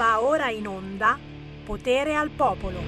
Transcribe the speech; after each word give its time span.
Va 0.00 0.22
ora 0.22 0.48
in 0.48 0.66
onda 0.66 1.18
Potere 1.62 2.16
al 2.16 2.30
Popolo. 2.30 2.80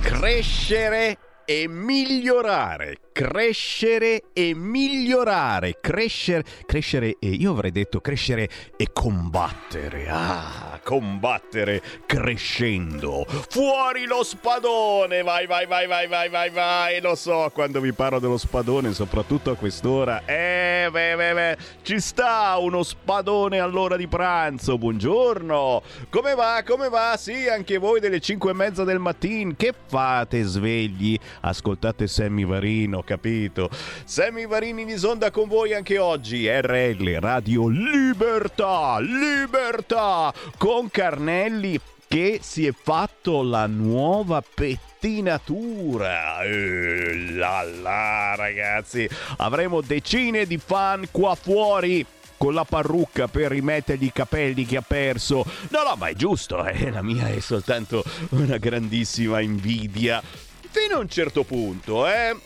Crescere 0.00 1.16
e 1.44 1.68
migliorare 1.68 3.11
crescere 3.12 4.22
e 4.32 4.54
migliorare, 4.54 5.78
crescere, 5.80 6.44
crescere 6.64 7.16
e 7.18 7.28
io 7.28 7.52
avrei 7.52 7.70
detto 7.70 8.00
crescere 8.00 8.48
e 8.76 8.88
combattere. 8.92 10.08
Ah, 10.08 10.80
combattere 10.82 11.82
crescendo. 12.06 13.26
Fuori 13.50 14.06
lo 14.06 14.22
spadone! 14.24 15.22
Vai, 15.22 15.46
vai, 15.46 15.66
vai, 15.66 15.86
vai, 15.86 16.08
vai, 16.08 16.28
vai, 16.30 16.50
vai. 16.50 17.00
Lo 17.00 17.14
so 17.14 17.50
quando 17.52 17.80
vi 17.80 17.92
parlo 17.92 18.18
dello 18.18 18.38
spadone, 18.38 18.92
soprattutto 18.94 19.50
a 19.50 19.56
quest'ora. 19.56 20.22
Eh, 20.24 20.88
beh, 20.90 21.14
beh, 21.14 21.34
beh, 21.34 21.56
ci 21.82 22.00
sta 22.00 22.56
uno 22.58 22.82
spadone 22.82 23.60
all'ora 23.60 23.96
di 23.96 24.08
pranzo. 24.08 24.78
Buongiorno. 24.78 25.82
Come 26.08 26.34
va? 26.34 26.62
Come 26.66 26.88
va? 26.88 27.16
Sì, 27.18 27.46
anche 27.48 27.76
voi 27.76 28.00
delle 28.00 28.20
5 28.20 28.50
e 28.50 28.54
mezza 28.54 28.84
del 28.84 28.98
mattino. 28.98 29.52
Che 29.56 29.74
fate 29.86 30.42
svegli? 30.42 31.18
Ascoltate 31.42 32.06
Sammy 32.06 32.46
Varino 32.46 33.01
capito. 33.02 33.68
Sammy 34.04 34.46
Varini 34.46 34.84
di 34.84 34.96
Sonda 34.96 35.30
con 35.30 35.48
voi 35.48 35.74
anche 35.74 35.98
oggi. 35.98 36.48
RL 36.48 37.18
Radio 37.20 37.68
Libertà, 37.68 38.98
Libertà 39.00 40.32
con 40.56 40.90
Carnelli 40.90 41.80
che 42.12 42.40
si 42.42 42.66
è 42.66 42.72
fatto 42.72 43.42
la 43.42 43.66
nuova 43.66 44.42
pettinatura. 44.42 46.42
Eh, 46.42 47.32
là 47.32 47.62
là, 47.62 48.34
ragazzi, 48.36 49.08
avremo 49.38 49.80
decine 49.80 50.44
di 50.44 50.58
fan 50.58 51.08
qua 51.10 51.34
fuori 51.34 52.04
con 52.36 52.54
la 52.54 52.64
parrucca 52.64 53.28
per 53.28 53.52
rimettergli 53.52 54.04
i 54.04 54.12
capelli 54.12 54.66
che 54.66 54.76
ha 54.76 54.82
perso. 54.82 55.42
No, 55.68 55.84
no, 55.84 55.94
ma 55.96 56.08
è 56.08 56.14
giusto, 56.14 56.62
eh? 56.66 56.90
la 56.90 57.00
mia 57.00 57.28
è 57.28 57.38
soltanto 57.38 58.04
una 58.30 58.58
grandissima 58.58 59.40
invidia. 59.40 60.20
Fino 60.20 60.96
a 60.96 60.98
un 60.98 61.08
certo 61.08 61.44
punto, 61.44 62.06
eh? 62.06 62.36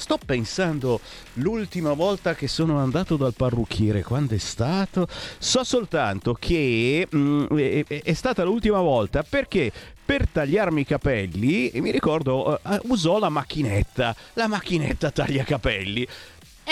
Sto 0.00 0.16
pensando 0.16 0.98
l'ultima 1.34 1.92
volta 1.92 2.34
che 2.34 2.48
sono 2.48 2.78
andato 2.78 3.18
dal 3.18 3.34
parrucchiere, 3.34 4.02
quando 4.02 4.34
è 4.34 4.38
stato? 4.38 5.06
So 5.36 5.62
soltanto 5.62 6.32
che 6.32 7.06
mm, 7.14 7.46
è, 7.48 7.84
è, 7.84 8.12
stata 8.14 8.42
l'ultima 8.42 8.80
volta 8.80 9.22
perché 9.22 9.70
per 10.02 10.26
tagliarmi 10.26 10.80
i 10.80 10.86
capelli, 10.86 11.70
mi 11.74 11.90
ricordo, 11.90 12.58
uh, 12.62 12.78
usò 12.84 13.18
la 13.18 13.28
macchinetta, 13.28 14.16
la 14.32 14.46
macchinetta 14.46 15.10
taglia 15.10 15.44
capelli. 15.44 16.08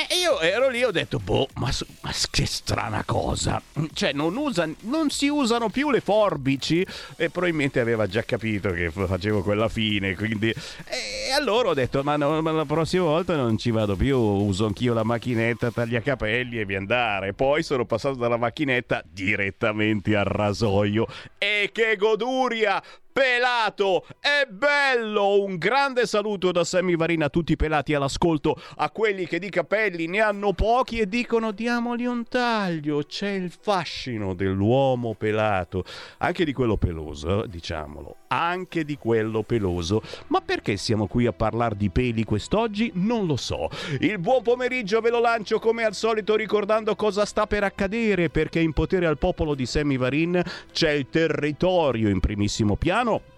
E 0.06 0.14
io 0.20 0.38
ero 0.38 0.68
lì 0.68 0.80
e 0.80 0.84
ho 0.84 0.90
detto, 0.92 1.18
boh, 1.18 1.48
ma, 1.54 1.70
ma, 2.02 2.12
che 2.30 2.46
strana 2.46 3.02
cosa. 3.04 3.60
Cioè, 3.92 4.12
non, 4.12 4.36
usa, 4.36 4.68
non, 4.82 5.10
si 5.10 5.26
usano 5.26 5.70
più 5.70 5.90
le 5.90 6.00
forbici 6.00 6.86
e 7.16 7.30
probabilmente 7.30 7.80
aveva 7.80 8.06
già 8.06 8.22
capito 8.22 8.70
che 8.70 8.90
facevo 8.92 9.42
quella 9.42 9.68
fine, 9.68 10.14
quindi... 10.14 10.50
E 10.50 11.32
allora 11.32 11.70
ho 11.70 11.74
detto, 11.74 12.04
ma, 12.04 12.16
no, 12.16 12.40
ma 12.40 12.52
la 12.52 12.64
prossima 12.64 13.04
volta 13.04 13.34
non 13.34 13.58
ci 13.58 13.72
vado 13.72 13.96
più, 13.96 14.16
uso 14.16 14.66
anch'io 14.66 14.94
la 14.94 15.02
macchinetta, 15.02 15.72
tagliacapelli 15.72 16.60
e 16.60 16.64
vi 16.64 16.76
andare. 16.76 17.32
Poi 17.32 17.64
sono 17.64 17.84
passato 17.84 18.14
dalla 18.14 18.36
macchinetta 18.36 19.02
direttamente 19.04 20.14
al 20.14 20.26
rasoio. 20.26 21.06
E 21.38 21.70
che 21.72 21.96
goduria! 21.96 22.80
Pelato! 23.18 24.06
È 24.20 24.46
bello! 24.48 25.42
Un 25.42 25.56
grande 25.56 26.06
saluto 26.06 26.52
da 26.52 26.62
Sammy 26.62 26.94
Varina 26.94 27.24
a 27.24 27.28
tutti 27.28 27.50
i 27.50 27.56
pelati 27.56 27.92
all'ascolto 27.92 28.54
a 28.76 28.90
quelli 28.90 29.26
che 29.26 29.40
di 29.40 29.50
capelli 29.50 30.06
ne 30.06 30.20
hanno 30.20 30.52
pochi 30.52 31.00
e 31.00 31.08
dicono 31.08 31.50
diamogli 31.50 32.04
un 32.04 32.22
taglio 32.28 33.02
c'è 33.02 33.30
il 33.30 33.50
fascino 33.50 34.34
dell'uomo 34.34 35.14
pelato 35.14 35.84
anche 36.18 36.44
di 36.44 36.52
quello 36.52 36.76
peloso 36.76 37.44
diciamolo 37.46 38.18
anche 38.28 38.84
di 38.84 38.96
quello 38.96 39.42
peloso. 39.42 40.02
Ma 40.28 40.40
perché 40.40 40.76
siamo 40.76 41.06
qui 41.06 41.26
a 41.26 41.32
parlare 41.32 41.76
di 41.76 41.90
peli 41.90 42.24
quest'oggi? 42.24 42.90
Non 42.94 43.26
lo 43.26 43.36
so. 43.36 43.68
Il 44.00 44.18
buon 44.18 44.42
pomeriggio 44.42 45.00
ve 45.00 45.10
lo 45.10 45.20
lancio 45.20 45.58
come 45.58 45.84
al 45.84 45.94
solito 45.94 46.36
ricordando 46.36 46.94
cosa 46.94 47.24
sta 47.24 47.46
per 47.46 47.64
accadere 47.64 48.30
perché 48.30 48.60
in 48.60 48.72
potere 48.72 49.06
al 49.06 49.18
popolo 49.18 49.54
di 49.54 49.66
Sammy 49.66 49.96
Varin 49.96 50.42
c'è 50.72 50.90
il 50.90 51.08
territorio 51.10 52.08
in 52.08 52.20
primissimo 52.20 52.76
piano 52.76 53.36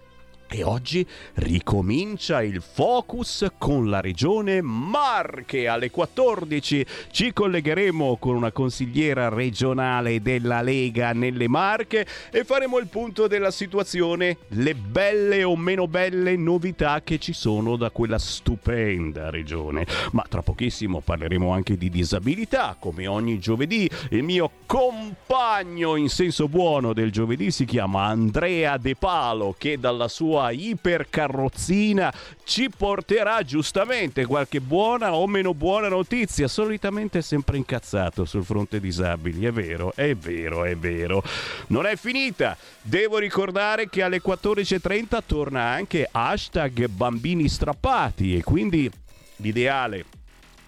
e 0.53 0.63
oggi 0.63 1.07
ricomincia 1.35 2.43
il 2.43 2.61
focus 2.61 3.47
con 3.57 3.89
la 3.89 4.01
regione 4.01 4.61
Marche. 4.61 5.69
Alle 5.69 5.89
14 5.89 6.85
ci 7.09 7.31
collegheremo 7.31 8.17
con 8.17 8.35
una 8.35 8.51
consigliera 8.51 9.29
regionale 9.29 10.21
della 10.21 10.61
Lega 10.61 11.13
nelle 11.13 11.47
Marche 11.47 12.05
e 12.31 12.43
faremo 12.43 12.79
il 12.79 12.87
punto 12.87 13.27
della 13.27 13.49
situazione, 13.49 14.39
le 14.49 14.75
belle 14.75 15.45
o 15.45 15.55
meno 15.55 15.87
belle 15.87 16.35
novità 16.35 17.01
che 17.01 17.17
ci 17.17 17.31
sono 17.31 17.77
da 17.77 17.89
quella 17.89 18.19
stupenda 18.19 19.29
regione. 19.29 19.87
Ma 20.11 20.25
tra 20.27 20.41
pochissimo 20.41 20.99
parleremo 20.99 21.49
anche 21.49 21.77
di 21.77 21.89
disabilità, 21.89 22.75
come 22.77 23.07
ogni 23.07 23.39
giovedì. 23.39 23.89
Il 24.09 24.23
mio 24.23 24.51
compagno 24.65 25.95
in 25.95 26.09
senso 26.09 26.49
buono 26.49 26.91
del 26.91 27.11
giovedì 27.11 27.51
si 27.51 27.63
chiama 27.63 28.03
Andrea 28.03 28.75
De 28.75 28.95
Palo 28.97 29.55
che 29.57 29.79
dalla 29.79 30.09
sua 30.09 30.39
sua 30.41 30.51
ipercarrozzina 30.51 32.11
ci 32.43 32.69
porterà 32.75 33.43
giustamente 33.43 34.25
qualche 34.25 34.59
buona 34.59 35.13
o 35.13 35.27
meno 35.27 35.53
buona 35.53 35.87
notizia. 35.87 36.47
Solitamente 36.47 37.21
sempre 37.21 37.57
incazzato 37.57 38.25
sul 38.25 38.43
fronte 38.43 38.79
disabili, 38.79 39.45
è 39.45 39.51
vero, 39.51 39.93
è 39.95 40.15
vero, 40.15 40.65
è 40.65 40.75
vero. 40.75 41.23
Non 41.67 41.85
è 41.85 41.95
finita. 41.95 42.57
Devo 42.81 43.19
ricordare 43.19 43.87
che 43.89 44.01
alle 44.01 44.21
14.30 44.21 45.19
torna 45.25 45.61
anche 45.61 46.07
hashtag 46.09 46.87
bambini 46.87 47.47
strappati 47.47 48.35
e 48.35 48.43
quindi 48.43 48.89
l'ideale 49.37 50.05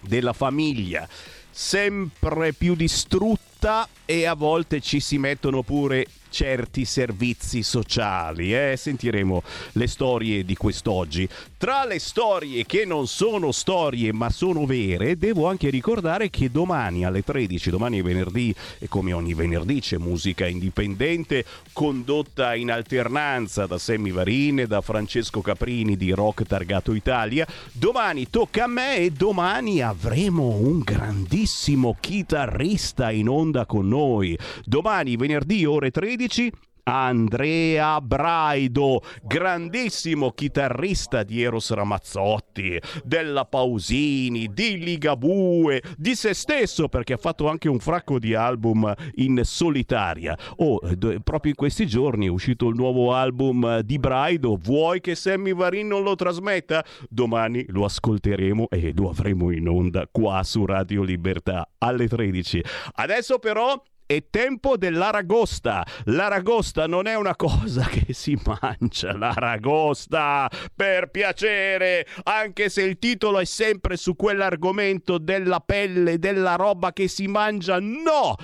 della 0.00 0.32
famiglia 0.32 1.08
sempre 1.50 2.52
più 2.52 2.74
distrutta 2.74 3.88
e 4.04 4.26
a 4.26 4.34
volte 4.34 4.80
ci 4.80 5.00
si 5.00 5.18
mettono 5.18 5.62
pure 5.62 6.06
certi 6.34 6.84
servizi 6.84 7.62
sociali. 7.62 8.52
Eh? 8.52 8.74
Sentiremo 8.76 9.44
le 9.74 9.86
storie 9.86 10.44
di 10.44 10.56
quest'oggi. 10.56 11.28
Tra 11.56 11.84
le 11.84 12.00
storie 12.00 12.66
che 12.66 12.84
non 12.84 13.06
sono 13.06 13.52
storie 13.52 14.12
ma 14.12 14.28
sono 14.30 14.66
vere, 14.66 15.16
devo 15.16 15.46
anche 15.46 15.70
ricordare 15.70 16.30
che 16.30 16.50
domani 16.50 17.04
alle 17.04 17.22
13, 17.22 17.70
domani 17.70 18.00
è 18.00 18.02
venerdì 18.02 18.52
e 18.80 18.88
come 18.88 19.12
ogni 19.12 19.32
venerdì 19.32 19.78
c'è 19.78 19.96
musica 19.96 20.44
indipendente 20.44 21.44
condotta 21.72 22.56
in 22.56 22.72
alternanza 22.72 23.66
da 23.66 23.78
Sammy 23.78 24.10
Varin 24.10 24.58
e 24.58 24.66
da 24.66 24.80
Francesco 24.80 25.40
Caprini 25.40 25.96
di 25.96 26.10
Rock 26.10 26.42
Targato 26.42 26.94
Italia. 26.94 27.46
Domani 27.70 28.28
tocca 28.28 28.64
a 28.64 28.66
me 28.66 28.96
e 28.96 29.10
domani 29.12 29.82
avremo 29.82 30.48
un 30.48 30.80
grandissimo 30.80 31.96
chitarrista 32.00 33.12
in 33.12 33.28
onda 33.28 33.66
con 33.66 33.86
noi. 33.86 34.36
Domani 34.64 35.14
venerdì 35.16 35.64
ore 35.64 35.92
13 35.92 36.22
2016 36.24 36.52
Andrea 36.86 37.98
Braido, 38.02 39.00
grandissimo 39.22 40.32
chitarrista 40.32 41.22
di 41.22 41.40
Eros 41.40 41.72
Ramazzotti, 41.72 42.78
della 43.02 43.46
Pausini, 43.46 44.52
di 44.52 44.76
Ligabue, 44.78 45.82
di 45.96 46.14
se 46.14 46.34
stesso 46.34 46.88
perché 46.88 47.14
ha 47.14 47.16
fatto 47.16 47.48
anche 47.48 47.70
un 47.70 47.78
fracco 47.78 48.18
di 48.18 48.34
album 48.34 48.92
in 49.14 49.40
solitaria. 49.44 50.36
Oh, 50.56 50.78
proprio 51.22 51.52
in 51.52 51.56
questi 51.56 51.86
giorni 51.86 52.26
è 52.26 52.30
uscito 52.30 52.68
il 52.68 52.74
nuovo 52.74 53.14
album 53.14 53.80
di 53.80 53.98
Braido. 53.98 54.58
Vuoi 54.62 55.00
che 55.00 55.14
Sammy 55.14 55.54
Varin 55.54 55.86
non 55.86 56.02
lo 56.02 56.14
trasmetta? 56.16 56.84
Domani 57.08 57.64
lo 57.68 57.86
ascolteremo 57.86 58.68
e 58.68 58.92
lo 58.94 59.08
avremo 59.08 59.50
in 59.50 59.68
onda 59.68 60.06
qua 60.12 60.42
su 60.42 60.66
Radio 60.66 61.02
Libertà 61.02 61.66
alle 61.78 62.08
13. 62.08 62.62
Adesso 62.96 63.38
però 63.38 63.82
è 64.16 64.24
tempo 64.30 64.76
dell'aragosta. 64.76 65.84
L'aragosta 66.04 66.86
non 66.86 67.06
è 67.06 67.14
una 67.14 67.36
cosa 67.36 67.84
che 67.90 68.12
si 68.12 68.38
mangia, 68.44 69.16
l'aragosta, 69.16 70.50
per 70.74 71.08
piacere, 71.10 72.06
anche 72.24 72.68
se 72.68 72.82
il 72.82 72.98
titolo 72.98 73.38
è 73.38 73.44
sempre 73.44 73.96
su 73.96 74.16
quell'argomento 74.16 75.18
della 75.18 75.60
pelle, 75.60 76.18
della 76.18 76.56
roba 76.56 76.92
che 76.92 77.08
si 77.08 77.26
mangia. 77.26 77.78
No! 77.80 78.36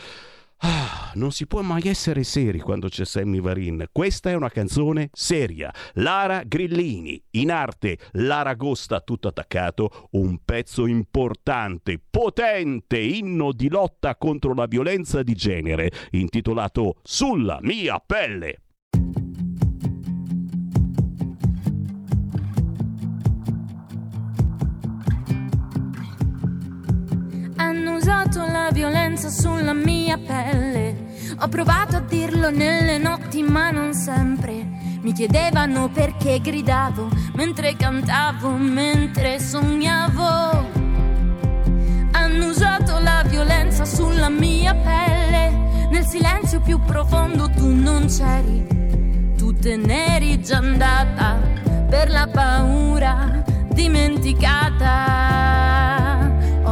Ah, 0.62 1.12
non 1.14 1.32
si 1.32 1.46
può 1.46 1.62
mai 1.62 1.82
essere 1.84 2.22
seri 2.22 2.60
quando 2.60 2.88
c'è 2.88 3.06
Sammy 3.06 3.40
Varin. 3.40 3.86
Questa 3.90 4.28
è 4.28 4.34
una 4.34 4.50
canzone 4.50 5.08
seria. 5.12 5.72
Lara 5.94 6.42
Grillini, 6.44 7.22
in 7.32 7.50
arte 7.50 7.96
L'Aragosta 8.12 9.00
tutto 9.00 9.28
attaccato, 9.28 10.08
un 10.12 10.38
pezzo 10.44 10.86
importante, 10.86 11.98
potente, 11.98 12.98
inno 12.98 13.52
di 13.52 13.70
lotta 13.70 14.16
contro 14.16 14.52
la 14.52 14.66
violenza 14.66 15.22
di 15.22 15.34
genere, 15.34 15.90
intitolato 16.10 16.96
Sulla 17.02 17.58
mia 17.62 17.98
pelle. 18.04 18.60
Hanno 27.80 27.96
usato 27.96 28.44
la 28.44 28.68
violenza 28.70 29.30
sulla 29.30 29.72
mia 29.72 30.18
pelle 30.18 30.94
Ho 31.38 31.48
provato 31.48 31.96
a 31.96 32.00
dirlo 32.00 32.50
nelle 32.50 32.98
notti, 32.98 33.42
ma 33.42 33.70
non 33.70 33.94
sempre. 33.94 34.66
Mi 35.00 35.14
chiedevano 35.14 35.88
perché 35.88 36.42
gridavo 36.42 37.08
mentre 37.32 37.76
cantavo, 37.76 38.50
mentre 38.50 39.40
sognavo. 39.40 40.68
Hanno 42.12 42.46
usato 42.48 42.98
la 42.98 43.24
violenza 43.26 43.86
sulla 43.86 44.28
mia 44.28 44.74
pelle. 44.74 45.88
Nel 45.90 46.04
silenzio 46.04 46.60
più 46.60 46.78
profondo 46.80 47.48
tu 47.48 47.74
non 47.74 48.08
c'eri. 48.08 49.32
Tu 49.38 49.56
te 49.56 49.78
n'eri 49.78 50.42
già 50.42 50.58
andata 50.58 51.40
per 51.88 52.10
la 52.10 52.28
paura 52.30 53.42
dimenticata. 53.72 55.30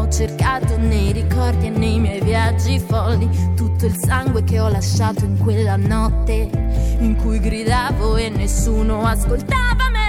Ho 0.08 0.10
cercato 0.10 0.78
nei 0.78 1.12
ricordi 1.12 1.66
e 1.66 1.68
nei 1.68 2.00
miei 2.00 2.22
viaggi 2.22 2.78
folli 2.78 3.28
tutto 3.54 3.84
il 3.84 3.94
sangue 3.94 4.42
che 4.42 4.58
ho 4.58 4.68
lasciato 4.68 5.26
in 5.26 5.36
quella 5.36 5.76
notte 5.76 6.48
in 7.00 7.14
cui 7.14 7.38
gridavo 7.38 8.16
e 8.16 8.30
nessuno 8.30 9.02
ascoltava 9.02 9.90
me. 9.90 10.07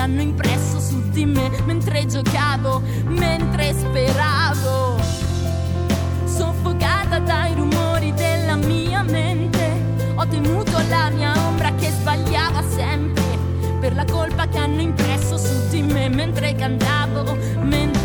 Hanno 0.00 0.22
impresso 0.22 0.80
su 0.80 1.10
di 1.10 1.26
me 1.26 1.50
mentre 1.66 2.06
giocavo, 2.06 2.80
mentre 3.04 3.74
speravo. 3.74 4.98
Soffocata 6.24 7.18
dai 7.18 7.54
rumori 7.54 8.12
della 8.14 8.56
mia 8.56 9.02
mente, 9.02 10.14
ho 10.14 10.26
temuto 10.26 10.80
la 10.88 11.10
mia 11.10 11.34
ombra 11.46 11.74
che 11.74 11.90
sbagliava 11.90 12.62
sempre 12.62 13.20
per 13.78 13.94
la 13.94 14.04
colpa 14.04 14.46
che 14.48 14.58
hanno 14.58 14.80
impresso 14.80 15.36
su 15.36 15.68
di 15.68 15.82
me 15.82 16.08
mentre 16.08 16.54
cantavo, 16.54 17.36
mentre 17.60 17.99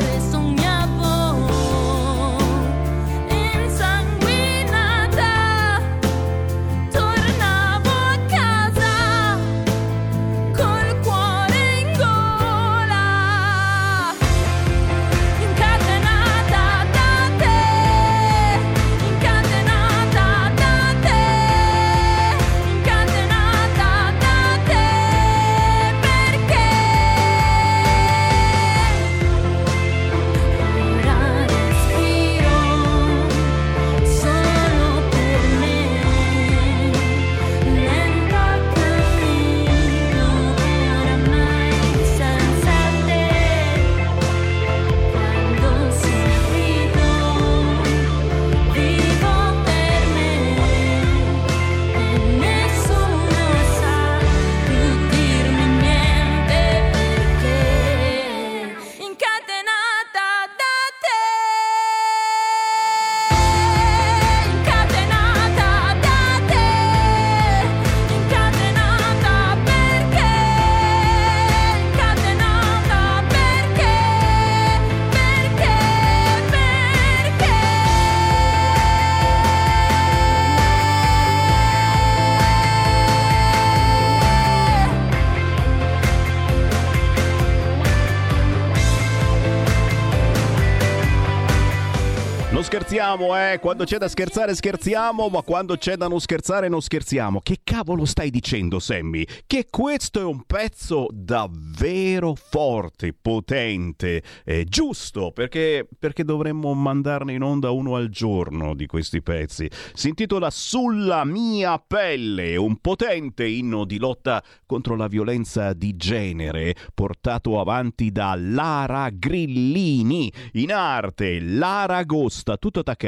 scherziamo, 93.15 93.35
eh. 93.37 93.59
Quando 93.59 93.83
c'è 93.85 93.97
da 93.97 94.07
scherzare 94.07 94.53
scherziamo, 94.53 95.29
ma 95.29 95.41
quando 95.41 95.77
c'è 95.77 95.95
da 95.95 96.07
non 96.07 96.19
scherzare 96.19 96.67
non 96.67 96.81
scherziamo. 96.81 97.39
Che 97.39 97.59
cavolo 97.63 98.05
stai 98.05 98.29
dicendo, 98.29 98.79
Sammy? 98.79 99.25
Che 99.47 99.67
questo 99.69 100.19
è 100.19 100.23
un 100.23 100.43
pezzo 100.45 101.07
davvero 101.11 102.35
forte, 102.35 103.13
potente, 103.13 104.21
eh, 104.43 104.65
giusto, 104.65 105.31
perché, 105.31 105.87
perché 105.97 106.23
dovremmo 106.23 106.73
mandarne 106.73 107.33
in 107.33 107.41
onda 107.41 107.71
uno 107.71 107.95
al 107.95 108.09
giorno 108.09 108.75
di 108.75 108.85
questi 108.85 109.21
pezzi. 109.21 109.69
Si 109.93 110.09
intitola 110.09 110.49
Sulla 110.49 111.23
mia 111.25 111.77
pelle, 111.85 112.55
un 112.57 112.77
potente 112.77 113.47
inno 113.47 113.85
di 113.85 113.97
lotta 113.97 114.43
contro 114.65 114.95
la 114.95 115.07
violenza 115.07 115.73
di 115.73 115.95
genere 115.95 116.75
portato 116.93 117.59
avanti 117.59 118.11
da 118.11 118.35
Lara 118.37 119.09
Grillini, 119.11 120.31
in 120.53 120.71
arte 120.71 121.39
Lara 121.39 121.97
Agosta, 121.97 122.57
tutto 122.57 122.79
attaccato, 122.79 123.04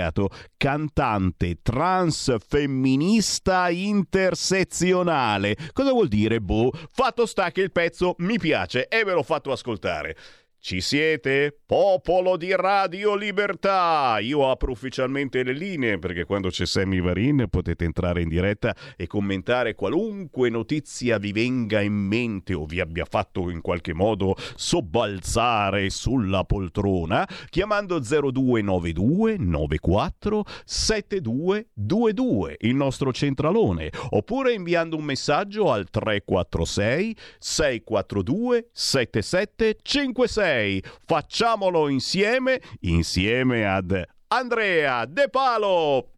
cantante 0.57 1.59
transfemminista 1.61 3.69
intersezionale. 3.69 5.55
Cosa 5.73 5.91
vuol 5.91 6.07
dire? 6.07 6.39
Boh, 6.39 6.71
fatto 6.91 7.25
sta 7.25 7.51
che 7.51 7.61
il 7.61 7.71
pezzo 7.71 8.15
mi 8.19 8.37
piace 8.37 8.87
e 8.87 9.03
ve 9.03 9.13
l'ho 9.13 9.23
fatto 9.23 9.51
ascoltare. 9.51 10.15
Ci 10.67 10.81
siete? 10.81 11.57
Popolo 11.65 12.35
di 12.35 12.53
Radio 12.53 13.15
Libertà! 13.15 14.17
Io 14.19 14.51
apro 14.51 14.71
ufficialmente 14.71 15.41
le 15.41 15.53
linee 15.53 15.97
perché 15.97 16.25
quando 16.25 16.49
c'è 16.49 16.65
Sammy 16.65 16.99
Varin 16.99 17.45
potete 17.49 17.85
entrare 17.85 18.21
in 18.21 18.27
diretta 18.27 18.75
e 18.97 19.07
commentare 19.07 19.75
qualunque 19.75 20.49
notizia 20.49 21.19
vi 21.19 21.31
venga 21.31 21.79
in 21.79 21.93
mente 21.93 22.53
o 22.53 22.65
vi 22.65 22.81
abbia 22.81 23.05
fatto 23.05 23.49
in 23.49 23.61
qualche 23.61 23.93
modo 23.93 24.35
sobbalzare 24.57 25.89
sulla 25.89 26.43
poltrona 26.43 27.25
chiamando 27.49 27.99
0292 27.99 29.37
94 29.37 30.43
7222 30.65 32.57
il 32.59 32.75
nostro 32.75 33.13
centralone 33.13 33.89
oppure 34.09 34.51
inviando 34.51 34.97
un 34.97 35.05
messaggio 35.05 35.71
al 35.71 35.89
346 35.89 37.15
642 37.39 38.67
7756 38.73 40.56
6. 40.57 40.83
Facciamolo 41.05 41.87
insieme, 41.87 42.61
insieme 42.81 43.65
ad 43.65 44.03
Andrea 44.29 45.05
De 45.05 45.29
Palo. 45.29 46.16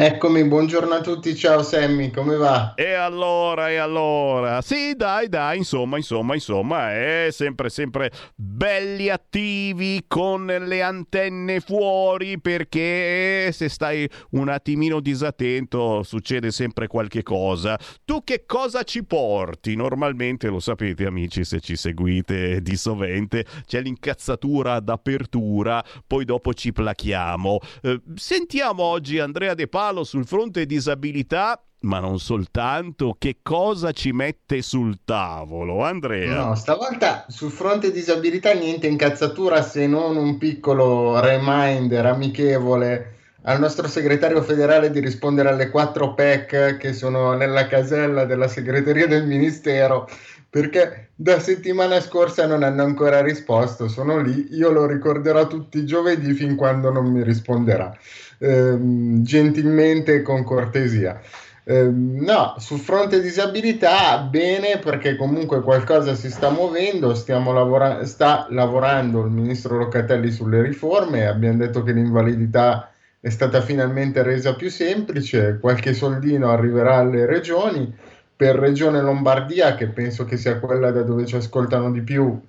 Eccomi, 0.00 0.44
buongiorno 0.44 0.94
a 0.94 1.00
tutti, 1.00 1.34
ciao 1.34 1.60
Sammy, 1.64 2.12
come 2.12 2.36
va? 2.36 2.74
E 2.74 2.92
allora, 2.92 3.68
e 3.68 3.78
allora? 3.78 4.62
Sì, 4.62 4.94
dai, 4.94 5.28
dai, 5.28 5.58
insomma, 5.58 5.96
insomma, 5.96 6.34
insomma, 6.34 6.92
è 6.92 7.30
sempre, 7.32 7.68
sempre 7.68 8.12
belli 8.36 9.08
attivi 9.08 10.04
con 10.06 10.46
le 10.46 10.82
antenne 10.82 11.58
fuori 11.58 12.40
perché 12.40 13.50
se 13.50 13.68
stai 13.68 14.08
un 14.30 14.48
attimino 14.50 15.00
disattento 15.00 16.04
succede 16.04 16.52
sempre 16.52 16.86
qualche 16.86 17.24
cosa. 17.24 17.76
Tu 18.04 18.22
che 18.22 18.44
cosa 18.46 18.84
ci 18.84 19.02
porti? 19.02 19.74
Normalmente 19.74 20.46
lo 20.46 20.60
sapete 20.60 21.06
amici 21.06 21.42
se 21.42 21.58
ci 21.58 21.74
seguite 21.74 22.62
di 22.62 22.76
sovente, 22.76 23.44
c'è 23.66 23.80
l'incazzatura 23.80 24.78
d'apertura, 24.78 25.84
poi 26.06 26.24
dopo 26.24 26.54
ci 26.54 26.70
plachiamo. 26.70 27.58
Eh, 27.82 28.00
sentiamo 28.14 28.84
oggi 28.84 29.18
Andrea 29.18 29.54
De 29.54 29.66
Palo 29.66 29.86
palo 29.88 30.04
sul 30.04 30.26
fronte 30.26 30.66
disabilità 30.66 31.62
ma 31.80 32.00
non 32.00 32.18
soltanto, 32.18 33.14
che 33.16 33.38
cosa 33.40 33.92
ci 33.92 34.10
mette 34.10 34.62
sul 34.62 34.98
tavolo, 35.04 35.84
Andrea? 35.84 36.46
No, 36.46 36.56
stavolta 36.56 37.24
sul 37.28 37.52
fronte 37.52 37.92
disabilità 37.92 38.52
niente 38.52 38.88
incazzatura 38.88 39.62
se 39.62 39.86
non 39.86 40.16
un 40.16 40.38
piccolo 40.38 41.20
reminder 41.20 42.04
amichevole 42.04 43.14
al 43.42 43.60
nostro 43.60 43.86
segretario 43.86 44.42
federale 44.42 44.90
di 44.90 44.98
rispondere 44.98 45.50
alle 45.50 45.70
quattro 45.70 46.14
PEC 46.14 46.76
che 46.78 46.92
sono 46.92 47.34
nella 47.34 47.68
casella 47.68 48.24
della 48.24 48.48
segreteria 48.48 49.06
del 49.06 49.24
ministero 49.24 50.08
perché 50.50 51.10
da 51.14 51.40
settimana 51.40 52.00
scorsa 52.00 52.46
non 52.46 52.62
hanno 52.62 52.82
ancora 52.82 53.20
risposto, 53.22 53.88
sono 53.88 54.18
lì, 54.20 54.48
io 54.52 54.70
lo 54.70 54.86
ricorderò 54.86 55.46
tutti 55.46 55.78
i 55.78 55.86
giovedì 55.86 56.32
fin 56.32 56.56
quando 56.56 56.90
non 56.90 57.06
mi 57.06 57.22
risponderà, 57.22 57.94
ehm, 58.38 59.22
gentilmente 59.22 60.14
e 60.14 60.22
con 60.22 60.44
cortesia. 60.44 61.20
Ehm, 61.64 62.22
no, 62.24 62.54
sul 62.58 62.78
fronte 62.78 63.20
disabilità 63.20 64.20
bene 64.20 64.78
perché 64.78 65.16
comunque 65.16 65.60
qualcosa 65.60 66.14
si 66.14 66.30
sta 66.30 66.48
muovendo, 66.48 67.14
lavora- 67.26 68.04
sta 68.06 68.46
lavorando 68.48 69.22
il 69.22 69.30
ministro 69.30 69.76
Locatelli 69.76 70.30
sulle 70.30 70.62
riforme, 70.62 71.26
abbiamo 71.26 71.58
detto 71.58 71.82
che 71.82 71.92
l'invalidità 71.92 72.90
è 73.20 73.28
stata 73.28 73.60
finalmente 73.60 74.22
resa 74.22 74.54
più 74.54 74.70
semplice, 74.70 75.58
qualche 75.60 75.92
soldino 75.92 76.50
arriverà 76.50 76.96
alle 76.96 77.26
regioni, 77.26 77.94
per 78.38 78.54
Regione 78.54 79.02
Lombardia, 79.02 79.74
che 79.74 79.88
penso 79.88 80.24
che 80.24 80.36
sia 80.36 80.60
quella 80.60 80.92
da 80.92 81.02
dove 81.02 81.26
ci 81.26 81.34
ascoltano 81.34 81.90
di 81.90 82.02
più, 82.02 82.40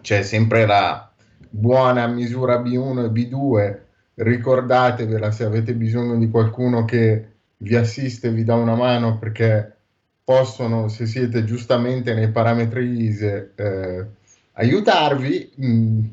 c'è 0.00 0.22
sempre 0.22 0.64
la 0.64 1.12
buona 1.50 2.06
misura 2.06 2.62
B1 2.62 3.04
e 3.04 3.08
B2, 3.10 3.78
ricordatevela 4.14 5.30
se 5.30 5.44
avete 5.44 5.74
bisogno 5.74 6.16
di 6.16 6.30
qualcuno 6.30 6.86
che 6.86 7.26
vi 7.58 7.76
assiste, 7.76 8.30
vi 8.30 8.42
dà 8.42 8.54
una 8.54 8.74
mano 8.74 9.18
perché 9.18 9.76
possono, 10.24 10.88
se 10.88 11.04
siete 11.04 11.44
giustamente 11.44 12.14
nei 12.14 12.30
parametri 12.30 13.02
ISE, 13.02 13.52
eh, 13.54 14.06
aiutarvi. 14.52 15.52
Mm, 15.62 16.04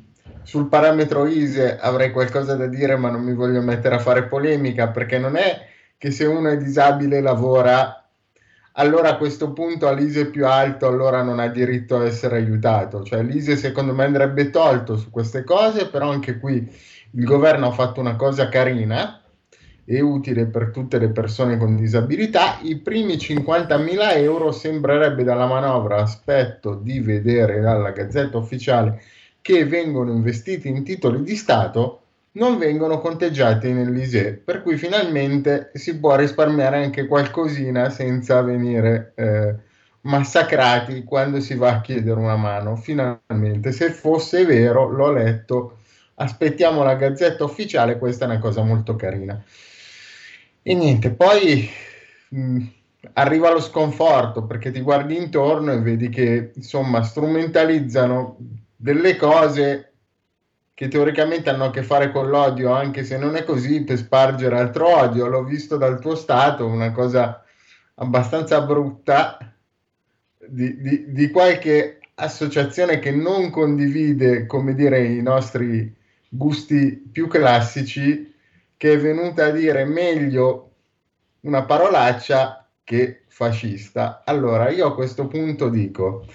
sul 0.43 0.67
parametro 0.67 1.25
ISE 1.25 1.77
avrei 1.79 2.11
qualcosa 2.11 2.57
da 2.57 2.67
dire, 2.67 2.97
ma 2.97 3.09
non 3.09 3.21
mi 3.21 3.33
voglio 3.33 3.61
mettere 3.61 3.95
a 3.95 3.99
fare 3.99 4.27
polemica 4.27 4.89
perché 4.89 5.19
non 5.19 5.37
è 5.37 5.67
che 5.97 6.11
se 6.11 6.25
uno 6.25 6.49
è 6.49 6.57
disabile 6.57 7.21
lavora, 7.21 7.98
allora 8.79 9.09
a 9.09 9.17
questo 9.17 9.51
punto 9.51 9.87
all'ISE 9.87 10.29
più 10.29 10.47
alto 10.47 10.87
allora 10.87 11.21
non 11.21 11.39
ha 11.39 11.47
diritto 11.47 11.97
a 11.97 12.05
essere 12.05 12.37
aiutato. 12.37 13.03
Cioè 13.03 13.21
l'ISE 13.21 13.57
secondo 13.57 13.93
me 13.93 14.05
andrebbe 14.05 14.49
tolto 14.49 14.95
su 14.95 15.09
queste 15.09 15.43
cose, 15.43 15.87
però 15.87 16.09
anche 16.09 16.39
qui 16.39 16.67
il 17.11 17.25
governo 17.25 17.67
ha 17.67 17.71
fatto 17.71 17.99
una 17.99 18.15
cosa 18.15 18.47
carina 18.47 19.21
e 19.83 20.01
utile 20.01 20.45
per 20.45 20.69
tutte 20.69 20.97
le 20.97 21.09
persone 21.09 21.57
con 21.57 21.75
disabilità, 21.75 22.59
i 22.61 22.77
primi 22.77 23.15
50.000 23.15 24.17
euro 24.17 24.51
sembrerebbe 24.51 25.23
dalla 25.23 25.47
manovra, 25.47 25.97
aspetto 25.97 26.75
di 26.75 26.99
vedere 26.99 27.59
dalla 27.59 27.89
gazzetta 27.89 28.37
ufficiale, 28.37 29.01
che 29.41 29.65
vengono 29.65 30.11
investiti 30.11 30.67
in 30.67 30.83
titoli 30.83 31.23
di 31.23 31.35
Stato, 31.35 31.98
non 32.33 32.57
vengono 32.57 32.99
conteggiati 32.99 33.71
nell'ISE, 33.71 34.33
per 34.33 34.61
cui 34.61 34.77
finalmente 34.77 35.71
si 35.73 35.97
può 35.97 36.15
risparmiare 36.15 36.83
anche 36.83 37.07
qualcosina 37.07 37.89
senza 37.89 38.41
venire 38.41 39.13
eh, 39.15 39.55
massacrati 40.01 41.03
quando 41.03 41.39
si 41.39 41.55
va 41.55 41.71
a 41.71 41.81
chiedere 41.81 42.19
una 42.19 42.35
mano. 42.35 42.75
Finalmente, 42.75 43.71
se 43.71 43.89
fosse 43.91 44.45
vero, 44.45 44.89
l'ho 44.89 45.11
letto, 45.11 45.79
aspettiamo 46.15 46.83
la 46.83 46.95
gazzetta 46.95 47.43
ufficiale, 47.43 47.97
questa 47.97 48.25
è 48.25 48.27
una 48.27 48.39
cosa 48.39 48.61
molto 48.61 48.95
carina. 48.95 49.41
E 50.61 50.73
niente, 50.73 51.11
poi 51.11 51.69
mh, 52.29 52.39
mm, 52.39 52.67
arriva 53.13 53.51
lo 53.51 53.61
sconforto 53.61 54.45
perché 54.45 54.71
ti 54.71 54.81
guardi 54.81 55.15
intorno 55.15 55.71
e 55.71 55.79
vedi 55.79 56.09
che 56.09 56.51
insomma 56.55 57.01
strumentalizzano 57.01 58.37
delle 58.75 59.15
cose 59.15 59.88
che 60.79 60.87
teoricamente 60.87 61.49
hanno 61.49 61.65
a 61.65 61.71
che 61.71 61.83
fare 61.83 62.09
con 62.09 62.29
l'odio, 62.29 62.71
anche 62.71 63.03
se 63.03 63.17
non 63.17 63.35
è 63.35 63.43
così, 63.43 63.83
per 63.83 63.97
spargere 63.97 64.57
altro 64.57 64.87
odio. 64.87 65.27
L'ho 65.27 65.43
visto 65.43 65.75
dal 65.75 65.99
tuo 65.99 66.15
stato, 66.15 66.65
una 66.67 66.93
cosa 66.93 67.43
abbastanza 67.95 68.61
brutta 68.61 69.55
di, 70.37 70.79
di, 70.79 71.11
di 71.11 71.31
qualche 71.31 71.99
associazione 72.15 72.99
che 72.99 73.11
non 73.11 73.49
condivide, 73.49 74.45
come 74.45 74.73
dire, 74.73 75.03
i 75.03 75.21
nostri 75.21 75.93
gusti 76.29 77.09
più 77.11 77.27
classici 77.27 78.33
che 78.77 78.93
è 78.93 78.97
venuta 78.97 79.47
a 79.47 79.51
dire 79.51 79.83
meglio 79.83 80.75
una 81.41 81.65
parolaccia 81.65 82.65
che 82.85 83.23
fascista. 83.27 84.23
Allora, 84.25 84.69
io 84.69 84.87
a 84.87 84.95
questo 84.95 85.27
punto 85.27 85.67
dico, 85.67 86.25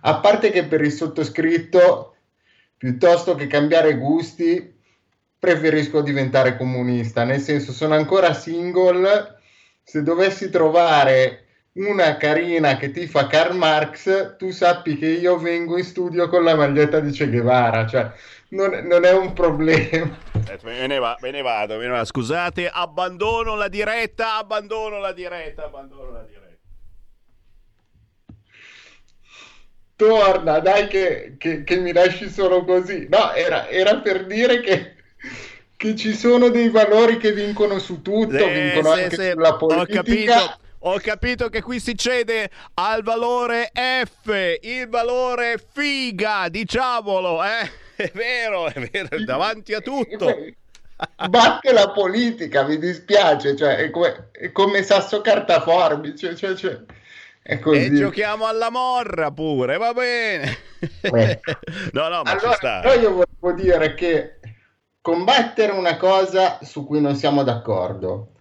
a 0.00 0.18
parte 0.18 0.50
che 0.50 0.64
per 0.64 0.80
il 0.80 0.90
sottoscritto, 0.90 2.11
piuttosto 2.82 3.36
che 3.36 3.46
cambiare 3.46 3.96
gusti, 3.96 4.76
preferisco 5.38 6.00
diventare 6.00 6.56
comunista, 6.56 7.22
nel 7.22 7.38
senso 7.38 7.70
sono 7.70 7.94
ancora 7.94 8.34
single, 8.34 9.36
se 9.84 10.02
dovessi 10.02 10.50
trovare 10.50 11.44
una 11.74 12.16
carina 12.16 12.76
che 12.78 12.90
ti 12.90 13.06
fa 13.06 13.28
Karl 13.28 13.54
Marx, 13.54 14.34
tu 14.36 14.50
sappi 14.50 14.98
che 14.98 15.06
io 15.06 15.38
vengo 15.38 15.78
in 15.78 15.84
studio 15.84 16.28
con 16.28 16.42
la 16.42 16.56
maglietta 16.56 16.98
di 16.98 17.12
Che 17.12 17.28
Guevara, 17.28 17.86
cioè 17.86 18.10
non, 18.48 18.72
non 18.82 19.04
è 19.04 19.12
un 19.12 19.32
problema. 19.32 20.18
Me, 20.64 20.86
ne 20.88 20.98
va, 20.98 21.16
me 21.20 21.30
ne 21.30 21.40
vado, 21.40 21.76
me 21.76 21.84
ne 21.84 21.90
vado. 21.90 22.04
Scusate, 22.04 22.68
abbandono 22.68 23.54
la 23.54 23.68
diretta, 23.68 24.38
abbandono 24.38 24.98
la 24.98 25.12
diretta, 25.12 25.66
abbandono 25.66 26.10
la 26.10 26.22
diretta. 26.22 26.41
Torna, 30.06 30.58
dai 30.58 30.88
che, 30.88 31.34
che, 31.38 31.64
che 31.64 31.76
mi 31.76 31.92
lasci 31.92 32.28
solo 32.28 32.64
così. 32.64 33.06
No, 33.08 33.32
era, 33.32 33.68
era 33.68 33.96
per 33.96 34.26
dire 34.26 34.60
che 34.60 34.96
che 35.82 35.96
ci 35.96 36.14
sono 36.14 36.48
dei 36.48 36.68
valori 36.68 37.16
che 37.16 37.32
vincono 37.32 37.80
su 37.80 38.02
tutto, 38.02 38.36
eh, 38.36 38.70
vincono 38.70 38.94
sì, 38.94 39.02
anche 39.02 39.16
sì. 39.16 39.30
sulla 39.30 39.56
politica. 39.56 39.98
Ho 39.98 40.02
capito, 40.04 40.58
ho 40.78 40.98
capito 41.00 41.48
che 41.48 41.60
qui 41.60 41.80
si 41.80 41.96
cede 41.96 42.50
al 42.74 43.02
valore 43.02 43.72
F, 43.74 44.58
il 44.60 44.88
valore 44.88 45.60
figa, 45.72 46.46
diciamolo, 46.48 47.42
eh? 47.42 47.68
È 47.96 48.10
vero, 48.14 48.68
è 48.68 48.88
vero, 48.92 49.24
davanti 49.24 49.74
a 49.74 49.80
tutto. 49.80 50.36
Batte 51.28 51.72
la 51.72 51.90
politica, 51.90 52.62
mi 52.62 52.78
dispiace, 52.78 53.56
cioè, 53.56 53.76
è, 53.78 53.90
come, 53.90 54.28
è 54.30 54.52
come 54.52 54.84
sasso 54.84 55.20
cartaforbice, 55.20 56.36
cioè, 56.36 56.54
cioè, 56.54 56.70
è 56.70 56.74
così. 56.74 57.00
E 57.42 57.92
giochiamo 57.92 58.46
alla 58.46 58.70
morra 58.70 59.30
pure, 59.30 59.76
va 59.76 59.92
bene. 59.92 60.56
Eh. 61.00 61.40
no, 61.92 62.08
no, 62.08 62.22
ma 62.22 62.30
allora, 62.30 62.50
ci 62.50 62.54
sta. 62.54 62.94
Io 62.94 63.26
volevo 63.40 63.60
dire 63.60 63.94
che 63.94 64.38
combattere 65.00 65.72
una 65.72 65.96
cosa 65.96 66.58
su 66.62 66.86
cui 66.86 67.00
non 67.00 67.16
siamo 67.16 67.42
d'accordo 67.42 68.32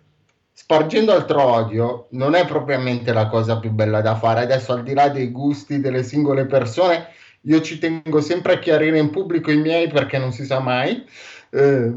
spargendo 0.61 1.11
altro 1.11 1.41
odio 1.41 2.07
non 2.11 2.35
è 2.35 2.45
propriamente 2.45 3.11
la 3.13 3.27
cosa 3.27 3.59
più 3.59 3.71
bella 3.71 4.01
da 4.01 4.15
fare. 4.15 4.41
Adesso, 4.41 4.73
al 4.73 4.83
di 4.83 4.93
là 4.93 5.09
dei 5.09 5.31
gusti 5.31 5.79
delle 5.79 6.03
singole 6.03 6.45
persone, 6.45 7.07
io 7.41 7.61
ci 7.61 7.79
tengo 7.79 8.21
sempre 8.21 8.53
a 8.53 8.59
chiarire 8.59 8.99
in 8.99 9.09
pubblico 9.09 9.51
i 9.51 9.57
miei 9.57 9.87
perché 9.87 10.17
non 10.17 10.31
si 10.31 10.45
sa 10.45 10.59
mai. 10.59 11.03
Eh, 11.49 11.91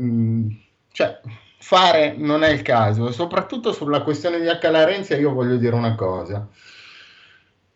cioè, 0.90 1.20
fare 1.58 2.14
non 2.16 2.42
è 2.42 2.48
il 2.48 2.62
caso, 2.62 3.12
soprattutto 3.12 3.72
sulla 3.72 4.02
questione 4.02 4.40
di 4.40 4.46
H. 4.48 4.70
Larenzia 4.70 5.16
io 5.16 5.32
voglio 5.32 5.56
dire 5.56 5.74
una 5.74 5.94
cosa. 5.94 6.48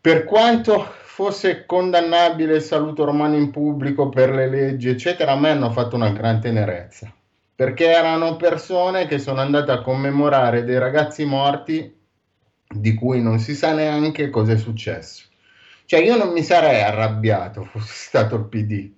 Per 0.08 0.24
quanto 0.24 0.90
fosse 1.02 1.66
condannabile 1.66 2.54
il 2.54 2.62
saluto 2.62 3.04
romano 3.04 3.36
in 3.36 3.50
pubblico 3.50 4.08
per 4.08 4.30
le 4.30 4.48
leggi, 4.48 4.88
eccetera, 4.88 5.32
a 5.32 5.36
me 5.36 5.50
hanno 5.50 5.70
fatto 5.70 5.96
una 5.96 6.08
gran 6.12 6.40
tenerezza 6.40 7.12
perché 7.54 7.90
erano 7.90 8.36
persone 8.36 9.06
che 9.06 9.18
sono 9.18 9.42
andate 9.42 9.70
a 9.70 9.82
commemorare 9.82 10.64
dei 10.64 10.78
ragazzi 10.78 11.26
morti 11.26 11.94
di 12.66 12.94
cui 12.94 13.20
non 13.20 13.38
si 13.38 13.54
sa 13.54 13.74
neanche 13.74 14.30
cosa 14.30 14.52
è 14.52 14.56
successo. 14.56 15.26
Cioè 15.84 16.00
io 16.00 16.16
non 16.16 16.30
mi 16.30 16.42
sarei 16.42 16.80
arrabbiato 16.80 17.64
fosse 17.64 17.92
stato 18.08 18.36
il 18.36 18.44
PD. 18.44 18.90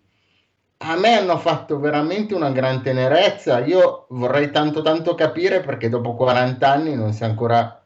A 0.76 0.96
me 0.96 1.14
hanno 1.14 1.38
fatto 1.38 1.80
veramente 1.80 2.34
una 2.34 2.52
gran 2.52 2.82
tenerezza. 2.82 3.58
Io 3.64 4.06
vorrei 4.10 4.52
tanto 4.52 4.80
tanto 4.80 5.16
capire 5.16 5.58
perché 5.58 5.88
dopo 5.88 6.14
40 6.14 6.70
anni 6.70 6.94
non 6.94 7.12
si 7.12 7.24
è 7.24 7.26
ancora, 7.26 7.79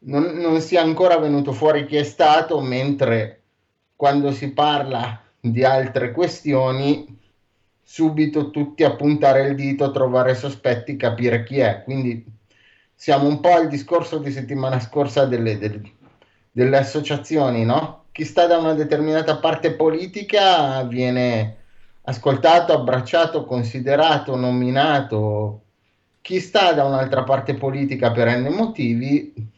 non, 0.00 0.36
non 0.36 0.60
sia 0.60 0.82
ancora 0.82 1.18
venuto 1.18 1.52
fuori 1.52 1.86
chi 1.86 1.96
è 1.96 2.04
stato, 2.04 2.60
mentre 2.60 3.42
quando 3.96 4.30
si 4.32 4.52
parla 4.52 5.20
di 5.40 5.64
altre 5.64 6.12
questioni 6.12 7.16
subito 7.82 8.50
tutti 8.50 8.84
a 8.84 8.94
puntare 8.94 9.48
il 9.48 9.54
dito, 9.54 9.90
trovare 9.90 10.34
sospetti, 10.34 10.96
capire 10.96 11.42
chi 11.42 11.58
è. 11.58 11.82
Quindi 11.84 12.24
siamo 12.94 13.26
un 13.26 13.40
po' 13.40 13.54
al 13.54 13.68
discorso 13.68 14.18
di 14.18 14.30
settimana 14.30 14.78
scorsa 14.78 15.24
delle, 15.24 15.58
delle, 15.58 15.80
delle 16.50 16.76
associazioni, 16.76 17.64
no? 17.64 18.04
Chi 18.12 18.24
sta 18.24 18.46
da 18.46 18.58
una 18.58 18.74
determinata 18.74 19.38
parte 19.38 19.72
politica 19.72 20.82
viene 20.82 21.56
ascoltato, 22.02 22.72
abbracciato, 22.72 23.44
considerato, 23.44 24.36
nominato. 24.36 25.62
Chi 26.20 26.40
sta 26.40 26.72
da 26.72 26.84
un'altra 26.84 27.22
parte 27.22 27.54
politica 27.54 28.10
per 28.10 28.28
n 28.36 28.52
motivi 28.52 29.56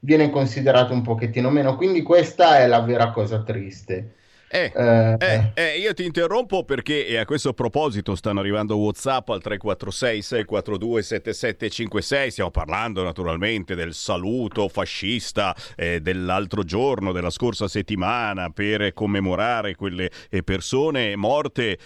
viene 0.00 0.30
considerato 0.30 0.92
un 0.92 1.02
pochettino 1.02 1.50
meno. 1.50 1.76
Quindi 1.76 2.02
questa 2.02 2.58
è 2.58 2.66
la 2.66 2.80
vera 2.80 3.10
cosa 3.10 3.42
triste. 3.42 4.14
Eh, 4.52 4.72
eh, 4.74 5.16
eh, 5.20 5.50
eh, 5.54 5.78
io 5.78 5.94
ti 5.94 6.04
interrompo 6.04 6.64
perché 6.64 7.16
a 7.16 7.24
questo 7.24 7.52
proposito 7.52 8.16
stanno 8.16 8.40
arrivando 8.40 8.76
WhatsApp 8.78 9.28
al 9.28 9.40
346 9.40 10.22
642 10.22 11.02
7756. 11.02 12.30
Stiamo 12.32 12.50
parlando 12.50 13.04
naturalmente 13.04 13.76
del 13.76 13.94
saluto 13.94 14.66
fascista 14.66 15.54
eh, 15.76 16.00
dell'altro 16.00 16.64
giorno, 16.64 17.12
della 17.12 17.30
scorsa 17.30 17.68
settimana, 17.68 18.50
per 18.50 18.92
commemorare 18.92 19.76
quelle 19.76 20.10
eh, 20.28 20.42
persone 20.42 21.14
morte 21.14 21.78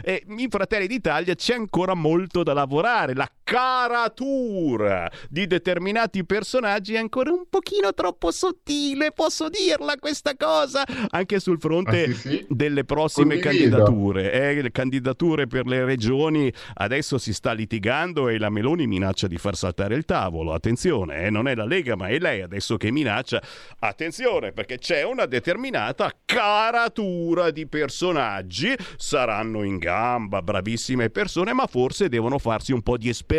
e 0.04 0.24
in 0.28 0.50
Fratelli 0.50 0.88
d'Italia 0.88 1.36
c'è 1.36 1.56
ancora 1.56 1.94
molto 1.94 2.44
da 2.44 2.54
lavorare. 2.54 3.14
La 3.14 3.30
caratura 3.48 5.10
di 5.30 5.48
determinati 5.48 6.26
personaggi 6.26 6.96
è 6.96 6.98
ancora 6.98 7.32
un 7.32 7.46
pochino 7.50 7.94
troppo 7.94 8.30
sottile, 8.30 9.14
posso 9.14 9.48
dirla 9.48 9.96
questa 9.98 10.36
cosa, 10.36 10.84
anche 11.12 11.40
sul 11.40 11.58
fronte 11.58 12.04
ah, 12.04 12.06
sì, 12.08 12.14
sì. 12.14 12.46
delle 12.50 12.84
prossime 12.84 13.40
Condivido. 13.40 13.78
candidature. 13.78 14.32
Eh, 14.34 14.62
le 14.62 14.72
candidature 14.72 15.48
per 15.48 15.66
le 15.66 15.86
regioni 15.86 16.52
adesso 16.74 17.18
si 17.18 17.32
sta 17.32 17.54
litigando 17.54 18.28
e 18.28 18.38
la 18.38 18.50
Meloni 18.50 18.86
minaccia 18.86 19.28
di 19.28 19.38
far 19.38 19.56
saltare 19.56 19.96
il 19.96 20.04
tavolo. 20.04 20.52
Attenzione, 20.52 21.24
eh, 21.24 21.30
non 21.30 21.48
è 21.48 21.56
la 21.56 21.66
Lega, 21.66 21.96
ma 21.96 22.08
è 22.08 22.20
lei 22.20 22.42
adesso 22.42 22.76
che 22.76 22.92
minaccia. 22.92 23.42
Attenzione, 23.80 24.52
perché 24.52 24.78
c'è 24.78 25.04
una 25.04 25.26
determinata 25.26 26.12
caratura 26.26 27.52
di 27.52 27.66
personaggi, 27.66 28.76
saranno 28.98 29.64
in 29.64 29.78
gamba, 29.78 30.42
bravissime 30.42 31.10
persone, 31.10 31.54
ma 31.54 31.66
forse 31.66 32.10
devono 32.10 32.40
farsi 32.40 32.74
un 32.74 32.82
po' 32.82 32.98
di 32.98 33.08
esperienza 33.08 33.36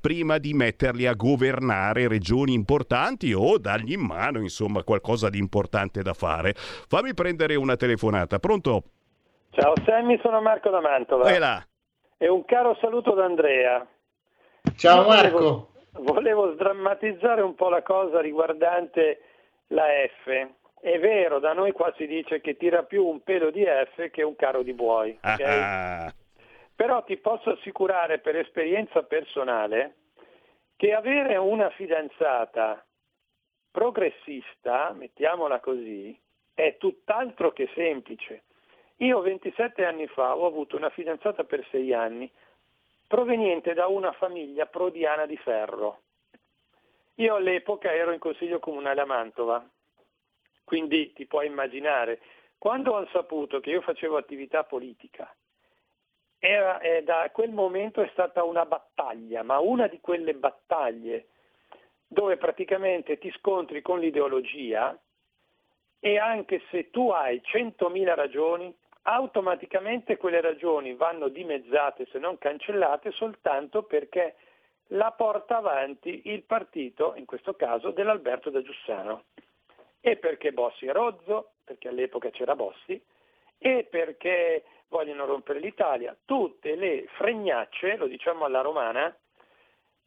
prima 0.00 0.38
di 0.38 0.52
metterli 0.54 1.06
a 1.06 1.14
governare 1.14 2.08
regioni 2.08 2.52
importanti 2.52 3.32
o 3.32 3.58
dargli 3.58 3.92
in 3.92 4.00
mano, 4.00 4.40
insomma, 4.40 4.82
qualcosa 4.82 5.28
di 5.28 5.38
importante 5.38 6.02
da 6.02 6.12
fare. 6.12 6.52
Fammi 6.54 7.14
prendere 7.14 7.54
una 7.54 7.76
telefonata. 7.76 8.38
Pronto? 8.38 8.82
Ciao 9.50 9.74
Sammy, 9.84 10.18
sono 10.22 10.40
Marco 10.40 10.70
da 10.70 10.80
Mantova. 10.80 11.30
E 11.30 11.38
là. 11.38 11.62
E 12.16 12.28
un 12.28 12.44
caro 12.44 12.76
saluto 12.80 13.12
da 13.14 13.24
Andrea. 13.24 13.86
Ciao 14.76 15.06
Marco. 15.06 15.70
Volevo, 15.92 16.12
volevo 16.12 16.52
sdrammatizzare 16.54 17.42
un 17.42 17.54
po' 17.54 17.68
la 17.68 17.82
cosa 17.82 18.20
riguardante 18.20 19.20
la 19.68 19.84
F. 20.24 20.48
È 20.80 20.98
vero, 20.98 21.38
da 21.38 21.52
noi 21.52 21.72
qua 21.72 21.92
si 21.96 22.06
dice 22.06 22.40
che 22.40 22.56
tira 22.56 22.82
più 22.82 23.06
un 23.06 23.22
pelo 23.22 23.50
di 23.50 23.64
F 23.64 24.10
che 24.10 24.22
un 24.22 24.34
carro 24.36 24.62
di 24.62 24.72
buoi. 24.72 25.16
Okay? 25.22 26.10
Però 26.82 27.04
ti 27.04 27.16
posso 27.16 27.50
assicurare 27.50 28.18
per 28.18 28.34
esperienza 28.34 29.04
personale 29.04 29.98
che 30.74 30.92
avere 30.92 31.36
una 31.36 31.70
fidanzata 31.70 32.84
progressista, 33.70 34.90
mettiamola 34.90 35.60
così, 35.60 36.20
è 36.52 36.76
tutt'altro 36.78 37.52
che 37.52 37.70
semplice. 37.72 38.42
Io 38.96 39.20
27 39.20 39.84
anni 39.84 40.08
fa 40.08 40.36
ho 40.36 40.44
avuto 40.44 40.74
una 40.74 40.90
fidanzata 40.90 41.44
per 41.44 41.64
sei 41.70 41.94
anni 41.94 42.28
proveniente 43.06 43.74
da 43.74 43.86
una 43.86 44.10
famiglia 44.10 44.66
prodiana 44.66 45.24
di 45.24 45.36
ferro. 45.36 46.00
Io 47.14 47.36
all'epoca 47.36 47.92
ero 47.92 48.10
in 48.10 48.18
consiglio 48.18 48.58
comunale 48.58 49.02
a 49.02 49.06
Mantova, 49.06 49.64
quindi 50.64 51.12
ti 51.12 51.26
puoi 51.26 51.46
immaginare, 51.46 52.20
quando 52.58 52.94
ho 52.94 53.06
saputo 53.12 53.60
che 53.60 53.70
io 53.70 53.82
facevo 53.82 54.16
attività 54.16 54.64
politica 54.64 55.32
era, 56.44 56.80
eh, 56.80 57.04
da 57.04 57.30
quel 57.32 57.52
momento 57.52 58.02
è 58.02 58.08
stata 58.10 58.42
una 58.42 58.66
battaglia, 58.66 59.44
ma 59.44 59.60
una 59.60 59.86
di 59.86 60.00
quelle 60.00 60.34
battaglie 60.34 61.28
dove 62.08 62.36
praticamente 62.36 63.16
ti 63.18 63.30
scontri 63.38 63.80
con 63.80 64.00
l'ideologia 64.00 64.98
e 66.00 66.18
anche 66.18 66.60
se 66.68 66.90
tu 66.90 67.10
hai 67.10 67.40
100.000 67.44 68.14
ragioni, 68.16 68.76
automaticamente 69.02 70.16
quelle 70.16 70.40
ragioni 70.40 70.94
vanno 70.94 71.28
dimezzate 71.28 72.08
se 72.10 72.18
non 72.18 72.38
cancellate 72.38 73.12
soltanto 73.12 73.84
perché 73.84 74.34
la 74.88 75.12
porta 75.12 75.58
avanti 75.58 76.22
il 76.24 76.42
partito, 76.42 77.14
in 77.14 77.24
questo 77.24 77.54
caso 77.54 77.92
dell'Alberto 77.92 78.50
da 78.50 78.62
Giussano. 78.62 79.26
E 80.00 80.16
perché 80.16 80.50
Bossi 80.50 80.86
è 80.86 80.92
rozzo, 80.92 81.52
perché 81.62 81.86
all'epoca 81.86 82.30
c'era 82.30 82.56
Bossi, 82.56 83.00
e 83.58 83.86
perché 83.88 84.64
vogliono 84.92 85.24
rompere 85.24 85.58
l'Italia, 85.58 86.14
tutte 86.24 86.76
le 86.76 87.06
fregnacce, 87.16 87.96
lo 87.96 88.06
diciamo 88.06 88.44
alla 88.44 88.60
romana, 88.60 89.16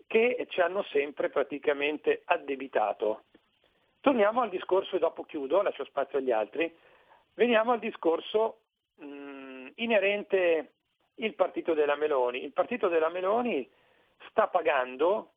che 0.05 0.45
ci 0.49 0.61
hanno 0.61 0.83
sempre 0.83 1.29
praticamente 1.29 2.21
addebitato. 2.25 3.23
Torniamo 3.99 4.41
al 4.41 4.49
discorso, 4.49 4.95
e 4.95 4.99
dopo 4.99 5.23
chiudo, 5.23 5.63
lascio 5.63 5.83
spazio 5.85 6.19
agli 6.19 6.31
altri, 6.31 6.71
veniamo 7.33 7.71
al 7.71 7.79
discorso 7.79 8.59
mh, 8.97 9.69
inerente 9.75 10.73
il 11.15 11.33
partito 11.33 11.73
della 11.73 11.95
Meloni. 11.95 12.43
Il 12.43 12.53
partito 12.53 12.87
della 12.87 13.09
Meloni 13.09 13.67
sta 14.29 14.47
pagando 14.47 15.31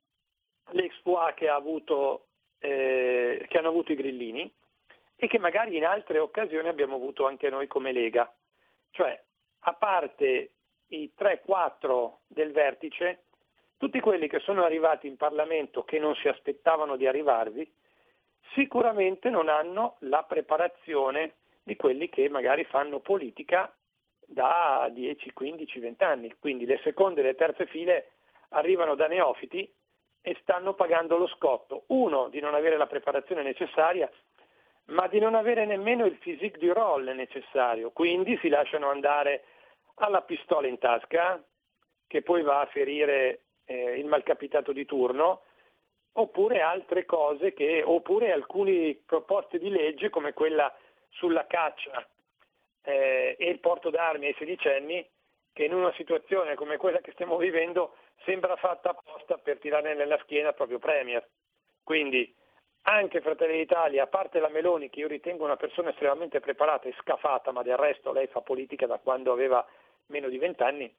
l'exploit 0.72 1.34
che, 1.34 1.48
ha 1.48 1.54
avuto, 1.54 2.26
eh, 2.58 3.46
che 3.48 3.58
hanno 3.58 3.68
avuto 3.68 3.92
i 3.92 3.96
grillini 3.96 4.52
e 5.16 5.26
che 5.26 5.38
magari 5.38 5.78
in 5.78 5.86
altre 5.86 6.18
occasioni 6.18 6.68
abbiamo 6.68 6.96
avuto 6.96 7.26
anche 7.26 7.48
noi 7.48 7.66
come 7.66 7.92
Lega. 7.92 8.30
Cioè 8.90 9.18
a 9.60 9.72
parte 9.74 10.52
i 10.88 11.12
3-4 11.18 12.18
del 12.26 12.52
vertice, 12.52 13.24
tutti 13.76 14.00
quelli 14.00 14.28
che 14.28 14.40
sono 14.40 14.64
arrivati 14.64 15.06
in 15.06 15.16
Parlamento 15.16 15.84
che 15.84 15.98
non 15.98 16.14
si 16.16 16.28
aspettavano 16.28 16.96
di 16.96 17.06
arrivarvi, 17.06 17.70
sicuramente 18.54 19.30
non 19.30 19.48
hanno 19.48 19.96
la 20.00 20.24
preparazione 20.24 21.34
di 21.62 21.76
quelli 21.76 22.08
che 22.08 22.28
magari 22.28 22.64
fanno 22.64 23.00
politica 23.00 23.72
da 24.24 24.88
10, 24.90 25.32
15, 25.32 25.78
20 25.78 26.04
anni. 26.04 26.34
Quindi 26.38 26.66
le 26.66 26.80
seconde 26.82 27.20
e 27.20 27.24
le 27.24 27.34
terze 27.34 27.66
file 27.66 28.12
arrivano 28.50 28.94
da 28.94 29.06
neofiti 29.06 29.70
e 30.20 30.36
stanno 30.40 30.74
pagando 30.74 31.16
lo 31.16 31.26
scotto. 31.28 31.84
Uno, 31.88 32.28
di 32.28 32.40
non 32.40 32.54
avere 32.54 32.76
la 32.76 32.86
preparazione 32.86 33.42
necessaria, 33.42 34.10
ma 34.88 35.06
di 35.08 35.18
non 35.18 35.34
avere 35.34 35.66
nemmeno 35.66 36.06
il 36.06 36.16
physique 36.16 36.58
du 36.58 36.72
role 36.72 37.12
necessario. 37.12 37.90
Quindi 37.90 38.38
si 38.38 38.48
lasciano 38.48 38.90
andare 38.90 39.44
alla 39.96 40.22
pistola 40.22 40.66
in 40.66 40.78
tasca, 40.78 41.42
che 42.06 42.22
poi 42.22 42.42
va 42.42 42.60
a 42.60 42.66
ferire 42.66 43.42
eh, 43.64 43.98
il 43.98 44.06
malcapitato 44.06 44.72
di 44.72 44.84
turno, 44.84 45.42
oppure 46.12 46.60
altre 46.60 47.04
cose 47.04 47.52
che, 47.52 47.82
oppure 47.84 48.32
alcune 48.32 48.98
proposte 49.04 49.58
di 49.58 49.68
legge 49.68 50.10
come 50.10 50.32
quella 50.32 50.74
sulla 51.10 51.46
caccia 51.46 52.06
eh, 52.82 53.36
e 53.38 53.48
il 53.48 53.60
porto 53.60 53.90
d'armi 53.90 54.26
ai 54.26 54.36
sedicenni, 54.38 55.06
che 55.52 55.64
in 55.64 55.74
una 55.74 55.92
situazione 55.94 56.54
come 56.54 56.76
quella 56.76 57.00
che 57.00 57.12
stiamo 57.12 57.36
vivendo 57.36 57.96
sembra 58.24 58.56
fatta 58.56 58.90
apposta 58.90 59.36
per 59.38 59.58
tirare 59.58 59.94
nella 59.94 60.18
schiena 60.22 60.52
proprio 60.52 60.78
Premier. 60.78 61.26
Quindi 61.82 62.34
anche 62.90 63.20
Fratelli 63.20 63.58
d'Italia, 63.58 64.04
a 64.04 64.06
parte 64.06 64.40
la 64.40 64.48
Meloni, 64.48 64.88
che 64.88 65.00
io 65.00 65.08
ritengo 65.08 65.44
una 65.44 65.56
persona 65.56 65.90
estremamente 65.90 66.40
preparata 66.40 66.88
e 66.88 66.94
scafata, 67.00 67.52
ma 67.52 67.62
del 67.62 67.76
resto 67.76 68.12
lei 68.12 68.26
fa 68.28 68.40
politica 68.40 68.86
da 68.86 68.98
quando 68.98 69.30
aveva 69.30 69.64
meno 70.06 70.28
di 70.28 70.38
vent'anni, 70.38 70.92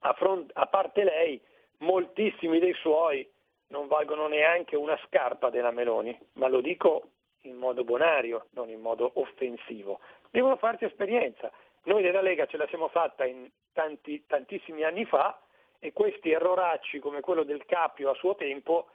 a, 0.00 0.12
front- 0.14 0.50
a 0.54 0.66
parte 0.66 1.04
lei, 1.04 1.40
moltissimi 1.78 2.58
dei 2.58 2.74
suoi 2.74 3.28
non 3.68 3.86
valgono 3.86 4.26
neanche 4.26 4.76
una 4.76 4.98
scarpa 5.06 5.48
della 5.48 5.70
Meloni, 5.70 6.16
ma 6.34 6.48
lo 6.48 6.60
dico 6.60 7.10
in 7.42 7.56
modo 7.56 7.84
bonario, 7.84 8.46
non 8.50 8.68
in 8.68 8.80
modo 8.80 9.12
offensivo. 9.14 10.00
Devono 10.30 10.56
farci 10.56 10.84
esperienza. 10.84 11.50
Noi 11.84 12.02
della 12.02 12.20
Lega 12.20 12.46
ce 12.46 12.56
la 12.56 12.66
siamo 12.66 12.88
fatta 12.88 13.24
tanti, 13.72 14.24
tantissimi 14.26 14.82
anni 14.82 15.04
fa 15.04 15.40
e 15.78 15.92
questi 15.92 16.30
erroracci 16.30 16.98
come 16.98 17.20
quello 17.20 17.42
del 17.44 17.64
Capio 17.64 18.10
a 18.10 18.14
suo 18.14 18.34
tempo 18.34 18.88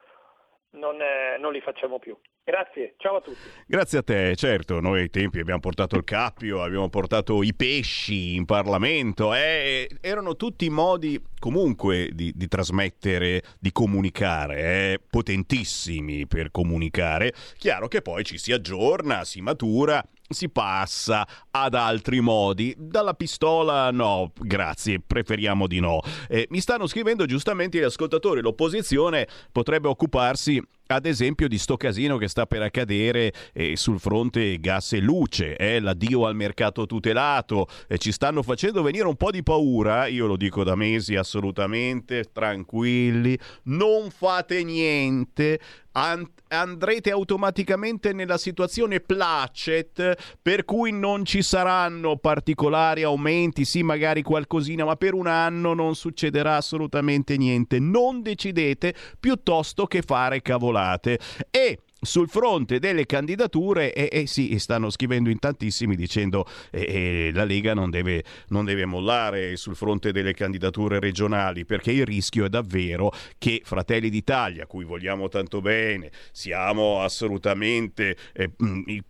non, 0.72 1.02
eh, 1.02 1.38
non 1.40 1.52
li 1.52 1.62
facciamo 1.62 2.00
più. 2.00 2.18
Grazie, 2.44 2.94
ciao 2.98 3.18
a 3.18 3.22
tutti. 3.22 3.38
Grazie 3.66 3.98
a 3.98 4.04
te, 4.04 4.36
certo, 4.38 4.80
noi 4.80 5.02
ai 5.02 5.10
tempi 5.10 5.40
abbiamo 5.40 5.60
portato 5.60 5.98
il 5.98 6.06
cappio, 6.06 6.64
abbiamo 6.64 6.88
portato 6.88 7.44
i 7.44 7.54
pesci 7.54 8.36
in 8.36 8.46
Parlamento, 8.46 9.34
eh, 9.34 9.90
erano 10.00 10.38
tutti 10.38 10.70
modi 10.70 11.22
comunque 11.40 12.10
di, 12.14 12.32
di 12.34 12.48
trasmettere, 12.48 13.42
di 13.60 13.74
comunicare, 13.74 14.62
eh, 14.62 15.02
potentissimi 15.10 16.26
per 16.26 16.50
comunicare. 16.52 17.34
Chiaro 17.58 17.90
che 17.90 18.02
poi 18.02 18.24
ci 18.24 18.38
si 18.38 18.54
aggiorna, 18.54 19.26
si 19.26 19.42
matura 19.42 20.02
si 20.28 20.50
passa 20.50 21.28
ad 21.52 21.74
altri 21.74 22.20
modi. 22.20 22.74
Dalla 22.78 23.14
pistola 23.14 23.92
no, 23.92 24.32
grazie, 24.40 25.02
preferiamo 25.06 25.68
di 25.68 25.80
no. 25.80 26.02
Eh, 26.28 26.48
mi 26.50 26.60
stanno 26.60 26.88
scrivendo 26.88 27.26
giustamente 27.26 27.80
gli 27.80 27.84
ascoltatori, 27.84 28.42
l'opposizione 28.42 29.28
potrebbe 29.52 29.88
occuparsi 29.88 30.62
ad 30.88 31.06
esempio 31.06 31.48
di 31.48 31.58
sto 31.58 31.78
casino 31.78 32.18
che 32.18 32.28
sta 32.28 32.46
per 32.46 32.62
accadere 32.62 33.34
eh, 33.54 33.76
sul 33.76 34.00
fronte 34.00 34.60
gas 34.60 34.94
e 34.94 35.00
luce, 35.00 35.56
eh, 35.56 35.80
l'addio 35.80 36.26
al 36.26 36.36
mercato 36.36 36.86
tutelato, 36.86 37.68
eh, 37.88 37.98
ci 37.98 38.12
stanno 38.12 38.42
facendo 38.42 38.82
venire 38.82 39.06
un 39.06 39.16
po' 39.16 39.32
di 39.32 39.44
paura, 39.44 40.08
io 40.08 40.26
lo 40.26 40.38
dico 40.38 40.64
da 40.64 40.76
mesi 40.76 41.16
assolutamente, 41.16 42.30
tranquilli, 42.32 43.38
non 43.64 44.10
fate 44.10 44.64
niente, 44.64 45.60
and- 45.98 46.30
andrete 46.50 47.12
automaticamente 47.12 48.14
nella 48.14 48.38
situazione 48.38 49.00
placet 49.00 50.38
per 50.42 50.64
cui 50.64 50.92
non 50.92 51.26
ci 51.26 51.42
saranno 51.42 52.18
particolari 52.18 53.04
aumenti, 53.04 53.66
sì 53.66 53.84
magari 53.84 54.22
qualcosina, 54.22 54.86
ma 54.86 54.96
per 54.96 55.14
un 55.14 55.28
anno 55.28 55.74
non 55.74 55.96
succederà 55.96 56.56
assolutamente 56.56 57.36
niente. 57.38 57.80
Non 57.80 58.22
decidete 58.22 58.94
piuttosto 59.20 59.88
che 59.88 60.02
fare 60.02 60.42
cavolate. 60.42 61.20
E 61.50 61.80
sul 62.08 62.30
fronte 62.30 62.80
delle 62.80 63.06
candidature, 63.06 63.94
e 63.94 64.10
eh, 64.12 64.28
sì, 64.28 64.58
stanno 64.60 64.90
scrivendo 64.90 65.30
in 65.30 65.40
tantissimi 65.40 65.96
dicendo 65.96 66.46
eh, 66.72 67.28
eh, 67.28 67.32
la 67.34 67.44
Lega 67.44 67.74
non 67.74 67.90
deve, 67.90 68.24
non 68.48 68.64
deve 68.64 68.86
mollare 68.86 69.58
sul 69.58 69.76
fronte 69.76 70.14
delle 70.14 70.34
candidature 70.34 71.00
regionali, 71.00 71.66
perché 71.66 71.92
il 71.92 72.06
rischio 72.06 72.46
è 72.46 72.50
davvero 72.50 73.12
che 73.38 73.62
Fratelli 73.64 74.10
d'Italia, 74.10 74.66
cui 74.66 74.86
vogliamo 74.86 75.28
tanto 75.28 75.60
bene, 75.60 76.10
siamo 76.32 77.02
assolutamente 77.02 78.16
eh, 78.34 78.52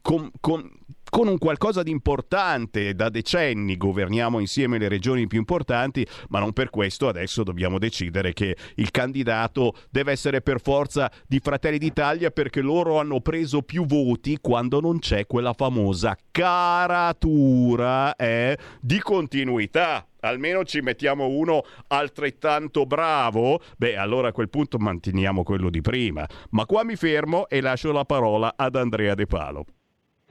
con, 0.01 0.31
con 0.41 0.67
con 1.10 1.28
un 1.28 1.38
qualcosa 1.38 1.84
di 1.84 1.91
importante 1.91 2.93
da 2.93 3.10
decenni 3.10 3.78
governiamo 3.78 4.39
insieme 4.39 4.78
le 4.78 4.88
regioni 4.88 5.28
più 5.28 5.39
importanti, 5.39 6.06
ma 6.30 6.39
non 6.39 6.54
per 6.54 6.70
questo 6.70 7.08
adesso 7.08 7.43
dobbiamo 7.43 7.80
decidere 7.80 8.34
che 8.34 8.56
il 8.76 8.91
candidato 8.91 9.74
deve 9.89 10.12
essere 10.12 10.41
per 10.41 10.62
forza 10.62 11.12
di 11.28 11.39
Fratelli 11.39 11.78
d'Italia 11.78 12.32
perché 12.32 12.62
loro 12.62 13.00
hanno 13.00 13.22
preso 13.22 13.62
più 13.62 13.86
voti 13.86 14.38
quando 14.41 14.80
non 14.80 15.00
c'è 15.00 15.26
quella 15.26 15.54
famosa 15.54 16.17
caratura 16.32 18.15
eh, 18.15 18.58
di 18.82 19.00
continuità 19.00 20.06
almeno 20.22 20.63
ci 20.63 20.82
mettiamo 20.82 21.28
uno 21.28 21.63
altrettanto 21.88 22.86
bravo, 22.86 23.62
beh 23.78 23.98
allora 23.98 24.30
a 24.30 24.32
quel 24.32 24.50
punto 24.50 24.78
manteniamo 24.78 25.43
quello 25.43 25.70
di 25.70 25.82
prima. 25.82 26.28
Ma 26.50 26.65
qua 26.65 26.84
mi 26.84 26.96
fermo 26.96 27.48
e 27.48 27.62
lascio 27.62 27.91
la 27.91 28.04
parola 28.04 28.54
ad 28.56 28.76
Andrea 28.76 29.15
De 29.15 29.26
Palo. 29.26 29.65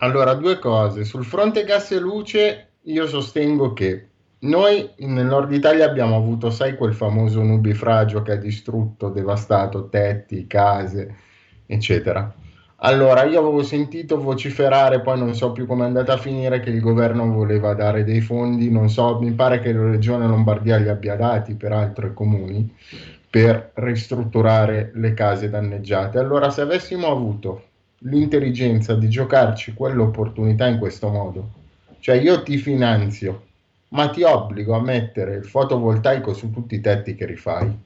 Allora, 0.00 0.35
due 0.35 0.59
cose. 0.59 1.04
Sul 1.04 1.24
fronte 1.24 1.64
gas 1.64 1.90
e 1.92 1.98
luce 1.98 2.68
io 2.82 3.06
sostengo 3.06 3.72
che 3.72 4.09
noi 4.40 4.90
nel 4.98 5.24
nord 5.24 5.50
Italia 5.52 5.87
abbiamo 5.87 6.16
avuto, 6.16 6.50
sai, 6.50 6.76
quel 6.76 6.92
famoso 6.92 7.42
nubifragio 7.42 8.20
che 8.20 8.32
ha 8.32 8.37
distrutto, 8.37 9.09
devastato 9.09 9.88
tetti, 9.88 10.46
case, 10.46 11.16
eccetera. 11.64 12.30
Allora, 12.80 13.24
io 13.24 13.38
avevo 13.40 13.62
sentito 13.62 14.20
vociferare, 14.20 15.00
poi 15.00 15.18
non 15.18 15.35
so 15.35 15.52
più 15.52 15.64
come 15.64 15.85
è 15.85 15.87
andata 15.87 16.12
a 16.12 16.18
finire, 16.18 16.61
che 16.61 16.68
il 16.68 16.82
governo 16.82 17.32
voleva 17.32 17.72
dare 17.72 18.04
dei 18.04 18.20
fondi, 18.20 18.70
non 18.70 18.90
so, 18.90 19.18
mi 19.18 19.32
pare 19.32 19.61
che 19.61 19.72
la 19.72 19.90
regione 19.90 20.26
Lombardia 20.26 20.76
li 20.76 20.90
abbia 20.90 21.16
dati, 21.16 21.54
peraltro 21.54 22.04
ai 22.06 22.12
comuni, 22.12 22.70
per 23.30 23.70
ristrutturare 23.76 24.90
le 24.92 25.14
case 25.14 25.48
danneggiate. 25.48 26.18
Allora, 26.18 26.50
se 26.50 26.61
avessimo 26.61 27.11
avuto 27.11 27.62
l'intelligenza 28.00 28.94
di 28.94 29.09
giocarci 29.09 29.74
quell'opportunità 29.74 30.66
in 30.66 30.78
questo 30.78 31.09
modo. 31.09 31.50
Cioè 31.98 32.16
io 32.16 32.42
ti 32.42 32.59
finanzio, 32.59 33.44
ma 33.88 34.09
ti 34.09 34.22
obbligo 34.22 34.74
a 34.74 34.80
mettere 34.80 35.37
il 35.37 35.44
fotovoltaico 35.44 36.35
su 36.35 36.50
tutti 36.50 36.74
i 36.74 36.80
tetti 36.80 37.14
che 37.14 37.26
rifai 37.26 37.76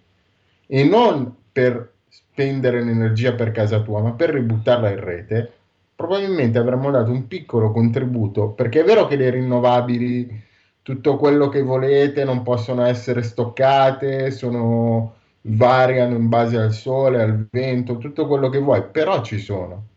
e 0.66 0.84
non 0.84 1.34
per 1.52 1.92
spendere 2.08 2.82
l'energia 2.82 3.34
per 3.34 3.50
casa 3.52 3.80
tua, 3.80 4.00
ma 4.00 4.12
per 4.12 4.30
ributtarla 4.30 4.90
in 4.90 5.00
rete, 5.00 5.52
probabilmente 5.94 6.58
avremmo 6.58 6.90
dato 6.90 7.10
un 7.10 7.26
piccolo 7.26 7.70
contributo, 7.72 8.48
perché 8.48 8.80
è 8.80 8.84
vero 8.84 9.06
che 9.06 9.16
le 9.16 9.30
rinnovabili, 9.30 10.42
tutto 10.82 11.16
quello 11.16 11.48
che 11.48 11.62
volete, 11.62 12.24
non 12.24 12.42
possono 12.42 12.84
essere 12.84 13.22
stoccate, 13.22 14.30
sono, 14.30 15.14
variano 15.42 16.16
in 16.16 16.28
base 16.28 16.56
al 16.56 16.72
sole, 16.72 17.22
al 17.22 17.46
vento, 17.50 17.98
tutto 17.98 18.26
quello 18.26 18.48
che 18.48 18.58
vuoi, 18.58 18.84
però 18.90 19.22
ci 19.22 19.38
sono. 19.38 19.88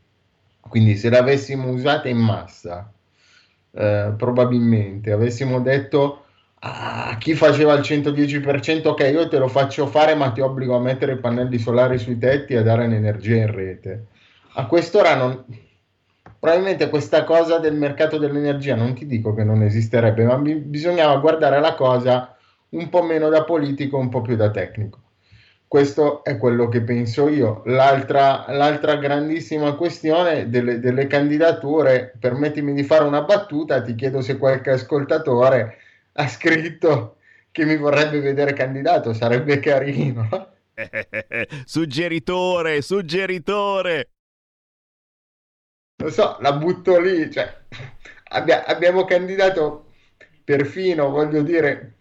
Quindi 0.67 0.95
se 0.95 1.09
l'avessimo 1.09 1.69
usata 1.69 2.07
in 2.07 2.17
massa, 2.17 2.91
eh, 3.71 4.13
probabilmente 4.17 5.11
avessimo 5.11 5.59
detto 5.61 6.23
a 6.65 7.09
ah, 7.09 7.17
chi 7.17 7.35
faceva 7.35 7.73
il 7.73 7.81
110%, 7.81 8.87
ok, 8.87 9.09
io 9.11 9.27
te 9.27 9.37
lo 9.37 9.49
faccio 9.49 9.85
fare, 9.85 10.15
ma 10.15 10.31
ti 10.31 10.39
obbligo 10.39 10.75
a 10.75 10.79
mettere 10.79 11.17
pannelli 11.17 11.59
solari 11.59 11.97
sui 11.97 12.17
tetti 12.17 12.53
e 12.53 12.57
a 12.57 12.63
dare 12.63 12.87
l'energia 12.87 13.35
in 13.35 13.51
rete. 13.51 14.05
A 14.53 14.65
quest'ora 14.65 15.15
non, 15.15 15.43
probabilmente 16.39 16.87
questa 16.89 17.25
cosa 17.25 17.59
del 17.59 17.75
mercato 17.75 18.17
dell'energia 18.17 18.75
non 18.75 18.93
ti 18.93 19.05
dico 19.05 19.33
che 19.33 19.43
non 19.43 19.61
esisterebbe, 19.61 20.23
ma 20.23 20.37
bi- 20.37 20.55
bisognava 20.55 21.17
guardare 21.17 21.59
la 21.59 21.75
cosa 21.75 22.33
un 22.69 22.87
po' 22.87 23.03
meno 23.03 23.27
da 23.27 23.43
politico, 23.43 23.97
un 23.97 24.07
po' 24.07 24.21
più 24.21 24.37
da 24.37 24.49
tecnico. 24.49 25.02
Questo 25.73 26.23
è 26.23 26.37
quello 26.37 26.67
che 26.67 26.81
penso 26.83 27.27
io. 27.27 27.63
L'altra, 27.65 28.45
l'altra 28.49 28.97
grandissima 28.97 29.73
questione 29.73 30.47
delle, 30.47 30.79
delle, 30.79 31.07
candidature, 31.07 32.13
permettimi 32.19 32.75
di 32.75 32.83
fare 32.83 33.05
una 33.05 33.23
battuta, 33.23 33.81
ti 33.81 33.95
chiedo 33.95 34.21
se 34.21 34.37
qualche 34.37 34.69
ascoltatore 34.69 35.79
ha 36.11 36.27
scritto 36.27 37.15
che 37.49 37.65
mi 37.65 37.75
vorrebbe 37.75 38.19
vedere 38.19 38.53
candidato, 38.53 39.13
sarebbe 39.13 39.57
carino. 39.59 40.29
suggeritore, 41.65 42.83
suggeritore. 42.83 44.09
Lo 46.03 46.11
so, 46.11 46.37
la 46.41 46.53
butto 46.53 46.99
lì, 46.99 47.31
cioè, 47.31 47.51
abbia, 48.25 48.65
abbiamo 48.65 49.05
candidato 49.05 49.87
perfino, 50.43 51.09
voglio 51.09 51.41
dire, 51.41 51.95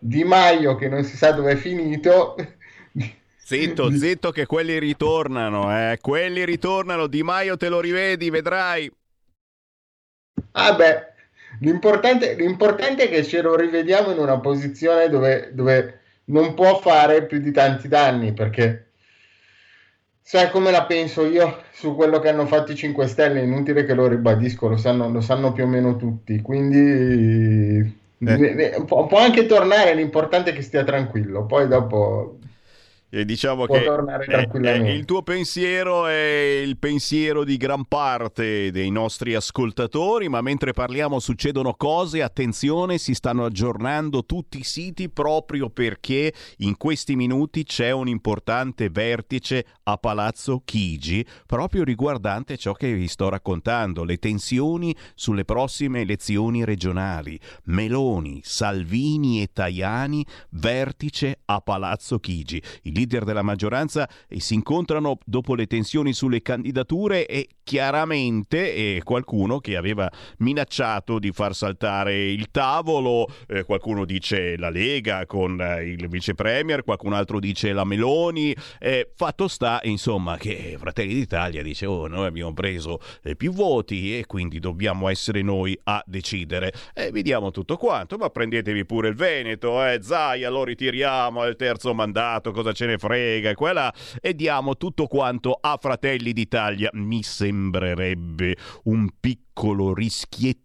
Di 0.00 0.24
Maio 0.24 0.74
che 0.74 0.88
non 0.88 1.04
si 1.04 1.16
sa 1.16 1.30
dove 1.30 1.52
è 1.52 1.56
finito 1.56 2.34
Zitto, 3.44 3.90
zitto 3.90 4.30
che 4.30 4.46
quelli 4.46 4.78
ritornano, 4.78 5.70
eh. 5.70 5.98
Quelli 6.00 6.46
ritornano, 6.46 7.06
Di 7.06 7.22
Maio 7.22 7.58
te 7.58 7.68
lo 7.68 7.78
rivedi, 7.78 8.30
vedrai. 8.30 8.90
Ah 10.52 10.72
beh, 10.72 11.06
l'importante, 11.60 12.34
l'importante 12.36 13.04
è 13.04 13.08
che 13.10 13.22
ce 13.22 13.42
lo 13.42 13.54
rivediamo 13.54 14.12
in 14.12 14.18
una 14.18 14.40
posizione 14.40 15.10
dove, 15.10 15.50
dove 15.52 16.00
non 16.26 16.54
può 16.54 16.80
fare 16.80 17.26
più 17.26 17.38
di 17.38 17.52
tanti 17.52 17.86
danni, 17.86 18.32
perché 18.32 18.84
Sai 20.26 20.48
come 20.48 20.70
la 20.70 20.86
penso 20.86 21.26
io 21.26 21.64
su 21.70 21.94
quello 21.94 22.18
che 22.18 22.30
hanno 22.30 22.46
fatto 22.46 22.72
i 22.72 22.76
5 22.76 23.06
Stelle? 23.06 23.40
È 23.40 23.44
inutile 23.44 23.84
che 23.84 23.92
lo 23.92 24.06
ribadisco, 24.06 24.68
lo 24.68 24.78
sanno, 24.78 25.10
lo 25.10 25.20
sanno 25.20 25.52
più 25.52 25.64
o 25.64 25.66
meno 25.66 25.96
tutti. 25.96 26.40
Quindi 26.40 27.94
eh. 28.20 28.82
può, 28.86 29.04
può, 29.04 29.18
anche 29.18 29.44
tornare, 29.44 29.94
l'importante 29.94 30.50
è 30.50 30.54
che 30.54 30.62
stia 30.62 30.82
tranquillo. 30.82 31.44
Poi 31.44 31.68
dopo 31.68 32.38
e 33.14 33.24
diciamo 33.24 33.66
Può 33.66 33.76
che 33.76 33.84
eh, 33.84 34.48
eh, 34.60 34.92
il 34.92 35.04
tuo 35.04 35.22
pensiero 35.22 36.08
è 36.08 36.60
il 36.64 36.76
pensiero 36.78 37.44
di 37.44 37.56
gran 37.56 37.84
parte 37.84 38.72
dei 38.72 38.90
nostri 38.90 39.36
ascoltatori, 39.36 40.28
ma 40.28 40.40
mentre 40.40 40.72
parliamo 40.72 41.20
succedono 41.20 41.74
cose, 41.74 42.22
attenzione, 42.22 42.98
si 42.98 43.14
stanno 43.14 43.44
aggiornando 43.44 44.24
tutti 44.24 44.58
i 44.58 44.64
siti 44.64 45.08
proprio 45.10 45.70
perché 45.70 46.34
in 46.58 46.76
questi 46.76 47.14
minuti 47.14 47.62
c'è 47.62 47.92
un 47.92 48.08
importante 48.08 48.88
vertice 48.90 49.64
a 49.84 49.96
Palazzo 49.96 50.62
Chigi, 50.64 51.24
proprio 51.46 51.84
riguardante 51.84 52.56
ciò 52.56 52.72
che 52.72 52.92
vi 52.94 53.06
sto 53.06 53.28
raccontando, 53.28 54.02
le 54.02 54.16
tensioni 54.16 54.92
sulle 55.14 55.44
prossime 55.44 56.00
elezioni 56.00 56.64
regionali. 56.64 57.38
Meloni, 57.66 58.40
Salvini 58.42 59.40
e 59.40 59.50
Tajani, 59.52 60.26
vertice 60.50 61.38
a 61.44 61.60
Palazzo 61.60 62.18
Chigi. 62.18 62.60
Il 62.82 63.03
leader 63.04 63.24
della 63.24 63.42
maggioranza 63.42 64.08
e 64.26 64.40
si 64.40 64.54
incontrano 64.54 65.18
dopo 65.24 65.54
le 65.54 65.66
tensioni 65.66 66.12
sulle 66.12 66.42
candidature 66.42 67.26
e 67.26 67.48
chiaramente 67.62 68.74
eh, 68.74 69.00
qualcuno 69.04 69.60
che 69.60 69.76
aveva 69.76 70.10
minacciato 70.38 71.18
di 71.18 71.30
far 71.32 71.54
saltare 71.54 72.30
il 72.30 72.50
tavolo, 72.50 73.28
eh, 73.46 73.64
qualcuno 73.64 74.04
dice 74.04 74.56
la 74.56 74.70
Lega 74.70 75.26
con 75.26 75.60
eh, 75.60 75.84
il 75.84 76.08
vice 76.08 76.34
premier, 76.34 76.82
qualcun 76.82 77.12
altro 77.12 77.38
dice 77.38 77.72
la 77.72 77.84
Meloni, 77.84 78.54
fatto 79.14 79.48
sta 79.48 79.80
insomma 79.84 80.36
che 80.36 80.76
Fratelli 80.78 81.14
d'Italia 81.14 81.62
dice 81.62 81.86
oh 81.86 82.06
noi 82.06 82.26
abbiamo 82.26 82.52
preso 82.52 83.00
eh, 83.22 83.36
più 83.36 83.52
voti 83.52 84.18
e 84.18 84.26
quindi 84.26 84.58
dobbiamo 84.58 85.08
essere 85.08 85.42
noi 85.42 85.78
a 85.84 86.02
decidere. 86.06 86.72
E 86.94 87.10
vediamo 87.10 87.50
tutto 87.50 87.76
quanto, 87.76 88.16
ma 88.16 88.30
prendetevi 88.30 88.84
pure 88.84 89.08
il 89.08 89.14
Veneto, 89.14 89.84
eh, 89.84 90.00
Zaia 90.02 90.48
lo 90.50 90.64
ritiriamo 90.64 91.40
al 91.40 91.56
terzo 91.56 91.92
mandato, 91.94 92.52
cosa 92.52 92.72
ce 92.72 92.86
ne 92.86 92.93
frega 92.98 93.50
e 93.50 93.54
quella 93.54 93.92
e 94.20 94.34
diamo 94.34 94.76
tutto 94.76 95.06
quanto 95.06 95.58
a 95.60 95.78
Fratelli 95.80 96.32
d'Italia. 96.32 96.90
Mi 96.92 97.22
sembrerebbe 97.22 98.56
un 98.84 99.08
piccolo 99.18 99.94
rischietto 99.94 100.62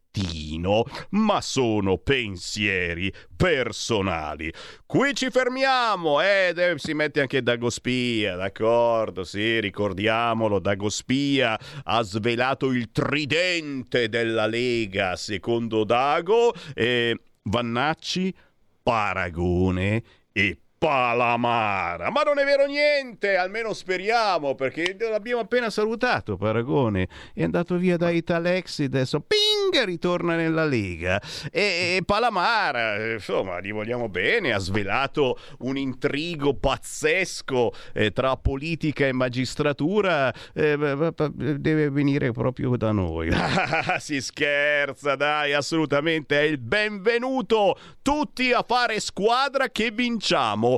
ma 1.11 1.39
sono 1.41 1.97
pensieri 1.97 3.13
personali. 3.35 4.51
Qui 4.85 5.13
ci 5.13 5.29
fermiamo, 5.29 6.21
eh, 6.21 6.73
si 6.77 6.93
mette 6.93 7.21
anche 7.21 7.43
Dagospia, 7.43 8.35
d'accordo, 8.35 9.23
sì, 9.23 9.59
ricordiamolo, 9.59 10.59
Dagospia 10.59 11.57
ha 11.83 12.01
svelato 12.01 12.71
il 12.71 12.91
tridente 12.91 14.09
della 14.09 14.47
Lega, 14.47 15.15
secondo 15.15 15.83
Dago, 15.83 16.53
e 16.73 17.17
Vannacci, 17.43 18.33
Paragone 18.81 20.03
e 20.31 20.59
Palamara. 20.79 22.09
Ma 22.09 22.21
non 22.21 22.39
è 22.39 22.45
vero 22.45 22.65
niente, 22.65 23.35
almeno 23.35 23.73
speriamo, 23.73 24.55
perché 24.55 24.95
l'abbiamo 24.97 25.41
appena 25.41 25.69
salutato 25.69 26.37
Paragone. 26.37 27.09
È 27.33 27.43
andato 27.43 27.75
via 27.75 27.97
da 27.97 28.09
Italex 28.09 28.79
e 28.79 28.85
adesso 28.85 29.19
ping 29.19 29.83
ritorna 29.83 30.37
nella 30.37 30.63
Lega. 30.63 31.21
E, 31.51 31.97
e, 31.97 32.01
Palamara, 32.05 33.11
insomma, 33.11 33.59
gli 33.59 33.73
vogliamo 33.73 34.07
bene, 34.07 34.53
ha 34.53 34.57
svelato 34.57 35.37
un 35.59 35.75
intrigo 35.75 36.53
pazzesco 36.53 37.73
eh, 37.91 38.11
tra 38.11 38.37
politica 38.37 39.05
e 39.05 39.11
magistratura. 39.11 40.33
Eh, 40.53 40.77
deve 40.77 41.89
venire 41.89 42.31
proprio 42.31 42.77
da 42.77 42.93
noi. 42.93 43.29
si 43.99 44.21
scherza, 44.21 45.15
dai, 45.15 45.51
assolutamente. 45.51 46.39
È 46.39 46.43
il 46.43 46.57
benvenuto 46.57 47.77
tutti 48.01 48.53
a 48.53 48.63
fare 48.65 49.01
squadra 49.01 49.67
che 49.67 49.91
vinciamo 49.91 50.68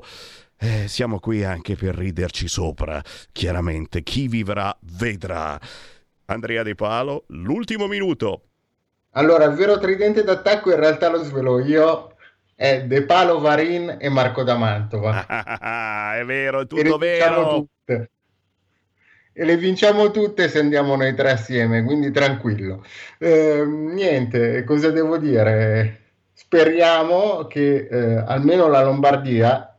eh, 0.64 0.88
siamo 0.88 1.20
qui 1.20 1.44
anche 1.44 1.76
per 1.76 1.96
riderci 1.96 2.48
sopra. 2.48 3.02
Chiaramente, 3.32 4.04
chi 4.04 4.28
vivrà 4.28 4.76
vedrà. 4.82 5.60
Andrea 6.26 6.62
De 6.62 6.76
Palo, 6.76 7.24
l'ultimo 7.30 7.88
minuto. 7.88 8.44
Allora, 9.14 9.46
il 9.46 9.56
vero 9.56 9.80
tridente 9.80 10.24
d'attacco 10.24 10.70
in 10.70 10.80
realtà 10.80 11.10
lo 11.10 11.24
svelo 11.24 11.60
io. 11.60 12.16
È 12.56 12.84
De 12.84 13.04
Palo, 13.04 13.40
Varin 13.40 13.98
e 14.00 14.08
Marco 14.10 14.44
da 14.44 14.56
Mantova. 14.56 15.26
è 16.16 16.24
vero, 16.26 16.62
è 16.62 16.68
tutto 16.68 16.98
vero. 16.98 17.56
Tutte. 17.56 18.10
E 19.34 19.46
le 19.46 19.58
vinciamo 19.58 20.12
tutte 20.12 20.48
se 20.48 20.60
andiamo 20.60 20.96
noi 20.96 21.16
tre 21.16 21.32
assieme, 21.32 21.84
quindi 21.84 22.12
tranquillo. 22.12 22.86
Eh, 23.18 23.66
niente, 23.66 24.64
cosa 24.64 24.92
devo 24.92 25.18
dire? 25.18 26.02
Speriamo 26.34 27.48
che 27.48 27.88
eh, 27.90 28.24
almeno 28.28 28.68
la 28.68 28.84
Lombardia 28.84 29.71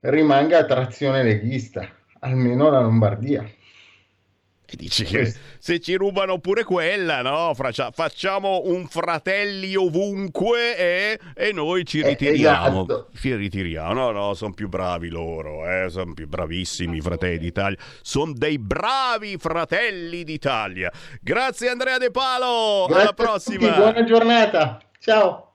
rimanga 0.00 0.58
a 0.58 0.64
trazione 0.64 1.22
leghista, 1.22 1.88
almeno 2.20 2.70
la 2.70 2.80
Lombardia. 2.80 3.48
E 4.72 4.76
dici 4.76 5.02
che 5.02 5.34
se 5.58 5.80
ci 5.80 5.96
rubano 5.96 6.38
pure 6.38 6.62
quella, 6.62 7.22
no? 7.22 7.52
Facciamo 7.54 8.62
un 8.66 8.86
fratelli 8.86 9.74
ovunque 9.74 10.76
e, 10.76 11.18
e 11.34 11.50
noi 11.52 11.84
ci 11.84 11.98
eh, 11.98 12.10
ritiriamo. 12.10 12.84
esatto. 12.84 13.08
Ci 13.12 13.34
ritiriamo. 13.34 13.92
No, 13.92 14.10
no, 14.12 14.34
sono 14.34 14.52
più 14.52 14.68
bravi 14.68 15.08
loro, 15.08 15.68
eh? 15.68 15.90
sono 15.90 16.14
più 16.14 16.28
bravissimi 16.28 16.98
i 16.98 17.00
fratelli 17.00 17.38
d'Italia. 17.38 17.78
Sono 18.00 18.32
dei 18.32 18.60
bravi 18.60 19.38
fratelli 19.38 20.22
d'Italia. 20.22 20.92
Grazie 21.20 21.68
Andrea 21.68 21.98
De 21.98 22.12
Palo. 22.12 22.86
Grazie 22.86 23.02
Alla 23.02 23.12
prossima. 23.12 23.72
Buona 23.72 24.04
giornata. 24.04 24.80
Ciao. 25.00 25.49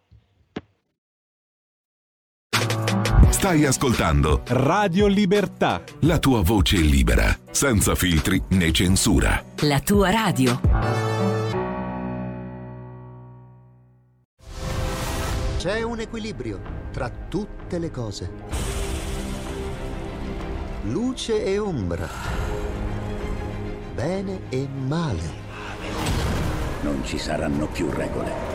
Stai 3.46 3.64
ascoltando 3.64 4.42
Radio 4.48 5.06
Libertà. 5.06 5.84
La 6.00 6.18
tua 6.18 6.42
voce 6.42 6.78
libera, 6.78 7.26
senza 7.52 7.94
filtri 7.94 8.42
né 8.48 8.72
censura. 8.72 9.40
La 9.60 9.80
tua 9.82 10.10
radio. 10.10 10.60
C'è 15.60 15.84
un 15.84 16.00
equilibrio 16.00 16.60
tra 16.92 17.08
tutte 17.08 17.78
le 17.78 17.92
cose. 17.92 18.32
Luce 20.86 21.46
e 21.46 21.60
ombra. 21.60 22.10
Bene 23.94 24.40
e 24.50 24.68
male. 24.68 25.30
Non 26.82 27.00
ci 27.06 27.20
saranno 27.20 27.68
più 27.68 27.92
regole 27.92 28.55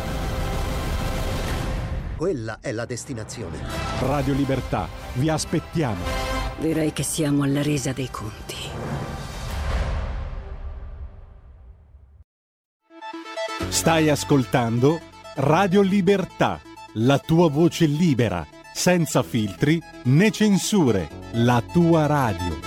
quella 2.21 2.59
è 2.61 2.71
la 2.71 2.85
destinazione. 2.85 3.57
Radio 4.01 4.35
Libertà, 4.35 4.87
vi 5.13 5.27
aspettiamo. 5.27 6.03
Direi 6.59 6.93
che 6.93 7.01
siamo 7.01 7.41
alla 7.41 7.63
resa 7.63 7.93
dei 7.93 8.11
conti. 8.11 8.57
Stai 13.69 14.11
ascoltando 14.11 14.99
Radio 15.37 15.81
Libertà, 15.81 16.61
la 16.93 17.17
tua 17.17 17.49
voce 17.49 17.87
libera, 17.87 18.45
senza 18.71 19.23
filtri 19.23 19.81
né 20.03 20.29
censure, 20.29 21.09
la 21.31 21.63
tua 21.73 22.05
radio. 22.05 22.59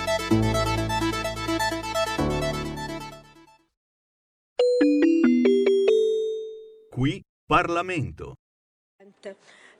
Qui 6.90 7.22
Parlamento. 7.46 8.34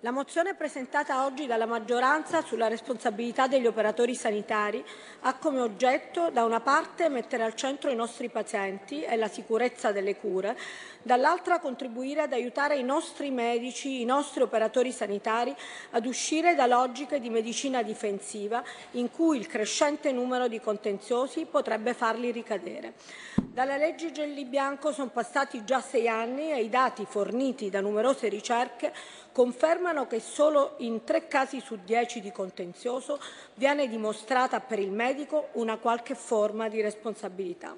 La 0.05 0.11
mozione 0.11 0.53
presentata 0.53 1.25
oggi 1.25 1.47
dalla 1.47 1.65
maggioranza 1.65 2.43
sulla 2.43 2.69
responsabilità 2.69 3.47
degli 3.47 3.67
operatori 3.67 4.15
sanitari 4.15 4.85
ha 5.23 5.35
come 5.39 5.61
oggetto 5.61 6.29
da 6.29 6.45
una 6.45 6.61
parte 6.61 7.09
mettere 7.09 7.43
al 7.43 7.55
centro 7.55 7.89
i 7.89 7.95
nostri 7.95 8.29
pazienti 8.29 9.03
e 9.03 9.17
la 9.17 9.29
sicurezza 9.29 9.93
delle 9.93 10.17
cure, 10.17 10.59
dall'altra 11.01 11.59
contribuire 11.59 12.21
ad 12.21 12.35
aiutare 12.35 12.77
i 12.77 12.83
nostri 12.83 13.31
medici, 13.31 14.03
i 14.03 14.05
nostri 14.05 14.43
operatori 14.43 14.93
sanitari 14.93 15.57
ad 15.93 16.05
uscire 16.05 16.55
da 16.55 16.67
logiche 16.67 17.19
di 17.19 17.31
medicina 17.31 17.83
difensiva 17.83 18.63
in 18.93 19.11
cui 19.11 19.39
il 19.39 19.47
crescente 19.47 20.13
numero 20.13 20.49
di 20.49 20.61
contenziosi 20.61 21.47
potrebbe 21.47 21.95
farli 21.95 22.31
ricadere. 22.31 22.93
Dalla 23.37 23.79
legge 23.79 24.13
Gelli 24.13 24.45
Bianco 24.45 24.93
sono 24.93 25.09
passati 25.09 25.65
già 25.65 25.81
sei 25.81 26.09
anni 26.09 26.53
e 26.53 26.61
i 26.61 26.69
dati 26.69 27.07
forniti 27.09 27.71
da 27.71 27.81
numerose 27.81 28.29
ricerche 28.29 28.93
confermano 29.35 30.07
che 30.07 30.21
solo 30.21 30.75
in 30.79 31.03
tre 31.03 31.27
casi 31.27 31.59
su 31.59 31.81
dieci 31.85 32.21
di 32.21 32.31
contenzioso 32.31 33.19
viene 33.55 33.89
dimostrata 33.89 34.61
per 34.61 34.79
il 34.79 34.93
medico 34.93 35.49
una 35.55 35.77
qualche 35.77 36.15
forma 36.15 36.69
di 36.69 36.81
responsabilità. 36.81 37.77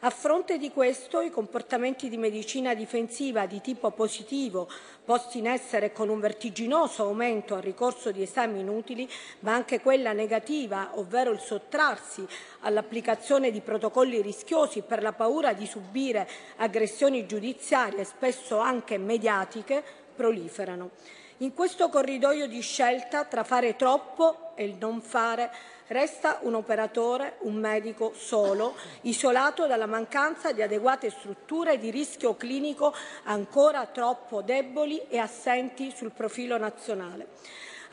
A 0.00 0.10
fronte 0.10 0.56
di 0.56 0.70
questo, 0.70 1.20
i 1.20 1.30
comportamenti 1.30 2.08
di 2.08 2.16
medicina 2.16 2.74
difensiva 2.74 3.46
di 3.46 3.60
tipo 3.60 3.90
positivo, 3.90 4.68
posti 5.04 5.38
in 5.38 5.48
essere 5.48 5.92
con 5.92 6.10
un 6.10 6.20
vertiginoso 6.20 7.04
aumento 7.04 7.54
al 7.54 7.62
ricorso 7.62 8.12
di 8.12 8.22
esami 8.22 8.60
inutili, 8.60 9.08
ma 9.40 9.54
anche 9.54 9.80
quella 9.80 10.12
negativa, 10.12 10.90
ovvero 10.94 11.32
il 11.32 11.40
sottrarsi 11.40 12.24
all'applicazione 12.60 13.50
di 13.50 13.62
protocolli 13.62 14.20
rischiosi 14.20 14.82
per 14.82 15.02
la 15.02 15.12
paura 15.12 15.54
di 15.54 15.66
subire 15.66 16.28
aggressioni 16.56 17.26
giudiziarie, 17.26 18.04
spesso 18.04 18.58
anche 18.58 18.98
mediatiche, 18.98 20.03
proliferano. 20.14 20.90
In 21.38 21.52
questo 21.52 21.88
corridoio 21.88 22.46
di 22.46 22.60
scelta 22.60 23.24
tra 23.24 23.42
fare 23.42 23.74
troppo 23.74 24.52
e 24.54 24.64
il 24.64 24.76
non 24.78 25.00
fare 25.00 25.50
resta 25.88 26.38
un 26.42 26.54
operatore, 26.54 27.36
un 27.40 27.56
medico 27.56 28.12
solo, 28.14 28.74
isolato 29.02 29.66
dalla 29.66 29.86
mancanza 29.86 30.52
di 30.52 30.62
adeguate 30.62 31.10
strutture 31.10 31.78
di 31.78 31.90
rischio 31.90 32.36
clinico 32.36 32.94
ancora 33.24 33.84
troppo 33.86 34.42
deboli 34.42 35.02
e 35.08 35.18
assenti 35.18 35.92
sul 35.94 36.12
profilo 36.12 36.56
nazionale. 36.56 37.26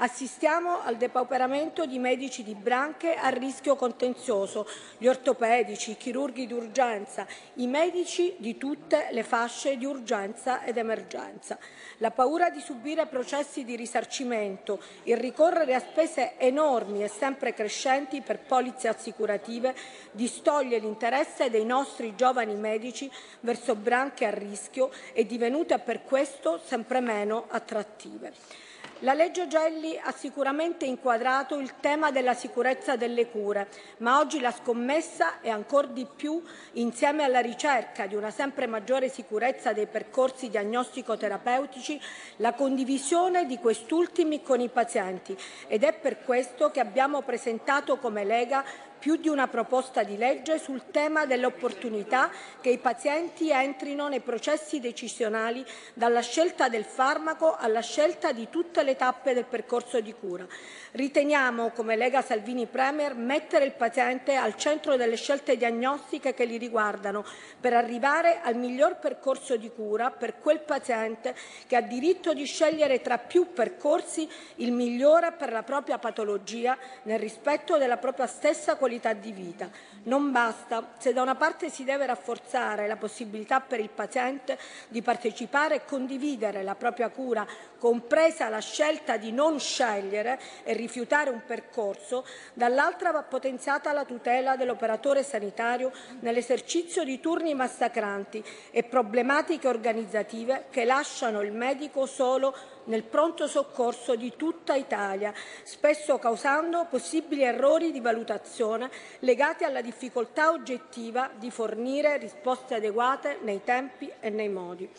Assistiamo 0.04 0.82
al 0.82 0.98
depauperamento 0.98 1.86
di 1.86 2.00
medici 2.00 2.42
di 2.42 2.56
branche 2.56 3.14
a 3.14 3.30
rischio 3.30 3.76
contenzioso, 3.76 4.68
gli 4.98 5.06
ortopedici, 5.06 5.92
i 5.92 5.96
chirurghi 5.98 6.48
d'urgenza, 6.48 7.28
i 7.56 7.68
medici 7.68 8.34
di 8.40 8.58
tutte 8.58 9.10
le 9.12 9.22
fasce 9.22 9.78
di 9.78 9.86
urgenza 9.86 10.64
ed 10.64 10.78
emergenza. 10.78 11.60
La 11.98 12.10
paura 12.10 12.50
di 12.50 12.62
subire 12.62 13.06
processi 13.06 13.64
di 13.64 13.76
risarcimento, 13.76 14.82
il 15.04 15.18
ricorrere 15.18 15.76
a 15.76 15.80
spese 15.80 16.36
enormi 16.40 17.04
e 17.04 17.08
sempre 17.08 17.54
crescenti 17.54 18.22
per 18.22 18.40
polizze 18.40 18.88
assicurative 18.88 19.76
distoglie 20.10 20.80
l'interesse 20.80 21.52
dei 21.52 21.64
nostri 21.64 22.16
giovani 22.16 22.56
medici 22.56 23.08
verso 23.42 23.76
branche 23.76 24.26
a 24.26 24.32
rischio 24.32 24.90
e 25.14 25.28
divenute 25.28 25.78
per 25.78 26.02
questo 26.02 26.60
sempre 26.66 27.02
meno 27.02 27.46
attrattive. 27.50 28.71
La 29.04 29.16
legge 29.16 29.48
Gelli 29.48 30.00
ha 30.00 30.12
sicuramente 30.12 30.86
inquadrato 30.86 31.58
il 31.58 31.74
tema 31.80 32.12
della 32.12 32.36
sicurezza 32.36 32.96
delle 32.96 33.32
cure, 33.32 33.68
ma 33.98 34.20
oggi 34.20 34.40
la 34.40 34.52
scommessa 34.52 35.42
è 35.42 35.50
ancor 35.50 35.88
di 35.88 36.06
più, 36.06 36.40
insieme 36.74 37.24
alla 37.24 37.40
ricerca 37.40 38.06
di 38.06 38.14
una 38.14 38.30
sempre 38.30 38.68
maggiore 38.68 39.10
sicurezza 39.10 39.74
dei 39.74 39.88
percorsi 39.88 40.50
diagnostico-terapeutici, 40.50 42.00
la 42.38 42.54
condivisione 42.54 43.48
di 43.48 43.58
quest'ultimi 43.58 44.44
con 44.44 44.60
i 44.60 44.70
pazienti. 44.70 45.36
Ed 45.66 45.84
è 45.84 45.94
per 45.94 46.22
questo 46.24 46.70
che 46.70 46.80
abbiamo 46.80 47.24
presentato 47.24 47.98
come 47.98 48.24
Lega 48.24 48.64
più 49.02 49.16
di 49.16 49.28
una 49.30 49.48
proposta 49.48 50.04
di 50.04 50.16
legge 50.16 50.60
sul 50.60 50.84
tema 50.92 51.26
dell'opportunità 51.26 52.30
che 52.62 52.70
i 52.70 52.78
pazienti 52.78 53.50
entrino 53.50 54.08
nei 54.08 54.20
processi 54.20 54.80
decisionali 54.80 55.66
dalla 55.96 56.22
scelta 56.22 56.70
del 56.70 56.84
farmaco 56.84 57.56
alla 57.56 57.80
scelta 57.80 58.32
di 58.32 58.48
tutte 58.52 58.84
le 58.84 58.96
tappe 58.96 59.34
del 59.34 59.46
percorso 59.46 60.00
di 60.02 60.14
cura. 60.14 60.46
Riteniamo, 60.92 61.72
come 61.72 61.96
Lega 61.96 62.22
Salvini 62.22 62.68
Premier, 62.68 63.16
mettere 63.16 63.66
il 63.66 63.72
paziente 63.72 64.36
al 64.36 64.56
centro 64.56 64.96
delle 64.98 65.16
scelte 65.16 65.58
diagnostiche 65.58 66.36
che 66.36 66.46
li 66.46 66.58
riguardano 66.58 67.26
per 67.60 67.74
arrivare 67.74 68.40
al 68.44 68.56
miglior 68.56 69.00
percorso 69.00 69.58
di 69.58 69.72
cura 69.72 70.12
per 70.12 70.38
quel 70.38 70.60
paziente 70.60 71.34
che 71.66 71.76
ha 71.76 71.82
diritto 71.82 72.34
di 72.34 72.46
scegliere 72.46 73.02
tra 73.02 73.18
più 73.18 73.52
percorsi 73.52 74.30
il 74.58 74.72
migliore 74.72 75.32
per 75.32 75.52
la 75.52 75.64
propria 75.64 75.98
patologia 75.98 76.78
nel 77.04 77.18
rispetto 77.18 77.80
della 77.80 77.98
propria 77.98 78.28
stessa 78.28 78.76
qualità 78.76 78.90
di 79.00 79.32
vita. 79.32 79.70
Non 80.04 80.32
basta, 80.32 80.94
se 80.98 81.14
da 81.14 81.22
una 81.22 81.36
parte 81.36 81.70
si 81.70 81.84
deve 81.84 82.06
rafforzare 82.06 82.88
la 82.88 82.98
possibilità 82.98 83.62
per 83.62 83.80
il 83.80 83.90
paziente 83.90 84.58
di 84.90 85.02
partecipare 85.02 85.76
e 85.76 85.86
condividere 85.86 86.64
la 86.64 86.76
propria 86.76 87.10
cura, 87.10 87.48
compresa 87.78 88.50
la 88.50 88.60
scelta 88.60 89.18
di 89.18 89.32
non 89.32 89.60
scegliere 89.60 90.40
e 90.64 90.74
rifiutare 90.74 91.30
un 91.30 91.42
percorso, 91.46 92.26
dall'altra 92.54 93.12
va 93.12 93.24
potenziata 93.24 93.94
la 93.94 94.06
tutela 94.06 94.56
dell'operatore 94.56 95.24
sanitario 95.24 95.92
nell'esercizio 96.20 97.04
di 97.04 97.20
turni 97.20 97.54
massacranti 97.54 98.44
e 98.72 98.84
problematiche 98.84 99.68
organizzative 99.68 100.66
che 100.70 100.86
lasciano 100.86 101.42
il 101.42 101.52
medico 101.54 102.06
solo 102.06 102.56
nel 102.86 103.04
pronto 103.04 103.48
soccorso 103.48 104.16
di 104.16 104.34
tutta 104.36 104.76
Italia, 104.76 105.34
spesso 105.64 106.18
causando 106.18 106.88
possibili 106.90 107.44
errori 107.44 107.92
di 107.92 108.00
valutazione 108.00 108.90
legati 109.20 109.64
alla 109.64 109.82
difficoltà 109.82 110.52
oggettiva 110.52 111.30
di 111.36 111.52
fornire 111.52 112.18
risposte 112.18 112.76
adeguate 112.76 113.40
nei 113.42 113.64
tempi 113.64 114.12
e 114.20 114.30
nei 114.30 114.50
modi. 114.50 114.90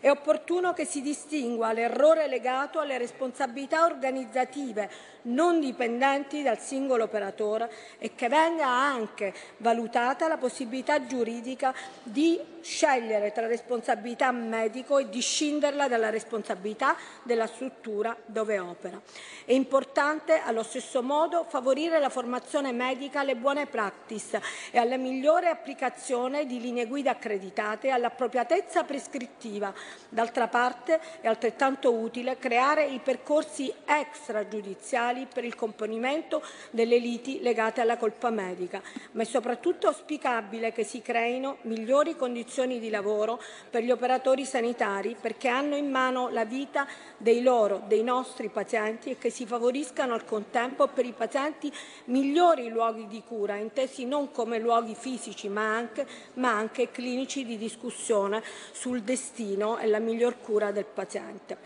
È 0.00 0.08
opportuno 0.08 0.72
che 0.72 0.86
si 0.86 1.02
distingua 1.02 1.74
l'errore 1.74 2.26
legato 2.26 2.80
alle 2.80 2.96
responsabilità 2.96 3.84
organizzative 3.84 4.88
non 5.22 5.60
dipendenti 5.60 6.42
dal 6.42 6.58
singolo 6.58 7.04
operatore 7.04 7.70
e 7.98 8.14
che 8.14 8.30
venga 8.30 8.66
anche 8.66 9.34
valutata 9.58 10.26
la 10.26 10.38
possibilità 10.38 11.04
giuridica 11.04 11.74
di 12.02 12.40
scegliere 12.62 13.32
tra 13.32 13.46
responsabilità 13.46 14.30
medico 14.32 14.96
e 14.96 15.10
di 15.10 15.20
scinderla 15.20 15.88
dalla 15.88 16.08
responsabilità 16.08 16.96
della 17.22 17.46
struttura 17.46 18.16
dove 18.24 18.58
opera. 18.58 18.98
È 19.44 19.52
importante 19.52 20.40
allo 20.42 20.62
stesso 20.62 21.02
modo 21.02 21.44
favorire 21.46 21.98
la 21.98 22.08
formazione 22.08 22.72
medica 22.72 23.20
alle 23.20 23.36
buone 23.36 23.66
practice 23.66 24.40
e 24.70 24.78
alla 24.78 24.96
migliore 24.96 25.48
applicazione 25.48 26.46
di 26.46 26.58
linee 26.58 26.86
guida 26.86 27.10
accreditate 27.10 27.88
e 27.88 27.90
all'appropriatezza 27.90 28.84
prescrittiva 28.84 29.72
D'altra 30.08 30.48
parte 30.48 31.00
è 31.20 31.28
altrettanto 31.28 31.92
utile 31.92 32.38
creare 32.38 32.84
i 32.86 32.98
percorsi 32.98 33.72
extragiudiziali 33.84 35.26
per 35.32 35.44
il 35.44 35.54
componimento 35.54 36.42
delle 36.70 36.98
liti 36.98 37.40
legate 37.40 37.80
alla 37.80 37.96
colpa 37.96 38.30
medica, 38.30 38.82
ma 39.12 39.22
è 39.22 39.24
soprattutto 39.24 39.86
auspicabile 39.86 40.72
che 40.72 40.84
si 40.84 41.00
creino 41.02 41.58
migliori 41.62 42.16
condizioni 42.16 42.78
di 42.78 42.90
lavoro 42.90 43.40
per 43.68 43.82
gli 43.82 43.90
operatori 43.90 44.44
sanitari 44.44 45.16
perché 45.20 45.48
hanno 45.48 45.76
in 45.76 45.90
mano 45.90 46.28
la 46.28 46.44
vita 46.44 46.86
dei 47.16 47.42
loro, 47.42 47.82
dei 47.86 48.02
nostri 48.02 48.48
pazienti 48.48 49.10
e 49.10 49.18
che 49.18 49.30
si 49.30 49.46
favoriscano 49.46 50.14
al 50.14 50.24
contempo 50.24 50.88
per 50.88 51.04
i 51.04 51.12
pazienti 51.12 51.72
migliori 52.06 52.68
luoghi 52.68 53.06
di 53.06 53.22
cura, 53.26 53.56
intesi 53.56 54.04
non 54.04 54.30
come 54.30 54.58
luoghi 54.58 54.94
fisici 54.94 55.48
ma 55.48 55.74
anche, 55.74 56.06
ma 56.34 56.50
anche 56.50 56.90
clinici 56.90 57.44
di 57.44 57.56
discussione 57.56 58.42
sul 58.72 59.02
destino 59.02 59.78
e 59.80 59.86
la 59.86 59.98
miglior 59.98 60.40
cura 60.40 60.70
del 60.72 60.86
paziente. 60.86 61.56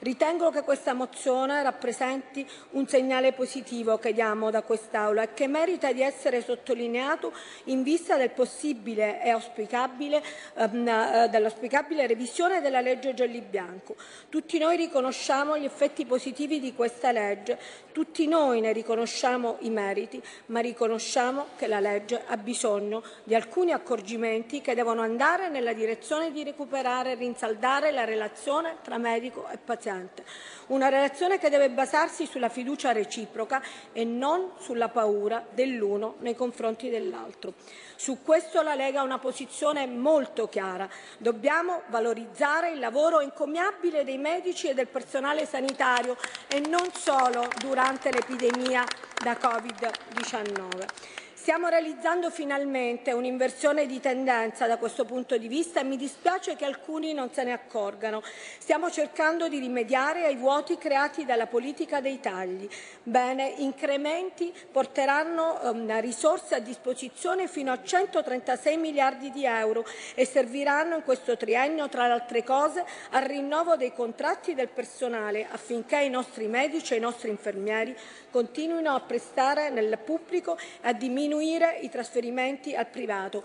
Ritengo 0.00 0.48
che 0.48 0.62
questa 0.62 0.94
mozione 0.94 1.62
rappresenti 1.62 2.46
un 2.70 2.88
segnale 2.88 3.34
positivo 3.34 3.98
che 3.98 4.14
diamo 4.14 4.50
da 4.50 4.62
quest'Aula 4.62 5.24
e 5.24 5.34
che 5.34 5.46
merita 5.46 5.92
di 5.92 6.00
essere 6.00 6.40
sottolineato 6.40 7.34
in 7.64 7.82
vista 7.82 8.16
del 8.16 8.30
possibile 8.30 9.22
e 9.22 9.28
auspicabile, 9.28 10.22
ehm, 10.54 10.88
eh, 10.88 11.28
dell'auspicabile 11.28 12.06
revisione 12.06 12.62
della 12.62 12.80
legge 12.80 13.12
Gelli 13.12 13.42
Bianco. 13.42 13.94
Tutti 14.30 14.56
noi 14.56 14.78
riconosciamo 14.78 15.58
gli 15.58 15.66
effetti 15.66 16.06
positivi 16.06 16.60
di 16.60 16.74
questa 16.74 17.12
legge, 17.12 17.58
tutti 17.92 18.26
noi 18.26 18.62
ne 18.62 18.72
riconosciamo 18.72 19.56
i 19.60 19.68
meriti, 19.68 20.18
ma 20.46 20.60
riconosciamo 20.60 21.48
che 21.56 21.66
la 21.66 21.80
legge 21.80 22.22
ha 22.26 22.38
bisogno 22.38 23.02
di 23.24 23.34
alcuni 23.34 23.72
accorgimenti 23.72 24.62
che 24.62 24.74
devono 24.74 25.02
andare 25.02 25.50
nella 25.50 25.74
direzione 25.74 26.32
di 26.32 26.42
recuperare 26.42 27.12
e 27.12 27.14
rinsaldare 27.16 27.90
la 27.90 28.04
relazione 28.04 28.76
tra 28.80 28.96
medico 28.96 29.46
e 29.50 29.58
paziente 29.58 29.88
paziente. 29.90 30.24
Una 30.68 30.88
relazione 30.88 31.38
che 31.38 31.50
deve 31.50 31.70
basarsi 31.70 32.26
sulla 32.26 32.48
fiducia 32.48 32.92
reciproca 32.92 33.60
e 33.92 34.04
non 34.04 34.52
sulla 34.60 34.88
paura 34.88 35.44
dell'uno 35.50 36.14
nei 36.20 36.36
confronti 36.36 36.88
dell'altro. 36.88 37.54
Su 37.96 38.22
questo 38.22 38.62
la 38.62 38.76
Lega 38.76 39.00
ha 39.00 39.04
una 39.04 39.18
posizione 39.18 39.86
molto 39.86 40.48
chiara. 40.48 40.88
Dobbiamo 41.18 41.82
valorizzare 41.88 42.70
il 42.70 42.78
lavoro 42.78 43.20
encomiabile 43.20 44.04
dei 44.04 44.18
medici 44.18 44.68
e 44.68 44.74
del 44.74 44.86
personale 44.86 45.44
sanitario 45.44 46.16
e 46.46 46.60
non 46.60 46.88
solo 46.92 47.48
durante 47.58 48.12
l'epidemia 48.12 48.84
da 49.22 49.32
Covid-19. 49.32 51.19
Stiamo 51.40 51.68
realizzando 51.68 52.28
finalmente 52.28 53.12
un'inversione 53.12 53.86
di 53.86 53.98
tendenza 53.98 54.66
da 54.66 54.76
questo 54.76 55.06
punto 55.06 55.38
di 55.38 55.48
vista 55.48 55.80
e 55.80 55.84
mi 55.84 55.96
dispiace 55.96 56.54
che 56.54 56.66
alcuni 56.66 57.14
non 57.14 57.32
se 57.32 57.44
ne 57.44 57.52
accorgano. 57.52 58.22
Stiamo 58.58 58.90
cercando 58.90 59.48
di 59.48 59.58
rimediare 59.58 60.26
ai 60.26 60.36
vuoti 60.36 60.76
creati 60.76 61.24
dalla 61.24 61.46
politica 61.46 62.02
dei 62.02 62.20
tagli. 62.20 62.68
Bene, 63.02 63.54
incrementi 63.56 64.52
porteranno 64.70 65.60
um, 65.62 66.00
risorse 66.02 66.56
a 66.56 66.58
disposizione 66.58 67.48
fino 67.48 67.72
a 67.72 67.82
136 67.82 68.76
miliardi 68.76 69.30
di 69.30 69.46
euro 69.46 69.86
e 70.14 70.26
serviranno 70.26 70.96
in 70.96 71.02
questo 71.04 71.38
triennio, 71.38 71.88
tra 71.88 72.06
le 72.06 72.12
altre 72.12 72.44
cose, 72.44 72.84
al 73.12 73.22
rinnovo 73.22 73.76
dei 73.76 73.94
contratti 73.94 74.54
del 74.54 74.68
personale 74.68 75.46
affinché 75.50 76.02
i 76.02 76.10
nostri 76.10 76.48
medici 76.48 76.92
e 76.92 76.98
i 76.98 77.00
nostri 77.00 77.30
infermieri 77.30 77.96
continuino 78.30 78.94
a 78.94 79.00
prestare 79.00 79.70
nel 79.70 79.98
pubblico 80.04 80.58
e 80.58 80.88
a 80.88 80.92
diminuire 80.92 81.28
i 81.38 81.88
trasferimenti 81.88 82.74
al 82.74 82.88
privato. 82.88 83.44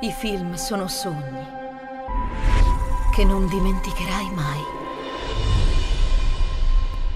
I 0.00 0.12
film 0.12 0.54
sono 0.54 0.86
sogni 0.86 1.46
che 3.12 3.24
non 3.24 3.48
dimenticherai 3.48 4.30
mai. 4.30 4.60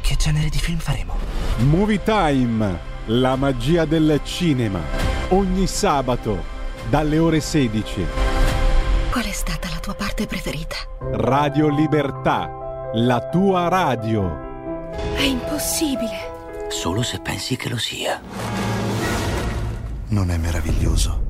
Che 0.00 0.16
genere 0.16 0.48
di 0.48 0.58
film 0.58 0.78
faremo? 0.78 1.14
Movie 1.58 2.02
Time, 2.02 2.80
la 3.06 3.36
magia 3.36 3.84
del 3.84 4.20
cinema. 4.24 4.80
Ogni 5.28 5.68
sabato, 5.68 6.42
dalle 6.90 7.18
ore 7.18 7.38
16. 7.38 8.04
Qual 9.12 9.24
è 9.24 9.32
stata 9.32 9.68
la 9.68 9.78
tua 9.78 9.94
parte 9.94 10.26
preferita? 10.26 10.74
Radio 11.12 11.68
Libertà, 11.68 12.90
la 12.94 13.28
tua 13.28 13.68
radio. 13.68 14.90
È 15.14 15.22
impossibile. 15.22 16.31
Solo 16.72 17.02
se 17.02 17.20
pensi 17.20 17.54
che 17.54 17.68
lo 17.68 17.76
sia. 17.76 18.20
Non 20.08 20.30
è 20.30 20.36
meraviglioso? 20.38 21.21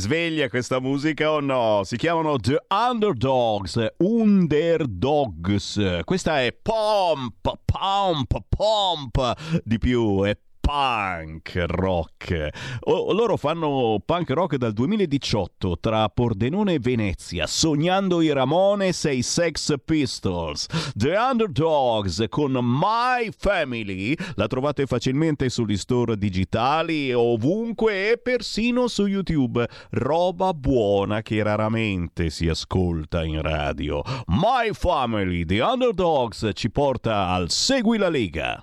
Sveglia 0.00 0.48
questa 0.48 0.80
musica 0.80 1.30
o 1.30 1.40
no? 1.40 1.82
Si 1.84 1.96
chiamano 1.98 2.38
The 2.38 2.64
Underdogs, 2.68 3.92
Underdogs. 3.98 5.78
Questa 6.04 6.40
è 6.40 6.52
Pomp, 6.52 7.58
Pomp, 7.64 8.38
Pomp 8.48 9.60
di 9.62 9.78
più, 9.78 10.24
è 10.24 10.36
punk 10.70 11.64
rock. 11.66 12.48
Loro 12.84 13.36
fanno 13.36 14.00
punk 14.04 14.30
rock 14.30 14.54
dal 14.54 14.72
2018 14.72 15.78
tra 15.80 16.08
Pordenone 16.08 16.74
e 16.74 16.78
Venezia, 16.78 17.48
sognando 17.48 18.20
i 18.20 18.32
Ramones 18.32 19.04
e 19.06 19.14
i 19.14 19.22
Sex 19.22 19.74
Pistols. 19.84 20.66
The 20.94 21.16
Underdogs 21.16 22.24
con 22.28 22.56
My 22.62 23.30
Family 23.36 24.14
la 24.36 24.46
trovate 24.46 24.86
facilmente 24.86 25.48
sugli 25.48 25.76
store 25.76 26.16
digitali, 26.16 27.12
ovunque 27.12 28.12
e 28.12 28.18
persino 28.18 28.86
su 28.86 29.06
YouTube. 29.06 29.68
Roba 29.90 30.54
buona 30.54 31.20
che 31.22 31.42
raramente 31.42 32.30
si 32.30 32.48
ascolta 32.48 33.24
in 33.24 33.42
radio. 33.42 34.02
My 34.26 34.70
Family, 34.72 35.44
The 35.44 35.62
Underdogs 35.62 36.50
ci 36.52 36.70
porta 36.70 37.26
al 37.26 37.50
Segui 37.50 37.98
la 37.98 38.08
Lega. 38.08 38.62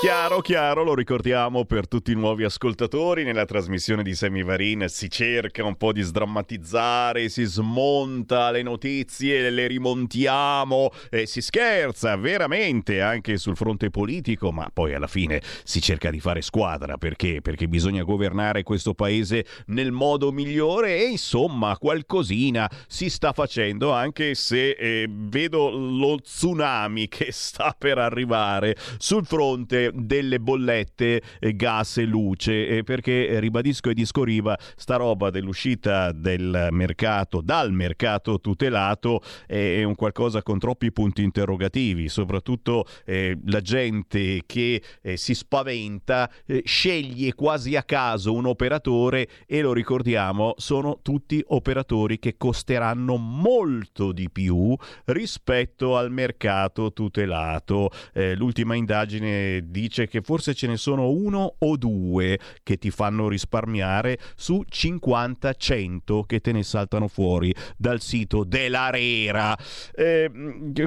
Chiaro, 0.00 0.40
chiaro, 0.42 0.84
lo 0.84 0.94
ricordiamo 0.94 1.64
per 1.64 1.88
tutti 1.88 2.12
i 2.12 2.14
nuovi 2.14 2.44
ascoltatori. 2.44 3.24
Nella 3.24 3.44
trasmissione 3.44 4.04
di 4.04 4.14
Semivarin 4.14 4.84
si 4.86 5.10
cerca 5.10 5.64
un 5.64 5.74
po' 5.74 5.92
di 5.92 6.02
sdrammatizzare, 6.02 7.28
si 7.28 7.42
smonta 7.42 8.52
le 8.52 8.62
notizie, 8.62 9.50
le 9.50 9.66
rimontiamo, 9.66 10.92
e 11.10 11.26
si 11.26 11.40
scherza 11.40 12.14
veramente 12.14 13.00
anche 13.02 13.38
sul 13.38 13.56
fronte 13.56 13.90
politico, 13.90 14.52
ma 14.52 14.70
poi 14.72 14.94
alla 14.94 15.08
fine 15.08 15.42
si 15.64 15.80
cerca 15.80 16.10
di 16.12 16.20
fare 16.20 16.42
squadra. 16.42 16.96
Perché? 16.96 17.40
Perché 17.42 17.66
bisogna 17.66 18.04
governare 18.04 18.62
questo 18.62 18.94
paese 18.94 19.46
nel 19.66 19.90
modo 19.90 20.30
migliore 20.30 20.96
e 20.96 21.06
insomma 21.06 21.76
qualcosina 21.76 22.70
si 22.86 23.10
sta 23.10 23.32
facendo, 23.32 23.90
anche 23.90 24.36
se 24.36 24.70
eh, 24.70 25.08
vedo 25.10 25.70
lo 25.70 26.20
tsunami 26.20 27.08
che 27.10 27.32
sta 27.32 27.74
per 27.76 27.98
arrivare 27.98 28.76
sul 28.98 29.26
fronte 29.26 29.86
delle 29.92 30.40
bollette 30.40 31.22
eh, 31.38 31.56
gas 31.56 31.98
e 31.98 32.04
luce. 32.04 32.68
Eh, 32.68 32.82
perché 32.84 33.28
eh, 33.28 33.40
ribadisco 33.40 33.90
e 33.90 33.94
discoriva 33.94 34.56
sta 34.76 34.96
roba 34.96 35.30
dell'uscita 35.30 36.12
del 36.12 36.68
mercato 36.70 37.40
dal 37.40 37.72
mercato 37.72 38.40
tutelato 38.40 39.20
è 39.46 39.82
un 39.82 39.94
qualcosa 39.94 40.42
con 40.42 40.58
troppi 40.58 40.92
punti 40.92 41.22
interrogativi. 41.22 42.08
Soprattutto 42.08 42.86
eh, 43.04 43.38
la 43.46 43.60
gente 43.60 44.42
che 44.46 44.82
eh, 45.00 45.16
si 45.16 45.34
spaventa 45.34 46.30
eh, 46.46 46.62
sceglie 46.64 47.34
quasi 47.34 47.76
a 47.76 47.82
caso 47.82 48.34
un 48.34 48.46
operatore 48.46 49.28
e 49.46 49.60
lo 49.60 49.72
ricordiamo 49.72 50.54
sono 50.56 50.98
tutti 51.02 51.42
operatori 51.48 52.18
che 52.18 52.36
costeranno 52.36 53.16
molto 53.16 54.12
di 54.12 54.30
più 54.30 54.76
rispetto 55.06 55.96
al 55.96 56.10
mercato 56.10 56.92
tutelato. 56.92 57.90
L'ultima 58.36 58.74
indagine 58.74 59.62
di 59.66 59.77
dice 59.80 60.08
che 60.08 60.20
forse 60.20 60.54
ce 60.54 60.66
ne 60.66 60.76
sono 60.76 61.10
uno 61.10 61.54
o 61.58 61.76
due 61.76 62.38
che 62.62 62.76
ti 62.76 62.90
fanno 62.90 63.28
risparmiare 63.28 64.18
su 64.34 64.64
50-100 64.68 66.24
che 66.26 66.40
te 66.40 66.52
ne 66.52 66.62
saltano 66.62 67.08
fuori 67.08 67.54
dal 67.76 68.00
sito 68.00 68.44
dell'Arera. 68.44 69.56
Eh, 69.94 70.30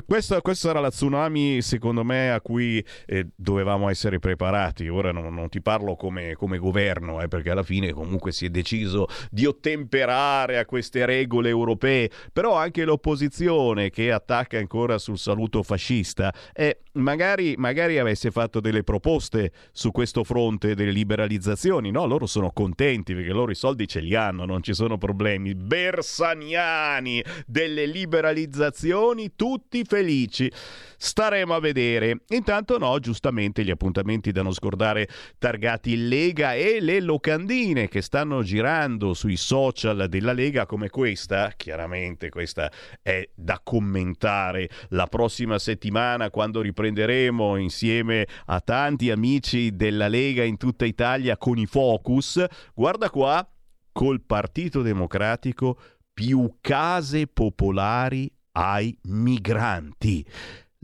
questa, 0.06 0.42
questa 0.42 0.68
sarà 0.68 0.80
la 0.80 0.90
tsunami, 0.90 1.62
secondo 1.62 2.04
me, 2.04 2.32
a 2.32 2.42
cui 2.42 2.84
eh, 3.06 3.28
dovevamo 3.36 3.90
essere 3.90 4.20
preparati. 4.20 4.88
Ora 4.88 5.12
non, 5.12 5.34
non 5.34 5.50
ti 5.50 5.62
parlo 5.62 5.96
come, 5.96 6.34
come 6.34 6.58
governo, 6.58 7.22
eh, 7.22 7.28
perché 7.28 7.52
alla 7.52 7.64
fine 7.64 7.92
comunque 7.92 8.32
si 8.32 8.46
è 8.46 8.50
deciso 8.50 9.08
di 9.30 9.46
ottemperare 9.46 10.58
a 10.58 10.66
queste 10.66 11.06
regole 11.06 11.50
europee, 11.50 12.10
però 12.32 12.56
anche 12.56 12.84
l'opposizione 12.84 13.90
che 13.90 14.12
attacca 14.12 14.58
ancora 14.58 14.98
sul 14.98 15.18
saluto 15.18 15.64
fascista, 15.64 16.34
eh, 16.54 16.80
magari, 16.94 17.56
magari 17.58 18.00
avesse 18.00 18.32
fatto 18.32 18.60
delle 18.60 18.81
delle 18.82 18.84
proposte 18.84 19.52
su 19.72 19.92
questo 19.92 20.24
fronte 20.24 20.76
delle 20.76 20.92
liberalizzazioni, 20.92 21.92
no? 21.92 22.06
Loro 22.06 22.26
sono 22.26 22.52
contenti 22.52 23.14
perché 23.14 23.32
loro 23.32 23.52
i 23.52 23.56
soldi 23.56 23.88
ce 23.88 24.02
li 24.02 24.16
hanno, 24.16 24.46
non 24.46 24.62
ci 24.62 24.74
sono 24.74 24.98
problemi. 24.98 25.56
Bersaniani 25.56 27.24
delle 27.46 27.86
liberalizzazioni, 27.86 29.32
tutti 29.36 29.84
felici. 29.84 30.52
Staremo 30.98 31.56
a 31.56 31.60
vedere. 31.60 32.22
Intanto 32.30 32.78
no, 32.78 33.00
giustamente 33.00 33.64
gli 33.64 33.72
appuntamenti 33.72 34.32
da 34.32 34.44
non 34.44 34.54
scordare 34.54 35.08
targati 35.40 36.08
Lega 36.08 36.54
e 36.54 36.80
le 36.80 37.00
locandine 37.00 37.88
che 37.88 38.02
stanno 38.02 38.44
girando 38.44 39.14
sui 39.14 39.38
social 39.38 40.08
della 40.08 40.34
Lega 40.34 40.66
come 40.66 40.90
questa, 40.90 41.54
chiaramente 41.56 42.30
questa 42.30 42.72
è 43.02 43.28
da 43.34 43.60
commentare 43.64 44.70
la 44.90 45.08
prossima 45.08 45.58
settimana 45.58 46.30
quando 46.30 46.62
riprenderemo 46.62 47.56
insieme 47.58 48.28
a 48.46 48.62
tanti 48.72 49.12
amici 49.12 49.76
della 49.76 50.08
Lega 50.08 50.46
in 50.46 50.56
tutta 50.56 50.86
Italia 50.86 51.36
con 51.36 51.58
i 51.58 51.66
focus. 51.66 52.42
Guarda 52.74 53.10
qua, 53.10 53.46
col 53.92 54.22
Partito 54.22 54.82
Democratico 54.82 55.78
più 56.14 56.56
case 56.62 57.28
popolari 57.28 58.34
ai 58.54 58.98
migranti. 59.10 60.26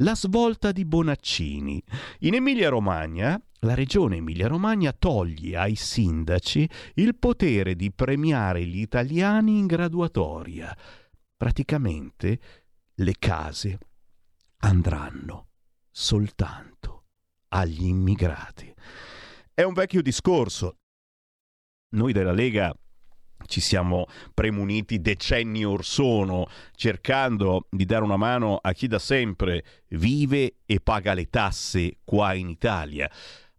La 0.01 0.15
svolta 0.15 0.73
di 0.73 0.83
Bonaccini. 0.83 1.81
In 2.19 2.33
Emilia-Romagna 2.33 3.41
la 3.59 3.73
regione 3.73 4.17
Emilia-Romagna 4.17 4.91
toglie 4.91 5.55
ai 5.55 5.75
sindaci 5.75 6.69
il 6.95 7.15
potere 7.17 7.73
di 7.77 7.93
premiare 7.93 8.65
gli 8.65 8.81
italiani 8.81 9.59
in 9.59 9.65
graduatoria. 9.65 10.77
Praticamente 11.37 12.39
le 12.95 13.13
case 13.17 13.79
andranno 14.57 15.47
soltanto 15.89 16.96
agli 17.49 17.85
immigrati. 17.85 18.73
È 19.53 19.63
un 19.63 19.73
vecchio 19.73 20.01
discorso. 20.01 20.77
Noi 21.95 22.13
della 22.13 22.31
Lega 22.31 22.75
ci 23.45 23.61
siamo 23.61 24.07
premuniti 24.33 24.99
decenni 24.99 25.63
or 25.63 25.85
sono, 25.85 26.47
cercando 26.75 27.67
di 27.69 27.85
dare 27.85 28.03
una 28.03 28.17
mano 28.17 28.57
a 28.61 28.73
chi 28.73 28.87
da 28.87 28.99
sempre 28.99 29.63
vive 29.89 30.57
e 30.65 30.79
paga 30.79 31.13
le 31.13 31.29
tasse 31.29 31.97
qua 32.03 32.33
in 32.33 32.49
Italia. 32.49 33.09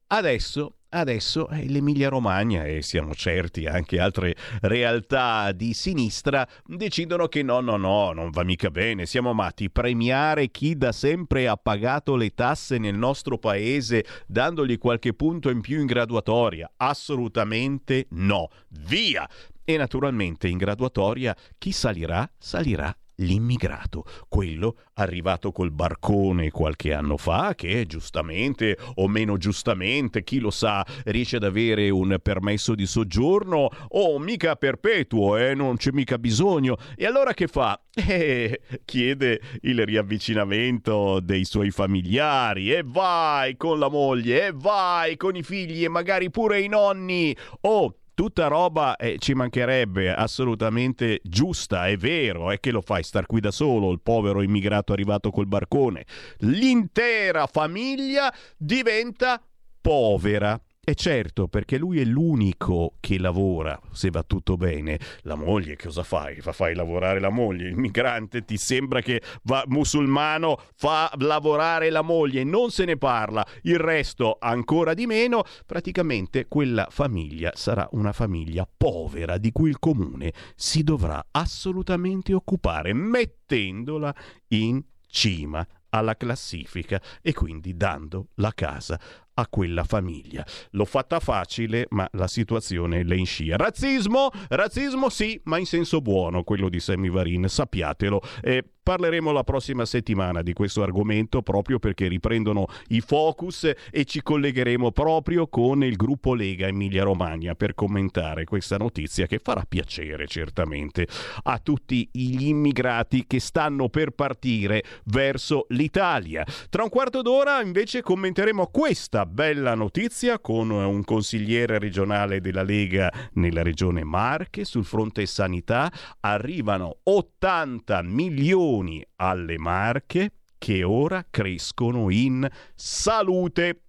Adesso 0.09 0.78
Adesso 0.91 1.49
eh, 1.51 1.69
l'Emilia 1.69 2.09
Romagna 2.09 2.65
e 2.65 2.81
siamo 2.81 3.15
certi 3.15 3.67
anche 3.67 4.01
altre 4.01 4.35
realtà 4.63 5.53
di 5.53 5.75
sinistra 5.75 6.49
decidono 6.65 7.29
che 7.29 7.43
no, 7.43 7.61
no, 7.61 7.77
no, 7.77 8.13
non 8.13 8.31
va 8.31 8.43
mica 8.43 8.71
bene, 8.71 9.05
siamo 9.05 9.35
matti. 9.35 9.71
Premiare 9.71 10.51
chi 10.51 10.79
da 10.79 10.93
sempre 10.93 11.47
ha 11.47 11.57
pagato 11.57 12.17
le 12.17 12.31
tasse 12.31 12.79
nel 12.79 12.97
nostro 12.97 13.37
paese 13.37 14.07
dandogli 14.27 14.79
qualche 14.79 15.13
punto 15.13 15.51
in 15.51 15.61
più 15.61 15.79
in 15.79 15.87
graduatoria? 15.87 16.73
Assolutamente 16.77 18.07
no. 18.13 18.49
Via! 18.69 19.29
E 19.63 19.77
naturalmente 19.77 20.49
in 20.49 20.57
graduatoria 20.57 21.37
chi 21.59 21.71
salirà? 21.71 22.31
Salirà 22.39 22.97
l'immigrato, 23.19 24.05
quello 24.29 24.77
arrivato 24.95 25.53
col 25.53 25.71
barcone 25.71 26.51
qualche 26.51 26.93
anno 26.93 27.17
fa, 27.17 27.55
che 27.55 27.87
giustamente 27.87 28.77
o 28.97 29.09
meno 29.09 29.37
giustamente, 29.37 30.23
chi 30.25 30.39
lo 30.39 30.51
sa, 30.51 30.85
riesce 31.05 31.37
ad 31.37 31.45
avere 31.45 31.91
un 31.91 32.17
permesso 32.23 32.75
di 32.75 32.87
soggiorno 32.87 33.69
o 33.89 34.19
mica 34.19 34.57
perpetuo, 34.57 35.37
eh, 35.37 35.55
non 35.55 35.77
c'è 35.77 35.91
mica 35.93 36.19
bisogno. 36.19 36.77
E 36.97 37.07
allora 37.07 37.35
che 37.35 37.47
fa? 37.47 37.81
Eh, 38.09 38.61
chiede 38.85 39.41
il 39.63 39.85
riavvicinamento 39.85 41.21
dei 41.21 41.45
suoi 41.45 41.71
familiari 41.71 42.73
e 42.73 42.83
vai 42.85 43.57
con 43.57 43.79
la 43.79 43.89
moglie 43.89 44.47
e 44.47 44.53
vai 44.55 45.17
con 45.17 45.37
i 45.37 45.43
figli 45.43 45.85
e 45.85 45.89
magari 45.89 46.31
pure 46.31 46.61
i 46.61 46.69
nonni. 46.69 47.37
Oh, 47.63 47.95
tutta 48.19 48.49
roba 48.49 48.97
eh, 48.97 49.15
ci 49.19 49.33
mancherebbe 49.33 50.13
assolutamente 50.13 51.21
giusta, 51.23 51.87
è 51.87 51.97
vero, 51.97 52.51
è 52.51 52.59
che 52.59 52.73
lo 52.73 52.81
fai 52.81 53.05
star 53.05 53.27
qui 53.27 53.39
da 53.39 53.53
solo, 53.53 53.93
il 53.93 54.01
povero 54.03 54.43
immigrato 54.43 54.93
arrivato 54.93 55.31
col 55.31 55.47
barcone. 55.47 56.05
L'intera 56.39 57.47
famiglia 57.47 58.35
diventa 58.57 59.41
povera. 59.81 60.61
E 60.89 60.95
certo, 60.95 61.49
perché 61.49 61.77
lui 61.77 62.01
è 62.01 62.05
l'unico 62.05 62.95
che 62.99 63.19
lavora, 63.19 63.79
se 63.93 64.09
va 64.09 64.23
tutto 64.23 64.57
bene. 64.57 64.99
La 65.25 65.35
moglie 65.35 65.77
cosa 65.77 66.03
fai? 66.03 66.41
Fa 66.41 66.53
fai 66.53 66.75
lavorare 66.75 67.21
la 67.21 67.29
moglie. 67.29 67.69
Il 67.69 67.77
migrante 67.77 68.47
ti 68.47 68.57
sembra 68.57 69.03
che 69.03 69.21
va 69.43 69.63
musulmano 69.67 70.59
fa 70.77 71.13
lavorare 71.19 71.91
la 71.91 72.01
moglie, 72.01 72.43
non 72.43 72.71
se 72.71 72.87
ne 72.87 72.97
parla. 72.97 73.47
Il 73.65 73.79
resto 73.79 74.39
ancora 74.41 74.95
di 74.95 75.05
meno. 75.05 75.45
Praticamente 75.67 76.49
quella 76.49 76.87
famiglia 76.89 77.53
sarà 77.55 77.87
una 77.91 78.15
famiglia 78.15 78.67
povera 78.75 79.37
di 79.37 79.53
cui 79.53 79.69
il 79.69 79.79
comune 79.79 80.33
si 80.57 80.83
dovrà 80.85 81.23
assolutamente 81.33 82.33
occupare, 82.33 82.95
mettendola 82.95 84.15
in 84.53 84.83
cima 85.07 85.67
alla 85.91 86.17
classifica 86.17 87.01
e 87.23 87.33
quindi 87.33 87.77
dando 87.77 88.29
la 88.37 88.53
casa 88.55 88.99
a 89.39 89.47
quella 89.49 89.85
famiglia. 89.85 90.45
L'ho 90.71 90.85
fatta 90.85 91.21
facile, 91.21 91.87
ma 91.91 92.09
la 92.13 92.27
situazione 92.27 93.05
le 93.05 93.17
inscia. 93.17 93.57
Razzismo? 93.57 94.31
Razzismo 94.49 95.09
sì, 95.09 95.41
ma 95.45 95.59
in 95.59 95.67
senso 95.67 96.01
buono, 96.01 96.43
quello 96.43 96.69
di 96.69 96.81
Sammy 96.81 97.09
Varin, 97.09 97.49
sappiatelo. 97.49 98.21
E 98.43 98.65
parleremo 98.89 99.33
la 99.33 99.45
prossima 99.45 99.85
settimana 99.85 100.41
di 100.41 100.55
questo 100.55 100.83
argomento 100.83 101.43
proprio 101.43 101.79
perché 101.79 102.09
riprendono 102.09 102.69
i 102.87 103.03
focus 103.03 103.71
e 103.91 104.07
ci 104.07 104.23
collegheremo 104.23 104.93
proprio 104.93 105.47
con 105.47 105.85
il 105.85 105.95
gruppo 105.95 106.33
Lega 106.33 106.69
Emilia 106.69 107.03
Romagna 107.03 107.55
per 107.55 107.75
commentare 107.75 108.45
questa 108.45 108.79
notizia 108.79 109.27
che 109.27 109.41
farà 109.45 109.67
piacere 109.69 110.27
certamente 110.27 111.07
a 111.43 111.59
tutti 111.59 112.09
gli 112.11 112.47
immigrati 112.47 113.27
che 113.27 113.41
stanno 113.41 113.91
per 113.91 114.13
partire 114.13 114.83
verso 115.05 115.67
l'Italia. 115.69 116.47
Tra 116.71 116.83
un 116.83 116.89
quarto 116.89 117.21
d'ora 117.21 117.61
invece 117.61 118.01
commenteremo 118.01 118.69
questa 118.69 119.27
bella 119.27 119.75
notizia 119.75 120.39
con 120.39 120.71
un 120.71 121.05
consigliere 121.05 121.79
regionale 121.79 122.41
della 122.41 122.63
Lega 122.63 123.13
nella 123.35 123.63
regione 123.63 124.03
Marche 124.03 124.65
sul 124.65 124.87
fronte 124.87 125.27
sanità. 125.27 125.93
Arrivano 126.21 127.01
80 127.03 128.01
milioni 128.01 128.77
alle 129.17 129.59
Marche 129.59 130.31
che 130.59 130.83
ora 130.83 131.27
crescono 131.29 132.11
in 132.11 132.49
salute 132.75 133.83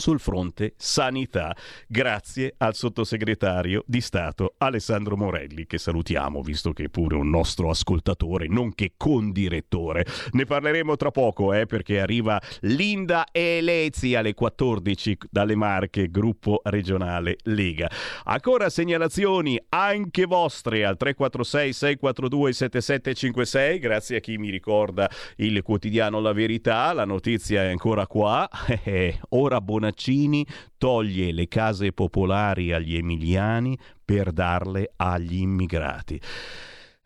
sul 0.00 0.18
fronte 0.18 0.72
sanità, 0.76 1.54
grazie 1.86 2.54
al 2.56 2.74
sottosegretario 2.74 3.84
di 3.86 4.00
Stato 4.00 4.54
Alessandro 4.58 5.16
Morelli, 5.16 5.66
che 5.66 5.78
salutiamo, 5.78 6.40
visto 6.40 6.72
che 6.72 6.84
è 6.84 6.88
pure 6.88 7.16
un 7.16 7.28
nostro 7.28 7.70
ascoltatore, 7.70 8.48
nonché 8.48 8.94
condirettore. 8.96 10.06
Ne 10.32 10.46
parleremo 10.46 10.96
tra 10.96 11.10
poco, 11.10 11.52
eh, 11.52 11.66
perché 11.66 12.00
arriva 12.00 12.40
Linda 12.60 13.26
Elezi 13.30 14.14
alle 14.14 14.34
14 14.34 15.18
dalle 15.30 15.54
Marche, 15.54 16.10
gruppo 16.10 16.62
regionale 16.64 17.36
Lega. 17.44 17.88
Ancora 18.24 18.70
segnalazioni 18.70 19.60
anche 19.68 20.24
vostre 20.24 20.84
al 20.86 20.96
346 20.96 21.72
642 21.72 22.52
7756, 22.52 23.78
grazie 23.78 24.16
a 24.16 24.20
chi 24.20 24.38
mi 24.38 24.48
ricorda 24.48 25.10
il 25.36 25.62
quotidiano 25.62 26.20
La 26.20 26.32
Verità, 26.32 26.90
la 26.94 27.04
notizia 27.04 27.64
è 27.64 27.68
ancora 27.68 28.06
qua, 28.06 28.48
eh, 28.82 29.20
ora 29.30 29.60
buona 29.60 29.89
Bonaccini 29.90 30.46
toglie 30.78 31.32
le 31.32 31.48
case 31.48 31.92
popolari 31.92 32.72
agli 32.72 32.96
emiliani 32.96 33.76
per 34.04 34.32
darle 34.32 34.92
agli 34.96 35.40
immigrati. 35.40 36.20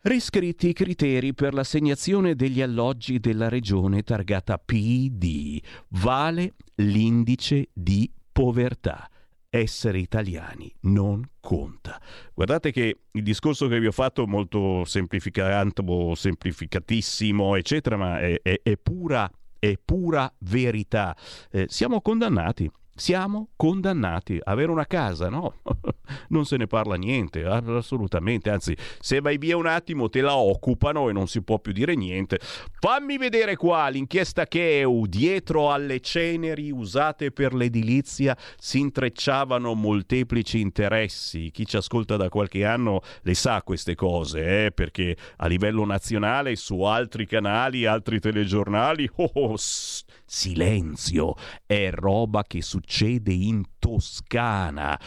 Riscritti 0.01 0.69
i 0.69 0.73
criteri 0.73 1.33
per 1.33 1.53
l'assegnazione 1.55 2.35
degli 2.35 2.61
alloggi 2.61 3.19
della 3.19 3.49
regione 3.49 4.03
targata 4.03 4.59
PD. 4.59 5.59
Vale 5.89 6.53
l'indice 6.75 7.69
di 7.73 8.09
povertà 8.31 9.09
essere 9.49 9.99
italiani 9.99 10.71
non 10.81 11.23
conta. 11.39 11.99
Guardate 12.33 12.71
che 12.71 12.99
il 13.11 13.23
discorso 13.23 13.67
che 13.67 13.79
vi 13.79 13.87
ho 13.87 13.91
fatto 13.91 14.27
molto 14.27 14.83
semplificato, 14.85 16.13
semplificatissimo, 16.13 17.55
eccetera, 17.55 17.97
ma 17.97 18.19
è, 18.19 18.39
è, 18.43 18.59
è 18.61 18.77
pura 18.77 19.31
è 19.71 19.79
pura 19.83 20.31
verità. 20.39 21.15
Eh, 21.51 21.65
siamo 21.69 22.01
condannati. 22.01 22.69
Siamo 22.97 23.49
condannati. 23.57 24.39
Avere 24.41 24.71
una 24.71 24.85
casa, 24.85 25.27
no? 25.27 25.55
non 26.29 26.45
se 26.45 26.55
ne 26.55 26.65
parla 26.65 26.95
niente, 26.95 27.43
assolutamente. 27.43 28.49
Anzi, 28.49 28.73
se 29.01 29.19
vai 29.19 29.37
via 29.37 29.57
un 29.57 29.65
attimo 29.65 30.07
te 30.07 30.21
la 30.21 30.37
occupano 30.37 31.09
e 31.09 31.11
non 31.11 31.27
si 31.27 31.41
può 31.41 31.59
più 31.59 31.73
dire 31.73 31.93
niente. 31.95 32.39
Fammi 32.79 33.17
vedere 33.17 33.57
qua 33.57 33.89
l'inchiesta 33.89 34.47
che 34.47 34.79
EU. 34.79 35.07
Dietro 35.07 35.73
alle 35.73 35.99
ceneri 35.99 36.71
usate 36.71 37.31
per 37.31 37.53
l'edilizia 37.53 38.37
si 38.57 38.79
intrecciavano 38.79 39.73
molteplici 39.73 40.61
interessi. 40.61 41.51
Chi 41.51 41.65
ci 41.65 41.75
ascolta 41.75 42.15
da 42.15 42.29
qualche 42.29 42.63
anno 42.63 43.01
le 43.23 43.33
sa 43.33 43.61
queste 43.61 43.95
cose, 43.95 44.67
eh? 44.67 44.71
perché 44.71 45.17
a 45.35 45.47
livello 45.47 45.83
nazionale, 45.83 46.55
su 46.55 46.79
altri 46.83 47.27
canali, 47.27 47.85
altri 47.85 48.21
telegiornali, 48.21 49.09
oh, 49.17 49.31
oh, 49.33 49.55
silenzio, 49.57 51.35
è 51.65 51.89
roba 51.91 52.43
che 52.47 52.61
succede 52.61 52.84
in 53.49 53.65
Toscana 53.81 54.99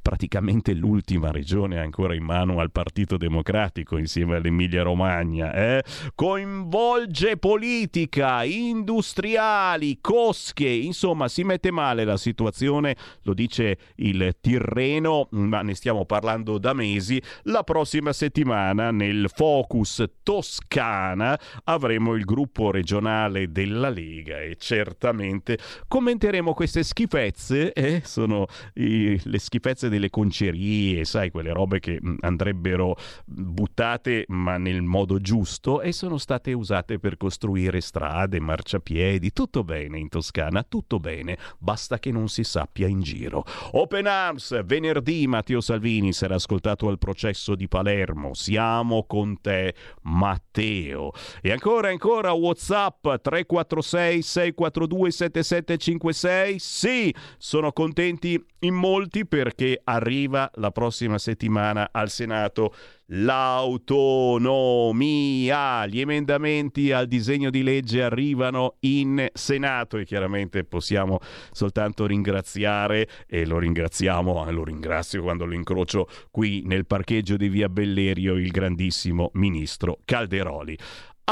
praticamente 0.00 0.72
l'ultima 0.74 1.30
regione 1.30 1.78
ancora 1.78 2.14
in 2.14 2.24
mano 2.24 2.60
al 2.60 2.70
Partito 2.70 3.16
Democratico 3.16 3.98
insieme 3.98 4.36
all'Emilia 4.36 4.82
Romagna, 4.82 5.52
eh? 5.52 5.84
coinvolge 6.14 7.36
politica, 7.36 8.42
industriali, 8.44 9.98
cosche, 10.00 10.68
insomma 10.68 11.28
si 11.28 11.44
mette 11.44 11.70
male 11.70 12.04
la 12.04 12.16
situazione, 12.16 12.96
lo 13.22 13.34
dice 13.34 13.76
il 13.96 14.36
Tirreno, 14.40 15.28
ma 15.32 15.62
ne 15.62 15.74
stiamo 15.74 16.04
parlando 16.06 16.58
da 16.58 16.72
mesi, 16.72 17.20
la 17.44 17.62
prossima 17.62 18.12
settimana 18.12 18.90
nel 18.90 19.30
Focus 19.32 20.04
Toscana 20.22 21.38
avremo 21.64 22.14
il 22.14 22.24
gruppo 22.24 22.70
regionale 22.70 23.52
della 23.52 23.90
Lega 23.90 24.40
e 24.40 24.56
certamente 24.58 25.58
commenteremo 25.86 26.54
queste 26.54 26.82
schifezze, 26.82 27.72
eh? 27.72 28.00
sono 28.04 28.46
i, 28.74 29.20
le 29.22 29.38
schifezze 29.38 29.88
delle 29.90 30.08
concerie, 30.08 31.04
sai, 31.04 31.30
quelle 31.30 31.52
robe 31.52 31.80
che 31.80 32.00
andrebbero 32.20 32.96
buttate 33.26 34.24
ma 34.28 34.56
nel 34.56 34.80
modo 34.82 35.18
giusto 35.18 35.82
e 35.82 35.92
sono 35.92 36.16
state 36.16 36.52
usate 36.52 36.98
per 36.98 37.18
costruire 37.18 37.80
strade, 37.80 38.40
marciapiedi, 38.40 39.32
tutto 39.32 39.64
bene 39.64 39.98
in 39.98 40.08
Toscana, 40.08 40.62
tutto 40.62 40.98
bene, 40.98 41.36
basta 41.58 41.98
che 41.98 42.10
non 42.10 42.28
si 42.28 42.44
sappia 42.44 42.86
in 42.86 43.00
giro. 43.02 43.44
Open 43.72 44.06
Arms, 44.06 44.64
venerdì 44.64 45.26
Matteo 45.26 45.60
Salvini 45.60 46.12
sarà 46.12 46.36
ascoltato 46.36 46.88
al 46.88 46.98
processo 46.98 47.54
di 47.54 47.68
Palermo, 47.68 48.34
siamo 48.34 49.04
con 49.04 49.40
te 49.40 49.74
Matteo. 50.02 51.12
E 51.42 51.50
ancora, 51.50 51.88
ancora 51.88 52.32
Whatsapp 52.32 53.02
346 53.02 54.22
642 54.22 55.10
7756, 55.10 56.58
sì, 56.58 57.14
sono 57.38 57.72
contenti 57.72 58.42
in 58.60 58.74
molti 58.74 59.26
perché 59.26 59.79
arriva 59.84 60.50
la 60.54 60.70
prossima 60.70 61.18
settimana 61.18 61.90
al 61.92 62.10
Senato 62.10 62.74
l'autonomia. 63.12 64.26
Gli 65.86 66.00
emendamenti 66.00 66.92
al 66.92 67.06
disegno 67.06 67.50
di 67.50 67.62
legge 67.62 68.02
arrivano 68.02 68.76
in 68.80 69.28
Senato 69.32 69.96
e 69.98 70.04
chiaramente 70.04 70.64
possiamo 70.64 71.18
soltanto 71.50 72.06
ringraziare 72.06 73.08
e 73.26 73.46
lo 73.46 73.58
ringraziamo, 73.58 74.46
eh, 74.46 74.52
lo 74.52 74.64
ringrazio 74.64 75.22
quando 75.22 75.44
lo 75.44 75.54
incrocio 75.54 76.08
qui 76.30 76.62
nel 76.64 76.86
parcheggio 76.86 77.36
di 77.36 77.48
Via 77.48 77.68
Bellerio 77.68 78.34
il 78.34 78.50
grandissimo 78.50 79.30
ministro 79.34 79.98
Calderoli. 80.04 80.78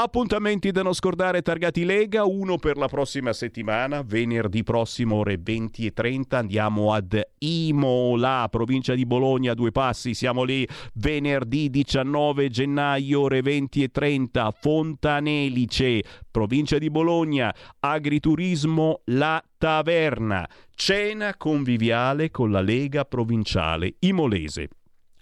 Appuntamenti 0.01 0.71
da 0.71 0.81
non 0.81 0.93
scordare 0.93 1.41
targati 1.41 1.83
Lega, 1.83 2.23
uno 2.23 2.55
per 2.55 2.77
la 2.77 2.87
prossima 2.87 3.33
settimana, 3.33 4.01
venerdì 4.01 4.63
prossimo 4.63 5.17
ore 5.17 5.37
20 5.37 5.87
e 5.87 5.91
30 5.91 6.37
andiamo 6.37 6.93
ad 6.93 7.21
Imola, 7.39 8.47
provincia 8.49 8.93
di 8.93 9.05
Bologna, 9.05 9.53
due 9.53 9.73
passi, 9.73 10.13
siamo 10.13 10.43
lì 10.43 10.65
venerdì 10.93 11.69
19 11.69 12.47
gennaio 12.47 13.19
ore 13.19 13.41
20 13.41 13.83
e 13.83 13.89
30, 13.89 14.51
Fontanelice, 14.57 16.01
provincia 16.31 16.77
di 16.77 16.89
Bologna, 16.89 17.53
agriturismo 17.79 19.01
La 19.07 19.43
Taverna, 19.57 20.47
cena 20.75 21.35
conviviale 21.35 22.31
con 22.31 22.51
la 22.51 22.61
Lega 22.61 23.03
provinciale 23.03 23.95
Imolese. 23.99 24.69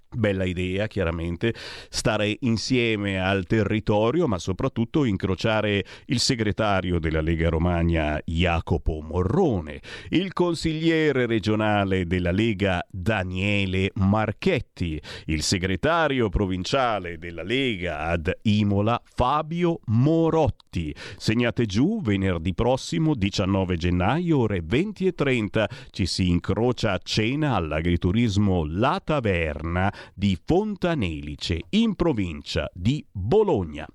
Bella 0.10 0.46
idea, 0.46 0.88
chiaramente, 0.88 1.54
stare 1.90 2.38
insieme 2.40 3.20
al 3.20 3.46
territorio, 3.46 4.26
ma 4.26 4.40
soprattutto 4.40 5.04
incrociare 5.04 5.84
il 6.06 6.20
segretario 6.20 6.98
della 6.98 7.20
Lega 7.20 7.50
Romagna 7.50 8.18
Jacopo 8.24 9.02
Morrone, 9.02 9.82
il 10.10 10.32
consigliere 10.32 11.26
regionale 11.26 12.06
della 12.08 12.32
Lega 12.32 12.86
Daniele 12.90 13.92
Marchetti, 13.96 15.00
il 15.26 15.44
segretario 15.44 16.30
provinciale 16.30 17.18
della 17.18 17.44
Lega 17.44 18.06
ad 18.06 18.32
Imola 18.44 19.00
Fabio 19.04 19.82
Morotti. 19.88 20.96
Segnate 21.18 21.66
giù 21.66 22.02
venerdì 22.02 22.54
prossimo 22.54 23.14
19 23.14 23.76
gennaio 23.76 24.40
ore 24.40 24.62
20 24.64 25.08
e 25.08 25.14
30 25.14 25.70
ci 25.92 26.06
si 26.06 26.30
incrocia 26.30 26.94
a 26.94 27.00
cena 27.04 27.56
all'agriturismo 27.56 28.66
La 28.66 29.02
Taverna 29.04 29.92
di 30.14 30.38
Fontanelice, 30.44 31.62
in 31.70 31.96
provincia 31.96 32.70
di 32.74 33.06
Bologna. 33.12 33.88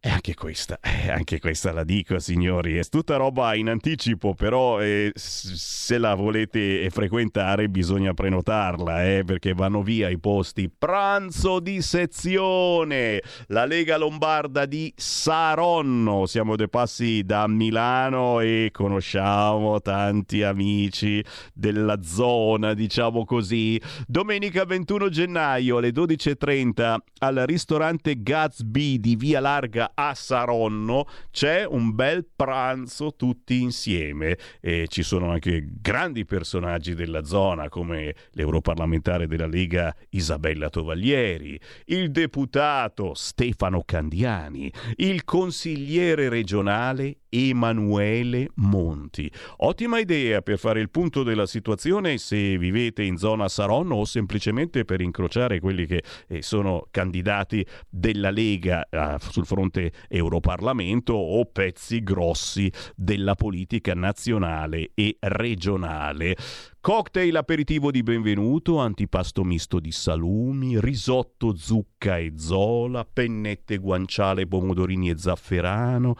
E 0.00 0.10
anche 0.10 0.34
questa, 0.34 0.78
eh, 0.80 1.10
anche 1.10 1.40
questa 1.40 1.72
la 1.72 1.82
dico 1.82 2.20
signori, 2.20 2.76
è 2.76 2.84
tutta 2.84 3.16
roba 3.16 3.56
in 3.56 3.68
anticipo, 3.68 4.32
però 4.32 4.80
eh, 4.80 5.10
se 5.16 5.98
la 5.98 6.14
volete 6.14 6.88
frequentare 6.90 7.68
bisogna 7.68 8.14
prenotarla, 8.14 9.04
eh, 9.04 9.24
perché 9.24 9.54
vanno 9.54 9.82
via 9.82 10.08
i 10.08 10.16
posti. 10.20 10.70
Pranzo 10.70 11.58
di 11.58 11.82
sezione, 11.82 13.20
la 13.48 13.64
Lega 13.64 13.96
Lombarda 13.96 14.66
di 14.66 14.92
Saronno, 14.94 16.26
siamo 16.26 16.54
dei 16.54 16.68
passi 16.68 17.24
da 17.24 17.48
Milano 17.48 18.38
e 18.38 18.68
conosciamo 18.72 19.80
tanti 19.80 20.44
amici 20.44 21.24
della 21.52 22.00
zona, 22.02 22.72
diciamo 22.72 23.24
così. 23.24 23.80
Domenica 24.06 24.64
21 24.64 25.08
gennaio 25.08 25.78
alle 25.78 25.90
12.30 25.90 26.96
al 27.18 27.42
ristorante 27.46 28.22
Gatsby 28.22 29.00
di 29.00 29.16
Via 29.16 29.40
Larga 29.40 29.87
a 29.94 30.14
Saronno 30.14 31.06
c'è 31.30 31.64
un 31.64 31.94
bel 31.94 32.26
pranzo 32.34 33.14
tutti 33.14 33.60
insieme. 33.60 34.36
E 34.60 34.86
ci 34.88 35.02
sono 35.02 35.30
anche 35.30 35.66
grandi 35.80 36.24
personaggi 36.24 36.94
della 36.94 37.24
zona 37.24 37.68
come 37.68 38.14
l'europarlamentare 38.32 39.26
della 39.26 39.46
Lega 39.46 39.94
Isabella 40.10 40.68
Tovaglieri, 40.68 41.58
il 41.86 42.10
deputato 42.10 43.14
Stefano 43.14 43.82
Candiani, 43.84 44.72
il 44.96 45.24
consigliere 45.24 46.28
regionale 46.28 47.18
Emanuele 47.28 48.48
Monti. 48.54 49.30
Ottima 49.58 49.98
idea 49.98 50.42
per 50.42 50.58
fare 50.58 50.80
il 50.80 50.90
punto 50.90 51.22
della 51.22 51.46
situazione 51.46 52.18
se 52.18 52.58
vivete 52.58 53.02
in 53.02 53.16
zona 53.16 53.48
Saronno 53.48 53.96
o 53.96 54.04
semplicemente 54.04 54.84
per 54.84 55.00
incrociare 55.00 55.60
quelli 55.60 55.86
che 55.86 56.02
eh, 56.28 56.42
sono 56.42 56.86
candidati 56.90 57.64
della 57.88 58.30
Lega 58.30 58.86
eh, 58.88 59.16
sul 59.18 59.46
fronte 59.46 59.92
Europarlamento 60.08 61.14
o 61.14 61.44
pezzi 61.46 62.02
grossi 62.02 62.70
della 62.94 63.34
politica 63.34 63.94
nazionale 63.94 64.90
e 64.94 65.16
regionale. 65.20 66.36
Cocktail 66.80 67.36
aperitivo 67.36 67.90
di 67.90 68.02
benvenuto, 68.02 68.78
antipasto 68.78 69.44
misto 69.44 69.80
di 69.80 69.92
salumi, 69.92 70.80
risotto 70.80 71.54
zucca 71.56 72.16
e 72.18 72.32
zola, 72.36 73.04
pennette 73.04 73.78
guanciale, 73.78 74.46
pomodorini 74.46 75.10
e 75.10 75.18
zafferano. 75.18 76.14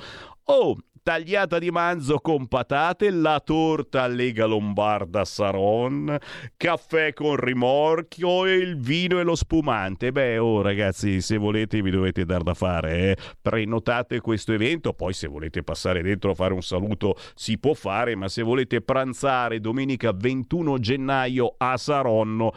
Oh, 0.45 0.77
tagliata 1.09 1.59
di 1.59 1.71
manzo 1.71 2.19
con 2.19 2.49
patate, 2.49 3.09
la 3.09 3.41
torta 3.43 4.07
Lega 4.07 4.45
Lombarda 4.45 5.25
Saron, 5.25 6.15
caffè 6.55 7.15
con 7.15 7.35
rimorchio 7.37 8.45
e 8.45 8.57
il 8.57 8.77
vino 8.77 9.19
e 9.19 9.23
lo 9.23 9.35
spumante. 9.35 10.13
Beh, 10.13 10.37
oh 10.37 10.61
ragazzi, 10.61 11.23
se 11.23 11.39
volete 11.39 11.81
vi 11.81 11.91
dovete 11.91 12.27
dar 12.27 12.43
da 12.43 12.53
fare, 12.53 13.13
eh. 13.13 13.17
prenotate 13.41 14.21
questo 14.21 14.53
evento, 14.53 14.93
poi 14.93 15.15
se 15.15 15.29
volete 15.29 15.63
passare 15.63 16.03
dentro 16.03 16.33
a 16.33 16.35
fare 16.35 16.53
un 16.53 16.61
saluto 16.61 17.17
si 17.35 17.57
può 17.57 17.73
fare, 17.73 18.15
ma 18.15 18.29
se 18.29 18.43
volete 18.43 18.83
pranzare 18.83 19.61
domenica 19.61 20.13
21 20.13 20.79
gennaio 20.79 21.55
a 21.57 21.79
Saronno, 21.79 22.53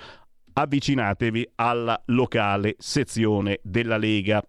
avvicinatevi 0.52 1.52
alla 1.56 1.98
locale 2.08 2.76
sezione 2.80 3.60
della 3.64 3.96
Lega 3.96 4.44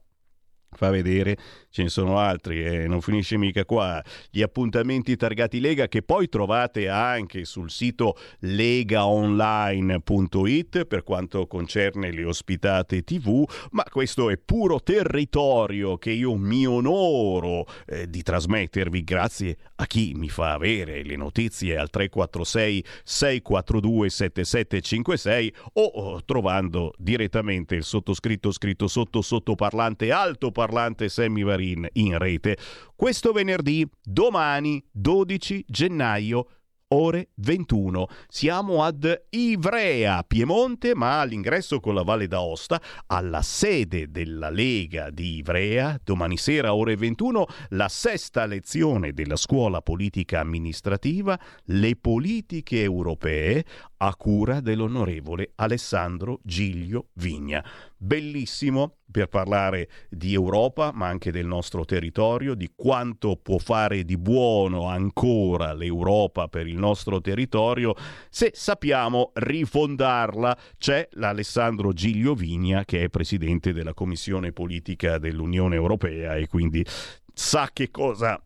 fa 0.75 0.91
vedere 0.91 1.37
ce 1.73 1.83
ne 1.83 1.89
sono 1.89 2.19
altri 2.19 2.63
e 2.63 2.83
eh, 2.83 2.87
non 2.87 3.01
finisce 3.01 3.37
mica 3.39 3.65
qua. 3.65 4.05
Gli 4.31 4.43
appuntamenti 4.43 5.17
targati 5.17 5.59
Lega 5.59 5.89
che 5.89 6.03
poi 6.03 6.29
trovate 6.29 6.87
anche 6.89 7.47
sul 7.47 7.71
sito 7.71 8.19
legaonline.it 8.41 10.85
per 10.85 11.03
quanto 11.03 11.47
concerne 11.47 12.13
le 12.13 12.25
ospitate 12.25 13.03
TV, 13.03 13.49
ma 13.71 13.85
questo 13.85 14.29
è 14.29 14.37
puro 14.37 14.83
territorio 14.83 15.97
che 15.97 16.11
io 16.11 16.37
mi 16.37 16.67
onoro 16.67 17.65
eh, 17.87 18.07
di 18.09 18.23
trasmettervi 18.23 19.03
grazie 19.03 19.57
a 19.77 19.87
chi 19.87 20.13
mi 20.15 20.29
fa 20.29 20.53
avere 20.53 21.03
le 21.03 21.17
notizie 21.17 21.79
al 21.79 21.89
346 21.89 22.85
642 23.03 24.11
7756 24.11 25.55
o 25.73 26.23
trovando 26.25 26.93
direttamente 26.99 27.77
il 27.77 27.85
sottoscritto 27.85 28.53
scritto 28.53 28.89
sotto 28.89 29.23
sottoparlante 29.23 30.13
altoparlante 30.13 31.09
semivario 31.09 31.61
in, 31.71 31.89
in 31.93 32.19
rete. 32.19 32.57
Questo 32.95 33.33
venerdì, 33.33 33.89
domani 34.03 34.83
12 34.91 35.65
gennaio 35.69 36.47
ore 36.93 37.31
21. 37.37 38.07
Siamo 38.29 38.85
ad 38.85 39.25
Ivrea, 39.31 40.23
Piemonte, 40.23 40.95
ma 40.95 41.21
all'ingresso 41.21 41.81
con 41.81 41.95
la 41.95 42.03
Valle 42.03 42.29
d'Aosta, 42.29 42.81
alla 43.07 43.43
sede 43.43 44.11
della 44.11 44.51
Lega 44.51 45.11
di 45.11 45.37
Ivrea, 45.37 45.99
domani 46.03 46.37
sera 46.37 46.75
ore 46.75 46.97
21, 46.97 47.47
la 47.71 47.89
sesta 47.89 48.47
lezione 48.47 49.13
della 49.13 49.37
scuola 49.37 49.81
politica 49.81 50.41
amministrativa, 50.41 51.39
le 51.65 51.97
politiche 51.97 52.83
europee, 52.83 53.65
a 54.05 54.17
cura 54.17 54.61
dell'onorevole 54.61 55.53
Alessandro 55.57 56.41
Giglio 56.43 57.11
Vigna. 57.15 57.65
Bellissimo 57.97 58.97
per 59.09 59.29
parlare 59.29 59.89
di 60.09 60.35
Europa, 60.35 60.91
ma 60.93 61.07
anche 61.07 61.31
del 61.31 61.47
nostro 61.47 61.85
territorio, 61.85 62.55
di 62.55 62.73
quanto 62.75 63.37
può 63.37 63.59
fare 63.59 64.05
di 64.05 64.17
buono 64.17 64.89
ancora 64.89 65.73
l'Europa 65.73 66.49
per 66.49 66.67
il 66.67 66.77
nostro 66.77 67.21
territorio 67.21 67.95
se 68.29 68.51
sappiamo 68.55 69.31
rifondarla. 69.35 70.59
C'è 70.79 71.09
l'Alessandro 71.13 71.93
Giglio 71.93 72.35
Vigna 72.35 72.85
che 72.85 73.05
è 73.05 73.09
presidente 73.09 73.73
della 73.73 73.95
Commissione 73.95 74.51
Politica 74.51 75.19
dell'Unione 75.19 75.77
Europea 75.77 76.35
e 76.35 76.49
quindi 76.49 76.85
sa 77.33 77.71
che 77.73 77.93
cosa, 77.93 78.43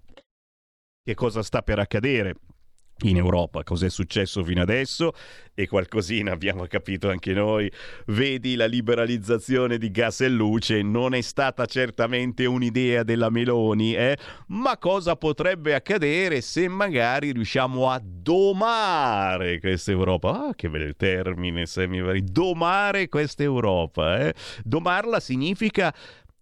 che 1.02 1.14
cosa 1.14 1.42
sta 1.42 1.62
per 1.62 1.78
accadere 1.78 2.34
in 3.00 3.16
Europa. 3.16 3.62
Cos'è 3.62 3.90
successo 3.90 4.42
fino 4.42 4.62
adesso? 4.62 5.12
E 5.54 5.66
qualcosina 5.68 6.32
abbiamo 6.32 6.66
capito 6.66 7.10
anche 7.10 7.32
noi. 7.32 7.70
Vedi, 8.06 8.56
la 8.56 8.66
liberalizzazione 8.66 9.78
di 9.78 9.90
gas 9.90 10.22
e 10.22 10.28
luce 10.28 10.82
non 10.82 11.14
è 11.14 11.20
stata 11.20 11.66
certamente 11.66 12.46
un'idea 12.46 13.02
della 13.02 13.30
Meloni, 13.30 13.94
eh? 13.94 14.16
ma 14.48 14.78
cosa 14.78 15.16
potrebbe 15.16 15.74
accadere 15.74 16.40
se 16.40 16.68
magari 16.68 17.32
riusciamo 17.32 17.90
a 17.90 18.00
domare 18.02 19.60
questa 19.60 19.90
Europa? 19.90 20.48
Ah, 20.48 20.54
che 20.54 20.70
bel 20.70 20.94
termine, 20.96 21.66
semivari. 21.66 22.24
Domare 22.24 23.08
questa 23.08 23.42
Europa. 23.42 24.18
Eh? 24.20 24.34
Domarla 24.62 25.20
significa, 25.20 25.94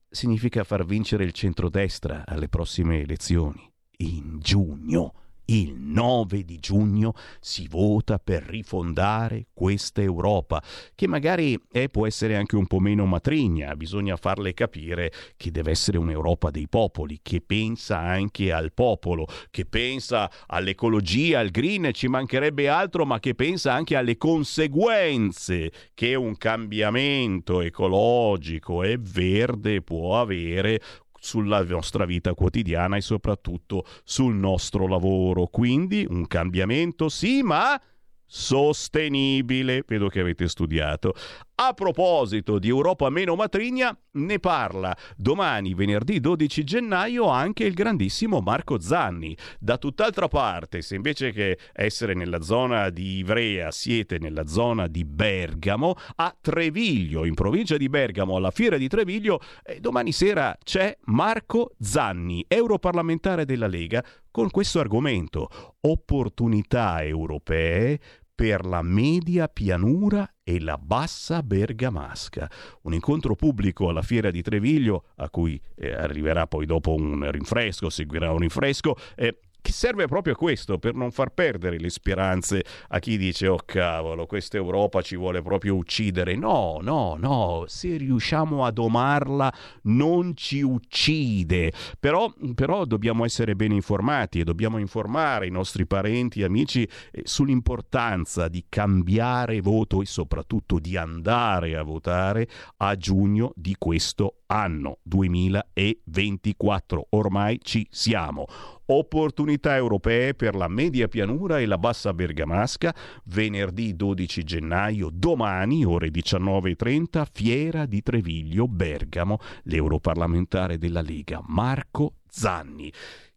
significa 0.09 0.63
far 0.65 0.85
vincere 0.85 1.25
il 1.25 1.33
centrodestra 1.33 2.25
alle 2.27 2.49
prossime 2.49 3.01
elezioni 3.01 3.71
in 3.99 4.39
giugno 4.41 5.24
il 5.47 5.75
9 5.75 6.45
di 6.45 6.59
giugno 6.59 7.13
si 7.41 7.67
vota 7.69 8.19
per 8.19 8.43
rifondare 8.45 9.47
questa 9.53 10.01
Europa, 10.01 10.63
che 10.95 11.07
magari 11.07 11.61
è, 11.71 11.89
può 11.89 12.07
essere 12.07 12.37
anche 12.37 12.57
un 12.57 12.67
po' 12.67 12.79
meno 12.79 13.05
matrigna, 13.07 13.75
bisogna 13.77 14.17
farle 14.17 14.55
capire 14.55 15.13
che 15.37 15.51
deve 15.51 15.73
essere 15.73 15.99
un'Europa 15.99 16.51
dei 16.51 16.69
popoli, 16.69 17.21
che 17.23 17.41
pensa 17.41 17.99
anche 17.99 18.53
al 18.53 18.73
popolo, 18.73 19.27
che 19.51 19.67
pensa 19.67 20.31
all'ecologia, 20.47 21.41
al 21.41 21.51
green, 21.51 21.91
ci 21.93 22.09
mancherebbe 22.09 22.69
altro, 22.69 23.05
ma 23.05 23.21
che 23.21 23.35
pensa 23.35 23.73
anche 23.73 23.97
alle 23.97 24.17
conseguenze 24.17 25.71
che 25.95 26.15
un 26.15 26.37
cambiamento 26.37 27.61
ecologico 27.61 28.83
e 28.83 28.99
verde 28.99 29.83
può 29.83 30.21
avere 30.21 30.81
sulla 31.25 31.63
nostra 31.63 32.05
vita 32.05 32.35
quotidiana 32.35 32.97
e 32.97 33.01
soprattutto 33.01 33.87
sul 34.05 34.35
nostro 34.35 34.87
lavoro. 34.87 35.47
Quindi 35.47 36.07
un 36.07 36.27
cambiamento 36.27 37.09
sì, 37.09 37.43
ma 37.43 37.81
sostenibile. 38.27 39.85
Vedo 39.87 40.09
che 40.09 40.21
avete 40.21 40.49
studiato. 40.49 41.15
A 41.57 41.73
proposito 41.73 42.59
di 42.59 42.67
Europa 42.67 43.09
meno 43.11 43.37
matrigna, 43.37 43.97
ne 44.15 44.41
parla 44.41 44.93
domani, 45.17 45.75
venerdì 45.75 46.19
12 46.19 46.65
gennaio, 46.65 47.29
anche 47.29 47.63
il 47.63 47.75
grandissimo 47.75 48.41
Marco 48.41 48.81
Zanni. 48.81 49.37
Da 49.61 49.79
tutt'altra 49.79 50.27
parte, 50.27 50.83
se 50.83 50.97
invece 50.97 51.31
che 51.31 51.57
essere 51.73 52.15
nella 52.15 52.43
zona 52.43 52.91
di 52.91 53.19
Ivrea 53.19 53.71
siete 53.71 54.19
nella 54.19 54.49
zona 54.49 54.89
di 54.89 55.05
Bergamo, 55.05 55.95
a 56.17 56.37
Treviglio, 56.41 57.25
in 57.25 57.35
provincia 57.35 57.77
di 57.77 57.89
Bergamo, 57.89 58.35
alla 58.35 58.51
fiera 58.51 58.77
di 58.77 58.89
Treviglio, 58.89 59.39
eh, 59.63 59.79
domani 59.79 60.11
sera 60.11 60.59
c'è 60.61 60.99
Marco 61.05 61.77
Zanni, 61.79 62.45
europarlamentare 62.49 63.45
della 63.45 63.69
Lega, 63.69 64.05
con 64.29 64.51
questo 64.51 64.81
argomento, 64.81 65.77
opportunità 65.83 67.01
europee 67.05 68.01
per 68.35 68.67
la 68.67 68.83
media 68.83 69.47
pianura 69.47 70.29
e 70.45 70.61
la 70.61 70.77
bassa 70.77 71.43
bergamasca. 71.43 72.49
Un 72.83 72.93
incontro 72.93 73.35
pubblico 73.35 73.89
alla 73.89 74.03
fiera 74.03 74.31
di 74.31 74.43
Treviglio, 74.43 75.07
a 75.17 75.31
cui 75.31 75.61
eh, 75.77 75.93
arriverà 75.93 76.47
poi 76.47 76.67
dopo 76.67 76.95
un 76.95 77.29
rinfresco, 77.31 77.89
seguirà 77.89 78.31
un 78.31 78.39
rinfresco, 78.39 78.95
eh, 79.17 79.39
che 79.65 79.73
serve 79.73 80.07
proprio 80.07 80.35
a 80.35 80.37
questo, 80.37 80.79
per 80.79 80.95
non 80.95 81.11
far 81.11 81.31
perdere 81.31 81.79
le 81.79 81.89
speranze 81.89 82.63
a 82.89 82.99
chi 82.99 83.17
dice 83.17 83.49
oh 83.49 83.61
cavolo, 83.65 84.27
questa 84.27 84.59
Europa 84.59 85.01
ci 85.01 85.17
vuole 85.17 85.41
proprio 85.41 85.75
uccidere. 85.75 86.37
No, 86.37 86.81
no, 86.83 87.17
no, 87.19 87.65
se 87.67 87.97
riusciamo 87.97 88.67
a 88.67 88.71
domarla 88.71 89.51
non 89.85 90.37
ci 90.37 90.61
uccide. 90.61 91.73
Però, 91.99 92.31
però 92.55 92.85
dobbiamo 92.85 93.25
essere 93.25 93.57
ben 93.57 93.73
informati 93.73 94.41
e 94.41 94.45
dobbiamo 94.45 94.77
informare 94.77 95.47
i 95.47 95.51
nostri 95.51 95.87
parenti 95.87 96.43
e 96.43 96.45
amici 96.45 96.87
eh, 97.11 97.23
sull'importanza 97.25 98.49
di 98.49 98.67
cambiare 98.69 99.63
voto 99.63 100.03
e 100.03 100.07
soprattutto 100.07 100.79
di 100.79 100.99
andare 100.99 101.75
a 101.75 101.83
votare 101.83 102.47
a 102.77 102.95
giugno 102.97 103.53
di 103.57 103.75
questo 103.79 104.41
anno 104.49 104.99
2024. 105.05 107.07
Ormai 107.11 107.59
ci 107.63 107.87
siamo 107.91 108.47
opportunità 108.87 109.77
europee 109.77 110.35
per 110.35 110.55
la 110.55 110.69
media 110.69 111.09
pianura 111.09 111.59
e 111.59 111.67
la 111.67 111.79
bassa 111.79 112.13
bergamasca, 112.13 112.95
venerdì 113.25 113.95
12 113.97 114.43
gennaio, 114.43 115.09
domani 115.13 115.85
ore 115.85 116.09
19.30, 116.09 117.27
Fiera 117.33 117.87
di 117.87 118.03
Treviglio, 118.03 118.67
Bergamo, 118.69 119.39
l'europarlamentare 119.65 120.79
della 120.79 121.03
Lega 121.03 121.41
Marco 121.47 122.15
Zanni. 122.29 122.93